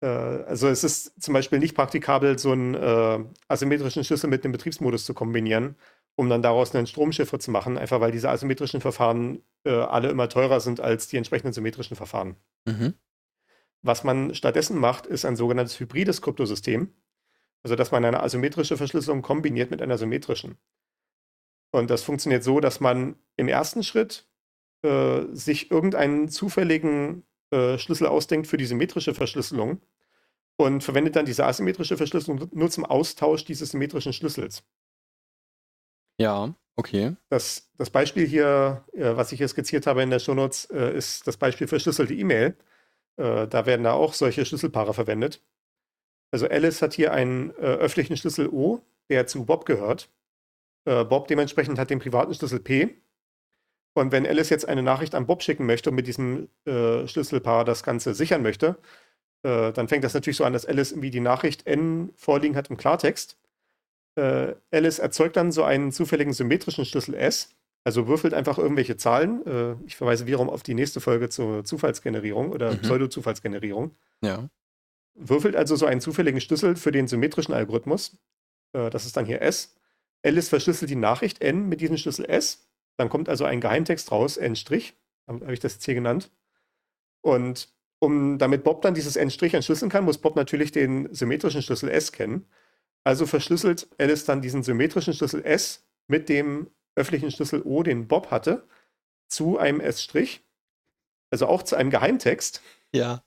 Äh, 0.00 0.06
also 0.06 0.68
es 0.68 0.84
ist 0.84 1.20
zum 1.20 1.34
Beispiel 1.34 1.58
nicht 1.58 1.74
praktikabel, 1.74 2.38
so 2.38 2.52
einen 2.52 2.74
äh, 2.74 3.24
asymmetrischen 3.48 4.04
Schlüssel 4.04 4.28
mit 4.30 4.44
einem 4.44 4.52
Betriebsmodus 4.52 5.04
zu 5.04 5.14
kombinieren, 5.14 5.76
um 6.16 6.28
dann 6.28 6.42
daraus 6.42 6.74
einen 6.74 6.86
Stromchiffre 6.86 7.38
zu 7.38 7.50
machen, 7.50 7.78
einfach 7.78 8.00
weil 8.00 8.12
diese 8.12 8.30
asymmetrischen 8.30 8.80
Verfahren 8.80 9.42
äh, 9.64 9.70
alle 9.70 10.10
immer 10.10 10.28
teurer 10.28 10.60
sind 10.60 10.80
als 10.80 11.08
die 11.08 11.16
entsprechenden 11.16 11.52
symmetrischen 11.52 11.96
Verfahren. 11.96 12.36
Mhm. 12.66 12.94
Was 13.82 14.04
man 14.04 14.34
stattdessen 14.34 14.78
macht, 14.78 15.06
ist 15.06 15.24
ein 15.24 15.36
sogenanntes 15.36 15.78
hybrides 15.78 16.20
Kryptosystem. 16.22 16.92
Also, 17.62 17.74
dass 17.74 17.90
man 17.90 18.04
eine 18.04 18.22
asymmetrische 18.22 18.76
Verschlüsselung 18.76 19.22
kombiniert 19.22 19.70
mit 19.70 19.82
einer 19.82 19.98
symmetrischen. 19.98 20.58
Und 21.72 21.90
das 21.90 22.02
funktioniert 22.02 22.44
so, 22.44 22.60
dass 22.60 22.80
man 22.80 23.16
im 23.36 23.48
ersten 23.48 23.82
Schritt 23.82 24.28
äh, 24.82 25.24
sich 25.32 25.70
irgendeinen 25.70 26.28
zufälligen 26.28 27.24
äh, 27.50 27.78
Schlüssel 27.78 28.06
ausdenkt 28.06 28.46
für 28.46 28.56
die 28.56 28.66
symmetrische 28.66 29.14
Verschlüsselung 29.14 29.80
und 30.56 30.82
verwendet 30.82 31.16
dann 31.16 31.26
diese 31.26 31.46
asymmetrische 31.46 31.96
Verschlüsselung 31.96 32.48
nur 32.52 32.70
zum 32.70 32.84
Austausch 32.84 33.44
dieses 33.44 33.70
symmetrischen 33.70 34.12
Schlüssels. 34.12 34.64
Ja, 36.20 36.54
okay. 36.76 37.16
Das, 37.28 37.70
das 37.76 37.90
Beispiel 37.90 38.26
hier, 38.26 38.84
äh, 38.92 39.16
was 39.16 39.32
ich 39.32 39.38
hier 39.38 39.48
skizziert 39.48 39.86
habe 39.86 40.02
in 40.02 40.10
der 40.10 40.18
Shownotes, 40.18 40.66
äh, 40.66 40.96
ist 40.96 41.26
das 41.26 41.36
Beispiel 41.36 41.68
verschlüsselte 41.68 42.14
E-Mail. 42.14 42.56
Äh, 43.16 43.46
da 43.46 43.66
werden 43.66 43.84
da 43.84 43.92
auch 43.92 44.14
solche 44.14 44.44
Schlüsselpaare 44.44 44.94
verwendet. 44.94 45.42
Also 46.30 46.48
Alice 46.48 46.82
hat 46.82 46.94
hier 46.94 47.12
einen 47.12 47.50
äh, 47.50 47.54
öffentlichen 47.54 48.16
Schlüssel 48.16 48.48
O, 48.48 48.82
der 49.08 49.26
zu 49.26 49.44
Bob 49.46 49.64
gehört. 49.64 50.10
Äh, 50.84 51.04
Bob 51.04 51.28
dementsprechend 51.28 51.78
hat 51.78 51.90
den 51.90 52.00
privaten 52.00 52.34
Schlüssel 52.34 52.60
P. 52.60 53.00
Und 53.94 54.12
wenn 54.12 54.26
Alice 54.26 54.50
jetzt 54.50 54.68
eine 54.68 54.82
Nachricht 54.82 55.14
an 55.14 55.26
Bob 55.26 55.42
schicken 55.42 55.66
möchte 55.66 55.90
und 55.90 55.96
mit 55.96 56.06
diesem 56.06 56.48
äh, 56.66 57.06
Schlüsselpaar 57.08 57.64
das 57.64 57.82
Ganze 57.82 58.14
sichern 58.14 58.42
möchte, 58.42 58.76
äh, 59.42 59.72
dann 59.72 59.88
fängt 59.88 60.04
das 60.04 60.14
natürlich 60.14 60.36
so 60.36 60.44
an, 60.44 60.52
dass 60.52 60.66
Alice 60.66 60.92
irgendwie 60.92 61.10
die 61.10 61.20
Nachricht 61.20 61.66
N 61.66 62.10
vorliegen 62.16 62.56
hat 62.56 62.70
im 62.70 62.76
Klartext. 62.76 63.38
Äh, 64.16 64.54
Alice 64.70 64.98
erzeugt 64.98 65.36
dann 65.36 65.52
so 65.52 65.64
einen 65.64 65.92
zufälligen 65.92 66.32
symmetrischen 66.32 66.84
Schlüssel 66.84 67.14
S, 67.14 67.50
also 67.84 68.06
würfelt 68.08 68.34
einfach 68.34 68.58
irgendwelche 68.58 68.96
Zahlen. 68.96 69.46
Äh, 69.46 69.76
ich 69.86 69.96
verweise 69.96 70.26
wiederum 70.26 70.50
auf 70.50 70.62
die 70.62 70.74
nächste 70.74 71.00
Folge 71.00 71.28
zur 71.28 71.64
Zufallsgenerierung 71.64 72.50
oder 72.52 72.72
Mhm. 72.72 72.80
Pseudo-Zufallsgenerierung. 72.82 73.96
Ja. 74.22 74.48
Würfelt 75.14 75.56
also 75.56 75.74
so 75.74 75.86
einen 75.86 76.00
zufälligen 76.00 76.40
Schlüssel 76.40 76.76
für 76.76 76.92
den 76.92 77.08
symmetrischen 77.08 77.54
Algorithmus. 77.54 78.16
Äh, 78.72 78.90
das 78.90 79.06
ist 79.06 79.16
dann 79.16 79.24
hier 79.26 79.42
S. 79.42 79.74
Alice 80.24 80.48
verschlüsselt 80.48 80.90
die 80.90 80.96
Nachricht 80.96 81.40
N 81.40 81.68
mit 81.68 81.80
diesem 81.80 81.96
Schlüssel 81.96 82.24
S. 82.28 82.67
Dann 82.98 83.08
kommt 83.08 83.28
also 83.28 83.44
ein 83.44 83.60
Geheimtext 83.60 84.10
raus, 84.10 84.36
N', 84.36 84.56
habe 85.28 85.54
ich 85.54 85.60
das 85.60 85.74
jetzt 85.74 85.84
hier 85.84 85.94
genannt. 85.94 86.30
Und 87.22 87.72
um 88.00 88.38
damit 88.38 88.64
Bob 88.64 88.82
dann 88.82 88.94
dieses 88.94 89.16
N' 89.16 89.30
entschlüsseln 89.30 89.90
kann, 89.90 90.04
muss 90.04 90.18
Bob 90.18 90.36
natürlich 90.36 90.72
den 90.72 91.12
symmetrischen 91.14 91.62
Schlüssel 91.62 91.88
S 91.88 92.12
kennen. 92.12 92.46
Also 93.04 93.24
verschlüsselt 93.24 93.88
Alice 93.98 94.24
dann 94.24 94.42
diesen 94.42 94.62
symmetrischen 94.62 95.14
Schlüssel 95.14 95.44
S 95.44 95.86
mit 96.08 96.28
dem 96.28 96.70
öffentlichen 96.96 97.30
Schlüssel 97.30 97.62
O, 97.62 97.82
den 97.82 98.08
Bob 98.08 98.30
hatte, 98.32 98.66
zu 99.28 99.58
einem 99.58 99.80
S', 99.80 100.08
also 101.30 101.46
auch 101.46 101.62
zu 101.62 101.76
einem 101.76 101.90
Geheimtext. 101.90 102.62
Ja. 102.92 103.22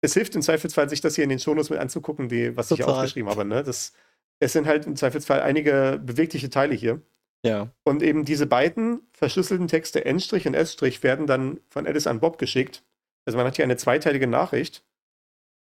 Es 0.00 0.14
hilft 0.14 0.34
im 0.34 0.42
Zweifelsfall, 0.42 0.88
sich 0.88 1.02
das 1.02 1.16
hier 1.16 1.24
in 1.24 1.30
den 1.30 1.38
Shownotes 1.38 1.68
mit 1.68 1.78
anzugucken, 1.78 2.28
die, 2.28 2.56
was 2.56 2.70
ich 2.70 2.78
hier 2.78 2.86
Total. 2.86 3.00
aufgeschrieben 3.00 3.30
habe. 3.30 3.44
Ne? 3.44 3.62
Das, 3.62 3.92
es 4.40 4.52
sind 4.52 4.66
halt 4.66 4.86
im 4.86 4.96
Zweifelsfall 4.96 5.42
einige 5.42 6.00
bewegliche 6.02 6.48
Teile 6.48 6.74
hier. 6.74 7.02
Ja. 7.44 7.70
Und 7.84 8.02
eben 8.02 8.24
diese 8.24 8.46
beiden 8.46 9.02
verschlüsselten 9.12 9.68
Texte 9.68 10.04
N' 10.04 10.16
und 10.16 10.54
S' 10.54 11.02
werden 11.02 11.26
dann 11.26 11.60
von 11.68 11.86
Alice 11.86 12.06
an 12.06 12.20
Bob 12.20 12.38
geschickt. 12.38 12.84
Also 13.24 13.36
man 13.36 13.46
hat 13.46 13.56
hier 13.56 13.64
eine 13.64 13.76
zweiteilige 13.76 14.26
Nachricht. 14.26 14.84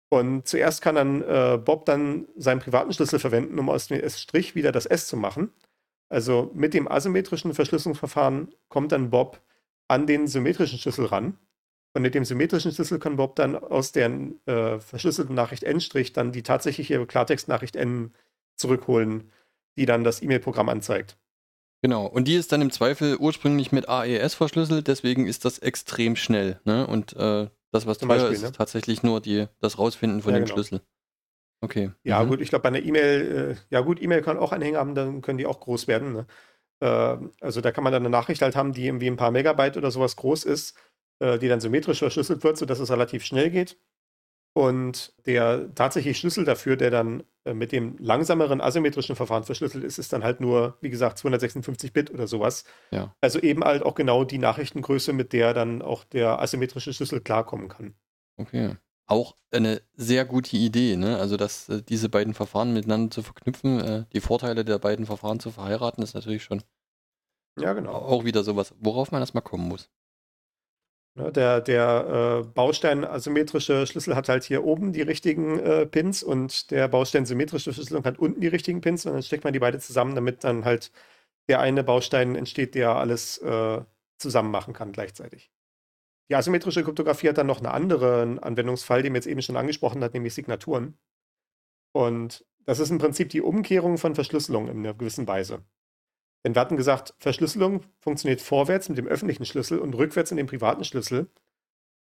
Und 0.08 0.46
zuerst 0.46 0.82
kann 0.82 0.94
dann 0.94 1.22
äh, 1.22 1.58
Bob 1.58 1.84
dann 1.84 2.28
seinen 2.36 2.60
privaten 2.60 2.92
Schlüssel 2.92 3.18
verwenden, 3.18 3.58
um 3.58 3.68
aus 3.68 3.88
dem 3.88 4.00
S' 4.00 4.26
wieder 4.54 4.72
das 4.72 4.86
S 4.86 5.06
zu 5.06 5.16
machen. 5.16 5.52
Also 6.08 6.50
mit 6.54 6.74
dem 6.74 6.90
asymmetrischen 6.90 7.52
Verschlüsselungsverfahren 7.54 8.54
kommt 8.68 8.92
dann 8.92 9.10
Bob 9.10 9.40
an 9.88 10.06
den 10.06 10.28
symmetrischen 10.28 10.78
Schlüssel 10.78 11.06
ran. 11.06 11.38
Und 11.94 12.02
mit 12.02 12.14
dem 12.14 12.24
symmetrischen 12.24 12.72
Schlüssel 12.72 12.98
kann 12.98 13.16
Bob 13.16 13.36
dann 13.36 13.56
aus 13.56 13.90
der 13.90 14.10
äh, 14.46 14.78
verschlüsselten 14.78 15.34
Nachricht 15.34 15.64
N' 15.64 15.80
dann 16.12 16.32
die 16.32 16.42
tatsächliche 16.42 17.04
Klartextnachricht 17.04 17.74
N 17.74 18.14
zurückholen, 18.54 19.30
die 19.76 19.86
dann 19.86 20.04
das 20.04 20.22
E-Mail-Programm 20.22 20.68
anzeigt. 20.68 21.18
Genau. 21.82 22.06
Und 22.06 22.26
die 22.26 22.34
ist 22.34 22.52
dann 22.52 22.62
im 22.62 22.70
Zweifel 22.70 23.16
ursprünglich 23.16 23.70
mit 23.72 23.88
AES 23.88 24.34
verschlüsselt, 24.34 24.88
deswegen 24.88 25.26
ist 25.26 25.44
das 25.44 25.58
extrem 25.58 26.16
schnell. 26.16 26.60
Ne? 26.64 26.86
Und 26.86 27.14
äh, 27.14 27.48
das, 27.72 27.86
was 27.86 27.98
Zum 27.98 28.08
teuer 28.08 28.18
Beispiel, 28.18 28.34
ist, 28.34 28.42
ne? 28.42 28.48
ist 28.48 28.56
tatsächlich 28.56 29.02
nur 29.02 29.20
die, 29.20 29.46
das 29.60 29.78
Rausfinden 29.78 30.22
von 30.22 30.32
Ja, 30.32 30.38
dem 30.38 30.44
genau. 30.44 30.54
Schlüssel. 30.54 30.80
Okay. 31.60 31.90
Ja, 32.04 32.22
Mhm. 32.22 32.28
gut, 32.28 32.40
ich 32.40 32.48
glaube, 32.50 32.62
bei 32.62 32.68
einer 32.68 32.82
E-Mail, 32.82 33.56
äh, 33.56 33.74
ja 33.74 33.80
gut, 33.80 34.00
E-Mail 34.02 34.22
kann 34.22 34.38
auch 34.38 34.52
Anhänge 34.52 34.78
haben, 34.78 34.94
dann 34.94 35.22
können 35.22 35.38
die 35.38 35.46
auch 35.46 35.60
groß 35.60 35.86
werden. 35.88 36.12
Ne? 36.12 36.26
Äh, 36.80 37.18
also 37.40 37.60
da 37.60 37.72
kann 37.72 37.84
man 37.84 37.92
dann 37.92 38.02
eine 38.02 38.10
Nachricht 38.10 38.42
halt 38.42 38.56
haben, 38.56 38.72
die 38.72 38.86
irgendwie 38.86 39.08
ein 39.08 39.16
paar 39.16 39.30
Megabyte 39.30 39.76
oder 39.76 39.90
sowas 39.90 40.16
groß 40.16 40.44
ist, 40.44 40.76
äh, 41.20 41.38
die 41.38 41.48
dann 41.48 41.60
symmetrisch 41.60 42.00
verschlüsselt 42.00 42.44
wird, 42.44 42.58
sodass 42.58 42.78
es 42.80 42.90
relativ 42.90 43.24
schnell 43.24 43.50
geht. 43.50 43.78
Und 44.57 45.12
der 45.26 45.74
tatsächliche 45.74 46.18
Schlüssel 46.18 46.46
dafür, 46.46 46.76
der 46.78 46.90
dann 46.90 47.24
äh, 47.44 47.52
mit 47.52 47.72
dem 47.72 47.98
langsameren 47.98 48.62
asymmetrischen 48.62 49.14
Verfahren 49.14 49.44
verschlüsselt 49.44 49.84
ist, 49.84 49.98
ist 49.98 50.14
dann 50.14 50.24
halt 50.24 50.40
nur, 50.40 50.78
wie 50.80 50.88
gesagt, 50.88 51.18
256 51.18 51.92
Bit 51.92 52.11
oder 52.11 52.26
sowas. 52.26 52.64
Ja. 52.90 53.14
Also 53.20 53.38
eben 53.38 53.64
halt 53.64 53.82
auch 53.82 53.94
genau 53.94 54.24
die 54.24 54.38
Nachrichtengröße, 54.38 55.12
mit 55.12 55.34
der 55.34 55.52
dann 55.52 55.82
auch 55.82 56.04
der 56.04 56.40
asymmetrische 56.40 56.94
Schlüssel 56.94 57.20
klarkommen 57.20 57.68
kann. 57.68 57.96
Okay. 58.38 58.76
Auch 59.07 59.36
eine 59.50 59.82
sehr 59.92 60.24
gute 60.24 60.57
Idee, 60.57 60.96
ne? 60.96 61.18
Also, 61.18 61.36
dass 61.36 61.68
äh, 61.68 61.82
diese 61.82 62.09
beiden 62.09 62.32
Verfahren 62.32 62.72
miteinander 62.72 63.11
zu 63.11 63.22
verknüpfen, 63.22 63.80
äh, 63.80 64.04
die 64.14 64.20
Vorteile 64.20 64.64
der 64.64 64.78
beiden 64.78 65.04
Verfahren 65.04 65.38
zu 65.38 65.50
verheiraten, 65.50 66.02
ist 66.02 66.14
natürlich 66.14 66.44
schon 66.44 66.62
Ja, 67.59 67.74
genau. 67.74 67.92
auch 67.92 68.24
wieder 68.24 68.42
sowas, 68.42 68.74
worauf 68.80 69.12
man 69.12 69.20
erstmal 69.20 69.42
kommen 69.42 69.68
muss. 69.68 69.90
Ne, 71.16 71.32
der 71.32 71.62
der 71.62 72.42
äh, 72.44 72.46
Baustein 72.52 73.02
asymmetrische 73.02 73.86
Schlüssel 73.86 74.14
hat 74.14 74.28
halt 74.28 74.44
hier 74.44 74.64
oben 74.64 74.92
die 74.92 75.00
richtigen 75.00 75.58
äh, 75.58 75.86
Pins 75.86 76.22
und 76.22 76.70
der 76.70 76.88
Baustein 76.88 77.24
symmetrische 77.24 77.72
Schlüssel 77.72 78.04
hat 78.04 78.18
unten 78.18 78.42
die 78.42 78.48
richtigen 78.48 78.82
Pins 78.82 79.06
und 79.06 79.14
dann 79.14 79.22
steckt 79.22 79.44
man 79.44 79.54
die 79.54 79.58
beide 79.58 79.78
zusammen, 79.78 80.14
damit 80.14 80.44
dann 80.44 80.66
halt 80.66 80.92
der 81.48 81.60
eine 81.60 81.84
Baustein 81.84 82.36
entsteht, 82.36 82.74
der 82.74 82.96
alles 82.96 83.38
äh, 83.38 83.80
zusammen 84.18 84.50
machen 84.50 84.74
kann 84.74 84.92
gleichzeitig. 84.92 85.50
Die 86.28 86.34
asymmetrische 86.36 86.84
Kryptographie 86.84 87.28
hat 87.30 87.38
dann 87.38 87.46
noch 87.46 87.58
einen 87.58 87.66
anderen 87.66 88.38
Anwendungsfall, 88.38 89.02
den 89.02 89.14
wir 89.14 89.18
jetzt 89.18 89.26
eben 89.28 89.42
schon 89.42 89.56
angesprochen 89.56 90.02
hat, 90.04 90.12
nämlich 90.14 90.34
Signaturen. 90.34 90.98
Und 91.92 92.44
das 92.66 92.80
ist 92.80 92.90
im 92.90 92.98
Prinzip 92.98 93.30
die 93.30 93.40
Umkehrung 93.42 93.96
von 93.98 94.14
Verschlüsselung 94.14 94.68
in 94.68 94.78
einer 94.78 94.94
gewissen 94.94 95.26
Weise. 95.28 95.64
Denn 96.47 96.55
wir 96.55 96.61
hatten 96.61 96.76
gesagt, 96.76 97.12
Verschlüsselung 97.18 97.80
funktioniert 97.99 98.40
vorwärts 98.40 98.88
mit 98.88 98.97
dem 98.97 99.09
öffentlichen 99.09 99.44
Schlüssel 99.44 99.80
und 99.80 99.94
rückwärts 99.94 100.30
in 100.30 100.36
dem 100.36 100.47
privaten 100.47 100.84
Schlüssel. 100.84 101.26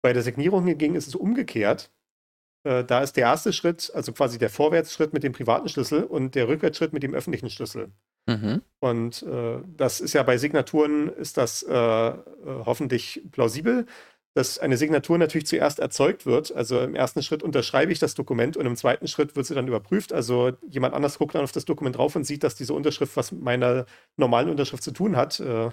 Bei 0.03 0.12
der 0.12 0.22
Signierung 0.22 0.66
hingegen 0.66 0.97
ist 0.97 1.07
es 1.07 1.14
umgekehrt. 1.14 1.93
Äh, 2.64 2.82
da 2.82 3.01
ist 3.01 3.16
der 3.16 3.26
erste 3.26 3.53
Schritt, 3.53 3.93
also 3.95 4.12
quasi 4.12 4.41
der 4.41 4.51
Vorwärtsschritt 4.51 5.12
mit 5.12 5.22
dem 5.22 5.30
privaten 5.30 5.68
Schlüssel 5.68 6.03
und 6.03 6.35
der 6.35 6.49
Rückwärtsschritt 6.49 6.93
mit 6.93 7.05
dem 7.05 7.14
öffentlichen 7.14 7.49
Schlüssel. 7.49 7.93
Mhm. 8.26 8.62
Und 8.80 9.22
äh, 9.22 9.61
das 9.76 10.01
ist 10.01 10.14
ja 10.14 10.24
bei 10.24 10.37
Signaturen, 10.37 11.11
ist 11.11 11.37
das 11.37 11.62
äh, 11.62 11.72
äh, 11.72 12.16
hoffentlich 12.45 13.22
plausibel, 13.30 13.87
dass 14.35 14.59
eine 14.59 14.76
Signatur 14.76 15.16
natürlich 15.16 15.47
zuerst 15.47 15.78
erzeugt 15.78 16.26
wird. 16.26 16.55
Also 16.55 16.80
im 16.80 16.97
ersten 16.97 17.22
Schritt 17.22 17.45
unterschreibe 17.45 17.93
ich 17.93 18.01
das 18.01 18.14
Dokument 18.14 18.57
und 18.57 18.66
im 18.66 18.74
zweiten 18.74 19.07
Schritt 19.07 19.37
wird 19.37 19.47
sie 19.47 19.55
dann 19.55 19.68
überprüft. 19.68 20.12
Also 20.12 20.53
jemand 20.68 20.93
anders 20.93 21.18
guckt 21.18 21.37
dann 21.37 21.45
auf 21.45 21.53
das 21.53 21.64
Dokument 21.64 21.97
drauf 21.97 22.16
und 22.16 22.24
sieht, 22.24 22.43
dass 22.43 22.57
diese 22.57 22.74
Unterschrift 22.74 23.16
was 23.16 23.30
mit 23.30 23.43
meiner 23.43 23.87
normalen 24.16 24.51
Unterschrift 24.51 24.82
zu 24.82 24.91
tun 24.91 25.16
hat. 25.16 25.39
Äh, 25.39 25.70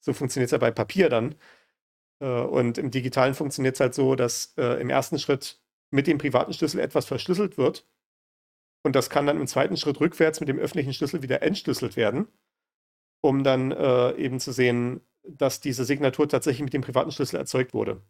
so 0.00 0.12
funktioniert 0.12 0.46
es 0.46 0.52
ja 0.52 0.58
bei 0.58 0.70
Papier 0.70 1.08
dann. 1.08 1.34
Äh, 2.20 2.26
und 2.26 2.78
im 2.78 2.92
Digitalen 2.92 3.34
funktioniert 3.34 3.74
es 3.74 3.80
halt 3.80 3.94
so, 3.94 4.14
dass 4.14 4.54
äh, 4.56 4.80
im 4.80 4.90
ersten 4.90 5.18
Schritt 5.18 5.60
mit 5.90 6.06
dem 6.06 6.18
privaten 6.18 6.52
Schlüssel 6.52 6.80
etwas 6.80 7.04
verschlüsselt 7.06 7.58
wird. 7.58 7.84
Und 8.84 8.94
das 8.94 9.10
kann 9.10 9.26
dann 9.26 9.40
im 9.40 9.48
zweiten 9.48 9.76
Schritt 9.76 9.98
rückwärts 10.00 10.38
mit 10.38 10.48
dem 10.48 10.58
öffentlichen 10.58 10.94
Schlüssel 10.94 11.22
wieder 11.22 11.42
entschlüsselt 11.42 11.96
werden, 11.96 12.28
um 13.20 13.42
dann 13.42 13.72
eben 14.16 14.38
zu 14.38 14.52
sehen, 14.52 15.00
dass 15.28 15.60
diese 15.60 15.84
Signatur 15.84 16.28
tatsächlich 16.28 16.62
mit 16.62 16.72
dem 16.72 16.82
privaten 16.82 17.10
Schlüssel 17.10 17.36
erzeugt 17.36 17.74
wurde. 17.74 18.02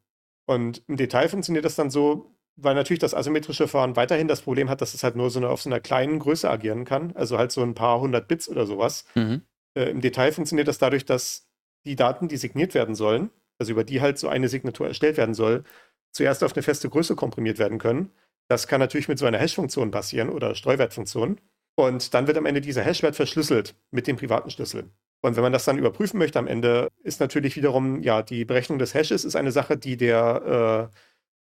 Und 0.46 0.82
im 0.86 0.96
Detail 0.96 1.28
funktioniert 1.28 1.64
das 1.64 1.74
dann 1.74 1.90
so, 1.90 2.34
weil 2.56 2.74
natürlich 2.74 3.00
das 3.00 3.14
asymmetrische 3.14 3.68
Verfahren 3.68 3.96
weiterhin 3.96 4.28
das 4.28 4.40
Problem 4.40 4.68
hat, 4.68 4.80
dass 4.80 4.94
es 4.94 5.02
halt 5.02 5.14
nur 5.14 5.30
so 5.30 5.38
eine, 5.38 5.48
auf 5.48 5.62
so 5.62 5.68
einer 5.68 5.80
kleinen 5.80 6.18
Größe 6.18 6.50
agieren 6.50 6.84
kann, 6.84 7.12
also 7.14 7.38
halt 7.38 7.52
so 7.52 7.62
ein 7.62 7.74
paar 7.74 8.00
hundert 8.00 8.28
Bits 8.28 8.48
oder 8.48 8.66
sowas. 8.66 9.04
Mhm. 9.14 9.42
Äh, 9.74 9.90
Im 9.90 10.00
Detail 10.00 10.32
funktioniert 10.32 10.68
das 10.68 10.78
dadurch, 10.78 11.04
dass 11.04 11.48
die 11.84 11.96
Daten, 11.96 12.28
die 12.28 12.36
signiert 12.36 12.74
werden 12.74 12.94
sollen, 12.94 13.30
also 13.58 13.72
über 13.72 13.84
die 13.84 14.00
halt 14.00 14.18
so 14.18 14.28
eine 14.28 14.48
Signatur 14.48 14.88
erstellt 14.88 15.16
werden 15.16 15.34
soll, 15.34 15.64
zuerst 16.12 16.42
auf 16.42 16.54
eine 16.54 16.62
feste 16.62 16.88
Größe 16.88 17.14
komprimiert 17.14 17.58
werden 17.58 17.78
können. 17.78 18.10
Das 18.48 18.66
kann 18.66 18.80
natürlich 18.80 19.08
mit 19.08 19.18
so 19.18 19.26
einer 19.26 19.38
Hash-Funktion 19.38 19.90
passieren 19.90 20.30
oder 20.30 20.54
Streuwertfunktion. 20.54 21.40
Und 21.76 22.12
dann 22.14 22.26
wird 22.26 22.36
am 22.38 22.46
Ende 22.46 22.60
dieser 22.60 22.82
Hashwert 22.82 23.14
verschlüsselt 23.14 23.76
mit 23.92 24.06
dem 24.06 24.16
privaten 24.16 24.50
Schlüssel. 24.50 24.90
Und 25.20 25.36
wenn 25.36 25.42
man 25.42 25.52
das 25.52 25.64
dann 25.64 25.78
überprüfen 25.78 26.18
möchte 26.18 26.38
am 26.38 26.46
Ende, 26.46 26.88
ist 27.02 27.20
natürlich 27.20 27.56
wiederum, 27.56 28.02
ja, 28.02 28.22
die 28.22 28.44
Berechnung 28.44 28.78
des 28.78 28.94
Hashes 28.94 29.24
ist 29.24 29.36
eine 29.36 29.52
Sache, 29.52 29.76
die 29.76 29.96
der 29.96 30.90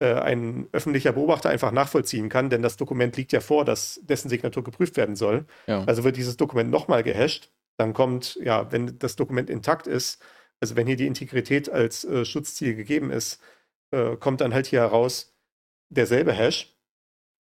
äh, 0.01 0.07
äh, 0.07 0.15
ein 0.21 0.69
öffentlicher 0.73 1.13
Beobachter 1.13 1.51
einfach 1.51 1.73
nachvollziehen 1.73 2.29
kann, 2.29 2.51
denn 2.51 2.63
das 2.63 2.77
Dokument 2.77 3.17
liegt 3.17 3.33
ja 3.33 3.41
vor, 3.41 3.65
dass 3.65 4.01
dessen 4.05 4.29
Signatur 4.29 4.63
geprüft 4.65 4.97
werden 4.97 5.17
soll. 5.17 5.47
Ja. 5.67 5.85
Also 5.85 6.05
wird 6.05 6.17
dieses 6.17 6.37
Dokument 6.37 6.71
nochmal 6.71 7.03
gehasht. 7.03 7.51
Dann 7.79 7.93
kommt, 7.93 8.37
ja, 8.43 8.71
wenn 8.73 8.99
das 8.99 9.17
Dokument 9.17 9.51
intakt 9.51 9.87
ist, 9.87 10.23
Also 10.61 10.77
wenn 10.77 10.87
hier 10.87 10.97
die 10.97 11.07
Integrität 11.07 11.69
als 11.71 12.05
äh, 12.05 12.25
Schutzziel 12.25 12.75
gegeben 12.75 13.11
ist, 13.11 13.41
äh, 13.91 14.17
kommt 14.17 14.41
dann 14.41 14.55
halt 14.55 14.67
hier 14.67 14.81
heraus 14.81 15.35
derselbe 15.91 16.33
Hash. 16.33 16.75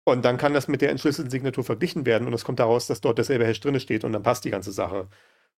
Und 0.06 0.26
dann 0.26 0.38
kann 0.38 0.54
das 0.54 0.68
mit 0.68 0.82
der 0.82 0.90
entschlüsselten 0.92 1.32
Signatur 1.32 1.64
verglichen 1.64 2.06
werden 2.06 2.28
und 2.28 2.34
es 2.34 2.44
kommt 2.46 2.60
daraus, 2.60 2.88
dass 2.88 3.02
dort 3.02 3.18
derselbe 3.18 3.46
Hash 3.46 3.60
drin 3.60 3.80
steht 3.80 4.04
und 4.04 4.14
dann 4.14 4.24
passt 4.24 4.46
die 4.46 4.52
ganze 4.52 4.72
Sache. 4.72 5.10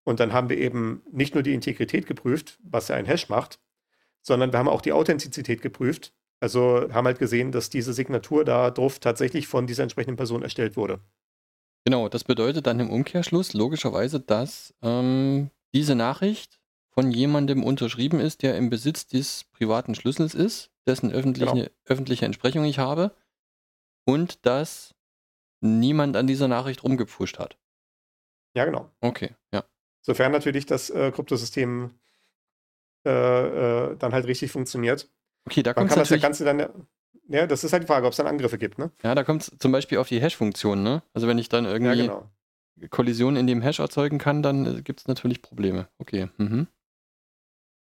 Und 0.04 0.20
dann 0.20 0.34
haben 0.34 0.50
wir 0.50 0.58
eben 0.58 1.02
nicht 1.12 1.34
nur 1.34 1.44
die 1.44 1.54
Integrität 1.54 2.08
geprüft, 2.08 2.60
was 2.64 2.90
ja 2.90 2.96
ein 2.96 3.06
Hash 3.06 3.30
macht, 3.30 3.60
sondern 4.22 4.52
wir 4.52 4.60
haben 4.60 4.68
auch 4.68 4.82
die 4.82 4.92
Authentizität 4.92 5.62
geprüft. 5.62 6.14
Also 6.40 6.90
haben 6.92 7.08
halt 7.08 7.20
gesehen, 7.20 7.52
dass 7.52 7.70
diese 7.70 7.94
Signatur 7.94 8.44
da 8.44 8.70
drauf 8.70 9.00
tatsächlich 9.00 9.48
von 9.48 9.66
dieser 9.66 9.84
entsprechenden 9.84 10.18
Person 10.18 10.44
erstellt 10.44 10.76
wurde. 10.76 11.00
Genau, 11.86 12.10
das 12.10 12.24
bedeutet 12.24 12.68
dann 12.68 12.80
im 12.80 12.90
Umkehrschluss 12.90 13.54
logischerweise, 13.54 14.20
dass 14.20 14.74
ähm, 14.82 15.50
diese 15.74 15.96
Nachricht 15.96 16.60
von 16.90 17.12
jemandem 17.12 17.64
unterschrieben 17.64 18.20
ist, 18.20 18.42
der 18.42 18.58
im 18.58 18.70
Besitz 18.70 19.08
des 19.08 19.46
privaten 19.46 19.96
Schlüssels 19.96 20.36
ist, 20.36 20.70
dessen 20.86 21.12
öffentliche, 21.12 21.54
genau. 21.54 21.68
öffentliche 21.86 22.26
Entsprechung 22.26 22.66
ich 22.66 22.80
habe 22.80 23.16
und 24.06 24.46
dass 24.46 24.96
niemand 25.62 26.16
an 26.16 26.28
dieser 26.28 26.48
Nachricht 26.48 26.84
rumgepfuscht 26.84 27.40
hat. 27.40 27.58
Ja, 28.56 28.66
genau. 28.66 28.92
Okay, 29.02 29.36
ja. 29.52 29.64
Sofern 30.06 30.32
natürlich 30.32 30.66
das 30.66 30.90
äh, 30.90 31.12
Kryptosystem 31.12 31.92
äh, 33.06 33.10
äh, 33.10 33.98
dann 33.98 34.14
halt 34.14 34.28
richtig 34.28 34.52
funktioniert. 34.52 35.10
Okay, 35.46 35.64
da 35.64 35.74
kommt 35.74 35.90
es 35.90 35.96
natürlich... 35.96 36.22
Das 36.22 36.28
Ganze 36.28 36.46
dann, 36.46 36.88
ja, 37.30 37.48
das 37.48 37.64
ist 37.64 37.74
halt 37.74 37.84
die 37.84 37.88
Frage, 37.88 38.06
ob 38.06 38.12
es 38.12 38.18
dann 38.18 38.28
Angriffe 38.28 38.58
gibt, 38.58 38.78
ne? 38.78 38.92
Ja, 39.02 39.16
da 39.16 39.24
kommt 39.24 39.42
es 39.42 39.52
zum 39.58 39.72
Beispiel 39.72 39.98
auf 39.98 40.10
die 40.10 40.22
Hash-Funktion, 40.22 40.84
ne? 40.84 41.04
Also 41.14 41.28
wenn 41.28 41.38
ich 41.38 41.50
dann 41.50 41.66
irgendwie 41.66 42.04
ja, 42.04 42.06
genau. 42.06 42.30
Kollisionen 42.90 43.38
in 43.38 43.48
dem 43.48 43.62
Hash 43.62 43.80
erzeugen 43.80 44.18
kann, 44.18 44.44
dann 44.44 44.66
äh, 44.66 44.82
gibt 44.82 45.00
es 45.00 45.08
natürlich 45.08 45.42
Probleme. 45.42 45.88
Okay. 45.98 46.30
Mhm. 46.38 46.68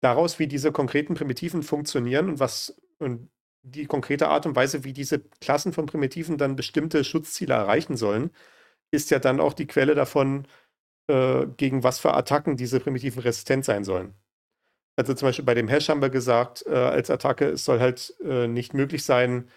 Daraus, 0.00 0.38
wie 0.38 0.46
diese 0.46 0.70
konkreten 0.70 1.14
Primitiven 1.14 1.62
funktionieren 1.62 2.28
und 2.28 2.38
was 2.38 2.80
und 2.98 3.28
die 3.62 3.86
konkrete 3.86 4.28
Art 4.28 4.46
und 4.46 4.54
Weise, 4.54 4.84
wie 4.84 4.92
diese 4.92 5.20
Klassen 5.40 5.72
von 5.72 5.86
Primitiven 5.86 6.36
dann 6.36 6.54
bestimmte 6.54 7.02
Schutzziele 7.02 7.54
erreichen 7.54 7.96
sollen, 7.96 8.30
ist 8.90 9.10
ja 9.10 9.18
dann 9.18 9.40
auch 9.40 9.54
die 9.54 9.66
Quelle 9.66 9.94
davon, 9.94 10.46
äh, 11.06 11.46
gegen 11.56 11.82
was 11.82 11.98
für 11.98 12.14
Attacken 12.14 12.56
diese 12.56 12.80
Primitiven 12.80 13.22
resistent 13.22 13.64
sein 13.64 13.84
sollen. 13.84 14.14
Also 14.96 15.12
zum 15.14 15.28
Beispiel 15.28 15.44
bei 15.44 15.54
dem 15.54 15.68
Hash 15.68 15.88
haben 15.88 16.00
wir 16.00 16.10
gesagt, 16.10 16.64
äh, 16.66 16.74
als 16.74 17.10
Attacke, 17.10 17.46
es 17.46 17.64
soll 17.64 17.80
halt 17.80 18.14
äh, 18.24 18.46
nicht 18.46 18.74
möglich 18.74 19.04
sein, 19.04 19.48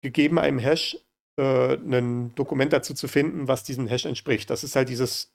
gegeben 0.00 0.38
einem 0.38 0.58
Hash 0.58 0.96
äh, 1.36 1.74
ein 1.74 2.34
Dokument 2.34 2.72
dazu 2.72 2.94
zu 2.94 3.06
finden, 3.06 3.48
was 3.48 3.64
diesem 3.64 3.86
Hash 3.86 4.06
entspricht. 4.06 4.48
Das 4.50 4.64
ist 4.64 4.76
halt 4.76 4.88
dieses, 4.88 5.34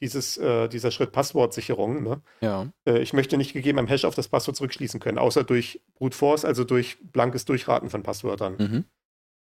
dieses, 0.00 0.36
äh, 0.36 0.68
dieser 0.68 0.90
Schritt 0.90 1.12
Passwortsicherung. 1.12 2.02
Ne? 2.02 2.20
Ja. 2.40 2.66
Ich 2.84 3.12
möchte 3.12 3.36
nicht 3.36 3.52
gegeben 3.52 3.78
einem 3.78 3.88
Hash 3.88 4.04
auf 4.04 4.16
das 4.16 4.28
Passwort 4.28 4.56
zurückschließen 4.56 4.98
können, 4.98 5.18
außer 5.18 5.44
durch 5.44 5.80
Brute 5.94 6.16
Force, 6.16 6.44
also 6.44 6.64
durch 6.64 6.98
blankes 7.00 7.44
Durchraten 7.44 7.88
von 7.88 8.02
Passwörtern. 8.02 8.56
Mhm. 8.58 8.84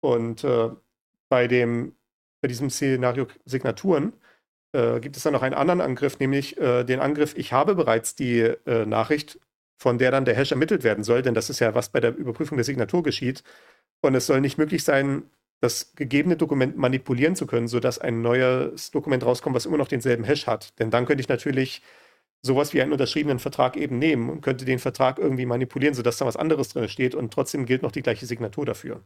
Und 0.01 0.45
bei 1.29 1.47
dem, 1.47 1.95
bei 2.41 2.47
diesem 2.47 2.69
Szenario 2.69 3.25
Signaturen 3.45 4.13
äh, 4.75 4.99
gibt 4.99 5.17
es 5.17 5.23
dann 5.23 5.33
noch 5.33 5.41
einen 5.41 5.55
anderen 5.55 5.81
Angriff, 5.81 6.19
nämlich 6.19 6.57
äh, 6.57 6.83
den 6.83 6.99
Angriff, 6.99 7.33
ich 7.37 7.53
habe 7.53 7.75
bereits 7.75 8.15
die 8.15 8.41
äh, 8.41 8.85
Nachricht, 8.85 9.39
von 9.77 9.97
der 9.97 10.11
dann 10.11 10.25
der 10.25 10.35
Hash 10.35 10.51
ermittelt 10.51 10.83
werden 10.83 11.03
soll, 11.03 11.21
denn 11.21 11.33
das 11.33 11.49
ist 11.49 11.59
ja, 11.59 11.75
was 11.75 11.89
bei 11.89 11.99
der 11.99 12.15
Überprüfung 12.15 12.57
der 12.57 12.65
Signatur 12.65 13.03
geschieht. 13.03 13.43
Und 14.01 14.15
es 14.15 14.27
soll 14.27 14.41
nicht 14.41 14.57
möglich 14.57 14.83
sein, 14.83 15.23
das 15.61 15.95
gegebene 15.95 16.37
Dokument 16.37 16.77
manipulieren 16.77 17.35
zu 17.35 17.47
können, 17.47 17.67
sodass 17.67 17.99
ein 17.99 18.21
neues 18.21 18.91
Dokument 18.91 19.25
rauskommt, 19.25 19.55
was 19.55 19.65
immer 19.65 19.77
noch 19.77 19.87
denselben 19.87 20.23
Hash 20.23 20.47
hat. 20.47 20.77
Denn 20.79 20.91
dann 20.91 21.05
könnte 21.05 21.21
ich 21.21 21.29
natürlich 21.29 21.81
sowas 22.41 22.73
wie 22.73 22.81
einen 22.81 22.91
unterschriebenen 22.91 23.39
Vertrag 23.39 23.75
eben 23.75 23.97
nehmen 23.97 24.29
und 24.29 24.41
könnte 24.41 24.65
den 24.65 24.79
Vertrag 24.79 25.17
irgendwie 25.17 25.45
manipulieren, 25.45 25.95
sodass 25.95 26.17
da 26.17 26.25
was 26.25 26.37
anderes 26.37 26.69
drin 26.69 26.87
steht 26.87 27.15
und 27.15 27.33
trotzdem 27.33 27.65
gilt 27.65 27.81
noch 27.81 27.91
die 27.91 28.03
gleiche 28.03 28.25
Signatur 28.25 28.65
dafür. 28.65 29.03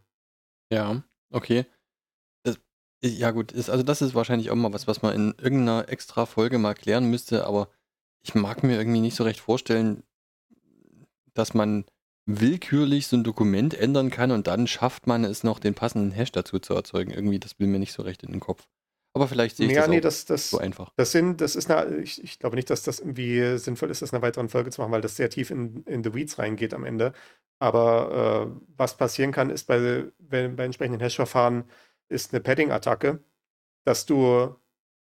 Ja, 0.72 1.04
okay. 1.32 1.66
Ja, 3.02 3.32
gut, 3.32 3.52
ist, 3.52 3.70
also 3.70 3.84
das 3.84 4.02
ist 4.02 4.14
wahrscheinlich 4.14 4.52
auch 4.52 4.56
mal 4.56 4.74
was, 4.74 4.88
was 4.88 5.02
man 5.02 5.16
in 5.16 5.34
irgendeiner 5.42 5.88
extra 5.88 6.26
Folge 6.26 6.58
mal 6.58 6.74
klären 6.74 7.06
müsste, 7.06 7.46
aber 7.46 7.70
ich 8.22 8.36
mag 8.36 8.64
mir 8.64 8.78
irgendwie 8.78 9.00
nicht 9.00 9.16
so 9.16 9.24
recht 9.24 9.40
vorstellen, 9.40 10.04
dass 11.34 11.54
man 11.54 11.86
willkürlich 12.26 13.08
so 13.08 13.18
ein 13.18 13.24
Dokument 13.24 13.74
ändern 13.74 14.12
kann 14.12 14.32
und 14.32 14.48
dann 14.48 14.68
schafft 14.68 15.08
man 15.08 15.24
es 15.24 15.44
noch, 15.44 15.60
den 15.60 15.74
passenden 15.74 16.12
Hash 16.12 16.32
dazu 16.32 16.60
zu 16.60 16.74
erzeugen. 16.74 17.12
Irgendwie, 17.12 17.40
das 17.40 17.58
will 17.60 17.68
mir 17.68 17.80
nicht 17.80 17.94
so 17.94 18.04
recht 18.04 18.24
in 18.24 18.32
den 18.32 18.42
Kopf. 18.42 18.68
Aber 19.14 19.28
vielleicht 19.28 19.58
sehe 19.58 19.68
ich 19.68 19.74
ja, 19.74 19.82
das, 19.82 19.90
nee, 19.90 20.02
das, 20.02 20.26
das 20.26 20.52
so 20.52 20.60
einfach. 20.60 20.94
Das 20.96 21.12
sind, 21.12 21.42
das 21.42 21.56
ist 21.56 21.72
eine, 21.72 21.98
ich, 21.98 22.24
ich, 22.24 22.38
glaube 22.38 22.56
nicht, 22.56 22.70
dass 22.70 22.84
das 22.84 23.00
irgendwie 23.00 23.58
sinnvoll 23.58 23.90
ist, 23.90 24.04
das 24.04 24.12
in 24.12 24.18
einer 24.18 24.22
weiteren 24.22 24.50
Folge 24.50 24.70
zu 24.70 24.82
machen, 24.82 24.92
weil 24.92 25.02
das 25.02 25.16
sehr 25.16 25.32
tief 25.32 25.50
in, 25.50 25.84
in 25.86 26.04
the 26.04 26.14
Weeds 26.14 26.38
reingeht 26.38 26.76
am 26.76 26.86
Ende. 26.86 27.14
Aber 27.58 28.52
äh, 28.56 28.62
was 28.78 28.98
passieren 28.98 29.32
kann, 29.32 29.50
ist 29.50 29.66
bei, 29.66 30.06
bei, 30.20 30.48
bei 30.48 30.66
entsprechenden 30.66 31.02
Hash-Verfahren, 31.02 31.64
ist 32.10 32.34
eine 32.34 32.42
Padding-Attacke, 32.42 33.24
dass 33.86 34.06
du 34.06 34.56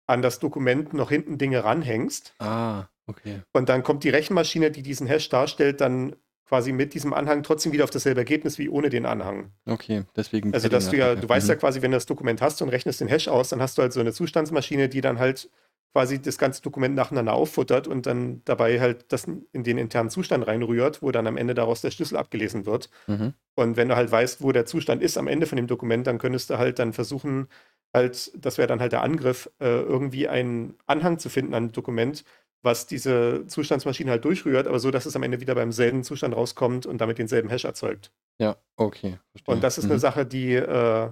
an 0.08 0.22
das 0.22 0.40
Dokument 0.40 0.94
noch 0.94 1.10
hinten 1.10 1.38
Dinge 1.38 1.64
ranhängst. 1.64 2.34
Ah, 2.40 2.86
okay. 3.06 3.42
Und 3.52 3.70
dann 3.70 3.84
kommt 3.84 4.04
die 4.04 4.10
Rechenmaschine, 4.10 4.72
die 4.72 4.82
diesen 4.82 5.06
Hash 5.06 5.30
darstellt, 5.30 5.82
dann 5.82 6.16
quasi 6.48 6.72
mit 6.72 6.96
diesem 6.96 7.14
Anhang 7.14 7.44
trotzdem 7.44 7.72
wieder 7.74 7.84
auf 7.84 7.92
dasselbe 7.92 8.22
Ergebnis 8.22 8.58
wie 8.58 8.70
ohne 8.70 8.90
den 8.90 9.06
Anhang. 9.06 9.52
Okay, 9.66 10.06
deswegen. 10.16 10.52
Also, 10.52 10.68
dass 10.68 10.90
du 10.90 10.98
ja, 10.98 11.14
du 11.14 11.30
weißt 11.30 11.48
ja 11.48 11.56
mhm. 11.56 11.60
quasi, 11.60 11.82
wenn 11.84 11.92
du 11.92 11.98
das 11.98 12.08
Dokument 12.08 12.42
hast 12.42 12.62
und 12.64 12.70
rechnest 12.70 13.02
den 13.02 13.08
Hash 13.08 13.28
aus, 13.28 13.50
dann 13.50 13.62
hast 13.62 13.78
du 13.78 13.84
halt 13.84 13.94
so 13.94 14.00
eine 14.00 14.14
Zustandsmaschine, 14.14 14.90
die 14.90 15.02
dann 15.02 15.20
halt 15.20 15.50
quasi 15.94 16.22
das 16.22 16.38
ganze 16.38 16.62
Dokument 16.62 16.96
nacheinander 16.96 17.34
auffuttert 17.34 17.88
und 17.88 18.06
dann 18.06 18.42
dabei 18.46 18.80
halt 18.80 19.12
das 19.12 19.26
in 19.26 19.64
den 19.64 19.78
internen 19.78 20.10
Zustand 20.10 20.46
reinrührt, 20.46 21.02
wo 21.02 21.12
dann 21.12 21.28
am 21.28 21.38
Ende 21.38 21.56
daraus 21.56 21.82
der 21.82 21.92
Schlüssel 21.92 22.18
abgelesen 22.18 22.66
wird. 22.66 22.90
Mhm. 23.08 23.34
Und 23.56 23.76
wenn 23.76 23.90
du 23.90 23.96
halt 23.96 24.12
weißt, 24.12 24.42
wo 24.42 24.52
der 24.52 24.66
Zustand 24.66 25.02
ist 25.02 25.18
am 25.18 25.28
Ende 25.28 25.48
von 25.48 25.56
dem 25.56 25.68
Dokument, 25.68 26.06
dann 26.06 26.20
könntest 26.20 26.50
du 26.50 26.58
halt 26.58 26.80
dann 26.80 26.94
versuchen, 26.94 27.48
halt, 27.94 28.32
das 28.36 28.58
wäre 28.58 28.68
dann 28.68 28.80
halt 28.80 28.92
der 28.92 29.02
Angriff, 29.02 29.50
äh, 29.60 29.66
irgendwie 29.68 30.28
einen 30.28 30.76
Anhang 30.86 31.18
zu 31.18 31.30
finden 31.30 31.54
an 31.54 31.66
ein 31.66 31.72
Dokument, 31.72 32.24
was 32.62 32.86
diese 32.86 33.46
Zustandsmaschine 33.48 34.12
halt 34.12 34.26
durchrührt, 34.26 34.68
aber 34.68 34.80
so, 34.80 34.92
dass 34.92 35.06
es 35.06 35.16
am 35.16 35.24
Ende 35.24 35.40
wieder 35.40 35.56
beim 35.56 35.72
selben 35.72 36.04
Zustand 36.04 36.36
rauskommt 36.36 36.86
und 36.86 37.00
damit 37.00 37.18
denselben 37.18 37.50
Hash 37.50 37.66
erzeugt. 37.66 38.12
Ja, 38.38 38.58
okay. 38.76 39.18
Verstehe. 39.32 39.56
Und 39.56 39.64
das 39.64 39.78
ist 39.78 39.86
mhm. 39.86 39.92
eine 39.92 40.00
Sache, 40.00 40.26
die 40.26 40.54
äh, 40.54 41.10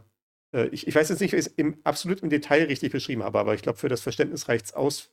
äh, 0.53 0.67
ich, 0.67 0.87
ich, 0.87 0.95
weiß 0.95 1.09
jetzt 1.09 1.19
nicht, 1.19 1.31
wie 1.31 1.37
ich 1.37 1.47
es 1.47 1.53
im, 1.53 1.79
absolut 1.83 2.21
im 2.21 2.29
Detail 2.29 2.65
richtig 2.65 2.91
beschrieben 2.91 3.23
habe, 3.23 3.39
aber 3.39 3.53
ich 3.53 3.61
glaube, 3.61 3.77
für 3.77 3.89
das 3.89 4.01
Verständnis 4.01 4.47
reicht 4.47 4.65
es 4.65 4.73
aus, 4.73 5.09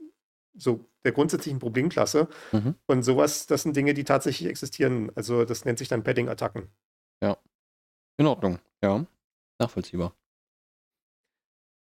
so 0.57 0.89
der 1.05 1.13
grundsätzlichen 1.13 1.59
Problemklasse. 1.59 2.29
Mhm. 2.53 2.77
Und 2.87 3.03
sowas, 3.03 3.47
das 3.47 3.63
sind 3.63 3.77
Dinge, 3.77 3.95
die 3.95 4.05
tatsächlich 4.05 4.49
existieren. 4.49 5.11
Also 5.15 5.45
das 5.45 5.65
nennt 5.65 5.79
sich 5.79 5.89
dann 5.89 6.05
Padding-Attacken. 6.05 6.69
Ja. 7.23 7.37
In 8.17 8.27
Ordnung. 8.27 8.59
Ja. 8.83 9.05
Nachvollziehbar. 9.59 10.15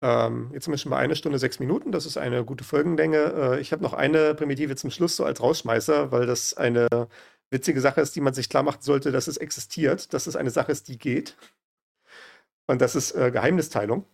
Ähm, 0.03 0.49
jetzt 0.53 0.65
sind 0.65 0.73
wir 0.73 0.77
schon 0.77 0.89
bei 0.89 0.97
einer 0.97 1.15
Stunde 1.15 1.37
sechs 1.37 1.59
Minuten. 1.59 1.91
Das 1.91 2.05
ist 2.05 2.17
eine 2.17 2.43
gute 2.43 2.63
Folgenlänge. 2.63 3.17
Äh, 3.17 3.61
ich 3.61 3.71
habe 3.71 3.83
noch 3.83 3.93
eine 3.93 4.33
Primitive 4.33 4.75
zum 4.75 4.89
Schluss 4.89 5.15
so 5.15 5.25
als 5.25 5.41
Rausschmeißer, 5.41 6.11
weil 6.11 6.25
das 6.25 6.55
eine 6.55 6.87
witzige 7.51 7.81
Sache 7.81 8.01
ist, 8.01 8.15
die 8.15 8.21
man 8.21 8.33
sich 8.33 8.49
klar 8.49 8.63
machen 8.63 8.81
sollte, 8.81 9.11
dass 9.11 9.27
es 9.27 9.37
existiert, 9.37 10.13
dass 10.13 10.25
es 10.25 10.35
eine 10.35 10.49
Sache 10.49 10.71
ist, 10.71 10.87
die 10.87 10.97
geht. 10.97 11.35
Und 12.71 12.81
das 12.81 12.95
ist 12.95 13.11
äh, 13.11 13.31
Geheimnisteilung. 13.31 14.05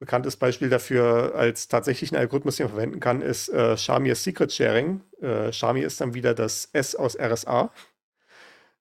Bekanntes 0.00 0.38
Beispiel 0.38 0.70
dafür 0.70 1.34
als 1.34 1.68
tatsächlichen 1.68 2.16
Algorithmus, 2.16 2.56
den 2.56 2.64
man 2.64 2.74
verwenden 2.74 2.98
kann, 2.98 3.20
ist 3.20 3.50
äh, 3.50 3.76
Shamir 3.76 4.14
Secret 4.14 4.50
Sharing. 4.52 5.02
Äh, 5.20 5.52
Shamir 5.52 5.86
ist 5.86 6.00
dann 6.00 6.14
wieder 6.14 6.32
das 6.32 6.70
S 6.72 6.96
aus 6.96 7.18
RSA. 7.18 7.70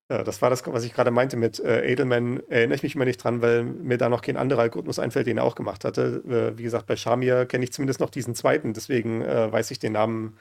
Äh, 0.07 0.23
das 0.23 0.41
war 0.41 0.49
das, 0.49 0.65
was 0.67 0.85
ich 0.85 0.93
gerade 0.93 1.11
meinte 1.11 1.35
mit 1.35 1.59
äh, 1.59 1.85
Edelman. 1.85 2.41
Erinnere 2.47 2.75
ich 2.75 2.83
mich 2.83 2.95
immer 2.95 3.03
nicht 3.03 3.21
dran, 3.21 3.41
weil 3.41 3.65
mir 3.65 3.97
da 3.97 4.07
noch 4.07 4.21
kein 4.21 4.37
anderer 4.37 4.61
Algorithmus 4.61 4.99
einfällt, 4.99 5.27
den 5.27 5.37
er 5.37 5.43
auch 5.43 5.55
gemacht 5.55 5.83
hatte. 5.83 6.23
Äh, 6.25 6.57
wie 6.57 6.63
gesagt, 6.63 6.85
bei 6.85 6.95
Shamir 6.95 7.45
kenne 7.45 7.65
ich 7.65 7.73
zumindest 7.73 7.99
noch 7.99 8.09
diesen 8.09 8.35
zweiten, 8.35 8.71
deswegen 8.71 9.21
äh, 9.21 9.51
weiß 9.51 9.69
ich 9.71 9.79
den 9.79 9.91
Namen 9.91 10.37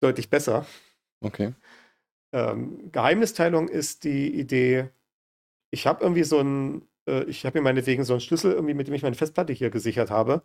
deutlich 0.00 0.28
besser. 0.28 0.66
Okay. 1.22 1.54
Ähm, 2.34 2.92
Geheimnisteilung 2.92 3.68
ist 3.68 4.04
die 4.04 4.38
Idee, 4.38 4.90
ich 5.70 5.86
habe 5.86 6.04
irgendwie 6.04 6.24
so 6.24 6.40
ein 6.40 6.82
äh, 7.06 7.24
ich 7.24 7.44
habe 7.46 7.58
mir 7.58 7.64
meinetwegen 7.64 8.04
so 8.04 8.14
einen 8.14 8.20
Schlüssel 8.20 8.52
irgendwie, 8.52 8.74
mit 8.74 8.88
dem 8.88 8.94
ich 8.94 9.02
meine 9.02 9.16
Festplatte 9.16 9.52
hier 9.52 9.70
gesichert 9.70 10.10
habe. 10.10 10.42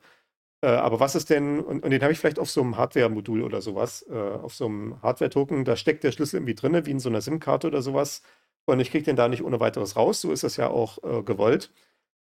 Äh, 0.64 0.68
aber 0.68 1.00
was 1.00 1.16
ist 1.16 1.30
denn, 1.30 1.60
und, 1.60 1.84
und 1.84 1.92
den 1.92 2.02
habe 2.04 2.14
ich 2.14 2.20
vielleicht 2.20 2.40
auf 2.40 2.50
so 2.50 2.62
einem 2.62 2.78
Hardware-Modul 2.78 3.44
oder 3.44 3.62
sowas, 3.62 4.06
äh, 4.10 4.16
auf 4.16 4.54
so 4.56 4.66
einem 4.68 5.02
Hardware-Token, 5.02 5.66
da 5.66 5.76
steckt 5.76 6.04
der 6.04 6.12
Schlüssel 6.12 6.38
irgendwie 6.38 6.56
drin, 6.56 6.86
wie 6.86 6.92
in 6.92 7.00
so 7.00 7.10
einer 7.10 7.22
SIM-Karte 7.22 7.68
oder 7.68 7.82
sowas. 7.82 8.22
Und 8.66 8.80
ich 8.80 8.92
kriege 8.92 9.06
den 9.06 9.16
da 9.16 9.28
nicht 9.28 9.44
ohne 9.44 9.60
weiteres 9.60 9.96
raus. 9.96 10.22
So 10.22 10.32
ist 10.32 10.44
das 10.44 10.58
ja 10.58 10.70
auch 10.70 11.04
äh, 11.04 11.24
gewollt. 11.24 11.72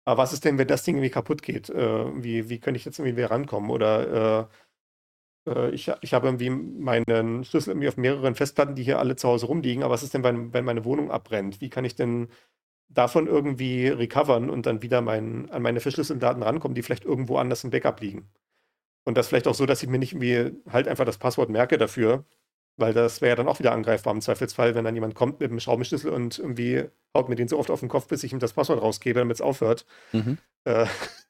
Aber 0.04 0.22
was 0.22 0.32
ist 0.32 0.44
denn, 0.44 0.58
wenn 0.58 0.68
das 0.68 0.84
Ding 0.84 0.96
irgendwie 0.96 1.10
kaputt 1.10 1.42
geht? 1.42 1.70
Äh, 1.70 2.22
wie, 2.22 2.48
wie 2.50 2.60
könnte 2.60 2.78
ich 2.78 2.84
jetzt 2.84 2.98
irgendwie 2.98 3.16
wieder 3.16 3.30
rankommen? 3.30 3.70
Oder 3.70 4.50
äh, 5.46 5.70
ich, 5.70 5.90
ich 6.00 6.14
habe 6.14 6.26
irgendwie 6.26 6.50
meinen 6.50 7.44
Schlüssel 7.44 7.70
irgendwie 7.70 7.88
auf 7.88 7.96
mehreren 7.96 8.34
Festplatten, 8.34 8.74
die 8.74 8.82
hier 8.82 8.98
alle 8.98 9.16
zu 9.16 9.28
Hause 9.28 9.46
rumliegen. 9.46 9.82
Aber 9.82 9.94
was 9.94 10.02
ist 10.02 10.14
denn, 10.14 10.24
wenn, 10.24 10.52
wenn 10.52 10.64
meine 10.64 10.84
Wohnung 10.84 11.10
abbrennt? 11.10 11.60
Wie 11.60 11.70
kann 11.70 11.84
ich 11.84 11.94
denn 11.94 12.28
davon 12.88 13.26
irgendwie 13.26 13.88
recovern 13.88 14.50
und 14.50 14.66
dann 14.66 14.82
wieder 14.82 15.00
mein, 15.02 15.50
an 15.50 15.62
meine 15.62 15.80
verschlüsselten 15.80 16.20
Daten 16.20 16.42
rankommen, 16.42 16.74
die 16.74 16.82
vielleicht 16.82 17.04
irgendwo 17.04 17.38
anders 17.38 17.64
im 17.64 17.70
Backup 17.70 18.00
liegen. 18.00 18.30
Und 19.04 19.16
das 19.18 19.28
vielleicht 19.28 19.48
auch 19.48 19.54
so, 19.54 19.66
dass 19.66 19.82
ich 19.82 19.88
mir 19.88 19.98
nicht 19.98 20.14
irgendwie 20.14 20.56
halt 20.70 20.88
einfach 20.88 21.04
das 21.06 21.18
Passwort 21.18 21.50
merke 21.50 21.78
dafür, 21.78 22.24
Weil 22.78 22.92
das 22.94 23.20
wäre 23.22 23.30
ja 23.30 23.36
dann 23.36 23.48
auch 23.48 23.58
wieder 23.58 23.72
angreifbar 23.72 24.14
im 24.14 24.20
Zweifelsfall, 24.20 24.74
wenn 24.74 24.84
dann 24.84 24.94
jemand 24.94 25.14
kommt 25.14 25.40
mit 25.40 25.50
einem 25.50 25.60
Schraubenschlüssel 25.60 26.10
und 26.12 26.38
irgendwie 26.38 26.84
haut 27.16 27.28
mir 27.28 27.36
den 27.36 27.48
so 27.48 27.58
oft 27.58 27.70
auf 27.70 27.80
den 27.80 27.88
Kopf, 27.88 28.08
bis 28.08 28.22
ich 28.24 28.32
ihm 28.32 28.38
das 28.40 28.52
Passwort 28.54 28.82
rausgebe, 28.82 29.20
damit 29.20 29.36
es 29.36 29.40
aufhört. 29.40 29.86
Mhm. 30.12 30.38
Äh, 30.64 30.86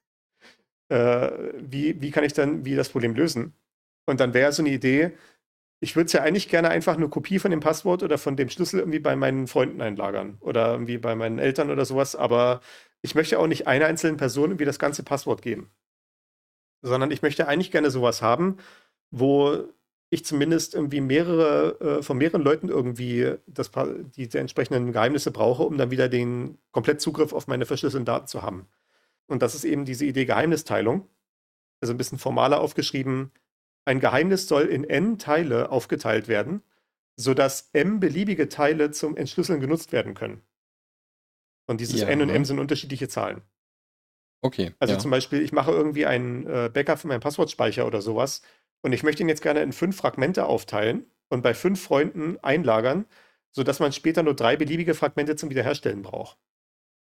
äh, 0.88 1.52
wie, 1.58 2.00
wie 2.00 2.10
kann 2.10 2.24
ich 2.24 2.32
dann 2.32 2.64
wie 2.64 2.74
das 2.76 2.88
Problem 2.90 3.14
lösen? 3.14 3.54
Und 4.06 4.20
dann 4.20 4.34
wäre 4.34 4.52
so 4.52 4.62
eine 4.62 4.70
Idee, 4.70 5.12
ich 5.80 5.96
würde 5.96 6.06
es 6.06 6.12
ja 6.12 6.22
eigentlich 6.22 6.48
gerne 6.48 6.70
einfach 6.70 6.96
eine 6.96 7.08
Kopie 7.08 7.38
von 7.38 7.50
dem 7.50 7.60
Passwort 7.60 8.02
oder 8.02 8.18
von 8.18 8.36
dem 8.36 8.48
Schlüssel 8.48 8.80
irgendwie 8.80 8.98
bei 8.98 9.14
meinen 9.16 9.46
Freunden 9.46 9.80
einlagern 9.80 10.38
oder 10.40 10.72
irgendwie 10.72 10.98
bei 10.98 11.14
meinen 11.14 11.38
Eltern 11.38 11.70
oder 11.70 11.84
sowas, 11.84 12.16
aber 12.16 12.60
ich 13.02 13.14
möchte 13.14 13.38
auch 13.38 13.46
nicht 13.46 13.66
einer 13.66 13.86
einzelnen 13.86 14.16
Person 14.16 14.50
irgendwie 14.50 14.64
das 14.64 14.78
ganze 14.78 15.02
Passwort 15.02 15.42
geben. 15.42 15.70
Sondern 16.82 17.10
ich 17.10 17.22
möchte 17.22 17.48
eigentlich 17.48 17.70
gerne 17.70 17.90
sowas 17.90 18.22
haben, 18.22 18.56
wo 19.10 19.68
ich 20.10 20.24
zumindest 20.24 20.74
irgendwie 20.74 21.00
mehrere, 21.00 21.98
äh, 21.98 22.02
von 22.02 22.16
mehreren 22.16 22.42
Leuten 22.42 22.68
irgendwie 22.68 23.34
das, 23.46 23.70
die, 24.16 24.28
die 24.28 24.38
entsprechenden 24.38 24.92
Geheimnisse 24.92 25.30
brauche, 25.30 25.64
um 25.64 25.76
dann 25.78 25.90
wieder 25.90 26.08
den 26.08 26.58
Komplettzugriff 26.70 27.32
auf 27.32 27.48
meine 27.48 27.66
verschlüsselten 27.66 28.04
Daten 28.04 28.26
zu 28.28 28.42
haben. 28.42 28.66
Und 29.26 29.42
das 29.42 29.54
ist 29.54 29.64
eben 29.64 29.84
diese 29.84 30.04
Idee 30.06 30.24
Geheimnisteilung. 30.24 31.08
Also 31.80 31.92
ein 31.92 31.98
bisschen 31.98 32.18
formaler 32.18 32.60
aufgeschrieben. 32.60 33.32
Ein 33.86 34.00
Geheimnis 34.00 34.48
soll 34.48 34.64
in 34.66 34.84
n 34.84 35.18
Teile 35.18 35.70
aufgeteilt 35.70 36.28
werden, 36.28 36.62
sodass 37.16 37.70
m 37.72 38.00
beliebige 38.00 38.48
Teile 38.48 38.90
zum 38.90 39.16
Entschlüsseln 39.16 39.60
genutzt 39.60 39.92
werden 39.92 40.14
können. 40.14 40.42
Und 41.68 41.80
dieses 41.80 42.00
Ja. 42.00 42.08
n 42.08 42.20
und 42.22 42.30
m 42.30 42.44
sind 42.44 42.58
unterschiedliche 42.58 43.08
Zahlen. 43.08 43.42
Okay. 44.42 44.74
Also 44.78 44.94
ja. 44.94 45.00
zum 45.00 45.10
Beispiel, 45.10 45.42
ich 45.42 45.52
mache 45.52 45.70
irgendwie 45.72 46.06
ein 46.06 46.46
äh, 46.46 46.70
Backup 46.72 46.98
für 46.98 47.08
meinen 47.08 47.20
Passwortspeicher 47.20 47.86
oder 47.86 48.02
sowas 48.02 48.42
und 48.82 48.92
ich 48.92 49.02
möchte 49.02 49.22
ihn 49.22 49.28
jetzt 49.28 49.42
gerne 49.42 49.62
in 49.62 49.72
fünf 49.72 49.96
Fragmente 49.96 50.46
aufteilen 50.46 51.06
und 51.28 51.42
bei 51.42 51.54
fünf 51.54 51.82
Freunden 51.82 52.38
einlagern, 52.42 53.06
sodass 53.52 53.80
man 53.80 53.92
später 53.92 54.22
nur 54.22 54.34
drei 54.34 54.56
beliebige 54.56 54.94
Fragmente 54.94 55.36
zum 55.36 55.50
Wiederherstellen 55.50 56.02
braucht. 56.02 56.38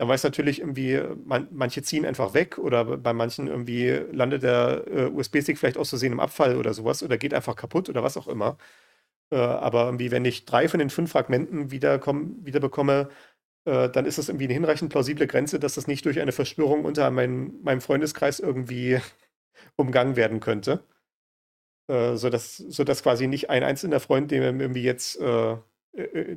Dann 0.05 0.11
weiß 0.11 0.24
natürlich 0.24 0.61
irgendwie, 0.61 1.00
man, 1.24 1.48
manche 1.50 1.82
ziehen 1.82 2.05
einfach 2.05 2.34
weg 2.34 2.59
oder 2.59 2.84
bei 2.98 3.14
manchen 3.14 3.46
irgendwie 3.48 3.88
landet 4.12 4.42
der 4.42 4.84
äh, 4.86 5.07
USB-Stick 5.07 5.57
vielleicht 5.59 5.78
aus 5.78 5.88
Versehen 5.88 6.12
im 6.12 6.20
Abfall 6.20 6.57
oder 6.57 6.74
sowas 6.74 7.02
oder 7.02 7.16
geht 7.16 7.32
einfach 7.32 7.57
kaputt 7.57 7.88
oder 7.88 8.02
was 8.02 8.18
auch 8.18 8.28
immer. 8.28 8.59
Äh, 9.30 9.36
aber 9.36 9.86
irgendwie, 9.86 10.11
wenn 10.11 10.26
ich 10.26 10.44
drei 10.46 10.68
von 10.68 10.78
den 10.80 10.90
fünf 10.90 11.12
Fragmenten 11.12 11.70
wieder 11.70 11.98
bekomme, 12.61 13.09
äh, 13.66 13.88
dann 13.90 14.07
ist 14.07 14.18
das 14.18 14.28
irgendwie 14.28 14.44
eine 14.44 14.55
hinreichend 14.55 14.90
plausible 14.92 15.26
Grenze, 15.26 15.59
dass 15.61 15.74
das 15.76 15.86
nicht 15.86 16.05
durch 16.07 16.20
eine 16.20 16.32
Verschwörung 16.32 16.84
unter 16.84 17.11
mein, 17.11 17.62
meinem 17.62 17.80
Freundeskreis 17.80 18.40
irgendwie 18.40 19.00
umgangen 19.76 20.16
werden 20.16 20.40
könnte. 20.40 20.84
Äh, 21.88 22.16
sodass, 22.16 22.57
sodass 22.59 23.02
quasi 23.02 23.26
nicht 23.26 23.50
ein 23.50 23.62
einzelner 23.62 24.00
Freund, 24.00 24.30
dem 24.30 24.61
irgendwie 24.61 24.82
jetzt, 24.82 25.18
äh, 25.20 25.52
äh, 25.52 25.59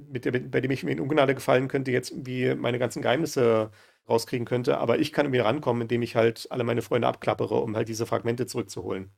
mit 0.10 0.26
der, 0.26 0.32
bei 0.32 0.62
dem 0.62 0.72
ich 0.72 0.84
mir 0.84 0.91
in 0.91 0.99
Ungnade 0.99 1.36
gefallen 1.36 1.68
könnte, 1.68 1.91
jetzt 1.91 2.12
irgendwie 2.12 2.53
meine 2.55 2.80
ganzen 2.80 3.01
Geheimnisse 3.01 3.72
rauskriegen 4.08 4.45
könnte, 4.45 4.78
aber 4.78 4.99
ich 4.99 5.12
kann 5.12 5.26
irgendwie 5.26 5.41
rankommen, 5.41 5.82
indem 5.82 6.01
ich 6.01 6.16
halt 6.16 6.47
alle 6.51 6.64
meine 6.64 6.82
Freunde 6.82 7.08
abklappere, 7.08 7.55
um 7.55 7.76
halt 7.76 7.89
diese 7.89 8.05
Fragmente 8.05 8.45
zurückzuholen. 8.45 9.12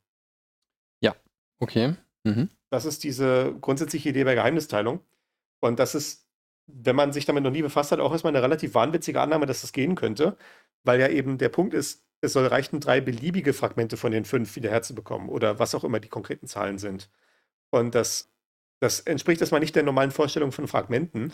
Okay. 1.59 1.95
Mhm. 2.23 2.49
Das 2.69 2.85
ist 2.85 3.03
diese 3.03 3.55
grundsätzliche 3.61 4.09
Idee 4.09 4.23
bei 4.23 4.35
Geheimnisteilung. 4.35 5.01
Und 5.59 5.79
das 5.79 5.95
ist, 5.95 6.27
wenn 6.67 6.95
man 6.95 7.13
sich 7.13 7.25
damit 7.25 7.43
noch 7.43 7.51
nie 7.51 7.61
befasst 7.61 7.91
hat, 7.91 7.99
auch 7.99 8.11
erstmal 8.11 8.33
eine 8.33 8.43
relativ 8.43 8.73
wahnwitzige 8.73 9.21
Annahme, 9.21 9.45
dass 9.45 9.61
das 9.61 9.73
gehen 9.73 9.95
könnte, 9.95 10.37
weil 10.83 10.99
ja 10.99 11.09
eben 11.09 11.37
der 11.37 11.49
Punkt 11.49 11.73
ist, 11.73 12.05
es 12.21 12.33
soll 12.33 12.47
reichen, 12.47 12.79
drei 12.79 13.01
beliebige 13.01 13.53
Fragmente 13.53 13.97
von 13.97 14.11
den 14.11 14.25
fünf 14.25 14.55
wieder 14.55 14.69
herzubekommen 14.69 15.29
oder 15.29 15.59
was 15.59 15.75
auch 15.75 15.83
immer 15.83 15.99
die 15.99 16.09
konkreten 16.09 16.47
Zahlen 16.47 16.77
sind. 16.77 17.09
Und 17.71 17.95
das, 17.95 18.31
das 18.79 19.01
entspricht 19.01 19.41
erstmal 19.41 19.61
nicht 19.61 19.75
der 19.75 19.83
normalen 19.83 20.11
Vorstellung 20.11 20.51
von 20.51 20.67
Fragmenten. 20.67 21.33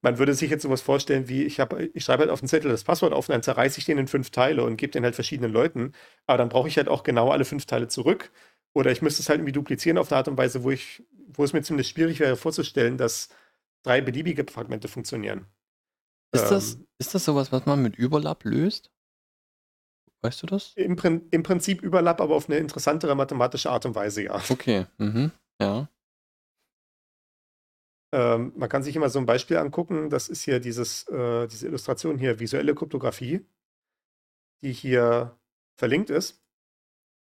Man 0.00 0.18
würde 0.18 0.34
sich 0.34 0.50
jetzt 0.50 0.62
sowas 0.62 0.80
vorstellen 0.80 1.28
wie, 1.28 1.42
ich, 1.44 1.60
hab, 1.60 1.78
ich 1.78 2.04
schreibe 2.04 2.22
halt 2.22 2.30
auf 2.30 2.40
den 2.40 2.48
Zettel 2.48 2.70
das 2.70 2.84
Passwort 2.84 3.12
auf 3.12 3.28
und 3.28 3.32
dann 3.32 3.42
zerreiße 3.42 3.78
ich 3.78 3.84
den 3.84 3.98
in 3.98 4.08
fünf 4.08 4.30
Teile 4.30 4.64
und 4.64 4.76
gebe 4.76 4.92
den 4.92 5.04
halt 5.04 5.14
verschiedenen 5.14 5.52
Leuten. 5.52 5.92
Aber 6.26 6.38
dann 6.38 6.48
brauche 6.48 6.68
ich 6.68 6.76
halt 6.76 6.88
auch 6.88 7.02
genau 7.02 7.30
alle 7.30 7.44
fünf 7.44 7.66
Teile 7.66 7.88
zurück. 7.88 8.30
Oder 8.74 8.90
ich 8.92 9.02
müsste 9.02 9.22
es 9.22 9.28
halt 9.28 9.38
irgendwie 9.38 9.52
duplizieren 9.52 9.98
auf 9.98 10.10
eine 10.10 10.18
Art 10.18 10.28
und 10.28 10.38
Weise, 10.38 10.62
wo 10.62 10.70
ich, 10.70 11.02
wo 11.26 11.44
es 11.44 11.52
mir 11.52 11.62
ziemlich 11.62 11.88
schwierig 11.88 12.20
wäre 12.20 12.36
vorzustellen, 12.36 12.96
dass 12.96 13.28
drei 13.82 14.00
beliebige 14.00 14.44
Fragmente 14.50 14.88
funktionieren. 14.88 15.46
Ist, 16.32 16.50
das, 16.50 16.74
Ähm. 16.74 16.86
ist 16.98 17.14
das 17.14 17.24
sowas, 17.24 17.52
was 17.52 17.66
man 17.66 17.82
mit 17.82 17.96
Überlapp 17.96 18.44
löst? 18.44 18.90
Weißt 20.22 20.42
du 20.42 20.46
das? 20.46 20.72
Im, 20.74 20.96
Prin 20.96 21.26
Im 21.30 21.42
Prinzip 21.42 21.82
Überlapp, 21.82 22.20
aber 22.20 22.34
auf 22.34 22.48
eine 22.48 22.58
interessantere 22.58 23.14
mathematische 23.14 23.70
Art 23.70 23.86
und 23.86 23.94
Weise, 23.94 24.24
ja. 24.24 24.42
Okay. 24.50 24.86
Mhm. 24.98 25.30
Ja. 25.60 25.88
Ähm, 28.12 28.52
man 28.56 28.68
kann 28.68 28.82
sich 28.82 28.96
immer 28.96 29.10
so 29.10 29.18
ein 29.18 29.26
Beispiel 29.26 29.56
angucken. 29.56 30.10
Das 30.10 30.28
ist 30.28 30.42
hier 30.42 30.60
dieses, 30.60 31.08
äh, 31.08 31.46
diese 31.48 31.66
Illustration 31.66 32.18
hier, 32.18 32.40
visuelle 32.40 32.74
Kryptographie, 32.74 33.44
die 34.62 34.72
hier 34.72 35.38
verlinkt 35.76 36.10
ist. 36.10 36.42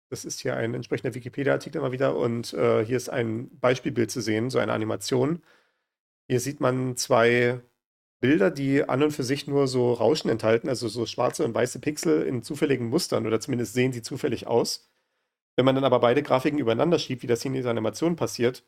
Das 0.09 0.25
ist 0.25 0.41
hier 0.41 0.55
ein 0.55 0.73
entsprechender 0.75 1.15
Wikipedia-Artikel 1.15 1.79
immer 1.79 1.91
wieder 1.91 2.15
und 2.15 2.53
äh, 2.53 2.85
hier 2.85 2.97
ist 2.97 3.09
ein 3.09 3.49
Beispielbild 3.59 4.11
zu 4.11 4.21
sehen, 4.21 4.49
so 4.51 4.59
eine 4.59 4.73
Animation. 4.73 5.41
Hier 6.27 6.39
sieht 6.39 6.59
man 6.59 6.97
zwei 6.97 7.61
Bilder, 8.21 8.51
die 8.51 8.87
an 8.87 9.03
und 9.03 9.11
für 9.11 9.23
sich 9.23 9.47
nur 9.47 9.67
so 9.67 9.91
Rauschen 9.93 10.29
enthalten, 10.29 10.69
also 10.69 10.87
so 10.87 11.05
schwarze 11.05 11.43
und 11.43 11.55
weiße 11.55 11.79
Pixel 11.79 12.23
in 12.23 12.43
zufälligen 12.43 12.87
Mustern 12.89 13.27
oder 13.27 13.39
zumindest 13.39 13.73
sehen 13.73 13.91
sie 13.91 14.01
zufällig 14.01 14.47
aus. 14.47 14.89
Wenn 15.57 15.65
man 15.65 15.75
dann 15.75 15.83
aber 15.83 15.99
beide 15.99 16.23
Grafiken 16.23 16.59
übereinander 16.59 16.99
schiebt, 16.99 17.23
wie 17.23 17.27
das 17.27 17.41
hier 17.41 17.49
in 17.49 17.55
dieser 17.55 17.71
Animation 17.71 18.15
passiert, 18.15 18.63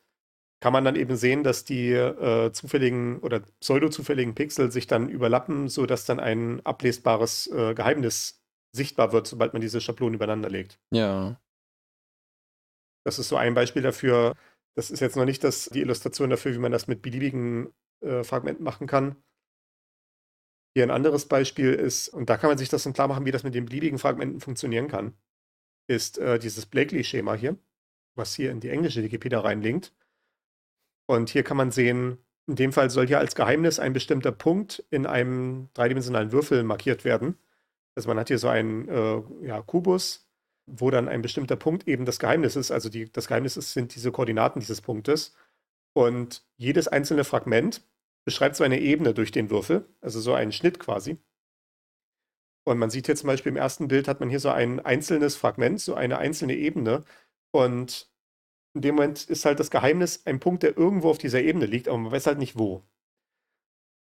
kann 0.65 0.73
man 0.73 0.83
dann 0.83 0.95
eben 0.95 1.15
sehen, 1.15 1.43
dass 1.43 1.63
die 1.63 1.91
äh, 1.91 2.51
zufälligen 2.51 3.19
oder 3.19 3.41
pseudo-zufälligen 3.59 4.33
Pixel 4.33 4.71
sich 4.71 4.87
dann 4.87 5.09
überlappen, 5.09 5.67
sodass 5.69 6.05
dann 6.05 6.19
ein 6.19 6.65
ablesbares 6.65 7.45
äh, 7.51 7.75
Geheimnis 7.75 8.43
sichtbar 8.75 9.13
wird, 9.13 9.27
sobald 9.27 9.53
man 9.53 9.61
diese 9.61 9.79
Schablonen 9.79 10.15
übereinander 10.15 10.49
legt. 10.49 10.79
Ja. 10.89 11.39
Das 13.05 13.19
ist 13.19 13.29
so 13.29 13.35
ein 13.35 13.53
Beispiel 13.53 13.83
dafür. 13.83 14.33
Das 14.75 14.89
ist 14.89 15.01
jetzt 15.01 15.15
noch 15.15 15.25
nicht 15.25 15.43
das, 15.43 15.65
die 15.65 15.81
Illustration 15.81 16.31
dafür, 16.31 16.55
wie 16.55 16.57
man 16.57 16.71
das 16.71 16.87
mit 16.87 17.03
beliebigen 17.03 17.71
äh, 18.01 18.23
Fragmenten 18.23 18.63
machen 18.63 18.87
kann. 18.87 19.17
Hier 20.75 20.81
ein 20.81 20.89
anderes 20.89 21.27
Beispiel 21.27 21.73
ist, 21.73 22.07
und 22.07 22.27
da 22.27 22.37
kann 22.37 22.49
man 22.49 22.57
sich 22.57 22.69
das 22.69 22.81
dann 22.81 22.93
klar 22.93 23.07
machen, 23.07 23.27
wie 23.27 23.31
das 23.31 23.43
mit 23.43 23.53
den 23.53 23.65
beliebigen 23.65 23.99
Fragmenten 23.99 24.39
funktionieren 24.39 24.87
kann, 24.87 25.13
ist 25.87 26.17
äh, 26.17 26.39
dieses 26.39 26.65
Blakely-Schema 26.65 27.35
hier, 27.35 27.55
was 28.15 28.33
hier 28.33 28.49
in 28.49 28.61
die 28.61 28.69
englische 28.69 29.03
Wikipedia 29.03 29.41
reinlinkt. 29.41 29.93
Und 31.07 31.29
hier 31.29 31.43
kann 31.43 31.57
man 31.57 31.71
sehen, 31.71 32.17
in 32.47 32.55
dem 32.55 32.73
Fall 32.73 32.89
soll 32.89 33.07
hier 33.07 33.19
als 33.19 33.35
Geheimnis 33.35 33.79
ein 33.79 33.93
bestimmter 33.93 34.31
Punkt 34.31 34.83
in 34.89 35.05
einem 35.05 35.69
dreidimensionalen 35.73 36.31
Würfel 36.31 36.63
markiert 36.63 37.03
werden. 37.05 37.37
Also 37.95 38.09
man 38.09 38.19
hat 38.19 38.27
hier 38.27 38.39
so 38.39 38.47
einen 38.47 38.87
äh, 38.87 39.21
ja, 39.41 39.61
Kubus, 39.61 40.27
wo 40.67 40.91
dann 40.91 41.07
ein 41.07 41.21
bestimmter 41.21 41.55
Punkt 41.55 41.87
eben 41.87 42.05
das 42.05 42.19
Geheimnis 42.19 42.55
ist. 42.55 42.71
Also 42.71 42.89
die, 42.89 43.11
das 43.11 43.27
Geheimnis 43.27 43.57
ist, 43.57 43.73
sind 43.73 43.95
diese 43.95 44.11
Koordinaten 44.11 44.59
dieses 44.59 44.81
Punktes. 44.81 45.35
Und 45.93 46.43
jedes 46.57 46.87
einzelne 46.87 47.23
Fragment 47.23 47.81
beschreibt 48.25 48.55
so 48.55 48.63
eine 48.63 48.81
Ebene 48.81 49.13
durch 49.13 49.31
den 49.31 49.49
Würfel, 49.49 49.85
also 50.01 50.19
so 50.19 50.33
einen 50.33 50.51
Schnitt 50.51 50.79
quasi. 50.79 51.17
Und 52.67 52.79
man 52.79 52.89
sieht 52.89 53.05
hier 53.05 53.15
zum 53.15 53.27
Beispiel 53.27 53.51
im 53.51 53.57
ersten 53.57 53.87
Bild 53.87 54.07
hat 54.07 54.19
man 54.19 54.29
hier 54.29 54.39
so 54.39 54.49
ein 54.49 54.79
einzelnes 54.79 55.35
Fragment, 55.35 55.79
so 55.79 55.93
eine 55.93 56.17
einzelne 56.17 56.55
Ebene. 56.55 57.03
Und 57.51 58.09
in 58.75 58.81
dem 58.81 58.95
Moment 58.95 59.23
ist 59.23 59.45
halt 59.45 59.59
das 59.59 59.71
Geheimnis 59.71 60.25
ein 60.25 60.39
Punkt, 60.39 60.61
der 60.63 60.77
irgendwo 60.77 61.09
auf 61.09 61.17
dieser 61.17 61.41
Ebene 61.41 61.65
liegt, 61.65 61.87
aber 61.87 61.97
man 61.97 62.11
weiß 62.11 62.27
halt 62.27 62.37
nicht 62.37 62.59
wo. 62.59 62.83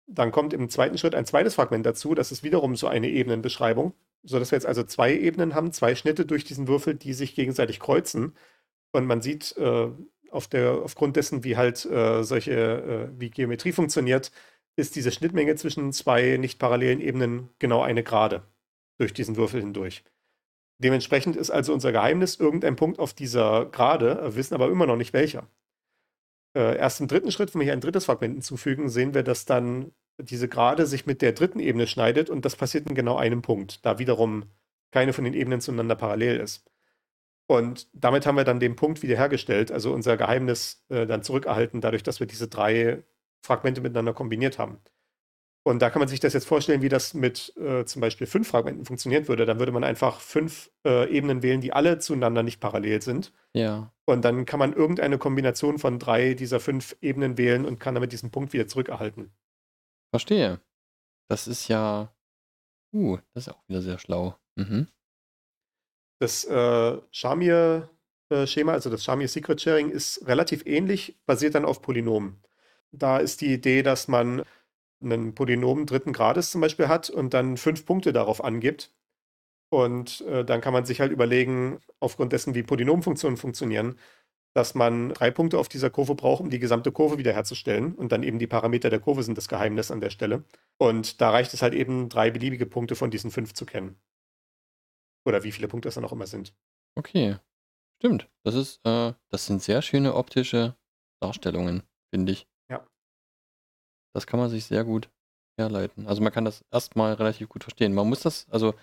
Dann 0.07 0.31
kommt 0.31 0.53
im 0.53 0.69
zweiten 0.69 0.97
Schritt 0.97 1.15
ein 1.15 1.25
zweites 1.25 1.55
Fragment 1.55 1.85
dazu, 1.85 2.13
das 2.13 2.31
ist 2.31 2.43
wiederum 2.43 2.75
so 2.75 2.87
eine 2.87 3.09
Ebenenbeschreibung, 3.09 3.93
sodass 4.23 4.51
wir 4.51 4.57
jetzt 4.57 4.65
also 4.65 4.83
zwei 4.83 5.13
Ebenen 5.17 5.55
haben, 5.55 5.71
zwei 5.71 5.95
Schnitte 5.95 6.25
durch 6.25 6.43
diesen 6.43 6.67
Würfel, 6.67 6.95
die 6.95 7.13
sich 7.13 7.33
gegenseitig 7.33 7.79
kreuzen. 7.79 8.33
Und 8.91 9.05
man 9.05 9.21
sieht 9.21 9.55
äh, 9.57 9.89
auf 10.31 10.47
der, 10.47 10.73
aufgrund 10.83 11.15
dessen, 11.15 11.43
wie 11.43 11.57
halt 11.57 11.85
äh, 11.85 12.23
solche, 12.23 12.51
äh, 12.51 13.19
wie 13.19 13.29
Geometrie 13.29 13.71
funktioniert, 13.71 14.31
ist 14.75 14.95
diese 14.95 15.11
Schnittmenge 15.11 15.55
zwischen 15.55 15.93
zwei 15.93 16.37
nicht 16.37 16.59
parallelen 16.59 17.01
Ebenen 17.01 17.49
genau 17.59 17.81
eine 17.81 18.03
Gerade 18.03 18.43
durch 18.97 19.13
diesen 19.13 19.37
Würfel 19.37 19.61
hindurch. 19.61 20.03
Dementsprechend 20.79 21.35
ist 21.35 21.49
also 21.49 21.73
unser 21.73 21.91
Geheimnis 21.91 22.35
irgendein 22.35 22.75
Punkt 22.75 22.99
auf 22.99 23.13
dieser 23.13 23.65
Gerade, 23.65 24.21
wir 24.21 24.35
wissen 24.35 24.53
aber 24.53 24.69
immer 24.69 24.85
noch 24.85 24.95
nicht 24.95 25.13
welcher. 25.13 25.49
Äh, 26.55 26.77
erst 26.77 27.01
im 27.01 27.07
dritten 27.07 27.31
Schritt, 27.31 27.53
wenn 27.53 27.61
wir 27.61 27.65
hier 27.65 27.73
ein 27.73 27.81
drittes 27.81 28.05
Fragment 28.05 28.35
hinzufügen, 28.35 28.89
sehen 28.89 29.13
wir, 29.13 29.23
dass 29.23 29.45
dann 29.45 29.91
diese 30.19 30.47
Gerade 30.47 30.85
sich 30.85 31.05
mit 31.05 31.21
der 31.21 31.33
dritten 31.33 31.59
Ebene 31.59 31.87
schneidet 31.87 32.29
und 32.29 32.45
das 32.45 32.55
passiert 32.55 32.89
in 32.89 32.95
genau 32.95 33.17
einem 33.17 33.41
Punkt, 33.41 33.85
da 33.85 33.99
wiederum 33.99 34.45
keine 34.91 35.13
von 35.13 35.23
den 35.23 35.33
Ebenen 35.33 35.61
zueinander 35.61 35.95
parallel 35.95 36.39
ist. 36.39 36.65
Und 37.47 37.87
damit 37.93 38.25
haben 38.25 38.35
wir 38.35 38.43
dann 38.43 38.59
den 38.59 38.75
Punkt 38.75 39.01
wiederhergestellt, 39.03 39.71
also 39.71 39.93
unser 39.93 40.17
Geheimnis 40.17 40.85
äh, 40.89 41.05
dann 41.05 41.23
zurückerhalten, 41.23 41.81
dadurch, 41.81 42.03
dass 42.03 42.19
wir 42.19 42.27
diese 42.27 42.47
drei 42.47 43.03
Fragmente 43.41 43.81
miteinander 43.81 44.13
kombiniert 44.13 44.59
haben. 44.59 44.79
Und 45.67 45.79
da 45.81 45.89
kann 45.89 45.99
man 45.99 46.07
sich 46.07 46.21
das 46.21 46.31
jetzt 46.31 46.47
vorstellen, 46.47 46.81
wie 46.81 46.87
das 46.87 47.13
mit 47.13 47.53
äh, 47.57 47.83
zum 47.83 47.99
Beispiel 47.99 48.25
fünf 48.25 48.47
Fragmenten 48.47 48.85
funktionieren 48.85 49.27
würde. 49.27 49.45
Dann 49.45 49.59
würde 49.59 49.73
man 49.73 49.83
einfach 49.83 50.21
fünf 50.21 50.71
äh, 50.85 51.13
Ebenen 51.13 51.43
wählen, 51.43 51.59
die 51.59 51.73
alle 51.73 51.99
zueinander 51.99 52.41
nicht 52.41 52.61
parallel 52.61 53.01
sind. 53.01 53.33
Ja. 53.51 53.91
Und 54.05 54.23
dann 54.23 54.45
kann 54.45 54.59
man 54.59 54.71
irgendeine 54.71 55.17
Kombination 55.17 55.77
von 55.77 55.99
drei 55.99 56.35
dieser 56.35 56.61
fünf 56.61 56.95
Ebenen 57.01 57.37
wählen 57.37 57.65
und 57.65 57.81
kann 57.81 57.95
damit 57.95 58.13
diesen 58.13 58.31
Punkt 58.31 58.53
wieder 58.53 58.69
zurückerhalten. 58.69 59.33
Verstehe. 60.11 60.61
Das 61.27 61.49
ist 61.49 61.67
ja. 61.67 62.15
Uh, 62.93 63.17
das 63.33 63.47
ist 63.47 63.53
auch 63.53 63.67
wieder 63.67 63.81
sehr 63.81 63.99
schlau. 63.99 64.37
Mhm. 64.55 64.87
Das 66.21 66.45
äh, 66.45 66.97
Shamir-Schema, 67.11 68.71
also 68.71 68.89
das 68.89 69.03
Shamir 69.03 69.27
Secret 69.27 69.59
Sharing, 69.59 69.89
ist 69.89 70.25
relativ 70.27 70.65
ähnlich, 70.65 71.17
basiert 71.25 71.55
dann 71.55 71.65
auf 71.65 71.81
Polynomen. 71.81 72.41
Da 72.93 73.17
ist 73.17 73.41
die 73.41 73.51
Idee, 73.51 73.83
dass 73.83 74.07
man 74.07 74.45
einen 75.01 75.35
Polynom 75.35 75.85
dritten 75.85 76.13
Grades 76.13 76.51
zum 76.51 76.61
Beispiel 76.61 76.87
hat 76.87 77.09
und 77.09 77.33
dann 77.33 77.57
fünf 77.57 77.85
Punkte 77.85 78.13
darauf 78.13 78.43
angibt. 78.43 78.93
Und 79.69 80.21
äh, 80.21 80.45
dann 80.45 80.61
kann 80.61 80.73
man 80.73 80.85
sich 80.85 81.01
halt 81.01 81.11
überlegen, 81.11 81.79
aufgrund 81.99 82.31
dessen, 82.31 82.55
wie 82.55 82.63
Polynomfunktionen 82.63 83.37
funktionieren, 83.37 83.99
dass 84.53 84.75
man 84.75 85.09
drei 85.09 85.29
Punkte 85.29 85.59
auf 85.59 85.67
dieser 85.67 85.89
Kurve 85.89 86.15
braucht, 86.15 86.41
um 86.41 86.49
die 86.49 86.59
gesamte 86.59 86.91
Kurve 86.91 87.17
wiederherzustellen. 87.17 87.93
Und 87.93 88.11
dann 88.11 88.23
eben 88.23 88.39
die 88.39 88.47
Parameter 88.47 88.89
der 88.89 88.99
Kurve 88.99 89.23
sind 89.23 89.37
das 89.37 89.49
Geheimnis 89.49 89.91
an 89.91 90.01
der 90.01 90.09
Stelle. 90.09 90.45
Und 90.77 91.21
da 91.21 91.31
reicht 91.31 91.53
es 91.53 91.61
halt 91.61 91.73
eben, 91.73 92.09
drei 92.09 92.31
beliebige 92.31 92.65
Punkte 92.65 92.95
von 92.95 93.11
diesen 93.11 93.29
fünf 93.29 93.53
zu 93.53 93.65
kennen. 93.65 93.99
Oder 95.25 95.43
wie 95.43 95.51
viele 95.51 95.67
Punkte 95.67 95.89
es 95.89 95.95
dann 95.95 96.05
auch 96.05 96.13
immer 96.13 96.27
sind. 96.27 96.55
Okay. 96.95 97.37
Stimmt. 97.99 98.29
Das 98.43 98.55
ist, 98.55 98.79
äh, 98.85 99.13
das 99.29 99.45
sind 99.45 99.61
sehr 99.61 99.81
schöne 99.81 100.15
optische 100.15 100.75
Darstellungen, 101.19 101.83
finde 102.11 102.31
ich. 102.31 102.47
Das 104.13 104.27
kann 104.27 104.39
man 104.39 104.49
sich 104.49 104.65
sehr 104.65 104.83
gut 104.83 105.09
herleiten. 105.57 106.07
Also 106.07 106.21
man 106.21 106.31
kann 106.31 106.45
das 106.45 106.63
erstmal 106.71 107.13
relativ 107.13 107.49
gut 107.49 107.63
verstehen. 107.63 107.93
Man 107.93 108.07
muss 108.07 108.21
das, 108.21 108.47
also 108.49 108.73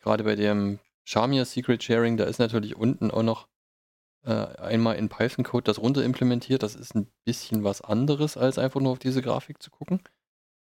gerade 0.00 0.24
bei 0.24 0.36
dem 0.36 0.78
Shamir 1.04 1.44
Secret 1.44 1.82
Sharing, 1.82 2.16
da 2.16 2.24
ist 2.24 2.38
natürlich 2.38 2.76
unten 2.76 3.10
auch 3.10 3.22
noch 3.22 3.48
äh, 4.24 4.32
einmal 4.56 4.96
in 4.96 5.08
Python-Code 5.08 5.64
das 5.64 5.78
runter 5.78 6.02
implementiert. 6.02 6.62
Das 6.62 6.74
ist 6.74 6.94
ein 6.94 7.10
bisschen 7.24 7.64
was 7.64 7.82
anderes, 7.82 8.36
als 8.36 8.58
einfach 8.58 8.80
nur 8.80 8.92
auf 8.92 8.98
diese 8.98 9.22
Grafik 9.22 9.62
zu 9.62 9.70
gucken. 9.70 10.00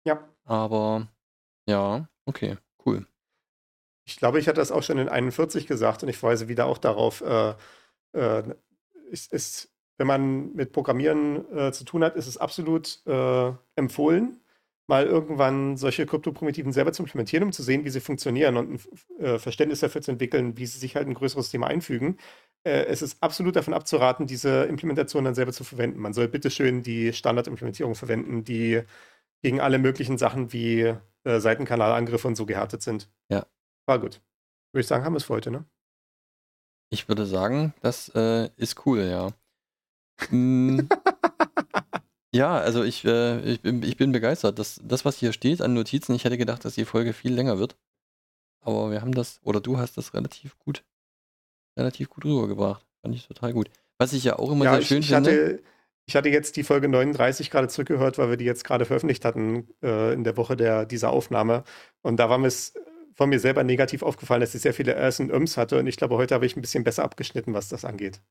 Ja. 0.05 0.27
Aber 0.43 1.07
ja, 1.67 2.07
okay, 2.25 2.57
cool. 2.85 3.05
Ich 4.05 4.17
glaube, 4.17 4.39
ich 4.39 4.47
hatte 4.47 4.61
das 4.61 4.71
auch 4.71 4.83
schon 4.83 4.97
in 4.97 5.09
41 5.09 5.67
gesagt 5.67 6.03
und 6.03 6.09
ich 6.09 6.17
verweise 6.17 6.47
wieder 6.47 6.65
auch 6.65 6.77
darauf, 6.77 7.21
äh, 7.21 7.55
äh, 8.13 8.43
ist, 9.09 9.33
ist, 9.33 9.69
wenn 9.97 10.07
man 10.07 10.53
mit 10.53 10.71
Programmieren 10.71 11.45
äh, 11.55 11.71
zu 11.71 11.83
tun 11.83 12.03
hat, 12.03 12.15
ist 12.15 12.27
es 12.27 12.37
absolut 12.37 13.01
äh, 13.05 13.51
empfohlen, 13.75 14.39
mal 14.87 15.05
irgendwann 15.05 15.75
solche 15.75 16.05
Kryptoprimitiven 16.05 16.71
selber 16.71 16.93
zu 16.93 17.03
implementieren, 17.03 17.43
um 17.43 17.51
zu 17.51 17.63
sehen, 17.63 17.83
wie 17.83 17.89
sie 17.89 17.99
funktionieren 17.99 18.57
und 18.57 18.71
ein 18.71 19.23
äh, 19.23 19.39
Verständnis 19.39 19.81
dafür 19.81 20.01
zu 20.01 20.11
entwickeln, 20.11 20.57
wie 20.57 20.65
sie 20.65 20.79
sich 20.79 20.95
halt 20.95 21.05
in 21.05 21.11
ein 21.11 21.15
größeres 21.15 21.49
Thema 21.49 21.67
einfügen. 21.67 22.17
Äh, 22.63 22.85
es 22.85 23.01
ist 23.01 23.21
absolut 23.21 23.55
davon 23.55 23.73
abzuraten, 23.73 24.27
diese 24.27 24.63
Implementation 24.63 25.25
dann 25.25 25.35
selber 25.35 25.51
zu 25.51 25.63
verwenden. 25.63 25.99
Man 25.99 26.13
soll 26.13 26.27
bitteschön 26.27 26.83
die 26.83 27.11
Standardimplementierung 27.11 27.95
verwenden, 27.95 28.43
die 28.43 28.83
gegen 29.41 29.59
alle 29.59 29.77
möglichen 29.77 30.17
Sachen 30.17 30.53
wie 30.53 30.93
äh, 31.23 31.39
Seitenkanalangriffe 31.39 32.27
und 32.27 32.35
so 32.35 32.45
gehärtet 32.45 32.81
sind. 32.81 33.09
Ja. 33.29 33.45
War 33.87 33.99
gut. 33.99 34.21
Würde 34.71 34.81
ich 34.81 34.87
sagen, 34.87 35.03
haben 35.03 35.13
wir 35.13 35.17
es 35.17 35.25
für 35.25 35.33
heute, 35.33 35.51
ne? 35.51 35.65
Ich 36.89 37.09
würde 37.09 37.25
sagen, 37.25 37.73
das 37.81 38.07
ist 38.07 38.85
cool, 38.85 39.01
ja. 39.01 39.33
Mm, 40.29 40.81
ja, 42.33 42.57
also 42.57 42.83
ich, 42.83 43.05
äh, 43.05 43.39
ich, 43.41 43.61
bin, 43.61 43.83
ich 43.83 43.97
bin 43.97 44.11
begeistert. 44.11 44.59
Das, 44.59 44.79
das, 44.83 45.05
was 45.05 45.17
hier 45.17 45.33
steht 45.33 45.61
an 45.61 45.73
Notizen, 45.73 46.15
ich 46.15 46.25
hätte 46.25 46.37
gedacht, 46.37 46.65
dass 46.65 46.75
die 46.75 46.85
Folge 46.85 47.13
viel 47.13 47.33
länger 47.33 47.59
wird. 47.59 47.77
Aber 48.61 48.91
wir 48.91 49.01
haben 49.01 49.13
das, 49.13 49.39
oder 49.43 49.61
du 49.61 49.77
hast 49.77 49.97
das 49.97 50.13
relativ 50.13 50.57
gut, 50.59 50.83
relativ 51.77 52.09
gut 52.09 52.25
rübergebracht. 52.25 52.85
Fand 53.01 53.15
ich 53.15 53.27
total 53.27 53.53
gut. 53.53 53.69
Was 53.97 54.13
ich 54.13 54.23
ja 54.23 54.37
auch 54.37 54.51
immer 54.51 54.65
Ja, 54.65 54.71
sehr 54.73 54.81
ich, 54.81 54.87
schön 54.87 54.99
ich, 54.99 55.07
finde. 55.07 55.31
hatte, 55.31 55.63
ich 56.05 56.15
hatte 56.15 56.29
jetzt 56.29 56.55
die 56.57 56.63
Folge 56.63 56.89
39 56.89 57.49
gerade 57.49 57.67
zurückgehört, 57.69 58.17
weil 58.17 58.29
wir 58.29 58.37
die 58.37 58.45
jetzt 58.45 58.63
gerade 58.63 58.85
veröffentlicht 58.85 59.25
hatten 59.25 59.67
äh, 59.81 60.13
in 60.13 60.23
der 60.23 60.37
Woche 60.37 60.57
der, 60.57 60.85
dieser 60.85 61.11
Aufnahme. 61.11 61.63
Und 62.01 62.17
da 62.17 62.29
war 62.29 62.37
mir 62.37 62.47
es 62.47 62.73
von 63.15 63.29
mir 63.29 63.39
selber 63.39 63.63
negativ 63.63 64.03
aufgefallen, 64.03 64.41
dass 64.41 64.51
sie 64.51 64.59
sehr 64.59 64.73
viele 64.73 64.95
Äs 64.95 65.19
und 65.19 65.31
Öms 65.31 65.57
hatte. 65.57 65.79
Und 65.79 65.87
ich 65.87 65.97
glaube, 65.97 66.15
heute 66.17 66.35
habe 66.35 66.45
ich 66.45 66.55
ein 66.55 66.61
bisschen 66.61 66.83
besser 66.83 67.03
abgeschnitten, 67.03 67.53
was 67.53 67.69
das 67.69 67.85
angeht. 67.85 68.21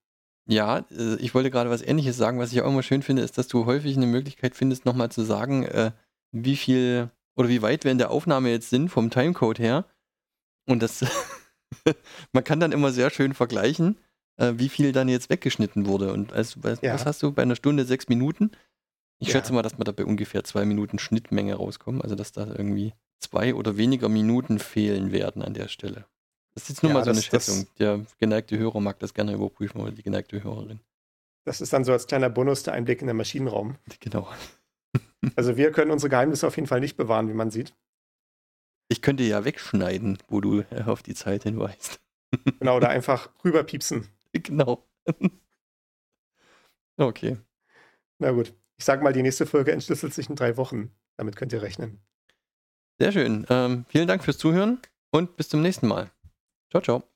Ja, 0.48 0.84
äh, 0.96 1.16
ich 1.16 1.34
wollte 1.34 1.50
gerade 1.50 1.70
was 1.70 1.82
Ähnliches 1.82 2.16
sagen. 2.16 2.38
Was 2.38 2.52
ich 2.52 2.62
auch 2.62 2.68
immer 2.70 2.82
schön 2.82 3.02
finde, 3.02 3.22
ist, 3.22 3.36
dass 3.38 3.48
du 3.48 3.66
häufig 3.66 3.96
eine 3.96 4.06
Möglichkeit 4.06 4.54
findest, 4.54 4.84
nochmal 4.84 5.10
zu 5.10 5.22
sagen, 5.22 5.64
äh, 5.64 5.90
wie 6.32 6.56
viel 6.56 7.10
oder 7.36 7.48
wie 7.48 7.62
weit 7.62 7.84
wir 7.84 7.92
in 7.92 7.98
der 7.98 8.10
Aufnahme 8.10 8.50
jetzt 8.50 8.70
sind 8.70 8.88
vom 8.88 9.10
Timecode 9.10 9.58
her. 9.58 9.84
Und 10.66 10.82
das, 10.82 11.04
man 12.32 12.44
kann 12.44 12.60
dann 12.60 12.72
immer 12.72 12.92
sehr 12.92 13.10
schön 13.10 13.34
vergleichen, 13.34 13.98
äh, 14.36 14.54
wie 14.56 14.68
viel 14.68 14.92
dann 14.92 15.08
jetzt 15.08 15.30
weggeschnitten 15.30 15.86
wurde. 15.86 16.12
Und 16.12 16.32
also, 16.32 16.62
was, 16.62 16.80
Ja. 16.80 17.04
hast 17.04 17.22
du 17.22 17.32
bei 17.32 17.42
einer 17.42 17.56
Stunde 17.56 17.84
sechs 17.84 18.08
Minuten? 18.08 18.50
Ich 19.18 19.28
Ja. 19.28 19.32
schätze 19.32 19.52
mal, 19.52 19.62
dass 19.62 19.78
wir 19.78 19.84
da 19.84 19.92
bei 19.92 20.04
ungefähr 20.04 20.44
zwei 20.44 20.64
Minuten 20.64 20.98
Schnittmenge 20.98 21.54
rauskommen. 21.54 22.02
Also, 22.02 22.14
dass 22.14 22.32
da 22.32 22.46
irgendwie 22.46 22.92
zwei 23.18 23.54
oder 23.54 23.76
weniger 23.76 24.08
Minuten 24.08 24.58
fehlen 24.58 25.10
werden 25.12 25.42
an 25.42 25.54
der 25.54 25.68
Stelle. 25.68 26.06
Das 26.56 26.62
ist 26.62 26.68
jetzt 26.70 26.82
nur 26.82 26.90
Ja, 26.90 26.98
mal 26.98 27.04
so 27.04 27.10
eine 27.10 27.20
Schätzung. 27.20 27.66
Der 27.78 28.06
geneigte 28.18 28.56
Hörer 28.56 28.80
mag 28.80 28.98
das 28.98 29.12
gerne 29.12 29.34
überprüfen 29.34 29.78
oder 29.78 29.90
die 29.90 30.02
geneigte 30.02 30.42
Hörerin. 30.42 30.80
Das 31.44 31.60
ist 31.60 31.70
dann 31.74 31.84
so 31.84 31.92
als 31.92 32.06
kleiner 32.06 32.30
Bonus 32.30 32.62
der 32.62 32.72
Einblick 32.72 33.02
in 33.02 33.08
den 33.08 33.16
Maschinenraum. 33.16 33.76
Genau. 34.00 34.26
Also 35.34 35.58
wir 35.58 35.70
können 35.72 35.90
unsere 35.90 36.08
Geheimnisse 36.08 36.46
auf 36.46 36.56
jeden 36.56 36.66
Fall 36.66 36.80
nicht 36.80 36.96
bewahren, 36.96 37.28
wie 37.28 37.34
man 37.34 37.50
sieht. 37.50 37.74
Ich 38.88 39.02
könnte 39.02 39.22
ja 39.24 39.44
wegschneiden, 39.44 40.16
wo 40.28 40.40
du 40.40 40.60
äh, 40.70 40.84
auf 40.86 41.02
die 41.02 41.14
Zeit 41.14 41.42
hinweist. 41.42 42.00
Genau, 42.58 42.76
oder 42.76 42.88
einfach 42.88 43.30
rüberpiepsen. 43.44 44.08
genau. 44.32 44.84
okay. 46.96 47.36
Na 48.18 48.30
gut. 48.32 48.52
Ich 48.78 48.84
sag 48.84 49.02
mal, 49.02 49.12
die 49.12 49.22
nächste 49.22 49.46
Folge 49.46 49.72
entschlüsselt 49.72 50.12
sich 50.12 50.28
in 50.28 50.36
drei 50.36 50.56
Wochen. 50.56 50.90
Damit 51.16 51.36
könnt 51.36 51.52
ihr 51.52 51.62
rechnen. 51.62 52.00
Sehr 52.98 53.12
schön. 53.12 53.46
Ähm, 53.48 53.84
vielen 53.88 54.08
Dank 54.08 54.24
fürs 54.24 54.38
Zuhören 54.38 54.80
und 55.10 55.36
bis 55.36 55.48
zum 55.48 55.62
nächsten 55.62 55.86
Mal. 55.86 56.10
Ciao, 56.70 56.80
ciao. 56.82 57.15